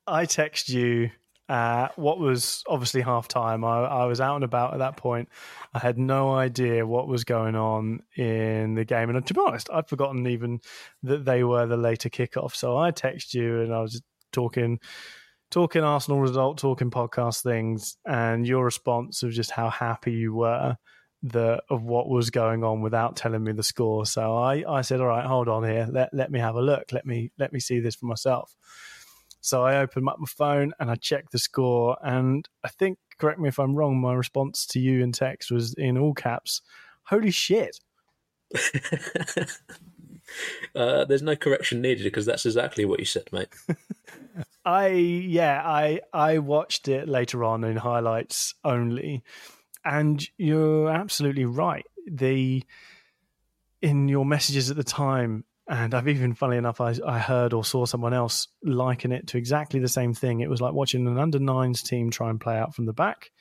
I 0.07 0.25
text 0.25 0.69
you 0.69 1.11
what 1.47 2.19
was 2.19 2.63
obviously 2.67 3.01
half 3.01 3.27
time. 3.27 3.63
I, 3.63 3.83
I, 3.83 4.05
was 4.05 4.19
out 4.19 4.35
and 4.35 4.43
about 4.43 4.73
at 4.73 4.79
that 4.79 4.97
point. 4.97 5.29
I 5.73 5.79
had 5.79 5.97
no 5.97 6.33
idea 6.33 6.85
what 6.85 7.07
was 7.07 7.23
going 7.23 7.55
on 7.55 8.01
in 8.15 8.75
the 8.75 8.85
game. 8.85 9.09
And 9.09 9.25
to 9.25 9.33
be 9.33 9.41
honest, 9.45 9.69
I'd 9.71 9.87
forgotten 9.87 10.25
even 10.27 10.59
that 11.03 11.25
they 11.25 11.43
were 11.43 11.67
the 11.67 11.77
later 11.77 12.09
kickoff. 12.09 12.55
So 12.55 12.77
I 12.77 12.91
text 12.91 13.33
you 13.33 13.61
and 13.61 13.73
I 13.73 13.81
was 13.81 14.01
talking 14.31 14.79
talking 15.51 15.83
Arsenal 15.83 16.19
result, 16.19 16.57
talking 16.57 16.89
podcast 16.89 17.43
things, 17.43 17.97
and 18.05 18.47
your 18.47 18.65
response 18.65 19.23
of 19.23 19.31
just 19.31 19.51
how 19.51 19.69
happy 19.69 20.13
you 20.13 20.33
were 20.33 20.75
the 21.23 21.61
of 21.69 21.83
what 21.83 22.09
was 22.09 22.29
going 22.29 22.63
on 22.63 22.81
without 22.81 23.15
telling 23.15 23.43
me 23.43 23.51
the 23.51 23.63
score. 23.63 24.05
So 24.05 24.37
I, 24.37 24.63
I 24.67 24.81
said, 24.81 24.99
All 24.99 25.07
right, 25.07 25.25
hold 25.25 25.47
on 25.47 25.63
here. 25.63 25.87
Let 25.89 26.13
let 26.13 26.31
me 26.31 26.39
have 26.39 26.55
a 26.55 26.61
look. 26.61 26.91
Let 26.91 27.05
me 27.05 27.31
let 27.37 27.53
me 27.53 27.59
see 27.59 27.79
this 27.79 27.95
for 27.95 28.05
myself. 28.05 28.55
So 29.45 29.63
I 29.63 29.77
opened 29.77 30.09
up 30.09 30.19
my 30.19 30.27
phone 30.27 30.73
and 30.79 30.89
I 30.89 30.95
checked 30.95 31.31
the 31.31 31.39
score. 31.39 31.97
And 32.03 32.47
I 32.63 32.69
think, 32.69 32.97
correct 33.19 33.39
me 33.39 33.49
if 33.49 33.59
I'm 33.59 33.75
wrong, 33.75 34.01
my 34.01 34.13
response 34.13 34.65
to 34.67 34.79
you 34.79 35.03
in 35.03 35.11
text 35.11 35.51
was 35.51 35.73
in 35.75 35.97
all 35.97 36.13
caps, 36.13 36.61
holy 37.03 37.31
shit. 37.31 37.79
uh, 40.75 41.05
there's 41.05 41.21
no 41.21 41.35
correction 41.35 41.81
needed 41.81 42.03
because 42.03 42.25
that's 42.25 42.45
exactly 42.45 42.85
what 42.85 42.99
you 42.99 43.05
said, 43.05 43.29
mate. 43.31 43.49
I 44.65 44.87
yeah, 44.87 45.61
I 45.63 46.01
I 46.11 46.39
watched 46.39 46.87
it 46.87 47.07
later 47.07 47.43
on 47.43 47.63
in 47.63 47.77
highlights 47.77 48.55
only, 48.63 49.23
and 49.83 50.27
you're 50.37 50.89
absolutely 50.89 51.45
right. 51.45 51.85
The 52.07 52.63
in 53.81 54.07
your 54.07 54.25
messages 54.25 54.71
at 54.71 54.77
the 54.77 54.83
time, 54.83 55.43
and 55.67 55.95
I've 55.95 56.07
even, 56.07 56.33
funny 56.33 56.57
enough, 56.57 56.79
I, 56.79 56.95
I 57.05 57.17
heard 57.17 57.53
or 57.53 57.63
saw 57.63 57.85
someone 57.85 58.13
else 58.13 58.47
liken 58.63 59.11
it 59.11 59.27
to 59.27 59.37
exactly 59.37 59.79
the 59.79 59.87
same 59.87 60.13
thing. 60.13 60.41
It 60.41 60.49
was 60.49 60.61
like 60.61 60.73
watching 60.73 61.07
an 61.07 61.17
under 61.17 61.39
nines 61.39 61.81
team 61.81 62.11
try 62.11 62.29
and 62.29 62.39
play 62.39 62.57
out 62.57 62.75
from 62.75 62.85
the 62.85 62.93
back. 62.93 63.31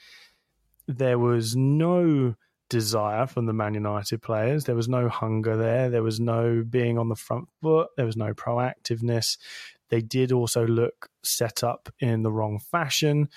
There 0.88 1.18
was 1.18 1.54
no 1.54 2.34
desire 2.70 3.26
from 3.26 3.44
the 3.44 3.52
Man 3.52 3.74
United 3.74 4.22
players. 4.22 4.64
There 4.64 4.74
was 4.74 4.88
no 4.88 5.08
hunger 5.08 5.56
there. 5.56 5.90
There 5.90 6.02
was 6.02 6.18
no 6.18 6.64
being 6.68 6.98
on 6.98 7.08
the 7.08 7.14
front 7.14 7.48
foot. 7.60 7.88
There 7.96 8.06
was 8.06 8.16
no 8.16 8.32
proactiveness. 8.32 9.36
They 9.90 10.00
did 10.00 10.32
also 10.32 10.66
look 10.66 11.10
set 11.22 11.62
up 11.62 11.90
in 12.00 12.22
the 12.22 12.32
wrong 12.32 12.58
fashion. 12.58 13.28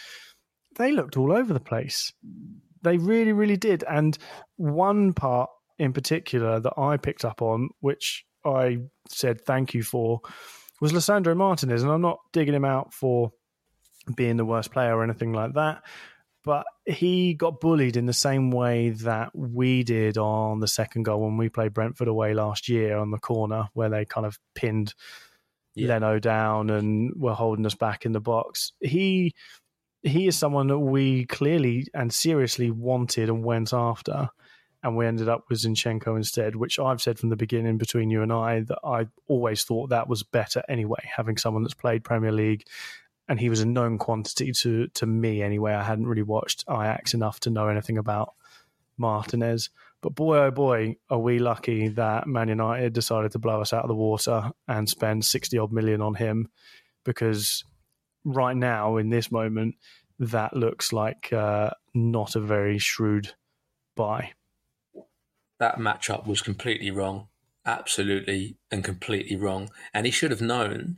They 0.77 0.93
looked 0.93 1.17
all 1.17 1.33
over 1.33 1.53
the 1.53 1.59
place. 1.59 2.13
They 2.83 2.97
really, 2.97 3.33
really 3.33 3.57
did. 3.57 3.83
And 3.83 4.17
one 4.55 5.13
part 5.13 5.49
in 5.77 5.91
particular 5.91 6.59
that 6.61 6.73
I 6.77 6.97
picked 6.97 7.25
up 7.25 7.41
on, 7.41 7.69
which 7.81 8.25
I 8.45 8.79
said 9.09 9.41
thank 9.45 9.73
you 9.73 9.83
for 9.83 10.21
was 10.79 10.93
Lisandro 10.93 11.35
Martinez, 11.35 11.83
and 11.83 11.91
I'm 11.91 12.01
not 12.01 12.19
digging 12.33 12.53
him 12.53 12.65
out 12.65 12.93
for 12.93 13.31
being 14.15 14.38
the 14.38 14.45
worst 14.45 14.71
player 14.71 14.95
or 14.95 15.03
anything 15.03 15.33
like 15.33 15.53
that. 15.53 15.83
But 16.43 16.65
he 16.85 17.33
got 17.33 17.59
bullied 17.59 17.97
in 17.97 18.05
the 18.05 18.13
same 18.13 18.51
way 18.51 18.91
that 18.91 19.35
we 19.35 19.83
did 19.83 20.17
on 20.17 20.59
the 20.59 20.67
second 20.67 21.03
goal 21.03 21.21
when 21.21 21.35
we 21.35 21.49
played 21.49 21.73
Brentford 21.73 22.07
away 22.07 22.33
last 22.33 22.69
year 22.69 22.97
on 22.97 23.11
the 23.11 23.17
corner, 23.17 23.67
where 23.73 23.89
they 23.89 24.05
kind 24.05 24.25
of 24.25 24.39
pinned 24.55 24.93
yeah. 25.75 25.89
Leno 25.89 26.19
down 26.19 26.69
and 26.69 27.11
were 27.15 27.33
holding 27.33 27.65
us 27.65 27.75
back 27.75 28.05
in 28.05 28.13
the 28.13 28.21
box. 28.21 28.71
He 28.79 29.33
he 30.03 30.27
is 30.27 30.38
someone 30.38 30.67
that 30.67 30.79
we 30.79 31.25
clearly 31.25 31.88
and 31.93 32.13
seriously 32.13 32.71
wanted 32.71 33.29
and 33.29 33.43
went 33.43 33.73
after 33.73 34.29
and 34.88 34.95
we 34.95 35.05
ended 35.05 35.27
up 35.27 35.49
with 35.49 35.59
Zinchenko 35.59 36.15
instead, 36.15 36.55
which 36.55 36.79
I've 36.79 37.01
said 37.01 37.19
from 37.19 37.27
the 37.27 37.35
beginning 37.35 37.77
between 37.77 38.09
you 38.09 38.21
and 38.21 38.31
I 38.31 38.61
that 38.61 38.79
I 38.85 39.07
always 39.27 39.65
thought 39.65 39.89
that 39.89 40.07
was 40.07 40.23
better 40.23 40.63
anyway, 40.69 41.01
having 41.03 41.35
someone 41.35 41.63
that's 41.63 41.73
played 41.73 42.05
Premier 42.05 42.31
League 42.31 42.63
and 43.27 43.38
he 43.38 43.49
was 43.49 43.59
a 43.59 43.65
known 43.65 43.97
quantity 43.97 44.53
to 44.53 44.88
to 44.88 45.05
me 45.05 45.41
anyway. 45.41 45.73
I 45.73 45.83
hadn't 45.83 46.07
really 46.07 46.23
watched 46.23 46.63
Ajax 46.69 47.13
enough 47.13 47.41
to 47.41 47.49
know 47.49 47.67
anything 47.67 47.97
about 47.97 48.33
Martinez. 48.97 49.69
But 49.99 50.15
boy, 50.15 50.38
oh 50.38 50.51
boy, 50.51 50.95
are 51.09 51.19
we 51.19 51.39
lucky 51.39 51.89
that 51.89 52.25
Man 52.25 52.47
United 52.47 52.93
decided 52.93 53.33
to 53.33 53.39
blow 53.39 53.59
us 53.59 53.73
out 53.73 53.83
of 53.83 53.89
the 53.89 53.95
water 53.95 54.51
and 54.69 54.88
spend 54.88 55.25
60 55.25 55.57
odd 55.57 55.73
million 55.73 56.01
on 56.01 56.15
him 56.15 56.47
because 57.03 57.65
right 58.23 58.55
now, 58.55 58.95
in 58.95 59.09
this 59.09 59.33
moment, 59.33 59.75
that 60.19 60.55
looks 60.55 60.93
like 60.93 61.33
uh, 61.33 61.71
not 61.93 62.38
a 62.38 62.39
very 62.39 62.77
shrewd 62.77 63.33
buy 63.97 64.31
that 65.60 65.78
matchup 65.78 66.28
was 66.28 66.41
completely 66.41 66.91
wrong, 66.91 67.28
absolutely 67.66 68.58
and 68.72 68.84
completely 68.84 69.36
wrong. 69.36 69.70
And 69.93 70.05
he 70.05 70.12
should 70.12 70.32
have 70.32 70.41
known, 70.41 70.97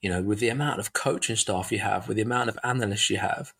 you 0.00 0.10
know, 0.10 0.22
with 0.22 0.40
the 0.40 0.48
amount 0.48 0.80
of 0.80 0.92
coaching 0.92 1.36
staff 1.36 1.70
you 1.72 1.78
have, 1.78 2.08
with 2.08 2.16
the 2.16 2.22
amount 2.22 2.48
of 2.48 2.58
analysts 2.64 3.10
you 3.10 3.18
have, 3.18 3.52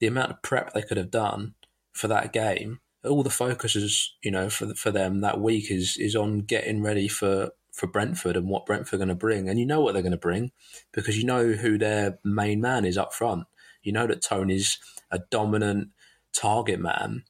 the 0.00 0.06
amount 0.06 0.30
of 0.30 0.42
prep 0.42 0.72
they 0.72 0.82
could 0.82 0.96
have 0.96 1.10
done 1.10 1.54
for 1.92 2.08
that 2.08 2.32
game. 2.32 2.80
All 3.04 3.22
the 3.22 3.30
focus 3.30 3.74
is, 3.74 4.14
you 4.22 4.30
know, 4.30 4.48
for 4.48 4.74
for 4.74 4.90
them 4.90 5.20
that 5.20 5.40
week 5.40 5.70
is 5.70 5.96
is 5.98 6.14
on 6.14 6.40
getting 6.40 6.82
ready 6.82 7.08
for 7.08 7.50
for 7.72 7.86
Brentford 7.86 8.36
and 8.36 8.48
what 8.48 8.66
Brentford 8.66 8.94
are 8.94 8.98
going 8.98 9.08
to 9.08 9.14
bring. 9.14 9.48
And 9.48 9.58
you 9.58 9.66
know 9.66 9.80
what 9.80 9.92
they're 9.92 10.02
going 10.02 10.12
to 10.12 10.18
bring 10.18 10.52
because 10.92 11.18
you 11.18 11.24
know 11.24 11.52
who 11.52 11.78
their 11.78 12.18
main 12.22 12.60
man 12.60 12.84
is 12.84 12.98
up 12.98 13.12
front. 13.12 13.46
You 13.82 13.92
know 13.92 14.06
that 14.06 14.22
Toney's 14.22 14.78
a 15.10 15.20
dominant 15.30 15.88
target 16.32 16.78
man. 16.78 17.24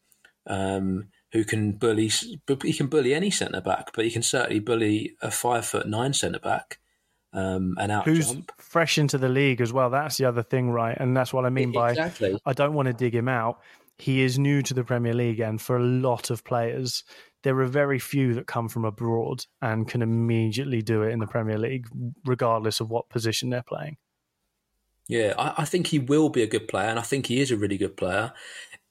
Um, 0.47 1.09
who 1.33 1.45
can 1.45 1.73
bully. 1.73 2.11
He 2.63 2.73
can 2.73 2.87
bully 2.87 3.15
any 3.15 3.31
centre 3.31 3.61
back, 3.61 3.91
but 3.95 4.05
he 4.05 4.11
can 4.11 4.23
certainly 4.23 4.61
bully 4.61 5.17
a 5.23 5.31
five 5.31 5.67
foot 5.67 5.89
nine 5.89 6.13
centre 6.13 6.39
back. 6.39 6.79
Um, 7.35 7.77
and 7.81 7.91
out 7.91 8.05
who's 8.05 8.31
jump. 8.31 8.53
fresh 8.59 8.99
into 8.99 9.17
the 9.17 9.29
league 9.29 9.63
as 9.63 9.73
well. 9.73 9.89
That's 9.89 10.19
the 10.19 10.27
other 10.27 10.43
thing, 10.43 10.71
right? 10.71 10.95
And 11.01 11.17
that's 11.17 11.33
what 11.33 11.47
I 11.47 11.49
mean 11.49 11.73
by 11.73 11.91
exactly. 11.91 12.39
I 12.45 12.53
don't 12.53 12.75
want 12.75 12.89
to 12.89 12.93
dig 12.93 13.15
him 13.15 13.27
out. 13.27 13.63
He 13.99 14.21
is 14.21 14.39
new 14.39 14.61
to 14.63 14.75
the 14.75 14.85
Premier 14.85 15.15
League, 15.15 15.41
and 15.41 15.61
for 15.61 15.77
a 15.77 15.83
lot 15.83 16.29
of 16.29 16.45
players, 16.45 17.05
there 17.43 17.59
are 17.61 17.67
very 17.67 17.99
few 17.99 18.35
that 18.35 18.47
come 18.47 18.69
from 18.69 18.85
abroad 18.85 19.47
and 19.63 19.89
can 19.89 20.03
immediately 20.03 20.83
do 20.83 21.03
it 21.03 21.13
in 21.13 21.21
the 21.21 21.27
Premier 21.27 21.57
League, 21.57 21.87
regardless 22.27 22.81
of 22.81 22.91
what 22.91 23.09
position 23.09 23.49
they're 23.49 23.63
playing. 23.63 23.97
Yeah, 25.09 25.35
I, 25.39 25.63
I 25.63 25.65
think 25.65 25.87
he 25.87 25.99
will 25.99 26.29
be 26.29 26.43
a 26.43 26.47
good 26.47 26.69
player, 26.69 26.89
and 26.89 26.99
I 26.99 27.03
think 27.03 27.27
he 27.27 27.41
is 27.41 27.51
a 27.51 27.57
really 27.57 27.79
good 27.79 27.97
player. 27.97 28.33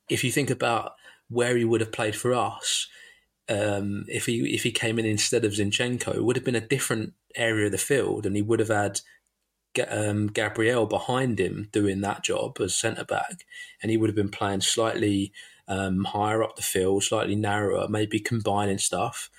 If 0.10 0.24
you 0.24 0.32
think 0.32 0.50
about 0.50 0.94
where 1.32 1.58
he 1.58 1.66
would 1.66 1.82
have 1.82 1.92
played 1.92 2.16
for 2.16 2.34
us 2.34 2.88
um, 3.50 4.06
if 4.08 4.26
he 4.26 4.54
if 4.54 4.64
he 4.64 4.72
came 4.72 4.98
in 4.98 5.06
instead 5.06 5.44
of 5.44 5.52
Zinchenko, 5.52 6.16
it 6.16 6.24
would 6.24 6.36
have 6.36 6.46
been 6.46 6.56
a 6.56 6.62
different 6.62 7.14
area 7.36 7.66
of 7.66 7.72
the 7.72 7.78
field, 7.78 8.26
and 8.26 8.36
he 8.36 8.42
would 8.42 8.60
have 8.60 8.70
had 8.70 9.02
um, 9.90 10.28
Gabriel 10.28 10.86
behind 10.86 11.40
him 11.40 11.70
doing 11.72 12.02
that 12.02 12.24
job 12.24 12.60
as 12.62 12.76
centre 12.76 13.04
back, 13.04 13.46
and 13.82 13.90
he 13.90 13.98
would 13.98 14.10
have 14.10 14.16
been 14.16 14.30
playing 14.30 14.62
slightly 14.62 15.34
um, 15.68 16.06
higher 16.06 16.44
up 16.44 16.56
the 16.56 16.62
field, 16.62 17.04
slightly 17.04 17.36
narrower, 17.36 17.88
maybe 17.90 18.20
combining 18.20 18.78
stuff. 18.78 19.30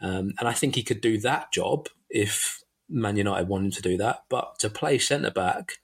Um, 0.00 0.34
and 0.38 0.48
I 0.48 0.52
think 0.52 0.74
he 0.74 0.84
could 0.84 1.00
do 1.00 1.18
that 1.18 1.52
job 1.52 1.88
if 2.08 2.62
Man 2.88 3.16
United 3.16 3.48
wanted 3.48 3.72
to 3.74 3.82
do 3.82 3.96
that. 3.96 4.24
But 4.28 4.58
to 4.60 4.70
play 4.70 4.98
centre 4.98 5.30
back 5.30 5.78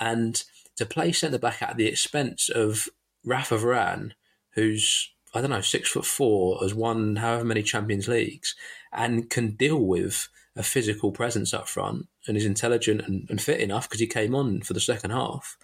and 0.00 0.42
to 0.76 0.86
play 0.86 1.12
centre 1.12 1.38
back 1.38 1.60
at 1.62 1.76
the 1.76 1.86
expense 1.86 2.48
of 2.48 2.88
Rafa 3.24 3.58
Varane, 3.58 4.12
who's 4.58 5.10
I 5.34 5.40
don't 5.40 5.50
know 5.50 5.60
six 5.60 5.90
foot 5.90 6.06
four, 6.06 6.58
has 6.60 6.74
won 6.74 7.16
however 7.16 7.44
many 7.44 7.62
Champions 7.62 8.08
Leagues, 8.08 8.54
and 8.92 9.28
can 9.30 9.52
deal 9.52 9.78
with 9.78 10.28
a 10.56 10.62
physical 10.62 11.12
presence 11.12 11.54
up 11.54 11.68
front, 11.68 12.08
and 12.26 12.36
is 12.36 12.44
intelligent 12.44 13.02
and, 13.02 13.26
and 13.30 13.40
fit 13.40 13.60
enough 13.60 13.88
because 13.88 14.00
he 14.00 14.06
came 14.06 14.34
on 14.34 14.62
for 14.62 14.72
the 14.72 14.80
second 14.80 15.10
half. 15.10 15.56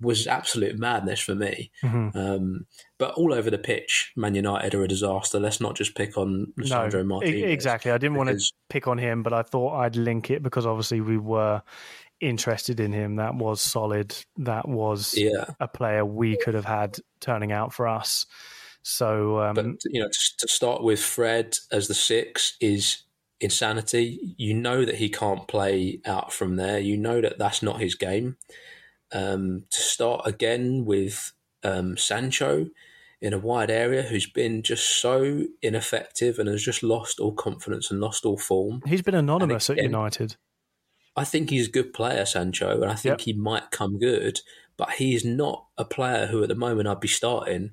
Was 0.00 0.26
absolute 0.26 0.76
madness 0.76 1.20
for 1.20 1.36
me. 1.36 1.70
Mm-hmm. 1.82 2.18
Um, 2.18 2.66
but 2.98 3.14
all 3.14 3.32
over 3.32 3.48
the 3.48 3.58
pitch, 3.58 4.12
Man 4.16 4.34
United 4.34 4.74
are 4.74 4.82
a 4.82 4.88
disaster. 4.88 5.38
Let's 5.38 5.60
not 5.60 5.76
just 5.76 5.94
pick 5.94 6.18
on 6.18 6.52
Lisandro 6.58 6.94
no, 6.94 7.04
Martinez. 7.04 7.52
Exactly. 7.52 7.92
I 7.92 7.98
didn't 7.98 8.16
want 8.16 8.28
to 8.30 8.52
pick 8.68 8.88
on 8.88 8.98
him, 8.98 9.22
but 9.22 9.32
I 9.32 9.42
thought 9.42 9.78
I'd 9.78 9.94
link 9.94 10.30
it 10.30 10.42
because 10.42 10.66
obviously 10.66 11.00
we 11.00 11.16
were 11.16 11.62
interested 12.20 12.80
in 12.80 12.92
him. 12.92 13.16
That 13.16 13.34
was 13.34 13.60
solid. 13.60 14.16
That 14.36 14.68
was 14.68 15.14
yeah. 15.16 15.46
a 15.60 15.68
player 15.68 16.04
we 16.04 16.36
could 16.36 16.54
have 16.54 16.64
had 16.64 16.98
turning 17.20 17.52
out 17.52 17.72
for 17.72 17.86
us. 17.86 18.26
So, 18.82 19.40
um, 19.40 19.54
but 19.54 19.66
you 19.86 20.00
know, 20.00 20.08
to, 20.08 20.36
to 20.38 20.48
start 20.48 20.82
with, 20.82 21.00
Fred 21.00 21.56
as 21.72 21.88
the 21.88 21.94
six 21.94 22.56
is 22.60 23.02
insanity. 23.40 24.34
You 24.36 24.54
know 24.54 24.84
that 24.84 24.96
he 24.96 25.08
can't 25.08 25.48
play 25.48 26.00
out 26.04 26.32
from 26.32 26.56
there. 26.56 26.78
You 26.78 26.96
know 26.96 27.20
that 27.20 27.38
that's 27.38 27.62
not 27.62 27.80
his 27.80 27.94
game. 27.94 28.36
Um, 29.12 29.64
to 29.70 29.80
start 29.80 30.26
again 30.26 30.84
with 30.84 31.32
um, 31.62 31.96
Sancho 31.96 32.66
in 33.20 33.32
a 33.32 33.38
wide 33.38 33.70
area 33.70 34.02
who's 34.02 34.26
been 34.26 34.62
just 34.62 35.00
so 35.00 35.44
ineffective 35.62 36.38
and 36.38 36.46
has 36.46 36.62
just 36.62 36.82
lost 36.82 37.18
all 37.18 37.32
confidence 37.32 37.90
and 37.90 38.00
lost 38.00 38.26
all 38.26 38.36
form. 38.36 38.82
He's 38.86 39.00
been 39.00 39.14
anonymous 39.14 39.70
again, 39.70 39.84
at 39.84 39.90
United. 39.90 40.36
I 41.16 41.24
think 41.24 41.50
he's 41.50 41.68
a 41.68 41.72
good 41.72 41.92
player, 41.92 42.26
Sancho, 42.26 42.82
and 42.82 42.90
I 42.90 42.94
think 42.94 43.20
yep. 43.20 43.20
he 43.20 43.32
might 43.32 43.70
come 43.70 43.98
good. 43.98 44.40
but 44.76 44.90
he's 44.92 45.24
not 45.24 45.66
a 45.78 45.84
player 45.84 46.26
who 46.26 46.42
at 46.42 46.48
the 46.48 46.54
moment 46.54 46.88
I'd 46.88 47.00
be 47.00 47.08
starting 47.08 47.70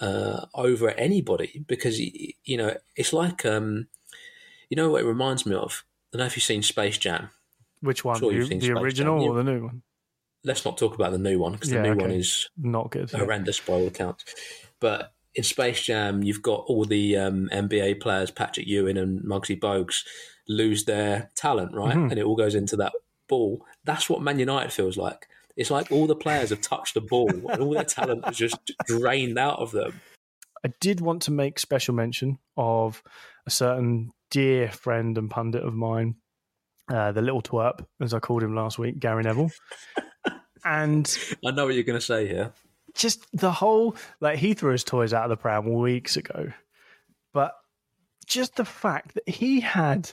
uh, 0.00 0.46
over 0.54 0.90
anybody 0.90 1.64
because 1.66 1.96
he, 1.96 2.36
you 2.44 2.56
know 2.58 2.76
it's 2.96 3.12
like 3.12 3.46
um, 3.46 3.88
you 4.68 4.76
know 4.76 4.90
what 4.90 5.02
it 5.02 5.06
reminds 5.06 5.46
me 5.46 5.54
of. 5.54 5.84
I 6.12 6.18
don't 6.18 6.20
know 6.20 6.26
if 6.26 6.36
you've 6.36 6.44
seen 6.44 6.62
Space 6.62 6.98
Jam. 6.98 7.30
Which 7.80 8.04
one? 8.04 8.18
Sure 8.18 8.32
the, 8.32 8.58
the 8.58 8.72
original 8.72 9.20
Jam. 9.20 9.30
or 9.30 9.34
the 9.36 9.50
new 9.50 9.64
one? 9.64 9.82
Let's 10.44 10.64
not 10.64 10.78
talk 10.78 10.94
about 10.94 11.12
the 11.12 11.18
new 11.18 11.38
one 11.38 11.52
because 11.52 11.72
yeah, 11.72 11.78
the 11.78 11.88
new 11.88 11.94
okay. 11.94 12.02
one 12.02 12.10
is 12.12 12.48
not 12.56 12.90
good, 12.90 13.10
horrendous 13.10 13.58
yeah. 13.60 13.64
by 13.66 13.72
all 13.80 13.86
accounts. 13.86 14.24
But 14.80 15.12
in 15.34 15.42
Space 15.42 15.82
Jam, 15.82 16.22
you've 16.22 16.42
got 16.42 16.64
all 16.66 16.84
the 16.84 17.16
um, 17.16 17.48
NBA 17.52 18.00
players, 18.00 18.30
Patrick 18.30 18.66
Ewing 18.66 18.96
and 18.96 19.22
Muggsy 19.22 19.58
Bogues, 19.58 20.02
lose 20.48 20.84
their 20.84 21.30
talent, 21.34 21.74
right? 21.74 21.94
Mm-hmm. 21.94 22.10
And 22.10 22.18
it 22.18 22.24
all 22.24 22.36
goes 22.36 22.54
into 22.54 22.76
that 22.76 22.92
ball. 23.28 23.64
That's 23.84 24.08
what 24.08 24.22
Man 24.22 24.38
United 24.38 24.72
feels 24.72 24.96
like. 24.96 25.26
It's 25.56 25.70
like 25.70 25.90
all 25.90 26.06
the 26.06 26.16
players 26.16 26.50
have 26.50 26.60
touched 26.60 26.94
the 26.94 27.00
ball 27.00 27.30
and 27.30 27.62
all 27.62 27.72
their 27.72 27.84
talent 27.84 28.24
is 28.28 28.36
just 28.36 28.58
drained 28.86 29.38
out 29.38 29.58
of 29.58 29.72
them. 29.72 30.00
I 30.64 30.72
did 30.80 31.00
want 31.00 31.22
to 31.22 31.30
make 31.30 31.58
special 31.58 31.94
mention 31.94 32.38
of 32.56 33.02
a 33.46 33.50
certain 33.50 34.12
dear 34.30 34.70
friend 34.70 35.16
and 35.16 35.30
pundit 35.30 35.62
of 35.62 35.74
mine, 35.74 36.16
uh, 36.92 37.12
the 37.12 37.22
little 37.22 37.42
twerp, 37.42 37.86
as 38.00 38.12
I 38.12 38.18
called 38.18 38.42
him 38.42 38.54
last 38.54 38.78
week, 38.78 38.98
Gary 38.98 39.22
Neville. 39.22 39.50
and 40.64 41.18
I 41.44 41.52
know 41.52 41.66
what 41.66 41.74
you're 41.74 41.84
going 41.84 41.98
to 41.98 42.04
say 42.04 42.26
here. 42.26 42.52
Just 42.94 43.26
the 43.32 43.52
whole, 43.52 43.96
like, 44.20 44.38
he 44.38 44.54
threw 44.54 44.72
his 44.72 44.84
toys 44.84 45.12
out 45.12 45.24
of 45.24 45.30
the 45.30 45.36
pram 45.36 45.72
weeks 45.72 46.16
ago. 46.16 46.52
But 47.32 47.54
just 48.26 48.56
the 48.56 48.64
fact 48.64 49.14
that 49.14 49.28
he 49.28 49.60
had 49.60 50.12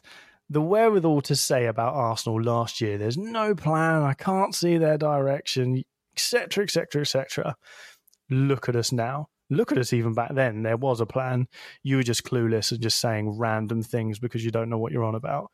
the 0.50 0.62
wherewithal 0.62 1.22
to 1.24 1.36
say 1.36 1.66
about 1.66 1.94
Arsenal 1.94 2.42
last 2.42 2.82
year, 2.82 2.98
there's 2.98 3.18
no 3.18 3.56
plan, 3.56 4.04
I 4.04 4.14
can't 4.14 4.54
see 4.54 4.78
their 4.78 4.98
direction, 4.98 5.84
etc., 6.16 6.64
etc., 6.64 7.02
etc. 7.02 7.56
Look 8.30 8.70
at 8.70 8.76
us 8.76 8.92
now. 8.92 9.30
Look 9.50 9.72
at 9.72 9.78
us 9.78 9.94
even 9.94 10.14
back 10.14 10.34
then. 10.34 10.64
There 10.64 10.78
was 10.78 11.02
a 11.02 11.06
plan. 11.06 11.48
You 11.84 11.98
were 11.98 12.04
just 12.04 12.24
clueless 12.24 12.72
and 12.72 12.82
just 12.82 13.00
saying 13.00 13.38
random 13.38 13.84
things 13.84 14.20
because 14.20 14.44
you 14.44 14.52
don't 14.52 14.70
know 14.70 14.78
what 14.78 14.92
you're 14.92 15.04
on 15.04 15.16
about. 15.16 15.52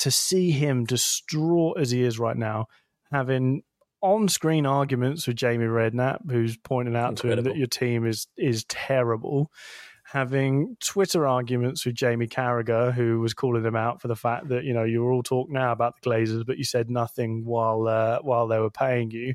To 0.00 0.10
see 0.10 0.50
him 0.50 0.84
distraught 0.84 1.78
as 1.78 1.90
he 1.90 2.02
is 2.02 2.18
right 2.18 2.36
now, 2.36 2.66
having 3.12 3.62
on-screen 4.00 4.66
arguments 4.66 5.26
with 5.26 5.36
Jamie 5.36 5.66
Redknapp, 5.66 6.30
who's 6.30 6.56
pointing 6.56 6.96
out 6.96 7.10
Incredible. 7.10 7.20
to 7.20 7.38
him 7.38 7.44
that 7.44 7.56
your 7.58 7.68
team 7.68 8.06
is 8.06 8.26
is 8.36 8.64
terrible, 8.64 9.50
having 10.12 10.76
Twitter 10.78 11.26
arguments 11.26 11.86
with 11.86 11.94
Jamie 11.94 12.26
Carragher, 12.26 12.92
who 12.92 13.20
was 13.20 13.32
calling 13.32 13.64
him 13.64 13.74
out 13.74 14.02
for 14.02 14.08
the 14.08 14.16
fact 14.16 14.48
that 14.48 14.62
you 14.62 14.74
know 14.74 14.84
you 14.84 15.02
were 15.02 15.10
all 15.10 15.22
talk 15.22 15.48
now 15.48 15.72
about 15.72 15.94
the 15.96 16.10
Glazers, 16.10 16.44
but 16.44 16.58
you 16.58 16.64
said 16.64 16.90
nothing 16.90 17.46
while 17.46 17.88
uh, 17.88 18.18
while 18.20 18.46
they 18.46 18.58
were 18.58 18.70
paying 18.70 19.10
you 19.10 19.34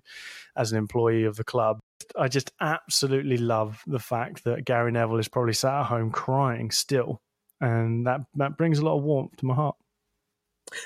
as 0.55 0.71
an 0.71 0.77
employee 0.77 1.23
of 1.23 1.35
the 1.35 1.43
club. 1.43 1.79
I 2.15 2.27
just 2.27 2.51
absolutely 2.61 3.37
love 3.37 3.81
the 3.87 3.99
fact 3.99 4.43
that 4.43 4.65
Gary 4.65 4.91
Neville 4.91 5.17
is 5.17 5.27
probably 5.27 5.53
sat 5.53 5.81
at 5.81 5.85
home 5.87 6.11
crying 6.11 6.69
still, 6.69 7.23
and 7.59 8.05
that 8.05 8.21
that 8.35 8.55
brings 8.55 8.77
a 8.77 8.85
lot 8.85 8.97
of 8.97 9.03
warmth 9.03 9.35
to 9.37 9.45
my 9.47 9.55
heart. 9.55 9.77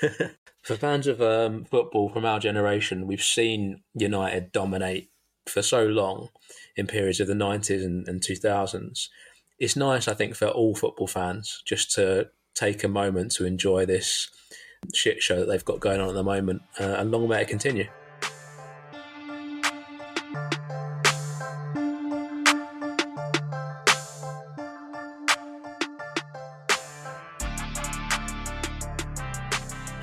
for 0.62 0.76
fans 0.76 1.06
of 1.06 1.20
um, 1.20 1.66
football 1.66 2.08
from 2.08 2.24
our 2.24 2.40
generation, 2.40 3.06
we've 3.06 3.22
seen 3.22 3.82
United 3.94 4.52
dominate 4.52 5.10
for 5.46 5.60
so 5.60 5.84
long 5.84 6.30
in 6.76 6.86
periods 6.86 7.20
of 7.20 7.26
the 7.26 7.34
90s 7.34 7.84
and, 7.84 8.08
and 8.08 8.22
2000s 8.22 9.08
it's 9.58 9.76
nice, 9.76 10.08
I 10.08 10.14
think, 10.14 10.34
for 10.34 10.48
all 10.48 10.74
football 10.74 11.06
fans 11.06 11.62
just 11.64 11.92
to 11.92 12.30
take 12.54 12.84
a 12.84 12.88
moment 12.88 13.32
to 13.32 13.44
enjoy 13.44 13.86
this 13.86 14.28
shit 14.94 15.22
show 15.22 15.40
that 15.40 15.46
they've 15.46 15.64
got 15.64 15.80
going 15.80 16.00
on 16.00 16.08
at 16.08 16.14
the 16.14 16.24
moment, 16.24 16.62
uh, 16.80 16.96
and 16.98 17.10
long 17.10 17.28
may 17.28 17.42
it 17.42 17.48
continue. 17.48 17.88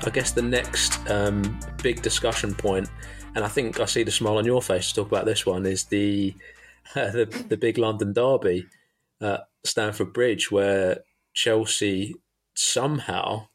I 0.02 0.08
guess 0.12 0.32
the 0.32 0.42
next 0.42 0.98
um, 1.10 1.60
big 1.82 2.00
discussion 2.00 2.54
point, 2.54 2.88
and 3.34 3.44
I 3.44 3.48
think 3.48 3.78
I 3.80 3.84
see 3.84 4.02
the 4.02 4.10
smile 4.10 4.38
on 4.38 4.46
your 4.46 4.62
face 4.62 4.88
to 4.88 4.94
talk 4.94 5.08
about 5.08 5.26
this 5.26 5.44
one, 5.44 5.66
is 5.66 5.84
the 5.84 6.34
uh, 6.96 7.10
the, 7.12 7.44
the 7.48 7.56
big 7.56 7.78
London 7.78 8.12
derby 8.12 8.66
at 9.20 9.48
Stamford 9.64 10.12
Bridge, 10.12 10.50
where 10.50 11.00
Chelsea 11.34 12.14
somehow 12.54 13.46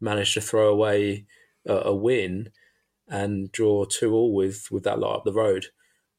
managed 0.00 0.34
to 0.34 0.40
throw 0.40 0.68
away 0.68 1.26
a, 1.66 1.74
a 1.74 1.94
win 1.94 2.50
and 3.08 3.50
draw 3.52 3.84
two 3.84 4.12
all 4.12 4.34
with 4.34 4.68
with 4.70 4.84
that 4.84 4.98
lot 4.98 5.16
up 5.16 5.24
the 5.24 5.32
road. 5.32 5.66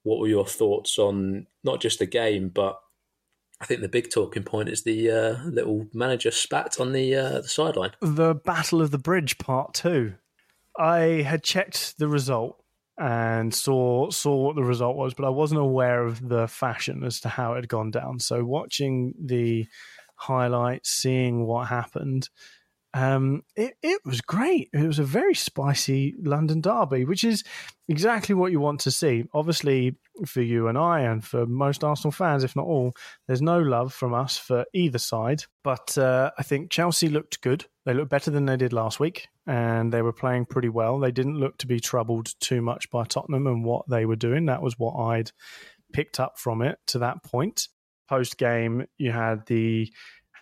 What 0.04 0.20
were 0.20 0.28
your 0.28 0.46
thoughts 0.46 0.98
on 0.98 1.48
not 1.64 1.82
just 1.82 2.00
the 2.00 2.06
game, 2.06 2.50
but 2.50 2.80
I 3.62 3.66
think 3.66 3.82
the 3.82 3.90
big 3.90 4.10
talking 4.10 4.44
point 4.44 4.70
is 4.70 4.84
the 4.84 5.12
uh, 5.12 5.44
little 5.46 5.88
manager 5.94 6.32
spat 6.32 6.80
on 6.80 6.94
the 6.94 7.16
uh, 7.16 7.42
the 7.42 7.48
sideline. 7.48 7.92
The 8.02 8.36
Battle 8.36 8.82
of 8.82 8.92
the 8.92 8.98
Bridge 8.98 9.38
Part 9.38 9.74
Two. 9.74 10.16
I 10.78 11.24
had 11.28 11.44
checked 11.44 11.98
the 11.98 12.08
result 12.08 12.59
and 13.00 13.54
saw 13.54 14.10
saw 14.10 14.36
what 14.36 14.56
the 14.56 14.64
result 14.64 14.98
was, 14.98 15.14
but 15.14 15.26
I 15.26 15.30
wasn't 15.30 15.62
aware 15.62 16.04
of 16.04 16.28
the 16.28 16.48
fashion 16.48 17.04
as 17.04 17.22
to 17.22 17.30
how 17.30 17.54
it 17.54 17.58
had 17.58 17.70
gone 17.70 17.92
down. 17.92 18.20
So 18.20 18.44
watching 18.44 19.14
the 19.18 19.68
highlights, 20.16 20.90
seeing 20.90 21.46
what 21.46 21.68
happened, 21.68 22.30
um, 22.94 23.44
it, 23.56 23.76
it 23.82 24.02
was 24.04 24.20
great. 24.20 24.70
It 24.74 24.86
was 24.86 25.00
a 25.00 25.04
very 25.04 25.36
spicy 25.36 26.16
London 26.22 26.60
derby, 26.60 27.06
which 27.06 27.24
is 27.24 27.44
exactly 27.88 28.36
what 28.36 28.52
you 28.52 28.60
want 28.60 28.82
to 28.82 28.92
see. 28.92 29.26
Obviously, 29.34 29.96
for 30.26 30.42
you 30.42 30.68
and 30.68 30.78
I, 30.78 31.02
and 31.02 31.24
for 31.24 31.46
most 31.46 31.84
Arsenal 31.84 32.12
fans, 32.12 32.44
if 32.44 32.56
not 32.56 32.66
all, 32.66 32.94
there's 33.28 33.42
no 33.42 33.60
love 33.60 33.94
from 33.94 34.14
us 34.14 34.38
for 34.38 34.66
either 34.74 34.98
side. 34.98 35.44
But 35.64 35.98
uh, 35.98 36.32
I 36.38 36.44
think 36.44 36.72
Chelsea 36.72 37.08
looked 37.08 37.42
good. 37.42 37.66
They 37.86 37.94
looked 37.94 38.10
better 38.10 38.32
than 38.32 38.46
they 38.46 38.58
did 38.58 38.74
last 38.74 39.00
week, 39.00 39.28
and 39.50 39.92
they 39.92 40.04
were 40.04 40.14
playing 40.14 40.46
pretty 40.46 40.70
well. 40.70 41.00
They 41.00 41.12
didn't 41.12 41.40
look 41.40 41.58
to 41.58 41.68
be 41.68 41.80
troubled 41.80 42.40
too 42.40 42.62
much 42.62 42.92
by 42.92 43.04
Tottenham 43.06 43.48
and 43.48 43.66
what 43.66 43.90
they 43.90 44.06
were 44.06 44.16
doing. 44.16 44.46
That 44.46 44.62
was 44.62 44.78
what 44.78 44.94
I'd 44.94 45.32
picked 45.92 46.20
up 46.20 46.38
from 46.38 46.62
it 46.62 46.78
to 46.88 47.00
that 47.00 47.24
point. 47.24 47.68
Post 48.08 48.38
game, 48.38 48.86
you 49.00 49.12
had 49.12 49.48
the 49.48 49.92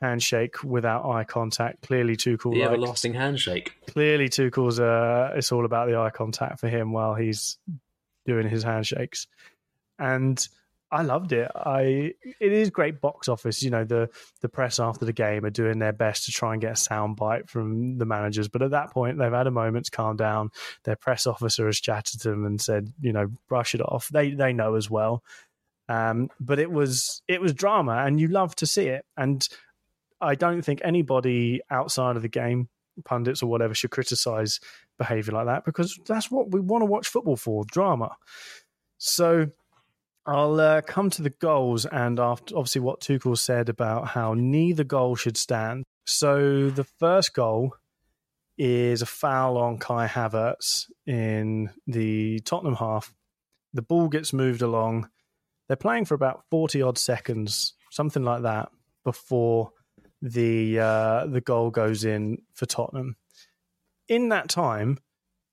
handshake 0.02 0.62
without 0.62 1.10
eye 1.10 1.24
contact. 1.24 1.88
Clearly, 1.88 2.18
Tuchel. 2.18 2.52
The 2.54 2.64
everlasting 2.64 3.14
handshake. 3.14 3.76
Clearly, 3.88 4.28
Tuchel's. 4.28 4.78
Uh, 4.78 5.32
it's 5.38 5.54
all 5.54 5.64
about 5.64 5.88
the 5.88 5.98
eye 5.98 6.10
contact 6.10 6.60
for 6.60 6.68
him 6.68 6.92
while 6.92 7.16
he's 7.16 7.58
doing 8.26 8.50
his 8.50 8.64
handshakes, 8.64 9.28
and 9.98 10.46
I 10.90 11.02
loved 11.02 11.34
it. 11.34 11.52
I 11.54 12.14
it 12.40 12.54
is 12.54 12.70
great 12.70 13.02
box 13.02 13.28
office. 13.28 13.62
You 13.62 13.72
know 13.72 13.84
the 13.84 14.10
the 14.42 14.48
press 14.48 14.80
after 14.80 15.06
the 15.06 15.14
game 15.14 15.44
are 15.44 15.50
doing 15.50 15.80
their 15.80 15.92
best 15.92 16.26
to 16.26 16.32
try 16.32 16.54
and 16.54 16.62
get 16.62 16.74
a 16.74 16.78
sound 16.78 17.18
bite 17.18 17.50
from 17.50 17.98
the 17.98 18.06
managers, 18.06 18.48
but 18.48 18.62
at 18.62 18.72
that 18.72 18.92
point 18.92 19.18
they've 19.18 19.32
had 19.32 19.48
a 19.48 19.52
moment 19.52 19.86
to 19.86 19.92
calm 19.92 20.16
down. 20.16 20.50
Their 20.84 20.96
press 20.96 21.28
officer 21.28 21.66
has 21.66 21.80
chatted 21.80 22.22
to 22.22 22.30
them 22.30 22.46
and 22.46 22.62
said, 22.62 22.94
you 23.02 23.12
know, 23.12 23.28
brush 23.50 23.76
it 23.76 23.82
off. 23.82 24.08
They 24.10 24.32
they 24.32 24.54
know 24.54 24.76
as 24.76 24.90
well. 24.90 25.24
Um, 25.90 26.30
but 26.40 26.60
it 26.60 26.72
was 26.72 27.22
it 27.28 27.42
was 27.42 27.54
drama, 27.54 28.04
and 28.06 28.20
you 28.20 28.30
love 28.30 28.56
to 28.56 28.66
see 28.66 28.88
it. 28.88 29.06
And 29.18 29.48
I 30.22 30.36
don't 30.36 30.62
think 30.62 30.82
anybody 30.84 31.62
outside 31.70 32.16
of 32.16 32.22
the 32.22 32.30
game, 32.30 32.70
pundits 33.04 33.44
or 33.44 33.48
whatever, 33.48 33.74
should 33.74 33.92
criticize 33.92 34.62
behavior 34.98 35.34
like 35.34 35.46
that 35.46 35.66
because 35.66 36.00
that's 36.08 36.32
what 36.32 36.52
we 36.52 36.60
want 36.60 36.82
to 36.82 36.86
watch 36.86 37.08
football 37.08 37.36
for 37.36 37.66
drama. 37.66 38.16
So 38.98 39.48
I'll 40.28 40.60
uh, 40.60 40.82
come 40.82 41.10
to 41.12 41.22
the 41.22 41.30
goals 41.30 41.86
and 41.86 42.20
after 42.20 42.58
obviously 42.58 42.82
what 42.82 43.00
Tuchel 43.00 43.38
said 43.38 43.70
about 43.70 44.10
how 44.10 44.34
neither 44.34 44.84
goal 44.84 45.16
should 45.16 45.38
stand. 45.38 45.86
So 46.06 46.70
the 46.70 46.84
first 46.84 47.34
goal 47.34 47.74
is 48.58 49.02
a 49.02 49.06
foul 49.06 49.58
on 49.58 49.78
Kai 49.78 50.06
Havertz 50.06 50.88
in 51.06 51.70
the 51.88 52.40
Tottenham 52.42 52.76
half. 52.76 53.14
The 53.74 53.82
ball 53.82 54.10
gets 54.10 54.34
moved 54.34 54.62
along. 54.62 55.10
They're 55.68 55.78
playing 55.78 56.06
for 56.06 56.16
about 56.16 56.44
40 56.52 56.82
odd 56.82 56.98
seconds, 56.98 57.74
something 57.92 58.24
like 58.24 58.42
that, 58.42 58.70
before 59.06 59.72
the 60.22 60.80
uh, 60.80 61.28
the 61.28 61.42
goal 61.42 61.70
goes 61.70 62.04
in 62.04 62.40
for 62.54 62.66
Tottenham. 62.66 63.16
In 64.10 64.30
that 64.30 64.50
time, 64.50 64.98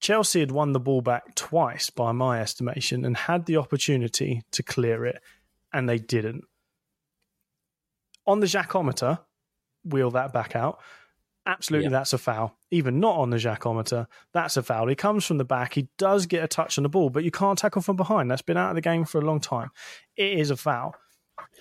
Chelsea 0.05 0.41
had 0.41 0.53
won 0.53 0.75
the 0.75 0.81
ball 0.81 1.01
back 1.01 1.35
twice, 1.35 1.89
by 1.89 2.13
my 2.13 2.39
estimation, 2.39 3.07
and 3.07 3.17
had 3.17 3.47
the 3.47 3.57
opportunity 3.57 4.43
to 4.51 4.63
clear 4.63 5.07
it, 5.07 5.23
and 5.73 5.89
they 5.89 5.97
didn't. 5.97 6.45
On 8.27 8.41
the 8.41 8.47
Jackometer, 8.47 9.21
wheel 9.83 10.11
that 10.11 10.31
back 10.31 10.55
out. 10.55 10.79
Absolutely, 11.47 11.87
yeah. 11.87 11.93
that's 11.93 12.13
a 12.13 12.19
foul. 12.19 12.55
Even 12.71 13.01
not 13.01 13.17
on 13.17 13.31
the 13.31 13.39
Jackometer, 13.39 14.07
that's 14.35 14.59
a 14.59 14.63
foul. 14.63 14.89
He 14.89 14.95
comes 14.95 15.25
from 15.25 15.39
the 15.39 15.45
back. 15.45 15.73
He 15.73 15.89
does 15.97 16.27
get 16.27 16.45
a 16.45 16.49
touch 16.49 16.77
on 16.77 16.83
the 16.83 16.91
ball, 16.91 17.09
but 17.09 17.25
you 17.25 17.31
can't 17.31 17.59
tackle 17.59 17.81
from 17.81 17.97
behind. 17.97 18.31
That's 18.31 18.43
been 18.43 18.59
out 18.59 18.69
of 18.69 18.75
the 18.75 18.83
game 18.83 19.07
for 19.07 19.23
a 19.23 19.25
long 19.25 19.41
time. 19.41 19.71
It 20.19 20.39
is 20.39 20.51
a 20.51 20.57
foul. 20.57 20.95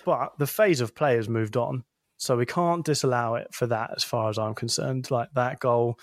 But 0.04 0.34
the 0.38 0.46
phase 0.46 0.82
of 0.82 0.94
play 0.94 1.16
has 1.16 1.30
moved 1.30 1.56
on. 1.56 1.84
So 2.18 2.36
we 2.36 2.44
can't 2.44 2.84
disallow 2.84 3.36
it 3.36 3.54
for 3.54 3.66
that, 3.68 3.92
as 3.96 4.04
far 4.04 4.28
as 4.28 4.36
I'm 4.36 4.54
concerned. 4.54 5.10
Like 5.10 5.30
that 5.32 5.60
goal 5.60 5.98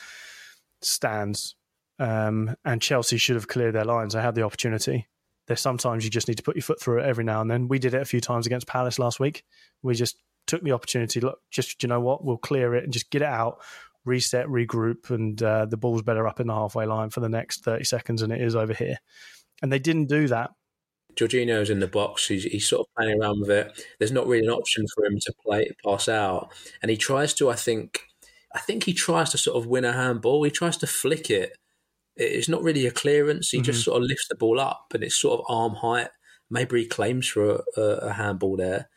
stands, 0.81 1.55
um, 2.01 2.55
and 2.65 2.81
Chelsea 2.81 3.17
should 3.17 3.35
have 3.35 3.47
cleared 3.47 3.75
their 3.75 3.85
lines. 3.85 4.13
They 4.13 4.21
had 4.21 4.33
the 4.33 4.41
opportunity, 4.41 5.07
There's 5.45 5.61
sometimes 5.61 6.03
you 6.03 6.09
just 6.09 6.27
need 6.27 6.37
to 6.37 6.43
put 6.43 6.55
your 6.55 6.63
foot 6.63 6.81
through 6.81 7.01
it 7.01 7.05
every 7.05 7.23
now 7.23 7.41
and 7.41 7.51
then. 7.51 7.67
We 7.67 7.77
did 7.77 7.93
it 7.93 8.01
a 8.01 8.05
few 8.05 8.19
times 8.19 8.47
against 8.47 8.65
Palace 8.65 8.97
last 8.97 9.19
week. 9.19 9.43
We 9.83 9.93
just 9.93 10.17
took 10.47 10.63
the 10.63 10.71
opportunity. 10.71 11.19
Look, 11.19 11.37
just 11.51 11.83
you 11.83 11.89
know 11.89 11.99
what, 11.99 12.25
we'll 12.25 12.37
clear 12.37 12.73
it 12.73 12.83
and 12.83 12.91
just 12.91 13.11
get 13.11 13.21
it 13.21 13.27
out, 13.27 13.61
reset, 14.03 14.47
regroup, 14.47 15.11
and 15.11 15.41
uh, 15.43 15.67
the 15.67 15.77
ball's 15.77 16.01
better 16.01 16.27
up 16.27 16.39
in 16.39 16.47
the 16.47 16.55
halfway 16.55 16.87
line 16.87 17.11
for 17.11 17.19
the 17.19 17.29
next 17.29 17.63
30 17.63 17.83
seconds 17.83 18.21
than 18.21 18.31
it 18.31 18.41
is 18.41 18.55
over 18.55 18.73
here. 18.73 18.97
And 19.61 19.71
they 19.71 19.79
didn't 19.79 20.07
do 20.07 20.27
that. 20.27 20.49
Jorginho's 21.13 21.69
in 21.69 21.81
the 21.81 21.87
box. 21.87 22.29
He's, 22.29 22.45
he's 22.45 22.67
sort 22.67 22.87
of 22.87 22.95
playing 22.97 23.21
around 23.21 23.41
with 23.41 23.51
it. 23.51 23.85
There's 23.99 24.11
not 24.11 24.25
really 24.25 24.47
an 24.47 24.51
option 24.51 24.85
for 24.95 25.05
him 25.05 25.19
to 25.19 25.33
play 25.45 25.69
pass 25.85 26.09
out, 26.09 26.51
and 26.81 26.89
he 26.89 26.97
tries 26.97 27.35
to. 27.35 27.51
I 27.51 27.55
think. 27.55 28.07
I 28.53 28.59
think 28.59 28.83
he 28.83 28.93
tries 28.93 29.29
to 29.29 29.37
sort 29.37 29.55
of 29.55 29.65
win 29.65 29.85
a 29.85 29.93
handball. 29.93 30.43
He 30.43 30.51
tries 30.51 30.75
to 30.77 30.87
flick 30.87 31.29
it. 31.29 31.55
It's 32.21 32.49
not 32.49 32.63
really 32.63 32.85
a 32.85 32.91
clearance. 32.91 33.49
He 33.49 33.57
mm-hmm. 33.57 33.65
just 33.65 33.83
sort 33.83 34.01
of 34.01 34.07
lifts 34.07 34.27
the 34.29 34.35
ball 34.35 34.59
up, 34.59 34.91
and 34.93 35.03
it's 35.03 35.19
sort 35.19 35.39
of 35.39 35.45
arm 35.49 35.75
height. 35.75 36.09
Maybe 36.49 36.81
he 36.81 36.87
claims 36.87 37.27
for 37.27 37.63
a, 37.77 37.81
a 37.81 38.13
handball 38.13 38.57
there, 38.57 38.89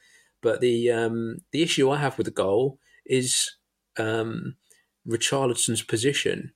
but 0.43 0.61
the 0.61 0.91
um, 0.91 1.39
the 1.53 1.63
issue 1.63 1.91
I 1.91 1.99
have 1.99 2.19
with 2.19 2.27
the 2.27 2.33
goal 2.33 2.79
is 3.07 3.57
um, 3.99 4.57
Richarlison's 5.09 5.83
position. 5.83 6.53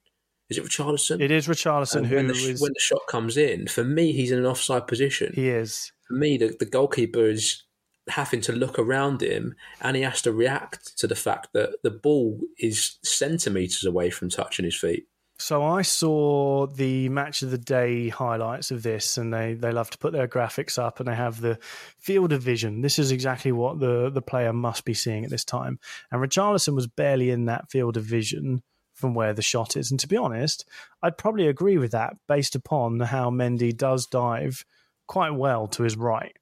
Is 0.49 0.57
it 0.57 0.64
Richarlison? 0.64 1.21
It 1.21 1.31
is 1.31 1.47
Richarlison 1.47 1.99
um, 1.99 2.05
who 2.05 2.16
when 2.16 2.29
the, 2.29 2.35
is... 2.35 2.61
when 2.61 2.73
the 2.73 2.81
shot 2.81 3.03
comes 3.09 3.37
in. 3.37 3.66
For 3.69 3.85
me, 3.85 4.12
he's 4.12 4.31
in 4.31 4.39
an 4.39 4.47
offside 4.47 4.87
position. 4.87 5.33
He 5.35 5.51
is. 5.51 5.93
For 6.07 6.14
me, 6.14 6.39
the, 6.39 6.57
the 6.59 6.64
goalkeeper 6.64 7.27
is 7.27 7.64
having 8.09 8.41
to 8.41 8.53
look 8.53 8.79
around 8.79 9.23
him 9.23 9.55
and 9.83 9.97
he 9.97 10.03
has 10.03 10.23
to 10.23 10.33
react 10.33 10.97
to 10.99 11.07
the 11.07 11.14
fact 11.14 11.49
that 11.53 11.77
the 11.83 11.91
ball 11.91 12.41
is 12.59 12.97
centimetres 13.03 13.85
away 13.85 14.09
from 14.09 14.31
touching 14.31 14.64
his 14.64 14.77
feet. 14.77 15.07
So 15.41 15.64
I 15.64 15.82
saw 15.82 16.66
the 16.66 17.09
match 17.11 17.43
of 17.43 17.53
the 17.53 17.59
day 17.59 18.09
highlights 18.09 18.72
of 18.72 18.82
this, 18.82 19.16
and 19.16 19.32
they, 19.32 19.55
they 19.55 19.70
love 19.70 19.89
to 19.91 19.99
put 19.99 20.12
their 20.12 20.26
graphics 20.26 20.78
up, 20.78 20.99
and 20.99 21.09
they 21.09 21.14
have 21.14 21.41
the 21.41 21.59
field 21.99 22.32
of 22.32 22.43
vision. 22.43 22.80
This 22.80 22.99
is 22.99 23.12
exactly 23.12 23.53
what 23.53 23.78
the, 23.78 24.11
the 24.11 24.20
player 24.20 24.53
must 24.53 24.84
be 24.84 24.95
seeing 24.95 25.24
at 25.24 25.30
this 25.30 25.45
time. 25.45 25.78
And 26.11 26.20
Richarlison 26.20 26.74
was 26.74 26.89
barely 26.89 27.30
in 27.30 27.45
that 27.45 27.70
field 27.70 27.97
of 27.97 28.03
vision 28.03 28.62
from 28.95 29.14
where 29.14 29.32
the 29.32 29.43
shot 29.43 29.76
is. 29.76 29.93
And 29.93 30.01
to 30.01 30.09
be 30.09 30.16
honest, 30.16 30.68
I'd 31.03 31.16
probably 31.16 31.47
agree 31.47 31.78
with 31.78 31.93
that 31.93 32.16
based 32.26 32.57
upon 32.57 32.99
how 32.99 33.30
Mendy 33.30 33.76
does 33.76 34.07
dive 34.07 34.64
quite 35.07 35.30
well 35.30 35.68
to 35.68 35.84
his 35.84 35.97
right. 35.97 36.36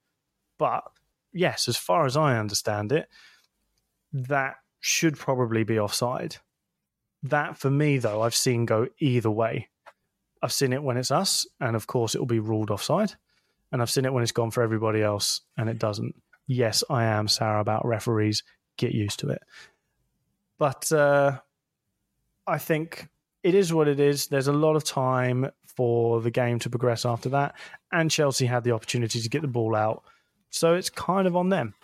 But 0.59 0.85
yes, 1.35 1.69
as 1.69 1.77
far 1.77 2.07
as 2.07 2.17
I 2.17 2.39
understand 2.39 2.93
it, 2.93 3.09
that 4.15 4.55
should 4.81 5.19
probably 5.19 5.65
be 5.65 5.79
offside. 5.79 6.37
That 7.23 7.57
for 7.57 7.71
me, 7.71 7.99
though, 7.99 8.23
I've 8.23 8.35
seen 8.35 8.67
go 8.67 8.89
either 8.99 9.31
way. 9.31 9.69
I've 10.43 10.53
seen 10.53 10.73
it 10.73 10.83
when 10.83 10.97
it's 10.97 11.11
us, 11.11 11.47
and 11.61 11.75
of 11.75 11.87
course 11.87 12.15
it 12.15 12.19
will 12.19 12.27
be 12.27 12.41
ruled 12.41 12.71
offside. 12.71 13.15
And 13.73 13.83
I've 13.83 13.91
seen 13.91 14.05
it 14.05 14.13
when 14.13 14.23
it's 14.23 14.33
gone 14.33 14.51
for 14.51 14.63
everybody 14.63 15.03
else, 15.03 15.41
and 15.57 15.69
it 15.69 15.79
doesn't. 15.79 16.15
Yes, 16.47 16.85
I 16.89 17.05
am 17.05 17.27
sour 17.27 17.59
about 17.59 17.85
referees. 17.85 18.45
Get 18.77 18.93
used 18.93 19.19
to 19.21 19.31
it. 19.31 19.43
But 20.59 20.93
uh, 20.93 21.41
I 22.47 22.59
think 22.59 23.09
it 23.43 23.55
is 23.55 23.73
what 23.73 23.89
it 23.89 23.99
is. 23.99 24.29
There's 24.29 24.49
a 24.49 24.53
lot 24.53 24.77
of 24.77 24.85
time 24.85 25.51
for 25.65 26.21
the 26.21 26.31
game 26.31 26.59
to 26.61 26.71
progress 26.71 27.05
after 27.05 27.29
that, 27.31 27.55
and 27.93 28.11
Chelsea 28.11 28.47
had 28.47 28.65
the 28.65 28.73
opportunity 28.73 29.21
to 29.21 29.29
get 29.29 29.43
the 29.43 29.49
ball 29.49 29.75
out, 29.75 30.05
so 30.51 30.75
it's 30.75 30.91
kind 30.91 31.27
of 31.27 31.37
on 31.37 31.49
them. 31.49 31.75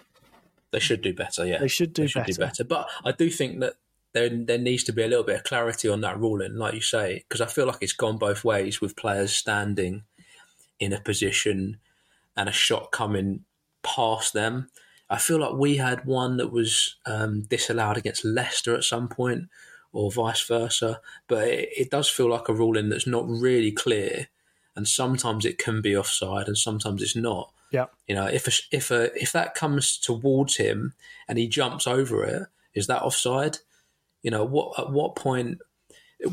They 0.70 0.78
should 0.78 1.02
do 1.02 1.12
better. 1.12 1.44
Yeah, 1.44 1.58
they 1.58 1.68
should 1.68 1.92
do, 1.92 2.02
they 2.02 2.08
should 2.08 2.20
better. 2.20 2.32
do 2.32 2.38
better. 2.38 2.64
But 2.64 2.88
I 3.04 3.12
do 3.12 3.28
think 3.28 3.60
that 3.60 3.74
there 4.12 4.28
there 4.28 4.58
needs 4.58 4.84
to 4.84 4.92
be 4.92 5.02
a 5.02 5.08
little 5.08 5.24
bit 5.24 5.36
of 5.36 5.44
clarity 5.44 5.88
on 5.88 6.00
that 6.02 6.18
ruling, 6.18 6.56
like 6.56 6.74
you 6.74 6.80
say, 6.80 7.24
because 7.28 7.40
I 7.40 7.46
feel 7.46 7.66
like 7.66 7.78
it's 7.80 7.92
gone 7.92 8.18
both 8.18 8.44
ways 8.44 8.80
with 8.80 8.96
players 8.96 9.34
standing 9.34 10.02
in 10.78 10.92
a 10.92 11.00
position 11.00 11.78
and 12.36 12.48
a 12.48 12.52
shot 12.52 12.92
coming 12.92 13.44
past 13.82 14.32
them. 14.32 14.70
I 15.08 15.18
feel 15.18 15.38
like 15.38 15.54
we 15.54 15.76
had 15.76 16.06
one 16.06 16.38
that 16.38 16.50
was 16.52 16.96
um, 17.06 17.42
disallowed 17.42 17.98
against 17.98 18.24
Leicester 18.24 18.74
at 18.74 18.84
some 18.84 19.08
point, 19.08 19.48
or 19.92 20.10
vice 20.10 20.42
versa. 20.46 21.00
But 21.28 21.48
it, 21.48 21.68
it 21.76 21.90
does 21.90 22.08
feel 22.08 22.30
like 22.30 22.48
a 22.48 22.54
ruling 22.54 22.88
that's 22.88 23.06
not 23.06 23.28
really 23.28 23.72
clear, 23.72 24.28
and 24.74 24.88
sometimes 24.88 25.44
it 25.44 25.58
can 25.58 25.82
be 25.82 25.96
offside, 25.96 26.48
and 26.48 26.56
sometimes 26.56 27.02
it's 27.02 27.16
not. 27.16 27.52
Yeah, 27.70 27.86
you 28.06 28.14
know, 28.14 28.26
if 28.26 28.46
a, 28.46 28.76
if 28.76 28.90
a, 28.90 29.14
if 29.20 29.32
that 29.32 29.54
comes 29.54 29.96
towards 29.96 30.56
him 30.56 30.92
and 31.26 31.38
he 31.38 31.48
jumps 31.48 31.86
over 31.86 32.24
it, 32.24 32.48
is 32.74 32.86
that 32.86 33.02
offside? 33.02 33.58
You 34.22 34.30
know, 34.30 34.44
what 34.44 34.78
at 34.78 34.90
what 34.90 35.16
point 35.16 35.58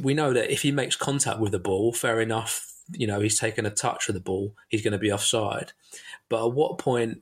we 0.01 0.13
know 0.13 0.33
that 0.33 0.51
if 0.51 0.61
he 0.61 0.71
makes 0.71 0.95
contact 0.95 1.39
with 1.39 1.51
the 1.51 1.59
ball, 1.59 1.93
fair 1.93 2.21
enough. 2.21 2.65
You 2.91 3.05
know, 3.05 3.19
he's 3.19 3.39
taken 3.39 3.67
a 3.67 3.69
touch 3.69 4.09
of 4.09 4.15
the 4.15 4.21
ball, 4.21 4.55
he's 4.67 4.81
going 4.81 4.93
to 4.93 4.97
be 4.97 5.11
offside. 5.11 5.73
But 6.27 6.47
at 6.47 6.53
what 6.53 6.79
point 6.79 7.21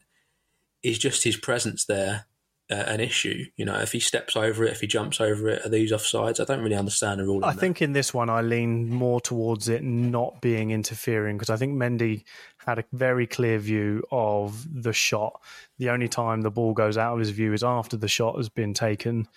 is 0.82 0.98
just 0.98 1.24
his 1.26 1.36
presence 1.36 1.84
there 1.84 2.26
uh, 2.70 2.76
an 2.76 3.00
issue. 3.00 3.46
You 3.56 3.66
know, 3.66 3.78
if 3.80 3.92
he 3.92 4.00
steps 4.00 4.36
over 4.36 4.66
it, 4.66 4.72
if 4.72 4.82
he 4.82 4.88
jumps 4.88 5.22
over 5.22 5.50
it, 5.50 5.66
are 5.66 5.70
these 5.70 5.92
offsides? 5.92 6.40
I 6.40 6.44
don't 6.44 6.62
really 6.62 6.76
understand 6.76 7.20
the 7.20 7.26
rule. 7.26 7.46
I 7.46 7.54
think 7.54 7.82
in 7.82 7.94
this 7.94 8.14
one, 8.14 8.30
I 8.30 8.42
lean 8.42 8.90
more 8.90 9.22
towards 9.22 9.70
it 9.70 9.84
not 9.84 10.42
being 10.42 10.72
interfering 10.72 11.38
because 11.38 11.50
I 11.50 11.58
think 11.58 11.74
Mendy 11.76 12.24
had 12.66 12.80
a 12.80 12.86
very 12.92 13.26
clear 13.26 13.58
view 13.60 14.04
of 14.12 14.68
the 14.70 14.94
shot. 14.94 15.42
The 15.78 15.90
only 15.90 16.08
time 16.10 16.42
the 16.42 16.52
ball 16.52 16.74
goes 16.74 16.98
out 16.98 17.14
of 17.14 17.20
his 17.20 17.30
view 17.30 17.54
is 17.54 17.64
after 17.64 17.96
the 17.96 18.10
shot 18.10 18.36
has 18.36 18.50
been 18.50 18.74
taken 18.74 19.28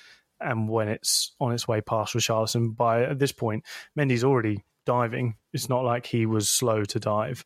and 0.41 0.68
when 0.68 0.88
it's 0.88 1.34
on 1.41 1.53
its 1.53 1.68
way 1.68 1.80
past 1.80 2.14
Richarlison. 2.14 2.76
By 2.76 3.05
at 3.05 3.18
this 3.18 3.32
point, 3.32 3.64
Mendy's 3.99 4.24
already 4.24 4.64
diving. 4.86 5.34
It's 5.53 5.68
not 5.68 5.84
like 5.84 6.07
he 6.07 6.26
was 6.26 6.49
slow 6.49 6.84
to 6.84 6.99
dive. 6.99 7.45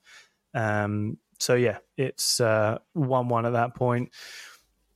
Um, 0.54 1.18
so 1.40 1.54
yeah, 1.54 1.78
it's 1.96 2.40
uh, 2.40 2.78
one-one 2.92 3.44
at 3.44 3.54
that 3.54 3.74
point 3.74 4.12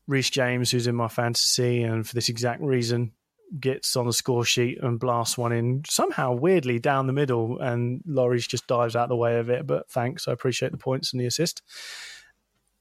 Reece 0.09 0.31
James, 0.31 0.71
who's 0.71 0.87
in 0.87 0.97
my 0.97 1.09
fantasy, 1.09 1.83
and 1.83 2.09
for 2.09 2.15
this 2.15 2.31
exact 2.31 2.63
reason, 2.63 3.13
gets 3.61 3.95
on 3.95 4.07
the 4.07 4.13
score 4.13 4.45
sheet 4.45 4.79
and 4.83 4.99
blasts 4.99 5.39
one 5.39 5.53
in 5.53 5.83
somehow 5.87 6.33
weirdly 6.33 6.79
down 6.79 7.07
the 7.07 7.13
middle, 7.13 7.61
and 7.61 8.03
Lloris 8.09 8.49
just 8.49 8.67
dives 8.67 8.97
out 8.97 9.11
the 9.11 9.17
way 9.17 9.39
of 9.39 9.51
it. 9.51 9.67
But 9.67 9.89
thanks, 9.91 10.27
I 10.27 10.33
appreciate 10.33 10.73
the 10.73 10.79
points 10.79 11.13
and 11.13 11.21
the 11.21 11.27
assist. 11.27 11.63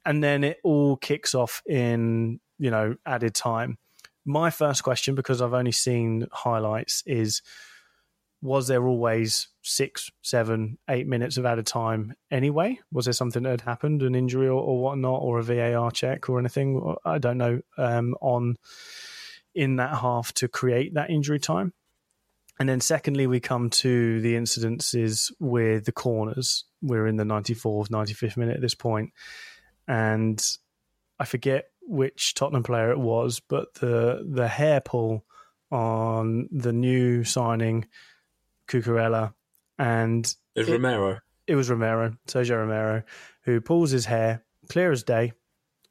And 0.05 0.23
then 0.23 0.45
it 0.45 0.59
all 0.63 0.95
kicks 0.95 1.35
off 1.35 1.61
in 1.67 2.39
you 2.57 2.71
know 2.71 2.95
added 3.05 3.35
time. 3.35 3.77
My 4.27 4.49
first 4.49 4.83
question, 4.83 5.15
because 5.15 5.41
I've 5.41 5.53
only 5.53 5.71
seen 5.71 6.27
highlights, 6.33 7.01
is 7.05 7.41
was 8.41 8.67
there 8.67 8.85
always 8.85 9.47
six, 9.61 10.11
seven, 10.21 10.77
eight 10.89 11.07
minutes 11.07 11.37
of 11.37 11.45
added 11.45 11.65
time 11.65 12.13
anyway? 12.29 12.77
Was 12.91 13.05
there 13.05 13.13
something 13.13 13.43
that 13.43 13.49
had 13.49 13.61
happened, 13.61 14.03
an 14.03 14.15
injury 14.15 14.47
or, 14.47 14.61
or 14.61 14.81
whatnot, 14.81 15.21
or 15.21 15.39
a 15.39 15.43
VAR 15.43 15.91
check 15.91 16.29
or 16.29 16.39
anything? 16.39 16.95
I 17.05 17.19
don't 17.19 17.37
know. 17.37 17.61
Um, 17.77 18.15
on 18.19 18.57
in 19.55 19.77
that 19.77 19.97
half 19.97 20.33
to 20.33 20.49
create 20.49 20.93
that 20.95 21.09
injury 21.09 21.39
time. 21.39 21.71
And 22.59 22.67
then, 22.67 22.81
secondly, 22.81 23.27
we 23.27 23.39
come 23.39 23.69
to 23.69 24.19
the 24.19 24.35
incidences 24.35 25.31
with 25.39 25.85
the 25.85 25.93
corners. 25.93 26.65
We're 26.81 27.07
in 27.07 27.15
the 27.15 27.23
94th, 27.23 27.87
95th 27.87 28.35
minute 28.35 28.55
at 28.55 28.61
this 28.61 28.75
point, 28.75 29.13
and 29.87 30.43
I 31.17 31.25
forget 31.25 31.69
which 31.87 32.33
Tottenham 32.33 32.63
player 32.63 32.91
it 32.91 32.99
was, 32.99 33.39
but 33.39 33.73
the 33.75 34.25
the 34.29 34.47
hair 34.47 34.81
pull 34.81 35.25
on 35.71 36.47
the 36.51 36.73
new 36.73 37.23
signing 37.23 37.85
Cucurella, 38.67 39.33
and 39.79 40.25
it 40.55 40.67
Romero. 40.67 41.19
It 41.47 41.55
was 41.55 41.69
Romero, 41.69 42.17
Sergio 42.27 42.57
Romero, 42.57 43.03
who 43.43 43.61
pulls 43.61 43.91
his 43.91 44.05
hair 44.05 44.43
clear 44.69 44.91
as 44.91 45.03
day, 45.03 45.31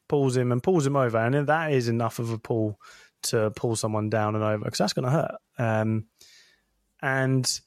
pulls 0.09 0.37
him 0.37 0.53
and 0.53 0.63
pulls 0.63 0.87
him 0.87 0.97
over, 0.97 1.19
and 1.19 1.47
that 1.47 1.73
is 1.73 1.89
enough 1.89 2.19
of 2.19 2.31
a 2.31 2.39
pull 2.39 2.79
to 3.23 3.51
pull 3.57 3.77
someone 3.77 4.11
down 4.11 4.35
and 4.35 4.45
over 4.45 4.65
because 4.65 4.79
that's 4.79 4.93
going 4.93 5.07
to 5.07 5.11
hurt. 5.11 5.35
Um, 5.59 6.07
and 7.03 7.61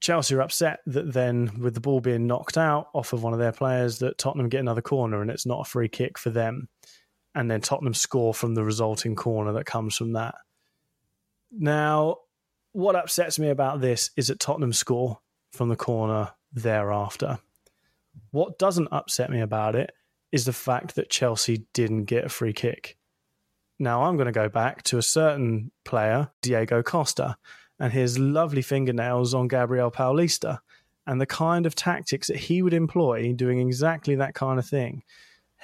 Chelsea 0.00 0.34
are 0.34 0.42
upset 0.42 0.80
that 0.86 1.12
then, 1.12 1.60
with 1.60 1.74
the 1.74 1.80
ball 1.80 2.00
being 2.00 2.26
knocked 2.26 2.58
out 2.58 2.88
off 2.92 3.12
of 3.12 3.22
one 3.22 3.32
of 3.32 3.38
their 3.38 3.52
players, 3.52 3.98
that 4.00 4.18
Tottenham 4.18 4.48
get 4.48 4.60
another 4.60 4.82
corner 4.82 5.20
and 5.22 5.30
it's 5.30 5.46
not 5.46 5.60
a 5.60 5.68
free 5.68 5.88
kick 5.88 6.18
for 6.18 6.30
them. 6.30 6.68
And 7.36 7.50
then 7.50 7.60
Tottenham 7.60 7.92
score 7.92 8.32
from 8.32 8.54
the 8.54 8.64
resulting 8.64 9.14
corner 9.14 9.52
that 9.52 9.66
comes 9.66 9.94
from 9.94 10.14
that. 10.14 10.36
Now, 11.52 12.16
what 12.72 12.96
upsets 12.96 13.38
me 13.38 13.50
about 13.50 13.82
this 13.82 14.10
is 14.16 14.28
that 14.28 14.40
Tottenham 14.40 14.72
score 14.72 15.18
from 15.52 15.68
the 15.68 15.76
corner 15.76 16.32
thereafter. 16.50 17.38
What 18.30 18.58
doesn't 18.58 18.88
upset 18.90 19.28
me 19.28 19.40
about 19.40 19.76
it 19.76 19.92
is 20.32 20.46
the 20.46 20.54
fact 20.54 20.94
that 20.94 21.10
Chelsea 21.10 21.66
didn't 21.74 22.06
get 22.06 22.24
a 22.24 22.30
free 22.30 22.54
kick. 22.54 22.96
Now 23.78 24.04
I'm 24.04 24.16
going 24.16 24.26
to 24.26 24.32
go 24.32 24.48
back 24.48 24.82
to 24.84 24.96
a 24.96 25.02
certain 25.02 25.70
player, 25.84 26.30
Diego 26.40 26.82
Costa, 26.82 27.36
and 27.78 27.92
his 27.92 28.18
lovely 28.18 28.62
fingernails 28.62 29.34
on 29.34 29.46
Gabriel 29.46 29.90
Paulista, 29.90 30.60
and 31.06 31.20
the 31.20 31.26
kind 31.26 31.66
of 31.66 31.74
tactics 31.74 32.28
that 32.28 32.38
he 32.38 32.62
would 32.62 32.72
employ 32.72 33.34
doing 33.34 33.60
exactly 33.60 34.14
that 34.14 34.34
kind 34.34 34.58
of 34.58 34.66
thing 34.66 35.02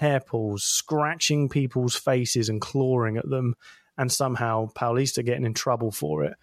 hair 0.03 0.21
pulls, 0.21 0.65
scratching 0.65 1.49
people's 1.49 1.97
faces 1.97 2.49
and 2.49 2.61
clawing 2.61 3.17
at 3.17 3.29
them, 3.29 3.55
and 3.97 4.13
somehow 4.13 4.69
Paulista 4.75 5.25
getting 5.25 5.47
in 5.47 5.55
trouble 5.55 5.91
for 5.91 6.25
it 6.25 6.35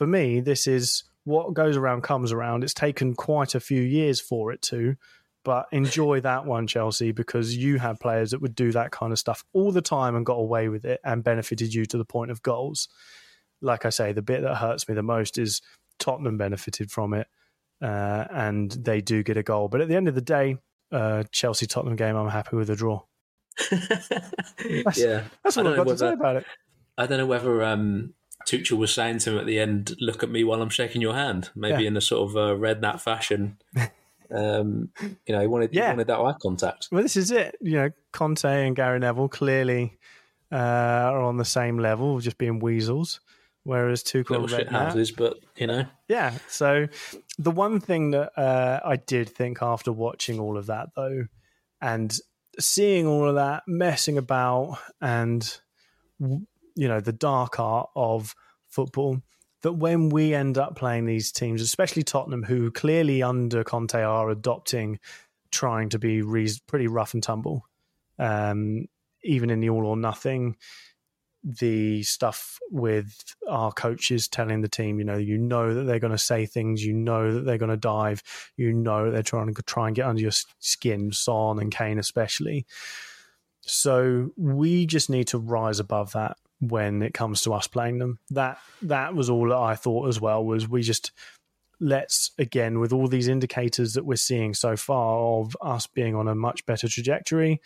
for 0.00 0.06
me, 0.06 0.40
this 0.40 0.66
is 0.66 1.04
what 1.24 1.52
goes 1.52 1.76
around 1.76 2.00
comes 2.00 2.32
around. 2.32 2.64
It's 2.64 2.72
taken 2.72 3.14
quite 3.14 3.54
a 3.54 3.60
few 3.60 3.82
years 3.82 4.18
for 4.18 4.50
it 4.50 4.62
to, 4.62 4.96
But 5.44 5.66
enjoy 5.72 6.20
that 6.22 6.46
one, 6.46 6.66
Chelsea, 6.66 7.12
because 7.12 7.54
you 7.54 7.78
had 7.78 8.00
players 8.00 8.30
that 8.30 8.40
would 8.40 8.54
do 8.54 8.72
that 8.72 8.92
kind 8.92 9.12
of 9.12 9.18
stuff 9.18 9.44
all 9.52 9.72
the 9.72 9.82
time 9.82 10.16
and 10.16 10.24
got 10.24 10.38
away 10.38 10.70
with 10.70 10.86
it 10.86 11.00
and 11.04 11.22
benefited 11.22 11.74
you 11.74 11.84
to 11.84 11.98
the 11.98 12.06
point 12.06 12.30
of 12.30 12.42
goals. 12.42 12.88
Like 13.60 13.84
I 13.84 13.90
say, 13.90 14.14
the 14.14 14.22
bit 14.22 14.40
that 14.40 14.54
hurts 14.54 14.88
me 14.88 14.94
the 14.94 15.02
most 15.02 15.36
is 15.36 15.60
Tottenham 15.98 16.38
benefited 16.38 16.90
from 16.90 17.12
it, 17.12 17.26
uh, 17.82 18.24
and 18.30 18.70
they 18.70 19.02
do 19.02 19.22
get 19.22 19.36
a 19.36 19.42
goal. 19.42 19.68
But 19.68 19.82
at 19.82 19.88
the 19.88 19.96
end 19.96 20.08
of 20.08 20.14
the 20.14 20.22
day, 20.22 20.56
uh, 20.92 21.24
Chelsea 21.32 21.66
Tottenham 21.66 21.96
game, 21.96 22.16
I'm 22.16 22.28
happy 22.28 22.56
with 22.56 22.70
a 22.70 22.76
draw. 22.76 23.02
that's, 23.70 24.98
yeah, 24.98 25.24
that's 25.42 25.56
what 25.56 25.66
I've 25.66 25.76
got 25.76 25.86
whether, 25.86 25.92
to 25.92 25.98
say 25.98 26.12
about 26.12 26.36
it. 26.36 26.46
I 26.96 27.06
don't 27.06 27.18
know 27.18 27.26
whether 27.26 27.62
um, 27.62 28.14
Tuchel 28.46 28.78
was 28.78 28.92
saying 28.92 29.18
to 29.18 29.32
him 29.32 29.38
at 29.38 29.46
the 29.46 29.58
end, 29.58 29.96
"Look 30.00 30.22
at 30.22 30.30
me 30.30 30.44
while 30.44 30.62
I'm 30.62 30.70
shaking 30.70 31.02
your 31.02 31.14
hand," 31.14 31.50
maybe 31.54 31.82
yeah. 31.82 31.88
in 31.88 31.96
a 31.96 32.00
sort 32.00 32.30
of 32.30 32.36
uh, 32.36 32.54
redknapp 32.58 33.00
fashion. 33.00 33.58
um, 34.30 34.90
you 34.98 35.34
know, 35.34 35.40
he 35.40 35.46
wanted, 35.46 35.70
yeah. 35.72 35.86
he 35.86 35.88
wanted 35.90 36.06
that 36.06 36.20
eye 36.20 36.34
contact. 36.40 36.88
Well, 36.90 37.02
this 37.02 37.16
is 37.16 37.30
it. 37.30 37.56
You 37.60 37.72
know, 37.72 37.90
Conte 38.12 38.44
and 38.44 38.74
Gary 38.74 38.98
Neville 38.98 39.28
clearly 39.28 39.98
uh, 40.52 40.56
are 40.56 41.22
on 41.22 41.36
the 41.36 41.44
same 41.44 41.78
level, 41.78 42.18
just 42.20 42.38
being 42.38 42.60
weasels. 42.60 43.20
Whereas 43.62 44.02
Tuchel 44.02 44.30
little 44.30 44.48
shit 44.48 44.70
houses, 44.70 45.10
but 45.10 45.38
you 45.56 45.66
know, 45.66 45.84
yeah. 46.08 46.38
So 46.48 46.86
the 47.40 47.50
one 47.50 47.80
thing 47.80 48.10
that 48.10 48.38
uh, 48.38 48.80
I 48.84 48.96
did 48.96 49.28
think 49.28 49.62
after 49.62 49.92
watching 49.92 50.38
all 50.38 50.58
of 50.58 50.66
that, 50.66 50.90
though, 50.94 51.24
and 51.80 52.14
seeing 52.58 53.06
all 53.06 53.28
of 53.28 53.36
that 53.36 53.62
messing 53.66 54.18
about 54.18 54.78
and 55.00 55.58
you 56.18 56.88
know 56.88 57.00
the 57.00 57.12
dark 57.12 57.58
art 57.58 57.88
of 57.96 58.34
football 58.68 59.22
that 59.62 59.72
when 59.72 60.08
we 60.10 60.34
end 60.34 60.58
up 60.58 60.76
playing 60.76 61.06
these 61.06 61.32
teams 61.32 61.62
especially 61.62 62.02
Tottenham 62.02 62.42
who 62.42 62.70
clearly 62.70 63.22
under 63.22 63.64
Conte 63.64 64.02
are 64.02 64.28
adopting 64.28 64.98
trying 65.50 65.88
to 65.90 65.98
be 65.98 66.20
re- 66.20 66.50
pretty 66.66 66.88
rough 66.88 67.14
and 67.14 67.22
tumble 67.22 67.64
um, 68.18 68.86
even 69.24 69.48
in 69.48 69.60
the 69.60 69.70
all 69.70 69.86
or 69.86 69.96
nothing 69.96 70.56
the 71.42 72.02
stuff 72.02 72.58
with 72.70 73.34
our 73.48 73.72
coaches 73.72 74.28
telling 74.28 74.60
the 74.60 74.68
team, 74.68 74.98
you 74.98 75.04
know, 75.04 75.16
you 75.16 75.38
know 75.38 75.74
that 75.74 75.84
they're 75.84 75.98
going 75.98 76.12
to 76.12 76.18
say 76.18 76.46
things, 76.46 76.84
you 76.84 76.92
know 76.92 77.32
that 77.32 77.44
they're 77.44 77.58
going 77.58 77.70
to 77.70 77.76
dive, 77.76 78.22
you 78.56 78.72
know 78.72 79.10
they're 79.10 79.22
trying 79.22 79.52
to 79.52 79.62
try 79.62 79.86
and 79.86 79.96
get 79.96 80.06
under 80.06 80.22
your 80.22 80.32
skin, 80.58 81.12
Son 81.12 81.58
and 81.58 81.72
Kane 81.72 81.98
especially. 81.98 82.66
So 83.62 84.32
we 84.36 84.86
just 84.86 85.10
need 85.10 85.28
to 85.28 85.38
rise 85.38 85.80
above 85.80 86.12
that 86.12 86.36
when 86.60 87.02
it 87.02 87.14
comes 87.14 87.42
to 87.42 87.54
us 87.54 87.66
playing 87.66 87.98
them. 87.98 88.18
That 88.30 88.58
that 88.82 89.14
was 89.14 89.30
all 89.30 89.48
that 89.48 89.56
I 89.56 89.74
thought 89.74 90.08
as 90.08 90.20
well. 90.20 90.44
Was 90.44 90.68
we 90.68 90.82
just 90.82 91.12
let's 91.80 92.32
again 92.38 92.78
with 92.78 92.92
all 92.92 93.08
these 93.08 93.28
indicators 93.28 93.94
that 93.94 94.04
we're 94.04 94.16
seeing 94.16 94.52
so 94.52 94.76
far 94.76 95.40
of 95.40 95.56
us 95.62 95.86
being 95.86 96.14
on 96.14 96.28
a 96.28 96.34
much 96.34 96.66
better 96.66 96.88
trajectory. 96.88 97.60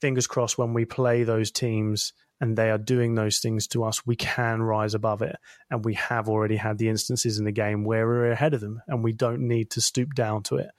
Fingers 0.00 0.26
crossed 0.26 0.58
when 0.58 0.74
we 0.74 0.84
play 0.84 1.22
those 1.22 1.50
teams 1.50 2.12
and 2.42 2.58
they 2.58 2.70
are 2.70 2.76
doing 2.76 3.14
those 3.14 3.38
things 3.38 3.68
to 3.68 3.84
us, 3.84 4.04
we 4.04 4.16
can 4.16 4.64
rise 4.64 4.94
above 4.94 5.22
it. 5.22 5.36
And 5.70 5.84
we 5.84 5.94
have 5.94 6.28
already 6.28 6.56
had 6.56 6.76
the 6.76 6.88
instances 6.88 7.38
in 7.38 7.44
the 7.44 7.52
game 7.52 7.84
where 7.84 8.04
we're 8.04 8.32
ahead 8.32 8.52
of 8.52 8.60
them 8.60 8.82
and 8.88 9.04
we 9.04 9.12
don't 9.12 9.46
need 9.46 9.70
to 9.70 9.80
stoop 9.80 10.12
down 10.16 10.42
to 10.44 10.56
it 10.56 10.72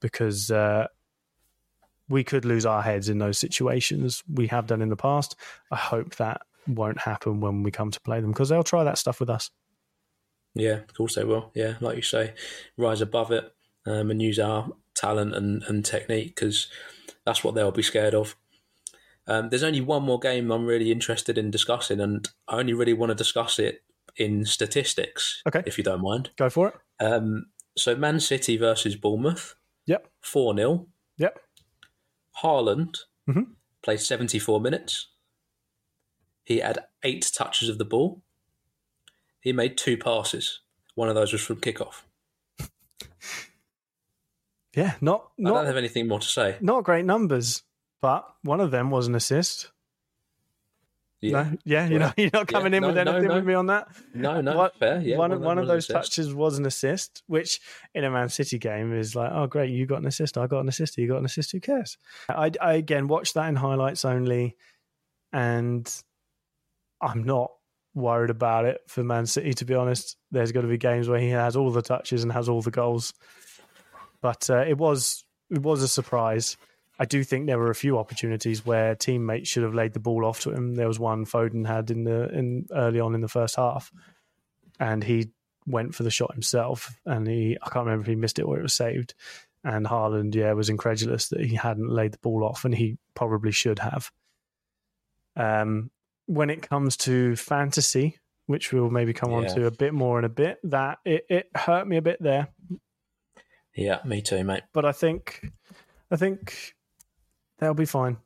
because 0.00 0.50
uh, 0.50 0.88
we 2.08 2.24
could 2.24 2.44
lose 2.44 2.66
our 2.66 2.82
heads 2.82 3.08
in 3.08 3.18
those 3.18 3.38
situations. 3.38 4.24
We 4.28 4.48
have 4.48 4.66
done 4.66 4.82
in 4.82 4.88
the 4.88 4.96
past. 4.96 5.36
I 5.70 5.76
hope 5.76 6.16
that 6.16 6.42
won't 6.66 6.98
happen 6.98 7.40
when 7.40 7.62
we 7.62 7.70
come 7.70 7.92
to 7.92 8.00
play 8.00 8.20
them 8.20 8.32
because 8.32 8.48
they'll 8.48 8.64
try 8.64 8.82
that 8.82 8.98
stuff 8.98 9.20
with 9.20 9.30
us. 9.30 9.52
Yeah, 10.54 10.78
of 10.78 10.92
course 10.92 11.14
they 11.14 11.24
will. 11.24 11.52
Yeah, 11.54 11.74
like 11.80 11.94
you 11.94 12.02
say, 12.02 12.34
rise 12.76 13.00
above 13.00 13.30
it 13.30 13.54
um, 13.86 14.10
and 14.10 14.20
use 14.20 14.40
our 14.40 14.72
talent 14.96 15.36
and, 15.36 15.62
and 15.68 15.84
technique 15.84 16.34
because 16.34 16.66
that's 17.24 17.44
what 17.44 17.54
they'll 17.54 17.70
be 17.70 17.82
scared 17.82 18.14
of. 18.14 18.34
Um, 19.28 19.48
there's 19.48 19.62
only 19.62 19.80
one 19.80 20.04
more 20.04 20.18
game 20.18 20.50
I'm 20.50 20.66
really 20.66 20.92
interested 20.92 21.36
in 21.36 21.50
discussing, 21.50 22.00
and 22.00 22.28
I 22.48 22.58
only 22.58 22.72
really 22.72 22.92
want 22.92 23.10
to 23.10 23.14
discuss 23.14 23.58
it 23.58 23.82
in 24.16 24.44
statistics. 24.44 25.42
Okay. 25.46 25.62
If 25.66 25.78
you 25.78 25.84
don't 25.84 26.02
mind. 26.02 26.30
Go 26.36 26.48
for 26.48 26.68
it. 26.68 26.74
Um, 27.04 27.46
so 27.76 27.94
Man 27.96 28.20
City 28.20 28.56
versus 28.56 28.96
Bournemouth. 28.96 29.56
Yep. 29.86 30.08
4 30.22 30.56
0. 30.56 30.86
Yep. 31.18 31.38
Haaland 32.42 32.98
mm-hmm. 33.28 33.42
played 33.82 34.00
74 34.00 34.60
minutes. 34.60 35.08
He 36.44 36.58
had 36.58 36.78
eight 37.02 37.30
touches 37.34 37.68
of 37.68 37.78
the 37.78 37.84
ball. 37.84 38.22
He 39.40 39.52
made 39.52 39.76
two 39.76 39.96
passes. 39.96 40.60
One 40.94 41.08
of 41.08 41.14
those 41.14 41.32
was 41.32 41.42
from 41.42 41.56
kickoff. 41.56 42.02
yeah, 44.76 44.94
not, 45.00 45.30
not. 45.38 45.52
I 45.52 45.56
don't 45.58 45.66
have 45.66 45.76
anything 45.76 46.08
more 46.08 46.20
to 46.20 46.26
say. 46.26 46.56
Not 46.60 46.84
great 46.84 47.04
numbers 47.04 47.62
but 48.00 48.26
one 48.42 48.60
of 48.60 48.70
them 48.70 48.90
was 48.90 49.06
an 49.06 49.14
assist. 49.14 49.70
Yeah, 51.20 51.42
no? 51.42 51.58
yeah, 51.64 51.88
you 51.88 51.98
know, 51.98 52.12
you're 52.16 52.30
not 52.32 52.46
coming 52.46 52.72
yeah. 52.72 52.76
in 52.76 52.82
no, 52.82 52.88
with 52.88 52.98
anything 52.98 53.28
no, 53.28 53.34
with 53.36 53.46
me 53.46 53.54
on 53.54 53.66
that. 53.66 53.88
No, 54.14 54.40
no, 54.40 54.56
what, 54.56 54.76
fair. 54.76 55.00
Yeah, 55.00 55.16
one, 55.16 55.30
one, 55.30 55.40
one 55.40 55.58
of 55.58 55.66
those 55.66 55.86
touches 55.86 56.32
was 56.34 56.58
an 56.58 56.66
assist, 56.66 57.22
which 57.26 57.60
in 57.94 58.04
a 58.04 58.10
Man 58.10 58.28
City 58.28 58.58
game 58.58 58.92
is 58.92 59.16
like, 59.16 59.30
oh, 59.32 59.46
great, 59.46 59.70
you 59.70 59.86
got 59.86 60.00
an 60.00 60.06
assist, 60.06 60.36
I 60.36 60.46
got 60.46 60.60
an 60.60 60.68
assist, 60.68 60.98
you 60.98 61.08
got 61.08 61.18
an 61.18 61.24
assist. 61.24 61.52
Who 61.52 61.60
cares? 61.60 61.96
I, 62.28 62.52
I 62.60 62.74
again 62.74 63.08
watched 63.08 63.34
that 63.34 63.48
in 63.48 63.56
highlights 63.56 64.04
only, 64.04 64.56
and 65.32 65.90
I'm 67.00 67.24
not 67.24 67.50
worried 67.94 68.30
about 68.30 68.66
it 68.66 68.82
for 68.86 69.02
Man 69.02 69.24
City. 69.24 69.54
To 69.54 69.64
be 69.64 69.74
honest, 69.74 70.16
there's 70.30 70.52
got 70.52 70.62
to 70.62 70.68
be 70.68 70.78
games 70.78 71.08
where 71.08 71.20
he 71.20 71.30
has 71.30 71.56
all 71.56 71.70
the 71.70 71.82
touches 71.82 72.22
and 72.22 72.32
has 72.32 72.48
all 72.48 72.60
the 72.60 72.70
goals, 72.70 73.14
but 74.20 74.50
uh, 74.50 74.64
it 74.68 74.76
was 74.76 75.24
it 75.50 75.62
was 75.62 75.82
a 75.82 75.88
surprise. 75.88 76.58
I 76.98 77.04
do 77.04 77.22
think 77.22 77.46
there 77.46 77.58
were 77.58 77.70
a 77.70 77.74
few 77.74 77.98
opportunities 77.98 78.64
where 78.64 78.94
teammates 78.94 79.50
should 79.50 79.62
have 79.62 79.74
laid 79.74 79.92
the 79.92 80.00
ball 80.00 80.24
off 80.24 80.40
to 80.40 80.50
him. 80.50 80.74
There 80.74 80.88
was 80.88 80.98
one 80.98 81.26
Foden 81.26 81.66
had 81.66 81.90
in 81.90 82.04
the 82.04 82.28
in 82.30 82.66
early 82.72 83.00
on 83.00 83.14
in 83.14 83.20
the 83.20 83.28
first 83.28 83.56
half, 83.56 83.92
and 84.80 85.04
he 85.04 85.30
went 85.66 85.94
for 85.94 86.04
the 86.04 86.10
shot 86.10 86.32
himself, 86.32 86.98
and 87.04 87.26
he 87.26 87.58
I 87.62 87.68
can't 87.68 87.86
remember 87.86 88.02
if 88.02 88.08
he 88.08 88.14
missed 88.14 88.38
it 88.38 88.44
or 88.44 88.58
it 88.58 88.62
was 88.62 88.74
saved. 88.74 89.14
And 89.64 89.84
Haaland, 89.84 90.34
yeah, 90.34 90.52
was 90.52 90.68
incredulous 90.68 91.28
that 91.30 91.40
he 91.40 91.56
hadn't 91.56 91.90
laid 91.90 92.12
the 92.12 92.18
ball 92.18 92.44
off, 92.44 92.64
and 92.64 92.74
he 92.74 92.98
probably 93.14 93.50
should 93.50 93.80
have. 93.80 94.12
Um, 95.34 95.90
when 96.26 96.50
it 96.50 96.68
comes 96.68 96.96
to 96.98 97.34
fantasy, 97.36 98.16
which 98.46 98.72
we'll 98.72 98.90
maybe 98.90 99.12
come 99.12 99.32
yeah. 99.32 99.36
on 99.38 99.46
to 99.46 99.66
a 99.66 99.70
bit 99.70 99.92
more 99.92 100.18
in 100.18 100.24
a 100.24 100.28
bit, 100.28 100.58
that 100.64 100.98
it, 101.04 101.26
it 101.28 101.50
hurt 101.54 101.86
me 101.86 101.96
a 101.96 102.02
bit 102.02 102.22
there. 102.22 102.48
Yeah, 103.74 103.98
me 104.04 104.22
too, 104.22 104.44
mate. 104.44 104.62
But 104.72 104.84
I 104.84 104.92
think, 104.92 105.50
I 106.10 106.16
think 106.16 106.75
They'll 107.58 107.74
be 107.74 107.86
fine. 107.86 108.18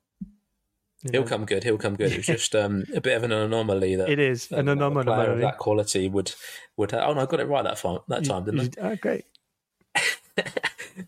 You 1.03 1.11
He'll 1.13 1.23
know. 1.23 1.29
come 1.29 1.45
good. 1.47 1.65
He'll 1.65 1.79
come 1.79 1.97
good. 1.97 2.13
It's 2.13 2.27
just 2.27 2.55
um, 2.55 2.85
a 2.95 3.01
bit 3.01 3.17
of 3.17 3.23
an 3.23 3.33
anomaly 3.33 3.97
that 3.97 4.11
it 4.11 4.19
is 4.19 4.51
an 4.53 4.69
anomaly. 4.69 5.11
A 5.11 5.15
player 5.15 5.33
of 5.33 5.41
that 5.41 5.59
quality 5.59 6.09
would 6.09 6.33
would. 6.77 6.91
Have, 6.91 7.09
oh 7.09 7.15
no, 7.15 7.21
I 7.23 7.27
got 7.27 7.41
it 7.41 7.49
right 7.49 7.65
that 7.65 7.79
far, 7.79 8.03
that 8.09 8.25
time, 8.25 8.45
didn't 8.45 8.79
I? 8.79 8.93
Oh, 8.93 8.97
great. 8.97 9.25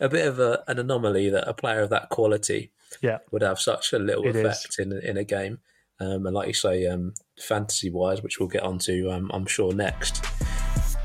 a 0.01 0.09
bit 0.09 0.27
of 0.27 0.39
a, 0.39 0.65
an 0.67 0.79
anomaly 0.79 1.29
that 1.31 1.47
a 1.47 1.55
player 1.55 1.81
of 1.81 1.91
that 1.91 2.09
quality 2.09 2.73
yeah. 3.03 3.19
would 3.31 3.43
have 3.43 3.61
such 3.61 3.93
a 3.93 3.99
little 3.99 4.27
it 4.27 4.35
effect 4.35 4.79
in 4.79 4.93
in 4.93 5.17
a 5.17 5.25
game. 5.25 5.59
Um, 6.01 6.27
and 6.27 6.35
like 6.35 6.49
you 6.49 6.55
say, 6.55 6.87
um, 6.87 7.15
fantasy 7.39 7.91
wise, 7.91 8.23
which 8.23 8.41
we'll 8.41 8.49
get 8.49 8.63
onto, 8.63 9.11
um, 9.11 9.31
I'm 9.33 9.47
sure 9.47 9.73
next, 9.73 10.25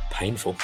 painful. 0.09 0.55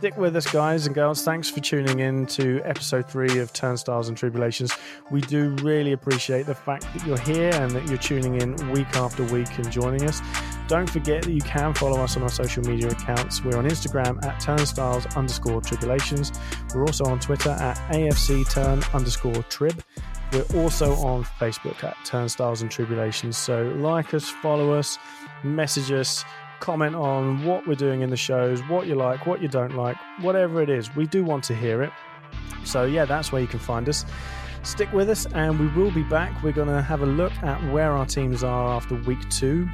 Stick 0.00 0.16
with 0.16 0.34
us, 0.34 0.50
guys 0.50 0.86
and 0.86 0.94
girls. 0.94 1.22
Thanks 1.24 1.50
for 1.50 1.60
tuning 1.60 2.00
in 2.00 2.24
to 2.28 2.62
episode 2.64 3.06
three 3.10 3.38
of 3.38 3.52
Turnstiles 3.52 4.08
and 4.08 4.16
Tribulations. 4.16 4.72
We 5.10 5.20
do 5.20 5.50
really 5.60 5.92
appreciate 5.92 6.46
the 6.46 6.54
fact 6.54 6.84
that 6.94 7.06
you're 7.06 7.18
here 7.18 7.50
and 7.52 7.70
that 7.72 7.86
you're 7.86 7.98
tuning 7.98 8.40
in 8.40 8.56
week 8.70 8.96
after 8.96 9.24
week 9.24 9.58
and 9.58 9.70
joining 9.70 10.08
us. 10.08 10.22
Don't 10.68 10.88
forget 10.88 11.24
that 11.24 11.30
you 11.30 11.42
can 11.42 11.74
follow 11.74 12.00
us 12.00 12.16
on 12.16 12.22
our 12.22 12.30
social 12.30 12.64
media 12.64 12.88
accounts. 12.88 13.44
We're 13.44 13.58
on 13.58 13.68
Instagram 13.68 14.24
at 14.24 14.40
turnstiles 14.40 15.04
underscore 15.16 15.60
tribulations. 15.60 16.32
We're 16.74 16.86
also 16.86 17.04
on 17.04 17.20
Twitter 17.20 17.50
at 17.50 17.76
AFC 17.92 18.50
turn 18.50 18.82
underscore 18.94 19.42
trib. 19.50 19.84
We're 20.32 20.62
also 20.62 20.94
on 20.94 21.24
Facebook 21.24 21.84
at 21.84 21.94
Turnstiles 22.06 22.62
and 22.62 22.70
Tribulations. 22.70 23.36
So 23.36 23.64
like 23.64 24.14
us, 24.14 24.30
follow 24.30 24.72
us, 24.72 24.96
message 25.44 25.92
us 25.92 26.24
comment 26.60 26.94
on 26.94 27.44
what 27.44 27.66
we're 27.66 27.74
doing 27.74 28.02
in 28.02 28.10
the 28.10 28.16
shows, 28.16 28.60
what 28.68 28.86
you 28.86 28.94
like, 28.94 29.26
what 29.26 29.42
you 29.42 29.48
don't 29.48 29.74
like, 29.74 29.96
whatever 30.20 30.62
it 30.62 30.70
is. 30.70 30.94
We 30.94 31.06
do 31.06 31.24
want 31.24 31.42
to 31.44 31.54
hear 31.54 31.82
it. 31.82 31.90
So, 32.64 32.84
yeah, 32.84 33.06
that's 33.06 33.32
where 33.32 33.40
you 33.40 33.48
can 33.48 33.58
find 33.58 33.88
us. 33.88 34.04
Stick 34.62 34.92
with 34.92 35.08
us, 35.08 35.26
and 35.26 35.58
we 35.58 35.68
will 35.68 35.90
be 35.90 36.02
back. 36.02 36.42
We're 36.42 36.52
going 36.52 36.68
to 36.68 36.82
have 36.82 37.00
a 37.00 37.06
look 37.06 37.32
at 37.42 37.58
where 37.72 37.92
our 37.92 38.04
teams 38.04 38.44
are 38.44 38.68
after 38.68 38.94
week 38.94 39.28
two. 39.30 39.68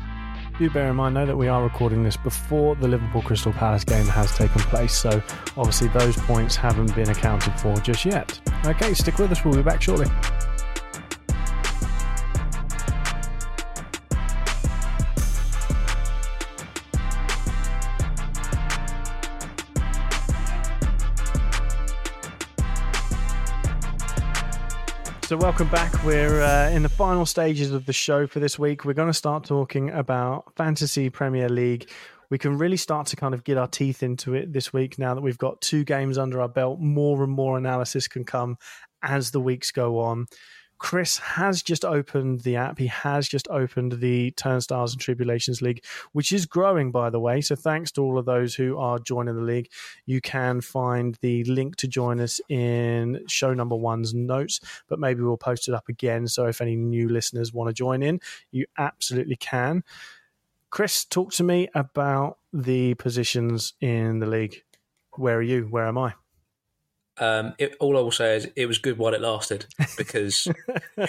Do 0.59 0.70
bear 0.70 0.89
in 0.89 0.97
mind, 0.97 1.16
though, 1.16 1.26
that 1.26 1.37
we 1.37 1.49
are 1.49 1.62
recording 1.62 2.03
this 2.03 2.16
before 2.16 2.76
the 2.76 2.89
Liverpool 2.89 3.20
Crystal 3.20 3.53
Palace 3.53 3.84
game 3.84 4.07
has 4.07 4.34
taken 4.37 4.62
place, 4.62 4.95
so 4.95 5.22
obviously 5.57 5.89
those 5.89 6.16
points 6.16 6.57
haven't 6.57 6.95
been 6.95 7.11
accounted 7.11 7.59
for 7.61 7.76
just 7.78 8.07
yet. 8.07 8.41
Okay, 8.64 8.95
stick 8.95 9.18
with 9.18 9.30
us, 9.32 9.45
we'll 9.45 9.55
be 9.55 9.62
back 9.62 9.82
shortly. 9.82 10.07
So, 25.27 25.37
welcome 25.37 25.68
back. 25.70 26.05
We're 26.05 26.41
uh, 26.41 26.70
in 26.70 26.85
the 26.85 26.89
final 26.89 27.27
stages 27.27 27.72
of 27.72 27.85
the 27.85 27.93
show 27.93 28.29
for 28.29 28.39
this 28.39 28.61
week. 28.61 28.85
We're 28.85 28.93
going 28.93 29.09
to 29.09 29.12
start 29.12 29.43
talking 29.43 29.91
about 29.91 30.55
Fantasy 30.55 31.11
Premier 31.11 31.49
League. 31.49 31.91
We 32.31 32.39
can 32.39 32.57
really 32.57 32.77
start 32.77 33.09
to 33.09 33.16
kind 33.16 33.35
of 33.35 33.43
get 33.43 33.59
our 33.59 33.66
teeth 33.66 34.05
into 34.05 34.35
it 34.35 34.53
this 34.53 34.72
week 34.72 35.01
now 35.01 35.14
that 35.14 35.22
we've 35.22 35.37
got 35.37 35.61
two 35.61 35.83
games 35.83 36.16
under 36.16 36.41
our 36.41 36.49
belt. 36.49 36.79
More 36.79 37.24
and 37.24 37.33
more 37.33 37.59
analysis 37.59 38.07
can 38.07 38.22
come 38.22 38.57
as 39.03 39.33
the 39.33 39.41
weeks 39.41 39.72
go 39.72 39.99
on. 39.99 40.27
Chris 40.79 41.18
has 41.18 41.62
just 41.62 41.85
opened 41.85 42.41
the 42.41 42.57
app. 42.57 42.79
He 42.79 42.87
has 42.89 43.29
just 43.29 43.49
opened 43.49 43.93
the 43.93 44.31
Turnstiles 44.33 44.93
and 44.93 45.01
Tribulations 45.01 45.62
League, 45.62 45.85
which 46.12 46.33
is 46.33 46.45
growing, 46.47 46.91
by 46.91 47.11
the 47.11 47.20
way. 47.20 47.41
So 47.41 47.57
thanks 47.57 47.91
to 47.93 48.03
all 48.03 48.18
of 48.18 48.27
those 48.27 48.55
who 48.55 48.77
are 48.79 48.99
joining 48.99 49.37
the 49.37 49.43
league. 49.43 49.70
You 50.05 50.20
can 50.20 50.61
find 50.61 51.16
the 51.22 51.45
link 51.45 51.77
to 51.77 51.89
join 51.89 52.20
us 52.20 52.41
in 52.49 53.24
show 53.27 53.55
number 53.55 53.77
one's 53.77 54.14
notes, 54.14 54.61
but 54.89 54.99
maybe 54.99 55.22
we'll 55.22 55.37
post 55.37 55.68
it 55.68 55.74
up 55.74 55.89
again. 55.89 56.27
So 56.29 56.47
if 56.47 56.61
any 56.61 56.77
new 56.77 57.09
listeners 57.09 57.53
want 57.53 57.68
to 57.68 57.74
join 57.74 58.03
in, 58.03 58.20
you 58.51 58.66
absolutely 58.77 59.37
can. 59.37 59.83
Chris, 60.70 61.05
talk 61.05 61.33
to 61.33 61.43
me 61.43 61.68
about 61.74 62.39
the 62.53 62.95
positions 62.95 63.74
in 63.81 64.18
the 64.18 64.27
league. 64.27 64.62
Where 65.12 65.39
are 65.39 65.43
you? 65.43 65.64
Where 65.64 65.87
am 65.87 65.97
I? 65.97 66.14
Um, 67.19 67.55
it, 67.59 67.77
all 67.81 67.97
I 67.97 68.01
will 68.01 68.11
say 68.11 68.37
is 68.37 68.49
it 68.57 68.67
was 68.67 68.79
good 68.79 68.99
while 68.99 69.14
it 69.14 69.21
lasted 69.21 69.67
because 69.97 70.49
I, 70.99 71.09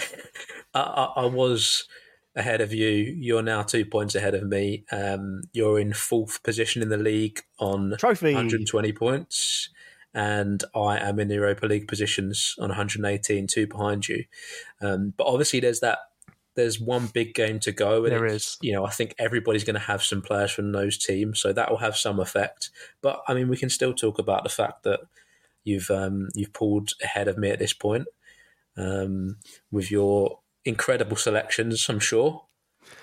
I, 0.74 1.14
I, 1.18 1.26
was 1.26 1.88
ahead 2.36 2.62
of 2.62 2.74
you. 2.74 2.88
You're 2.88 3.42
now 3.42 3.64
two 3.64 3.84
points 3.84 4.16
ahead 4.16 4.34
of 4.34 4.44
me. 4.44 4.86
Um, 4.92 5.42
you're 5.52 5.80
in 5.80 5.92
fourth 5.92 6.44
position 6.44 6.82
in 6.82 6.90
the 6.90 6.98
league 6.98 7.42
on 7.60 7.96
Trophy. 7.98 8.34
120 8.34 8.94
points, 8.94 9.70
and 10.14 10.64
I 10.74 10.98
am 10.98 11.20
in 11.20 11.28
the 11.28 11.36
Europa 11.36 11.66
League 11.66 11.88
positions 11.88 12.56
on 12.60 12.70
118, 12.70 13.48
two 13.48 13.68
behind 13.68 14.08
you. 14.08 14.24
Um, 14.82 15.14
but 15.18 15.28
obviously, 15.28 15.60
there's 15.60 15.82
that. 15.82 16.00
There's 16.56 16.80
one 16.80 17.06
big 17.08 17.36
game 17.36 17.60
to 17.60 17.72
go. 17.72 18.04
And 18.04 18.12
there 18.12 18.26
is. 18.26 18.58
You 18.62 18.74
know, 18.74 18.86
I 18.86 18.92
think 18.92 19.14
everybody's 19.20 19.64
going 19.64 19.76
to 19.76 19.80
have 19.80 20.04
some 20.04 20.22
players 20.22 20.52
from 20.52 20.72
those 20.72 20.98
teams, 20.98 21.42
so 21.42 21.52
that 21.52 21.70
will 21.70 21.78
have 21.78 21.98
some 21.98 22.20
effect. 22.20 22.70
But 23.02 23.24
I 23.28 23.34
mean, 23.34 23.50
we 23.50 23.58
can 23.58 23.70
still 23.70 23.94
talk 23.94 24.20
about 24.20 24.44
the 24.44 24.50
fact 24.50 24.84
that 24.84 25.02
You've 25.68 25.92
um, 25.92 26.30
you've 26.34 26.54
pulled 26.54 26.92
ahead 27.04 27.28
of 27.28 27.38
me 27.38 27.50
at 27.50 27.60
this 27.60 27.74
point 27.74 28.08
um, 28.78 29.38
with 29.72 29.92
your 29.92 30.40
incredible 30.64 31.18
selections. 31.18 31.88
I'm 31.90 32.00
sure. 32.00 32.44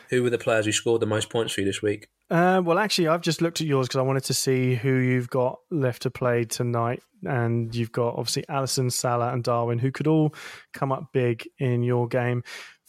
Who 0.09 0.23
were 0.23 0.31
the 0.31 0.39
players 0.39 0.65
who 0.65 0.73
scored 0.73 1.03
the 1.03 1.07
most 1.07 1.29
points 1.29 1.53
for 1.53 1.61
you 1.61 1.67
this 1.67 1.83
week? 1.83 2.09
Uh, 2.31 2.63
well, 2.65 2.79
actually, 2.79 3.09
I've 3.09 3.21
just 3.21 3.43
looked 3.43 3.61
at 3.61 3.67
yours 3.67 3.87
because 3.87 3.99
I 3.99 4.03
wanted 4.03 4.25
to 4.25 4.35
see 4.35 4.75
who 4.75 4.95
you've 4.95 5.29
got 5.29 5.59
left 5.71 6.03
to 6.03 6.11
play 6.11 6.45
tonight, 6.45 7.03
and 7.23 7.75
you've 7.75 7.93
got 7.93 8.15
obviously 8.17 8.45
Alisson, 8.49 8.91
Salah, 8.91 9.33
and 9.33 9.45
Darwin, 9.45 9.79
who 9.79 9.93
could 9.93 10.07
all 10.07 10.35
come 10.73 10.91
up 10.91 11.13
big 11.13 11.47
in 11.59 11.83
your 11.83 12.09
game. 12.09 12.43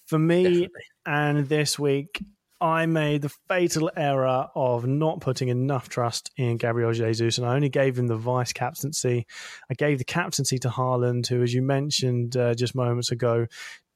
For 0.06 0.18
me, 0.18 0.44
Definitely. 0.44 0.70
and 1.06 1.50
this 1.50 1.78
week, 1.78 2.24
I 2.66 2.88
made 2.88 3.22
the 3.22 3.30
fatal 3.48 3.92
error 3.96 4.50
of 4.56 4.88
not 4.88 5.22
putting 5.22 5.50
enough 5.50 5.88
trust 5.88 6.32
in 6.36 6.58
Gabriel 6.58 6.94
Jesus, 6.94 7.38
and 7.38 7.46
I 7.46 7.54
only 7.54 7.70
gave 7.70 7.96
him 7.96 8.08
the 8.08 8.18
vice 8.18 8.54
captaincy. 8.54 9.28
I 9.70 9.76
gave 9.76 10.00
the 10.00 10.04
captaincy 10.04 10.58
to 10.58 10.70
Haaland, 10.70 11.28
who, 11.28 11.44
as 11.44 11.54
you 11.54 11.62
mentioned 11.62 12.36
uh, 12.36 12.56
just 12.56 12.74
moments 12.74 13.12
ago, 13.12 13.46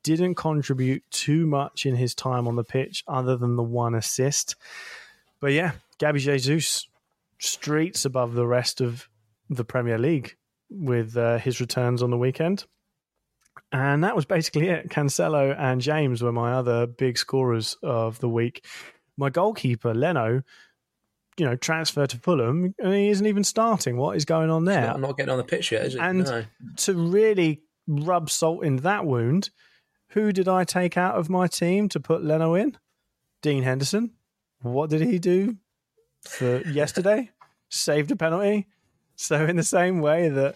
didn't 0.04 0.36
contribute 0.36 1.04
too 1.10 1.48
much 1.48 1.88
in 1.88 1.96
his 1.96 2.14
time 2.14 2.48
on 2.48 2.58
the 2.58 2.64
pitch 2.64 3.04
other 3.08 3.36
than 3.38 3.56
the 3.56 3.64
one 3.64 3.96
assist. 3.96 4.56
But 5.40 5.54
yeah, 5.54 5.72
Gabby 5.98 6.20
Jesus 6.20 6.88
streets 7.40 8.06
above 8.06 8.36
the 8.36 8.46
rest 8.46 8.82
of 8.82 9.10
the 9.50 9.66
Premier 9.66 9.98
League 9.98 10.36
with 10.70 11.18
uh, 11.18 11.40
his 11.40 11.60
returns 11.60 12.04
on 12.04 12.12
the 12.12 12.20
weekend. 12.20 12.66
And 13.72 14.04
that 14.04 14.16
was 14.16 14.26
basically 14.26 14.70
it. 14.70 14.90
Cancelo 14.90 15.56
and 15.58 15.80
James 15.80 16.24
were 16.24 16.32
my 16.32 16.54
other 16.54 16.88
big 16.88 17.18
scorers 17.18 17.78
of 17.84 18.20
the 18.20 18.30
week. 18.30 18.66
My 19.16 19.30
goalkeeper, 19.30 19.94
Leno, 19.94 20.42
you 21.38 21.46
know, 21.46 21.56
transfer 21.56 22.08
to 22.08 22.18
Fulham, 22.18 22.74
and 22.80 22.94
he 22.94 23.10
isn't 23.10 23.26
even 23.26 23.44
starting. 23.44 23.98
What 23.98 24.18
is 24.18 24.26
going 24.26 24.50
on 24.50 24.66
there? 24.66 24.90
I'm 24.90 25.02
not, 25.02 25.10
not 25.10 25.18
getting 25.18 25.32
on 25.32 25.38
the 25.38 25.44
pitch 25.44 25.72
yet, 25.72 25.86
is 25.86 25.96
it? 25.96 26.02
And 26.02 26.26
no. 26.26 26.46
to 26.78 26.94
really 26.94 27.62
rub 27.88 28.30
salt 28.30 28.64
in 28.64 28.78
that 28.78 29.06
wound, 29.06 29.52
who 30.10 30.32
did 30.32 30.48
I 30.48 30.64
take 30.64 30.98
out 30.98 31.16
of 31.16 31.30
my 31.30 31.48
team 31.48 31.90
to 31.90 32.00
put 32.00 32.24
Leno 32.24 32.56
in? 32.56 32.78
Dean 33.42 33.64
Henderson. 33.64 34.12
What 34.62 34.90
did 34.90 35.02
he 35.02 35.20
do 35.20 35.58
for 36.24 36.62
yesterday? 36.68 37.30
Saved 37.70 38.12
a 38.12 38.16
penalty. 38.16 38.68
So 39.16 39.46
in 39.46 39.56
the 39.56 39.64
same 39.64 40.00
way 40.00 40.30
that 40.30 40.56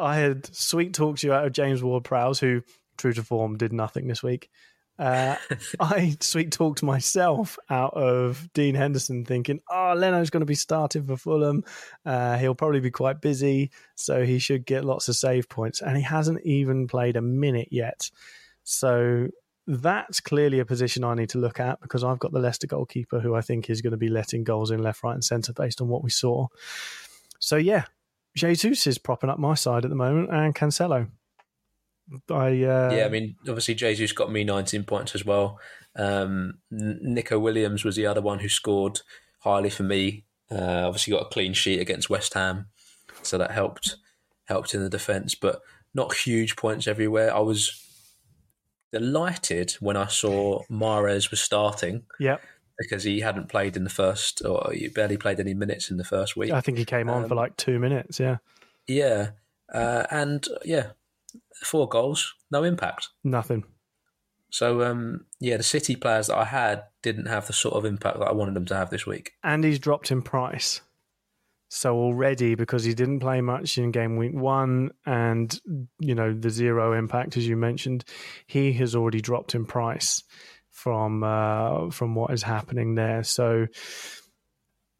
I 0.00 0.16
had 0.16 0.54
sweet 0.54 0.94
talked 0.94 1.22
you 1.22 1.32
out 1.32 1.46
of 1.46 1.52
James 1.52 1.82
Ward 1.82 2.04
Prowse, 2.04 2.40
who, 2.40 2.62
true 2.96 3.12
to 3.12 3.22
form, 3.22 3.56
did 3.56 3.72
nothing 3.72 4.06
this 4.06 4.22
week. 4.22 4.50
Uh, 4.98 5.36
I 5.80 6.16
sweet 6.20 6.52
talked 6.52 6.82
myself 6.82 7.58
out 7.70 7.94
of 7.94 8.48
Dean 8.52 8.74
Henderson, 8.74 9.24
thinking, 9.24 9.60
"Oh, 9.70 9.94
Leno's 9.96 10.30
going 10.30 10.42
to 10.42 10.46
be 10.46 10.54
starting 10.54 11.04
for 11.04 11.16
Fulham. 11.16 11.64
Uh, 12.04 12.36
he'll 12.38 12.54
probably 12.54 12.80
be 12.80 12.90
quite 12.90 13.20
busy, 13.20 13.70
so 13.94 14.24
he 14.24 14.38
should 14.38 14.66
get 14.66 14.84
lots 14.84 15.08
of 15.08 15.16
save 15.16 15.48
points." 15.48 15.80
And 15.80 15.96
he 15.96 16.02
hasn't 16.02 16.44
even 16.44 16.86
played 16.86 17.16
a 17.16 17.22
minute 17.22 17.68
yet. 17.70 18.10
So 18.62 19.28
that's 19.66 20.20
clearly 20.20 20.58
a 20.58 20.64
position 20.64 21.04
I 21.04 21.14
need 21.14 21.30
to 21.30 21.38
look 21.38 21.60
at 21.60 21.80
because 21.80 22.04
I've 22.04 22.18
got 22.18 22.32
the 22.32 22.40
Leicester 22.40 22.66
goalkeeper, 22.66 23.20
who 23.20 23.34
I 23.34 23.40
think 23.40 23.70
is 23.70 23.80
going 23.80 23.92
to 23.92 23.96
be 23.96 24.08
letting 24.08 24.44
goals 24.44 24.70
in 24.70 24.82
left, 24.82 25.02
right, 25.02 25.14
and 25.14 25.24
centre 25.24 25.52
based 25.52 25.80
on 25.80 25.88
what 25.88 26.02
we 26.02 26.10
saw. 26.10 26.48
So 27.38 27.56
yeah, 27.56 27.84
Jesus 28.40 28.86
is 28.86 28.98
propping 28.98 29.30
up 29.30 29.38
my 29.38 29.54
side 29.54 29.84
at 29.84 29.90
the 29.90 29.96
moment, 29.96 30.30
and 30.32 30.54
Cancelo. 30.54 31.08
I 32.28 32.64
uh... 32.64 32.90
yeah, 32.92 33.04
I 33.04 33.08
mean, 33.08 33.36
obviously 33.48 33.74
Jesus 33.74 34.12
got 34.12 34.32
me 34.32 34.42
19 34.42 34.84
points 34.84 35.14
as 35.14 35.24
well. 35.24 35.60
Um, 35.94 36.54
Neco 36.70 37.38
Williams 37.38 37.84
was 37.84 37.96
the 37.96 38.06
other 38.06 38.20
one 38.20 38.40
who 38.40 38.48
scored 38.48 39.00
highly 39.40 39.70
for 39.70 39.84
me. 39.84 40.24
Uh, 40.50 40.86
obviously, 40.86 41.12
got 41.12 41.22
a 41.22 41.30
clean 41.30 41.52
sheet 41.52 41.80
against 41.80 42.10
West 42.10 42.34
Ham, 42.34 42.66
so 43.22 43.38
that 43.38 43.52
helped 43.52 43.96
helped 44.46 44.74
in 44.74 44.82
the 44.82 44.90
defence, 44.90 45.34
but 45.34 45.60
not 45.94 46.14
huge 46.14 46.56
points 46.56 46.88
everywhere. 46.88 47.34
I 47.34 47.40
was 47.40 47.86
delighted 48.92 49.72
when 49.78 49.96
I 49.96 50.08
saw 50.08 50.62
Mahrez 50.68 51.30
was 51.30 51.40
starting. 51.40 52.02
Yep 52.18 52.40
because 52.80 53.04
he 53.04 53.20
hadn't 53.20 53.48
played 53.48 53.76
in 53.76 53.84
the 53.84 53.90
first, 53.90 54.44
or 54.44 54.72
he 54.72 54.88
barely 54.88 55.18
played 55.18 55.38
any 55.38 55.54
minutes 55.54 55.90
in 55.90 55.98
the 55.98 56.04
first 56.04 56.36
week. 56.36 56.50
I 56.50 56.60
think 56.60 56.78
he 56.78 56.84
came 56.84 57.10
on 57.10 57.24
um, 57.24 57.28
for 57.28 57.34
like 57.34 57.56
two 57.56 57.78
minutes. 57.78 58.18
Yeah, 58.18 58.38
yeah, 58.88 59.30
uh, 59.72 60.06
and 60.10 60.46
yeah, 60.64 60.88
four 61.62 61.88
goals, 61.88 62.34
no 62.50 62.64
impact, 62.64 63.08
nothing. 63.22 63.64
So 64.50 64.82
um, 64.82 65.26
yeah, 65.38 65.58
the 65.58 65.62
City 65.62 65.94
players 65.94 66.28
that 66.28 66.38
I 66.38 66.44
had 66.44 66.84
didn't 67.02 67.26
have 67.26 67.46
the 67.46 67.52
sort 67.52 67.74
of 67.74 67.84
impact 67.84 68.18
that 68.18 68.28
I 68.28 68.32
wanted 68.32 68.54
them 68.54 68.66
to 68.66 68.76
have 68.76 68.90
this 68.90 69.06
week. 69.06 69.32
And 69.44 69.62
he's 69.62 69.78
dropped 69.78 70.10
in 70.10 70.22
price. 70.22 70.80
So 71.72 71.96
already, 71.96 72.56
because 72.56 72.82
he 72.82 72.94
didn't 72.94 73.20
play 73.20 73.40
much 73.40 73.78
in 73.78 73.92
game 73.92 74.16
week 74.16 74.34
one, 74.34 74.90
and 75.06 75.56
you 76.00 76.14
know 76.14 76.32
the 76.32 76.50
zero 76.50 76.94
impact 76.94 77.36
as 77.36 77.46
you 77.46 77.56
mentioned, 77.56 78.04
he 78.46 78.72
has 78.72 78.96
already 78.96 79.20
dropped 79.20 79.54
in 79.54 79.66
price 79.66 80.24
from 80.80 81.22
uh, 81.22 81.90
from 81.90 82.14
what 82.14 82.32
is 82.32 82.42
happening 82.42 82.94
there. 82.94 83.22
So, 83.22 83.66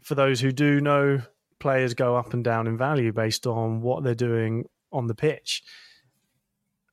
for 0.03 0.15
those 0.15 0.41
who 0.41 0.53
do 0.53 0.81
know, 0.81 1.23
players 1.59 1.95
go 1.95 2.17
up 2.17 2.35
and 2.35 2.45
down 2.45 2.67
in 2.67 2.77
value 2.77 3.13
based 3.13 3.47
on 3.47 3.81
what 3.81 4.05
they're 4.05 4.15
doing 4.15 4.67
on 4.93 5.07
the 5.07 5.15
pitch. 5.15 5.63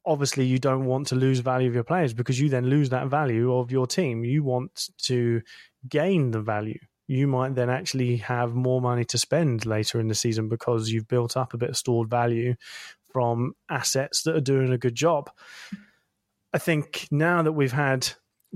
Obviously, 0.05 0.45
you 0.45 0.57
don't 0.57 0.85
want 0.85 1.07
to 1.07 1.15
lose 1.15 1.39
value 1.39 1.67
of 1.67 1.75
your 1.75 1.83
players 1.83 2.13
because 2.13 2.39
you 2.39 2.47
then 2.47 2.67
lose 2.67 2.89
that 2.89 3.07
value 3.07 3.53
of 3.53 3.71
your 3.71 3.87
team. 3.87 4.23
You 4.23 4.41
want 4.43 4.89
to 5.03 5.41
gain 5.89 6.31
the 6.31 6.39
value. 6.39 6.79
You 7.07 7.27
might 7.27 7.55
then 7.55 7.69
actually 7.69 8.17
have 8.17 8.53
more 8.53 8.81
money 8.81 9.03
to 9.05 9.17
spend 9.17 9.65
later 9.65 9.99
in 9.99 10.07
the 10.07 10.15
season 10.15 10.47
because 10.47 10.89
you've 10.89 11.09
built 11.09 11.35
up 11.35 11.53
a 11.53 11.57
bit 11.57 11.69
of 11.69 11.77
stored 11.77 12.09
value 12.09 12.55
from 13.11 13.53
assets 13.69 14.23
that 14.23 14.35
are 14.35 14.41
doing 14.41 14.71
a 14.71 14.77
good 14.77 14.95
job. 14.95 15.29
I 16.53 16.57
think 16.57 17.07
now 17.11 17.41
that 17.41 17.51
we've 17.51 17.73
had 17.73 18.09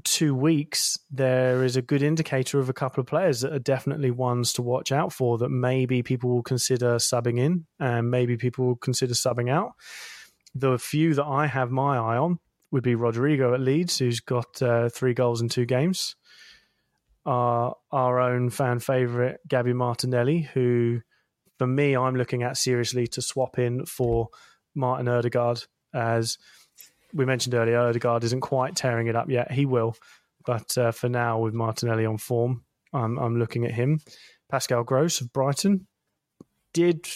two 0.04 0.34
weeks, 0.34 0.98
there 1.10 1.64
is 1.64 1.76
a 1.76 1.82
good 1.82 2.02
indicator 2.02 2.60
of 2.60 2.70
a 2.70 2.74
couple 2.74 3.02
of 3.02 3.08
players 3.08 3.42
that 3.42 3.54
are 3.54 3.60
definitely 3.60 4.12
ones 4.12 4.54
to 4.54 4.62
watch 4.62 4.92
out 4.92 5.12
for 5.12 5.38
that 5.38 5.50
maybe 5.50 6.02
people 6.02 6.30
will 6.30 6.44
consider 6.44 6.96
subbing 6.96 7.40
in 7.40 7.66
and 7.80 8.10
maybe 8.10 8.38
people 8.38 8.66
will 8.66 8.76
consider 8.76 9.14
subbing 9.14 9.50
out. 9.50 9.72
The 10.56 10.78
few 10.78 11.14
that 11.16 11.26
I 11.26 11.48
have 11.48 11.72
my 11.72 11.98
eye 11.98 12.18
on 12.18 12.40
would 12.72 12.84
be 12.84 12.96
Rodrigo 12.96 13.54
at 13.54 13.60
Leeds, 13.60 13.98
who's 13.98 14.22
got 14.22 14.62
uh, 14.62 14.90
three 14.90 15.14
goals 15.14 15.42
in 15.42 15.50
two 15.50 15.66
games. 15.66 16.16
Our, 17.26 17.76
our 17.92 18.20
own 18.20 18.50
fan 18.50 18.80
favourite, 18.80 19.38
Gabby 19.48 19.74
Martinelli, 19.74 20.50
who 20.54 21.02
for 21.60 21.68
me, 21.68 21.96
I'm 21.96 22.16
looking 22.16 22.42
at 22.42 22.58
seriously 22.58 23.06
to 23.08 23.22
swap 23.22 23.60
in 23.60 23.86
for 23.86 24.30
Martin 24.74 25.08
Odegaard 25.08 25.64
as– 25.94 26.38
we 27.14 27.26
mentioned 27.26 27.56
earlier, 27.56 27.80
Odegaard 27.80 28.24
isn't 28.24 28.42
quite 28.42 28.76
tearing 28.76 29.08
it 29.08 29.16
up 29.16 29.30
yet. 29.30 29.52
He 29.52 29.66
will, 29.66 29.96
but 30.46 30.78
uh, 30.78 30.92
for 30.92 31.10
now, 31.10 31.40
with 31.40 31.54
Martinelli 31.54 32.06
on 32.06 32.18
form, 32.18 32.64
I'm, 32.94 33.18
I'm 33.18 33.40
looking 33.40 33.66
at 33.66 33.72
him. 33.72 34.00
Pascal 34.50 34.84
Gross 34.84 35.22
of 35.22 35.32
Brighton 35.32 35.88
did 36.74 37.08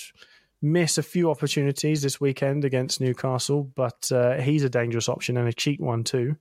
miss 0.61 0.97
a 0.97 1.03
few 1.03 1.29
opportunities 1.29 2.01
this 2.01 2.19
weekend 2.19 2.65
against 2.65 3.01
Newcastle, 3.01 3.63
but 3.75 4.11
uh, 4.11 4.35
he's 4.35 4.63
a 4.63 4.69
dangerous 4.69 5.09
option 5.09 5.37
and 5.37 5.47
a 5.47 5.53
cheap 5.53 5.79
one 5.79 6.03
too. 6.03 6.35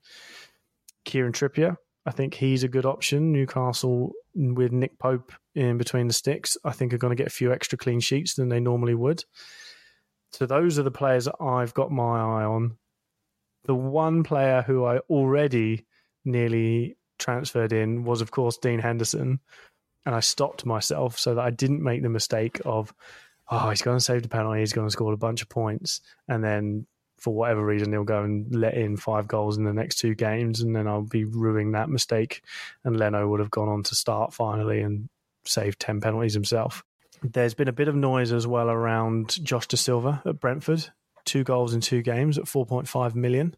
Kieran 1.04 1.32
Trippier, 1.32 1.76
I 2.06 2.10
think 2.10 2.34
he's 2.34 2.64
a 2.64 2.68
good 2.68 2.86
option. 2.86 3.32
Newcastle 3.32 4.12
with 4.34 4.72
Nick 4.72 4.98
Pope 4.98 5.32
in 5.54 5.78
between 5.78 6.06
the 6.06 6.14
sticks, 6.14 6.56
I 6.64 6.72
think 6.72 6.92
are 6.92 6.98
going 6.98 7.14
to 7.14 7.20
get 7.20 7.26
a 7.26 7.34
few 7.34 7.52
extra 7.52 7.78
clean 7.78 8.00
sheets 8.00 8.34
than 8.34 8.48
they 8.48 8.60
normally 8.60 8.94
would. 8.94 9.24
So 10.32 10.46
those 10.46 10.78
are 10.78 10.82
the 10.82 10.90
players 10.90 11.28
I've 11.40 11.74
got 11.74 11.92
my 11.92 12.18
eye 12.18 12.44
on. 12.44 12.76
The 13.64 13.74
one 13.74 14.22
player 14.22 14.62
who 14.62 14.84
I 14.84 14.98
already 15.10 15.86
nearly 16.24 16.96
transferred 17.18 17.72
in 17.72 18.04
was, 18.04 18.20
of 18.20 18.30
course, 18.30 18.58
Dean 18.58 18.78
Henderson. 18.78 19.40
And 20.06 20.14
I 20.14 20.20
stopped 20.20 20.66
myself 20.66 21.18
so 21.18 21.34
that 21.34 21.44
I 21.44 21.50
didn't 21.50 21.82
make 21.82 22.02
the 22.02 22.10
mistake 22.10 22.60
of, 22.64 22.92
oh, 23.50 23.70
he's 23.70 23.82
going 23.82 23.96
to 23.96 24.04
save 24.04 24.22
the 24.22 24.28
penalty, 24.28 24.60
he's 24.60 24.72
going 24.72 24.86
to 24.86 24.92
score 24.92 25.12
a 25.12 25.18
bunch 25.18 25.40
of 25.40 25.48
points. 25.48 26.00
And 26.28 26.44
then 26.44 26.86
for 27.16 27.34
whatever 27.34 27.64
reason, 27.64 27.90
he'll 27.92 28.04
go 28.04 28.22
and 28.22 28.54
let 28.54 28.74
in 28.74 28.98
five 28.98 29.26
goals 29.26 29.56
in 29.56 29.64
the 29.64 29.72
next 29.72 29.96
two 29.96 30.14
games. 30.14 30.60
And 30.60 30.76
then 30.76 30.86
I'll 30.86 31.02
be 31.02 31.24
ruining 31.24 31.72
that 31.72 31.88
mistake. 31.88 32.42
And 32.84 32.98
Leno 32.98 33.26
would 33.28 33.40
have 33.40 33.50
gone 33.50 33.68
on 33.68 33.82
to 33.84 33.94
start 33.94 34.34
finally 34.34 34.82
and 34.82 35.08
saved 35.46 35.80
10 35.80 36.02
penalties 36.02 36.34
himself. 36.34 36.84
There's 37.22 37.54
been 37.54 37.68
a 37.68 37.72
bit 37.72 37.88
of 37.88 37.94
noise 37.94 38.32
as 38.32 38.46
well 38.46 38.68
around 38.68 39.42
Josh 39.42 39.68
Dasilva 39.68 40.26
at 40.26 40.40
Brentford. 40.40 40.90
Two 41.24 41.44
goals 41.44 41.74
in 41.74 41.80
two 41.80 42.02
games 42.02 42.38
at 42.38 42.44
4.5 42.44 43.14
million. 43.14 43.54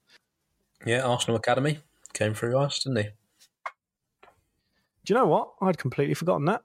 Yeah, 0.85 1.03
Arsenal 1.03 1.37
Academy 1.37 1.79
came 2.13 2.35
through 2.35 2.59
us, 2.59 2.85
didn't 2.85 2.99
he? 2.99 3.11
Do 5.05 5.15
you 5.15 5.21
know 5.21 5.27
what? 5.27 5.51
I'd 5.61 5.79
completely 5.79 6.15
forgotten 6.15 6.47
that. 6.47 6.63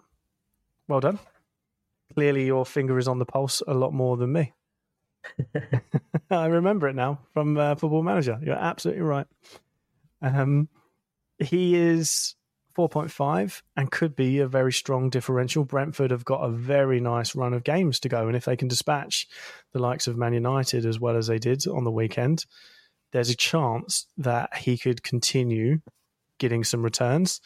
Well 0.87 0.99
done. 0.99 1.19
Clearly, 2.15 2.45
your 2.45 2.65
finger 2.65 2.97
is 2.97 3.07
on 3.07 3.19
the 3.19 3.25
pulse 3.25 3.61
a 3.67 3.73
lot 3.73 3.93
more 3.93 4.17
than 4.17 4.33
me. 4.33 4.53
I 6.31 6.47
remember 6.47 6.87
it 6.87 6.95
now 6.95 7.19
from 7.33 7.57
uh, 7.57 7.75
Football 7.75 8.03
Manager. 8.03 8.39
You're 8.43 8.55
absolutely 8.55 9.03
right. 9.03 9.27
Um, 10.21 10.67
he 11.39 11.75
is 11.75 12.35
4.5 12.73 13.61
and 13.75 13.91
could 13.91 14.15
be 14.15 14.39
a 14.39 14.47
very 14.47 14.71
strong 14.73 15.09
differential. 15.09 15.65
Brentford 15.65 16.11
have 16.11 16.25
got 16.25 16.43
a 16.43 16.49
very 16.49 16.99
nice 16.99 17.35
run 17.35 17.53
of 17.53 17.63
games 17.63 17.99
to 18.01 18.09
go, 18.09 18.27
and 18.27 18.35
if 18.35 18.45
they 18.45 18.55
can 18.55 18.67
dispatch 18.67 19.27
the 19.73 19.79
likes 19.79 20.07
of 20.07 20.17
Man 20.17 20.33
United 20.33 20.85
as 20.85 20.99
well 20.99 21.15
as 21.15 21.27
they 21.27 21.39
did 21.39 21.67
on 21.67 21.83
the 21.83 21.91
weekend, 21.91 22.45
there's 23.11 23.29
a 23.29 23.35
chance 23.35 24.07
that 24.17 24.55
he 24.57 24.77
could 24.77 25.03
continue 25.03 25.81
getting 26.39 26.63
some 26.63 26.81
returns 26.83 27.41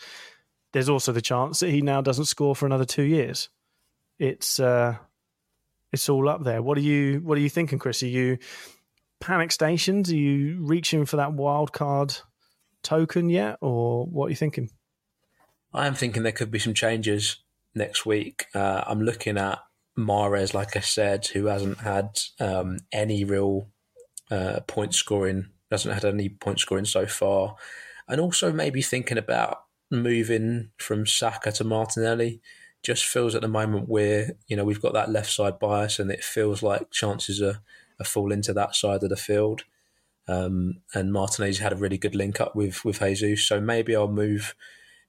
there's 0.76 0.90
also 0.90 1.14
the 1.14 1.22
chance 1.22 1.62
that 1.62 1.70
he 1.70 1.82
now 1.82 2.02
doesn't 2.02 2.26
score 2.26 2.54
for 2.54 2.66
another 2.66 2.84
two 2.84 3.04
years. 3.04 3.48
It's 4.20 4.60
uh, 4.60 4.98
it's 5.94 6.10
all 6.10 6.28
up 6.28 6.44
there. 6.44 6.62
What 6.62 6.78
are 6.78 6.82
you 6.82 7.22
What 7.24 7.38
are 7.38 7.42
you 7.42 7.50
thinking, 7.50 7.80
Chris? 7.80 8.04
Are 8.04 8.08
you 8.08 8.40
panic 9.22 9.54
stations? 9.54 10.12
Are 10.12 10.18
you 10.18 10.58
reaching 10.60 11.06
for 11.06 11.16
that 11.16 11.32
wild 11.32 11.72
card 11.72 12.18
token 12.84 13.30
yet, 13.30 13.58
or 13.62 14.06
what 14.06 14.26
are 14.26 14.30
you 14.32 14.36
thinking? 14.36 14.70
I 15.76 15.88
am 15.88 15.94
thinking 15.94 16.24
there 16.24 16.32
could 16.32 16.52
be 16.52 16.60
some 16.60 16.74
changes 16.74 17.38
next 17.76 18.06
week. 18.06 18.46
Uh, 18.56 18.84
I'm 18.88 19.02
looking 19.02 19.38
at 19.38 19.60
Mahrez, 19.98 20.54
like 20.54 20.78
I 20.78 20.80
said, 20.80 21.28
who 21.28 21.48
hasn't 21.48 21.80
had 21.80 22.18
um, 22.40 22.80
any 22.94 23.26
real 23.26 23.68
uh, 24.32 24.62
point 24.68 24.96
scoring, 24.96 25.50
hasn't 25.70 25.94
had 25.94 26.06
any 26.06 26.30
point 26.30 26.60
scoring 26.60 26.86
so 26.86 27.06
far, 27.06 27.56
and 28.08 28.22
also 28.22 28.54
maybe 28.54 28.82
thinking 28.82 29.18
about 29.18 29.64
moving 29.92 30.70
from 30.78 31.06
Saka 31.06 31.52
to 31.52 31.64
Martinelli 31.64 32.42
just 32.82 33.06
feels 33.06 33.36
at 33.36 33.42
the 33.42 33.48
moment 33.48 33.90
where 33.90 34.32
you 34.48 34.56
know 34.56 34.64
we've 34.64 34.82
got 34.82 34.94
that 34.94 35.12
left 35.12 35.32
side 35.32 35.60
bias 35.60 36.00
and 36.00 36.10
it 36.10 36.24
feels 36.24 36.64
like 36.64 36.92
chances 36.92 37.42
are, 37.42 37.60
are 38.00 38.06
fall 38.06 38.32
into 38.32 38.54
that 38.54 38.76
side 38.76 39.04
of 39.04 39.10
the 39.10 39.18
field. 39.18 39.64
Um, 40.28 40.82
and 40.94 41.12
Martinelli's 41.12 41.60
had 41.60 41.74
a 41.74 41.78
really 41.78 41.98
good 41.98 42.16
link 42.16 42.40
up 42.40 42.56
with 42.56 42.86
with 42.86 43.00
Jesus, 43.00 43.44
so 43.44 43.60
maybe 43.60 43.96
I'll 43.96 44.08
move 44.08 44.56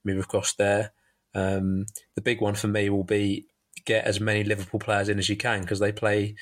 move 0.07 0.23
across 0.23 0.53
there. 0.53 0.91
Um, 1.35 1.85
the 2.15 2.21
big 2.21 2.41
one 2.41 2.55
for 2.55 2.67
me 2.67 2.89
will 2.89 3.03
be 3.03 3.45
get 3.85 4.05
as 4.05 4.19
many 4.19 4.43
Liverpool 4.43 4.79
players 4.79 5.09
in 5.09 5.19
as 5.19 5.29
you 5.29 5.37
can 5.37 5.61
because 5.61 5.79
they 5.79 5.91
play 5.91 6.35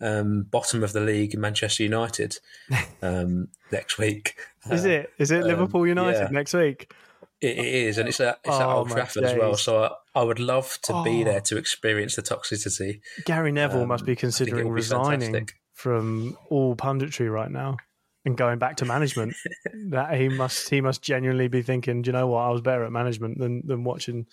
um, 0.00 0.42
bottom 0.42 0.82
of 0.82 0.92
the 0.92 1.00
league 1.00 1.34
in 1.34 1.40
Manchester 1.40 1.82
United 1.82 2.38
um, 3.02 3.48
next 3.70 3.98
week. 3.98 4.36
Is 4.70 4.84
it? 4.84 5.10
Is 5.18 5.30
it 5.30 5.42
um, 5.42 5.48
Liverpool 5.48 5.86
United 5.86 6.18
yeah. 6.18 6.28
next 6.30 6.54
week? 6.54 6.92
It, 7.40 7.58
it 7.58 7.64
is, 7.64 7.98
and 7.98 8.08
it's 8.08 8.20
at 8.20 8.40
it's 8.44 8.54
oh, 8.54 8.60
at 8.60 8.66
Old 8.66 8.90
Trafford 8.90 9.22
days. 9.22 9.32
as 9.32 9.38
well. 9.38 9.56
So 9.56 9.84
I, 9.84 10.20
I, 10.20 10.22
would 10.22 10.40
love 10.40 10.78
to 10.82 10.94
oh. 10.94 11.04
be 11.04 11.24
there 11.24 11.40
to 11.42 11.56
experience 11.56 12.16
the 12.16 12.22
toxicity. 12.22 13.00
Gary 13.24 13.52
Neville 13.52 13.82
um, 13.82 13.88
must 13.88 14.04
be 14.04 14.14
considering 14.14 14.68
resigning 14.68 15.48
from 15.72 16.36
all 16.50 16.76
punditry 16.76 17.32
right 17.32 17.50
now 17.50 17.78
and 18.24 18.36
going 18.36 18.58
back 18.58 18.76
to 18.76 18.84
management. 18.84 19.34
that 19.90 20.14
he 20.14 20.28
must 20.28 20.68
he 20.68 20.80
must 20.80 21.02
genuinely 21.02 21.48
be 21.48 21.62
thinking, 21.62 22.02
do 22.02 22.08
you 22.08 22.12
know 22.12 22.26
what? 22.26 22.40
I 22.40 22.50
was 22.50 22.60
better 22.60 22.84
at 22.84 22.92
management 22.92 23.38
than 23.38 23.66
than 23.66 23.84
watching 23.84 24.26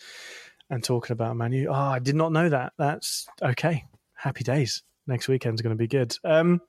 and 0.69 0.84
talking 0.84 1.14
about 1.14 1.35
Manu. 1.35 1.68
Oh, 1.68 1.73
I 1.73 1.99
did 1.99 2.15
not 2.15 2.31
know 2.31 2.49
that. 2.49 2.73
That's 2.77 3.27
okay. 3.41 3.85
Happy 4.15 4.43
days. 4.43 4.84
Next 5.05 5.27
weekend's 5.27 5.61
going 5.61 5.76
to 5.76 5.81
be 5.81 5.88
good. 5.88 6.18
Um, 6.26 6.61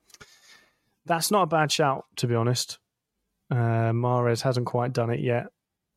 that's 1.05 1.31
not 1.31 1.43
a 1.43 1.47
bad 1.47 1.71
shout, 1.71 2.05
to 2.17 2.27
be 2.27 2.35
honest. 2.35 2.79
Uh, 3.51 3.91
Mahrez 3.91 4.41
hasn't 4.41 4.67
quite 4.67 4.93
done 4.93 5.09
it 5.09 5.19
yet 5.19 5.47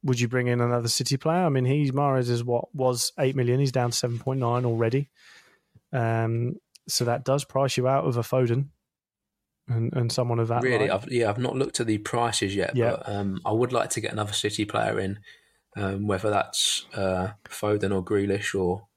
would 0.05 0.20
you 0.20 0.28
bring 0.28 0.49
in 0.49 0.61
another 0.61 0.89
City 0.89 1.16
player? 1.16 1.44
I 1.44 1.49
mean, 1.49 1.65
he's 1.65 1.93
Mahrez 1.93 2.28
is 2.28 2.44
what 2.44 2.74
was 2.74 3.12
eight 3.19 3.36
million. 3.36 3.61
He's 3.61 3.73
down 3.73 3.90
to 3.90 3.97
seven 3.97 4.19
point 4.19 4.40
nine 4.40 4.65
already. 4.65 5.09
Um, 5.93 6.57
so 6.89 7.05
that 7.05 7.24
does 7.24 7.44
price 7.44 7.77
you 7.77 7.86
out 7.86 8.05
of 8.05 8.16
a 8.16 8.23
Foden 8.23 8.69
and, 9.69 9.93
and 9.93 10.13
someone 10.13 10.39
of 10.39 10.49
that. 10.49 10.63
Really, 10.63 10.91
I've, 10.91 11.11
yeah, 11.11 11.29
I've 11.29 11.39
not 11.39 11.57
looked 11.57 11.81
at 11.81 11.87
the 11.87 11.99
prices 11.99 12.55
yet, 12.55 12.75
yeah. 12.75 12.91
but 12.91 13.09
um, 13.09 13.41
I 13.45 13.53
would 13.53 13.73
like 13.73 13.91
to 13.91 14.01
get 14.01 14.13
another 14.13 14.33
City 14.33 14.65
player 14.65 14.99
in, 14.99 15.21
um, 15.77 16.07
whether 16.07 16.31
that's 16.31 16.87
uh, 16.95 17.31
Foden 17.45 17.95
or 17.95 18.05
Grealish 18.05 18.59
or. 18.59 18.89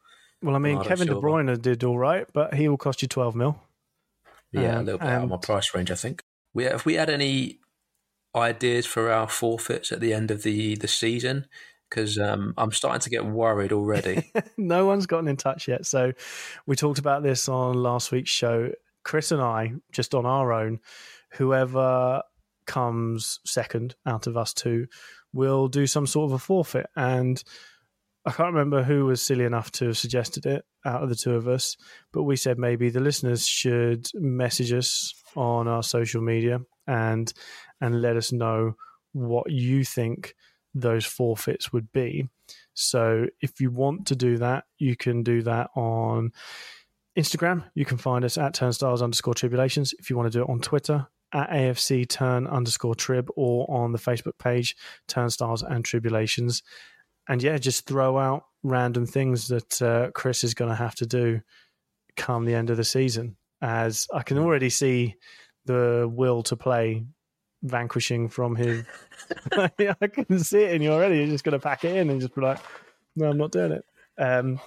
Well, 0.42 0.56
I 0.56 0.60
mean, 0.60 0.78
Bernardo 0.78 0.90
Kevin. 0.90 1.08
De 1.08 1.16
Bruyne 1.16 1.62
did 1.62 1.84
all 1.84 1.98
right, 1.98 2.28
but 2.34 2.54
he 2.54 2.68
will 2.68 2.78
cost 2.78 3.02
you 3.02 3.08
twelve 3.08 3.36
mil. 3.36 3.60
Yeah, 4.52 4.76
um, 4.76 4.78
a 4.78 4.84
little 4.84 5.00
bit 5.00 5.08
out 5.08 5.24
of 5.24 5.30
my 5.30 5.38
price 5.38 5.74
range, 5.74 5.92
I 5.92 5.96
think. 5.96 6.24
We 6.54 6.66
have 6.66 6.86
we 6.86 6.96
had 6.96 7.10
any 7.10 7.60
ideas 8.36 8.86
for 8.86 9.12
our 9.12 9.28
forfeits 9.28 9.92
at 9.92 10.02
the 10.02 10.14
end 10.14 10.30
of 10.30 10.44
the 10.44 10.76
the 10.76 10.88
season 10.88 11.48
because 11.90 12.18
um, 12.20 12.54
I'm 12.58 12.72
starting 12.72 13.02
to 13.02 13.10
get 13.10 13.26
worried 13.26 13.72
already. 13.72 14.32
no 14.58 14.86
one's 14.86 15.06
gotten 15.06 15.28
in 15.28 15.38
touch 15.38 15.68
yet. 15.68 15.86
So 15.86 16.14
we 16.66 16.76
talked 16.76 17.00
about 17.00 17.24
this 17.24 17.48
on 17.48 17.76
last 17.76 18.12
week's 18.12 18.32
show. 18.32 18.72
Chris 19.06 19.32
and 19.32 19.42
I, 19.42 19.74
just 19.94 20.14
on 20.14 20.26
our 20.26 20.52
own, 20.52 20.80
whoever 21.34 22.22
comes 22.68 23.40
second 23.46 23.96
out 24.06 24.28
of 24.28 24.36
us 24.36 24.54
two 24.54 24.88
will 25.32 25.68
do 25.68 25.86
some 25.88 26.08
sort 26.08 26.30
of 26.30 26.34
a 26.34 26.40
forfeit. 26.40 26.88
And 26.96 27.42
I 28.26 28.32
can't 28.32 28.54
remember 28.54 28.84
who 28.84 29.06
was 29.06 29.22
silly 29.22 29.46
enough 29.46 29.72
to 29.74 29.86
have 29.88 29.98
suggested 29.98 30.48
it 30.48 30.66
out 30.84 31.04
of 31.04 31.10
the 31.10 31.16
two 31.16 31.36
of 31.36 31.48
us, 31.48 31.78
but 32.12 32.24
we 32.24 32.36
said 32.36 32.58
maybe 32.58 32.90
the 32.90 33.00
listeners 33.00 33.48
should 33.48 34.08
message 34.16 34.74
us 34.74 35.14
on 35.36 35.68
our 35.68 35.84
social 35.84 36.22
media 36.22 36.60
and 36.88 37.32
and 37.82 38.02
let 38.02 38.16
us 38.16 38.32
know 38.32 38.74
what 39.14 39.52
you 39.52 39.84
think 39.84 40.34
those 40.74 41.06
forfeits 41.06 41.72
would 41.72 41.92
be. 41.92 42.28
So 42.74 43.28
if 43.42 43.62
you 43.62 43.70
want 43.72 44.08
to 44.08 44.16
do 44.16 44.38
that, 44.38 44.66
you 44.78 44.96
can 44.96 45.24
do 45.24 45.42
that 45.44 45.70
on 45.76 46.32
Instagram. 47.18 47.64
You 47.74 47.86
can 47.86 47.98
find 47.98 48.26
us 48.26 48.38
at 48.38 48.54
turnstiles 48.54 49.02
underscore 49.02 49.34
tribulations. 49.34 49.94
If 50.00 50.10
you 50.10 50.18
want 50.18 50.32
to 50.32 50.38
do 50.38 50.44
it 50.44 50.50
on 50.50 50.60
Twitter, 50.60 51.08
at 51.34 51.50
AFC 51.50 52.08
turn 52.08 52.48
underscore 52.48 52.96
trib, 52.96 53.30
or 53.36 53.70
on 53.70 53.92
the 53.92 54.00
Facebook 54.00 54.38
page, 54.40 54.76
turnstiles 55.08 55.64
and 55.64 55.84
tribulations. 55.84 56.64
And 57.28 57.42
yeah, 57.42 57.58
just 57.58 57.88
throw 57.88 58.18
out 58.18 58.44
random 58.64 59.06
things 59.06 59.48
that 59.48 59.82
uh, 59.82 60.12
Chris 60.12 60.44
is 60.44 60.54
going 60.54 60.70
to 60.70 60.76
have 60.76 60.96
to 60.96 61.06
do 61.06 61.42
come 62.16 62.46
the 62.46 62.56
end 62.56 62.70
of 62.70 62.78
the 62.78 62.84
season. 62.84 63.36
As 63.62 64.08
I 64.14 64.24
can 64.24 64.38
already 64.38 64.70
see 64.70 65.16
the 65.66 66.10
will 66.12 66.44
to 66.44 66.56
play 66.56 67.06
vanquishing 67.64 68.30
from 68.30 68.56
his. 68.56 68.86
I 69.52 70.08
can 70.08 70.40
see 70.40 70.60
it 70.60 70.76
in 70.76 70.82
you 70.82 70.92
already. 70.92 71.18
You're 71.18 71.28
just 71.28 71.44
going 71.44 71.54
to 71.54 71.60
pack 71.60 71.84
it 71.84 71.96
in 71.96 72.10
and 72.10 72.22
just 72.22 72.36
be 72.36 72.42
like, 72.42 72.60
no, 73.16 73.30
I'm 73.30 73.38
not 73.38 73.52
doing 73.52 73.72
it. 73.72 73.86
Um, 74.18 74.60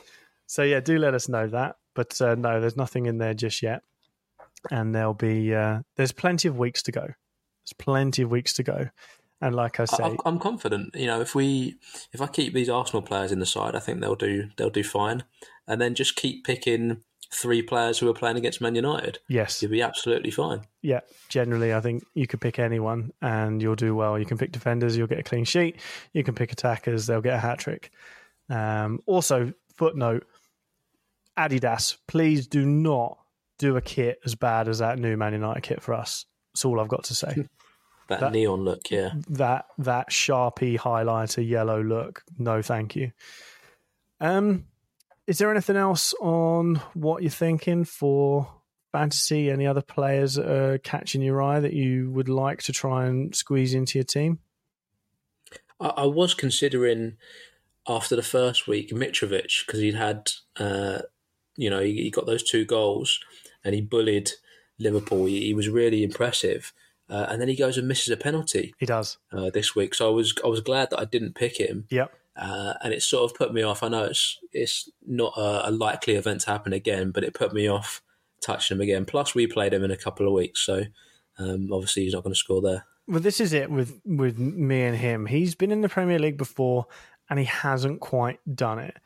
so 0.47 0.63
yeah, 0.63 0.81
do 0.81 0.99
let 0.99 1.15
us 1.15 1.29
know 1.29 1.47
that. 1.49 1.77
But 1.99 2.23
uh, 2.23 2.37
no, 2.37 2.61
there's 2.61 2.77
nothing 2.77 3.07
in 3.07 3.19
there 3.19 3.35
just 3.35 3.61
yet, 3.61 3.83
and 4.71 4.95
there'll 4.95 5.15
be 5.15 5.53
uh, 5.53 5.81
there's 5.97 6.13
plenty 6.13 6.47
of 6.47 6.57
weeks 6.57 6.81
to 6.85 6.93
go. 6.93 7.01
There's 7.01 7.73
plenty 7.77 8.23
of 8.23 8.31
weeks 8.31 8.53
to 8.53 8.63
go, 8.63 8.91
and 9.41 9.53
like 9.53 9.81
I 9.81 9.85
say, 9.85 10.17
I'm 10.25 10.39
confident. 10.39 10.95
You 10.95 11.09
know, 11.09 11.21
if 11.21 11.35
we 11.35 11.75
if 12.13 12.23
I 12.23 12.29
keep 12.29 12.55
these 12.55 12.69
Arsenal 12.69 13.03
players 13.03 13.33
in 13.33 13.41
the 13.41 13.47
side, 13.47 13.75
I 13.75 13.81
think 13.81 14.01
they'll 14.01 14.15
do 14.15 14.51
they'll 14.57 14.71
do 14.71 14.85
fine, 14.85 15.25
and 15.67 15.81
then 15.81 15.97
just 15.97 16.15
keep 16.15 16.45
picking 16.45 17.03
three 17.33 17.63
players 17.63 17.99
who 17.99 18.09
are 18.09 18.15
playing 18.15 18.37
against 18.37 18.61
Man 18.61 18.77
United. 18.77 19.19
Yes. 19.29 19.61
You'll 19.61 19.73
be 19.73 19.83
absolutely 19.83 20.31
fine. 20.31 20.61
Yeah, 20.83 21.01
generally, 21.29 21.75
I 21.75 21.81
think 21.81 22.05
you 22.15 22.29
could 22.29 22.41
pick 22.41 22.61
anyone 22.61 23.13
and 23.21 23.61
you'll 23.61 23.75
do 23.75 23.95
well. 23.97 24.19
You 24.19 24.25
can 24.25 24.39
pick 24.39 24.53
defenders, 24.53 24.97
you'll 24.97 25.09
get 25.09 25.19
a 25.19 25.25
clean 25.25 25.45
sheet. 25.45 25.81
You 26.15 26.25
can 26.25 26.35
pick 26.35 26.53
attackers, 26.53 27.07
they'll 27.07 27.21
get 27.21 27.35
a 27.35 27.39
hat 27.39 27.59
trick. 27.59 27.91
Um, 28.49 29.01
also, 29.05 29.53
footnote 29.75 30.25
Adidas, 31.39 31.97
please 32.07 32.47
do 32.47 32.67
not 32.67 33.19
do 33.59 33.77
a 33.77 33.81
kit 33.81 34.19
as 34.25 34.35
bad 34.35 34.69
as 34.69 34.81
that 34.81 34.99
new 34.99 35.17
Man 35.17 35.33
United 35.33 35.63
kit 35.63 35.83
for 35.83 35.95
us. 35.95 36.27
That's 36.53 36.65
all 36.65 36.81
I've 36.81 36.89
got 36.89 37.05
to 37.05 37.15
say. 37.15 37.35
that, 38.09 38.21
that, 38.21 38.33
neon 38.33 38.65
look, 38.65 38.91
yeah. 38.91 39.13
That 39.29 39.67
that 39.79 40.11
sharpie 40.11 40.79
highlighter 40.79 41.47
yellow 41.47 41.83
look. 41.83 42.25
No, 42.39 42.63
thank 42.63 42.97
you. 42.97 43.13
Um, 44.21 44.67
is 45.27 45.39
there 45.39 45.51
anything 45.51 45.77
else 45.77 46.15
on 46.21 46.77
what 46.95 47.23
you're 47.23 47.31
thinking 47.31 47.85
for 47.85 48.51
fantasy? 48.93 49.51
Any 49.51 49.67
other 49.67 49.83
players 49.83 50.39
uh, 50.39 50.79
catching 50.83 51.23
your 51.23 51.43
eye 51.43 51.61
that 51.61 51.75
you 51.75 52.11
would 52.11 52.29
like 52.29 52.63
to 52.65 52.73
try 52.73 53.07
and 53.07 53.35
squeeze 53.35 53.75
into 53.75 53.99
your 53.99 54.05
team? 54.05 54.39
I, 55.79 55.89
I 55.89 56.05
was 56.07 56.35
considering 56.35 57.17
after 57.87 58.17
the 58.17 58.23
first 58.23 58.67
week 58.67 58.91
Mitrovic 58.91 59.67
because 59.67 59.81
he'd 59.81 59.95
had, 59.95 60.33
uh, 60.57 61.01
you 61.59 61.69
know, 61.69 61.81
he, 61.81 61.95
he, 62.05 62.11
got 62.11 62.25
those 62.25 62.43
two 62.43 62.65
goals 62.65 63.21
and 63.65 63.75
he 63.75 63.81
bullied 63.81 64.31
Liverpool. 64.79 65.27
He, 65.27 65.47
he 65.47 65.55
was 65.55 65.69
really 65.69 66.03
impressive. 66.05 66.73
Uh, 67.11 67.27
and 67.29 67.41
then 67.41 67.49
he 67.49 67.57
goes 67.57 67.77
and 67.77 67.89
misses 67.89 68.13
a 68.13 68.17
penalty. 68.17 68.75
He 68.79 68.87
does 68.87 69.19
uh, 69.33 69.51
this 69.51 69.75
week, 69.75 69.95
so 69.95 70.09
I 70.09 70.13
was 70.13 70.35
I 70.45 70.49
was 70.49 70.61
glad 70.61 70.91
that 70.91 71.01
I 71.01 71.05
didn't 71.05 71.35
pick 71.35 71.59
him. 71.59 71.87
Yep. 71.91 72.13
Uh, 72.37 72.75
and 72.83 72.93
it 72.93 73.03
sort 73.03 73.29
of 73.29 73.37
put 73.37 73.53
me 73.53 73.63
off. 73.63 73.83
I 73.83 73.89
know 73.89 74.05
it's 74.05 74.39
it's 74.53 74.91
not 75.07 75.33
a, 75.37 75.69
a, 75.69 75.73
likely 75.73 76.15
event 76.15 76.43
to 76.43 76.51
happen 76.51 76.73
again, 76.73 77.11
but 77.11 77.25
it 77.25 77.35
put 77.35 77.53
me 77.53 77.67
off 77.67 78.03
touching 78.43 78.77
him 78.77 78.83
again. 78.83 79.07
Plus, 79.07 79.35
we 79.35 79.47
played 79.47 79.73
him 79.73 79.83
in 79.83 79.91
a 79.91 79.97
couple 79.97 80.27
of 80.27 80.35
weeks, 80.35 80.61
so 80.61 80.83
um, 81.39 81.71
obviously 81.73 82.05
he's 82.05 82.13
not 82.13 82.23
going 82.23 82.35
to 82.35 82.39
score 82.39 82.61
there. 82.61 82.85
Well, 83.09 83.21
this 83.21 83.41
is 83.41 83.55
it 83.55 83.71
with 83.71 84.01
with 84.05 84.39
me 84.39 84.83
and 84.83 84.97
him. 84.97 85.27
He's 85.27 85.55
been 85.55 85.71
in 85.71 85.81
the 85.81 85.89
Premier 85.89 86.19
League 86.19 86.37
before, 86.37 86.87
and 87.31 87.39
he 87.39 87.47
hasn't 87.47 88.01
quite 88.01 88.39
done 88.55 88.79
it. 88.79 88.97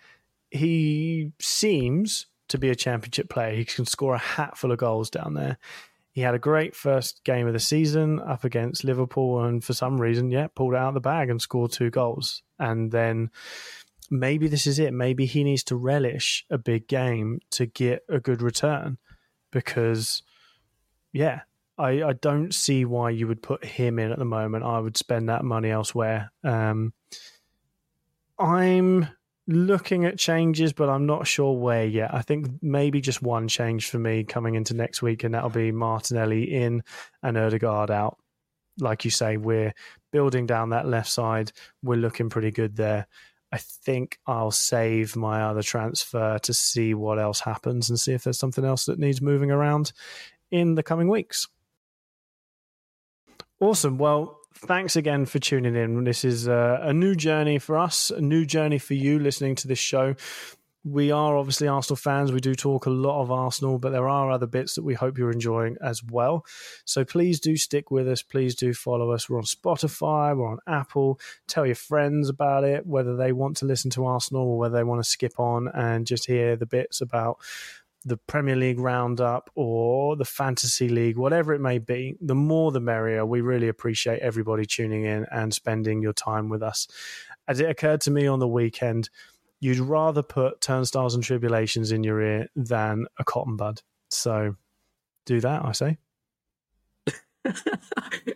He 0.50 1.32
seems 1.38 2.26
to 2.52 2.58
be 2.58 2.70
a 2.70 2.76
championship 2.76 3.28
player. 3.28 3.54
He 3.54 3.64
can 3.64 3.84
score 3.84 4.14
a 4.14 4.18
hatful 4.18 4.72
of 4.72 4.78
goals 4.78 5.10
down 5.10 5.34
there. 5.34 5.58
He 6.12 6.20
had 6.20 6.34
a 6.34 6.38
great 6.38 6.76
first 6.76 7.24
game 7.24 7.46
of 7.46 7.54
the 7.54 7.58
season 7.58 8.20
up 8.20 8.44
against 8.44 8.84
Liverpool, 8.84 9.42
and 9.42 9.64
for 9.64 9.72
some 9.72 10.00
reason, 10.00 10.30
yeah, 10.30 10.48
pulled 10.54 10.74
out 10.74 10.88
of 10.88 10.94
the 10.94 11.00
bag 11.00 11.30
and 11.30 11.40
scored 11.40 11.72
two 11.72 11.90
goals. 11.90 12.42
And 12.58 12.92
then 12.92 13.30
maybe 14.10 14.46
this 14.46 14.66
is 14.66 14.78
it. 14.78 14.92
Maybe 14.92 15.24
he 15.24 15.42
needs 15.42 15.64
to 15.64 15.76
relish 15.76 16.44
a 16.50 16.58
big 16.58 16.86
game 16.86 17.40
to 17.52 17.64
get 17.64 18.02
a 18.10 18.20
good 18.20 18.42
return 18.42 18.98
because, 19.50 20.22
yeah, 21.12 21.40
I, 21.78 22.02
I 22.02 22.12
don't 22.12 22.52
see 22.52 22.84
why 22.84 23.10
you 23.10 23.26
would 23.26 23.42
put 23.42 23.64
him 23.64 23.98
in 23.98 24.12
at 24.12 24.18
the 24.18 24.26
moment. 24.26 24.64
I 24.64 24.80
would 24.80 24.98
spend 24.98 25.30
that 25.30 25.44
money 25.44 25.70
elsewhere. 25.70 26.30
Um, 26.44 26.92
I'm 28.38 29.08
looking 29.46 30.04
at 30.04 30.18
changes, 30.18 30.72
but 30.72 30.88
I'm 30.88 31.06
not 31.06 31.26
sure 31.26 31.56
where 31.56 31.84
yet. 31.84 32.14
I 32.14 32.22
think 32.22 32.48
maybe 32.62 33.00
just 33.00 33.22
one 33.22 33.48
change 33.48 33.90
for 33.90 33.98
me 33.98 34.24
coming 34.24 34.54
into 34.54 34.74
next 34.74 35.02
week, 35.02 35.24
and 35.24 35.34
that'll 35.34 35.50
be 35.50 35.72
Martinelli 35.72 36.44
in 36.44 36.82
and 37.22 37.36
Odegaard 37.36 37.90
out. 37.90 38.18
Like 38.78 39.04
you 39.04 39.10
say, 39.10 39.36
we're 39.36 39.74
building 40.12 40.46
down 40.46 40.70
that 40.70 40.86
left 40.86 41.10
side. 41.10 41.52
We're 41.82 41.96
looking 41.96 42.30
pretty 42.30 42.50
good 42.50 42.76
there. 42.76 43.06
I 43.52 43.58
think 43.58 44.18
I'll 44.26 44.50
save 44.50 45.14
my 45.14 45.42
other 45.42 45.62
transfer 45.62 46.38
to 46.38 46.54
see 46.54 46.94
what 46.94 47.18
else 47.18 47.40
happens 47.40 47.90
and 47.90 48.00
see 48.00 48.12
if 48.14 48.24
there's 48.24 48.38
something 48.38 48.64
else 48.64 48.86
that 48.86 48.98
needs 48.98 49.20
moving 49.20 49.50
around 49.50 49.92
in 50.50 50.74
the 50.74 50.82
coming 50.82 51.08
weeks. 51.08 51.48
Awesome. 53.60 53.98
Well, 53.98 54.38
thanks 54.54 54.96
again 54.96 55.26
for 55.26 55.38
tuning 55.38 55.76
in. 55.76 56.04
This 56.04 56.24
is 56.24 56.46
a, 56.46 56.80
a, 56.82 56.92
new 56.92 57.14
journey 57.14 57.58
for 57.58 57.76
us, 57.76 58.10
a 58.10 58.20
new 58.20 58.44
journey 58.44 58.78
for 58.78 58.94
you 58.94 59.18
listening 59.18 59.54
to 59.56 59.68
this 59.68 59.78
show. 59.78 60.14
We 60.84 61.12
are 61.12 61.36
obviously 61.36 61.68
Arsenal 61.68 61.96
fans. 61.96 62.32
We 62.32 62.40
do 62.40 62.56
talk 62.56 62.86
a 62.86 62.90
lot 62.90 63.22
of 63.22 63.30
Arsenal, 63.30 63.78
but 63.78 63.90
there 63.90 64.08
are 64.08 64.32
other 64.32 64.48
bits 64.48 64.74
that 64.74 64.82
we 64.82 64.94
hope 64.94 65.16
you're 65.16 65.30
enjoying 65.30 65.76
as 65.80 66.02
well. 66.02 66.44
So 66.84 67.04
please 67.04 67.38
do 67.38 67.56
stick 67.56 67.92
with 67.92 68.08
us. 68.08 68.22
Please 68.22 68.56
do 68.56 68.74
follow 68.74 69.12
us. 69.12 69.30
We're 69.30 69.38
on 69.38 69.44
Spotify, 69.44 70.36
we're 70.36 70.50
on 70.50 70.58
Apple. 70.66 71.20
Tell 71.46 71.64
your 71.64 71.76
friends 71.76 72.28
about 72.28 72.64
it, 72.64 72.84
whether 72.84 73.14
they 73.14 73.30
want 73.30 73.58
to 73.58 73.64
listen 73.64 73.92
to 73.92 74.06
Arsenal 74.06 74.42
or 74.42 74.58
whether 74.58 74.76
they 74.76 74.84
want 74.84 75.04
to 75.04 75.08
skip 75.08 75.38
on 75.38 75.68
and 75.68 76.04
just 76.04 76.26
hear 76.26 76.56
the 76.56 76.66
bits 76.66 77.00
about 77.00 77.38
the 78.04 78.16
Premier 78.16 78.56
League 78.56 78.78
roundup 78.78 79.50
or 79.54 80.16
the 80.16 80.24
Fantasy 80.24 80.88
League, 80.88 81.16
whatever 81.16 81.54
it 81.54 81.60
may 81.60 81.78
be, 81.78 82.16
the 82.20 82.34
more 82.34 82.72
the 82.72 82.80
merrier. 82.80 83.24
We 83.24 83.40
really 83.40 83.68
appreciate 83.68 84.20
everybody 84.20 84.66
tuning 84.66 85.04
in 85.04 85.26
and 85.30 85.52
spending 85.52 86.02
your 86.02 86.12
time 86.12 86.48
with 86.48 86.62
us. 86.62 86.88
As 87.48 87.60
it 87.60 87.68
occurred 87.68 88.00
to 88.02 88.10
me 88.10 88.26
on 88.26 88.38
the 88.38 88.48
weekend, 88.48 89.10
you'd 89.60 89.78
rather 89.78 90.22
put 90.22 90.60
turnstiles 90.60 91.14
and 91.14 91.22
tribulations 91.22 91.92
in 91.92 92.02
your 92.04 92.20
ear 92.20 92.48
than 92.56 93.06
a 93.18 93.24
cotton 93.24 93.56
bud. 93.56 93.82
So 94.08 94.56
do 95.24 95.40
that, 95.40 95.64
I 95.64 95.72
say. 95.72 95.98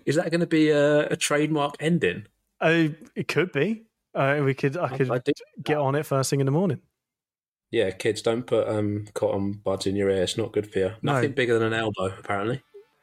Is 0.07 0.17
that 0.17 0.31
going 0.31 0.41
to 0.41 0.47
be 0.47 0.71
a, 0.71 1.09
a 1.09 1.17
trademark 1.17 1.77
ending? 1.81 2.27
Uh, 2.61 2.89
it 3.15 3.29
could 3.29 3.53
be. 3.53 3.85
Uh, 4.15 4.41
we 4.43 4.55
could. 4.55 4.77
I 4.77 4.97
could 4.97 5.11
I 5.11 5.21
get 5.63 5.77
on 5.77 5.95
it 5.95 6.07
first 6.07 6.31
thing 6.31 6.41
in 6.41 6.47
the 6.47 6.53
morning. 6.53 6.81
Yeah, 7.71 7.91
kids, 7.91 8.23
don't 8.23 8.47
put 8.47 8.69
um, 8.69 9.07
cotton 9.15 9.53
buds 9.53 9.87
in 9.87 9.97
your 9.97 10.11
ear. 10.11 10.23
It's 10.23 10.39
not 10.39 10.53
good 10.53 10.71
for 10.71 10.79
you. 10.79 10.93
Nothing 11.03 11.33
bigger 11.33 11.59
than 11.59 11.73
an 11.73 11.79
elbow, 11.79 12.15
apparently. 12.19 12.63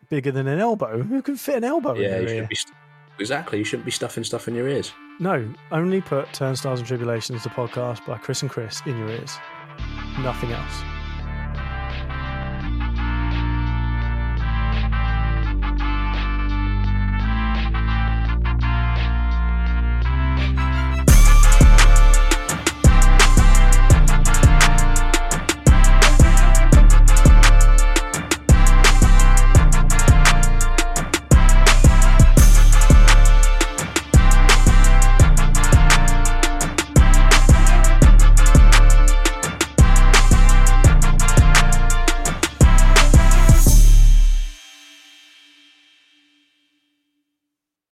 Bigger 0.09 0.31
than 0.31 0.47
an 0.47 0.59
elbow? 0.59 1.01
Who 1.01 1.21
can 1.21 1.35
fit 1.35 1.57
an 1.57 1.63
elbow 1.63 1.95
yeah, 1.95 2.17
in 2.17 2.21
your 2.23 2.29
ear? 2.29 2.49
Exactly. 3.19 3.59
You 3.59 3.63
shouldn't 3.63 3.85
be 3.85 3.91
stuffing 3.91 4.23
stuff 4.23 4.47
in 4.47 4.55
your 4.55 4.67
ears. 4.67 4.93
No, 5.19 5.47
only 5.71 6.01
put 6.01 6.31
Turnstiles 6.33 6.79
and 6.79 6.87
Tribulations, 6.87 7.43
the 7.43 7.49
podcast 7.49 8.05
by 8.05 8.17
Chris 8.17 8.41
and 8.41 8.49
Chris, 8.49 8.81
in 8.85 8.97
your 8.97 9.09
ears. 9.09 9.37
Nothing 10.19 10.51
else. 10.51 11.02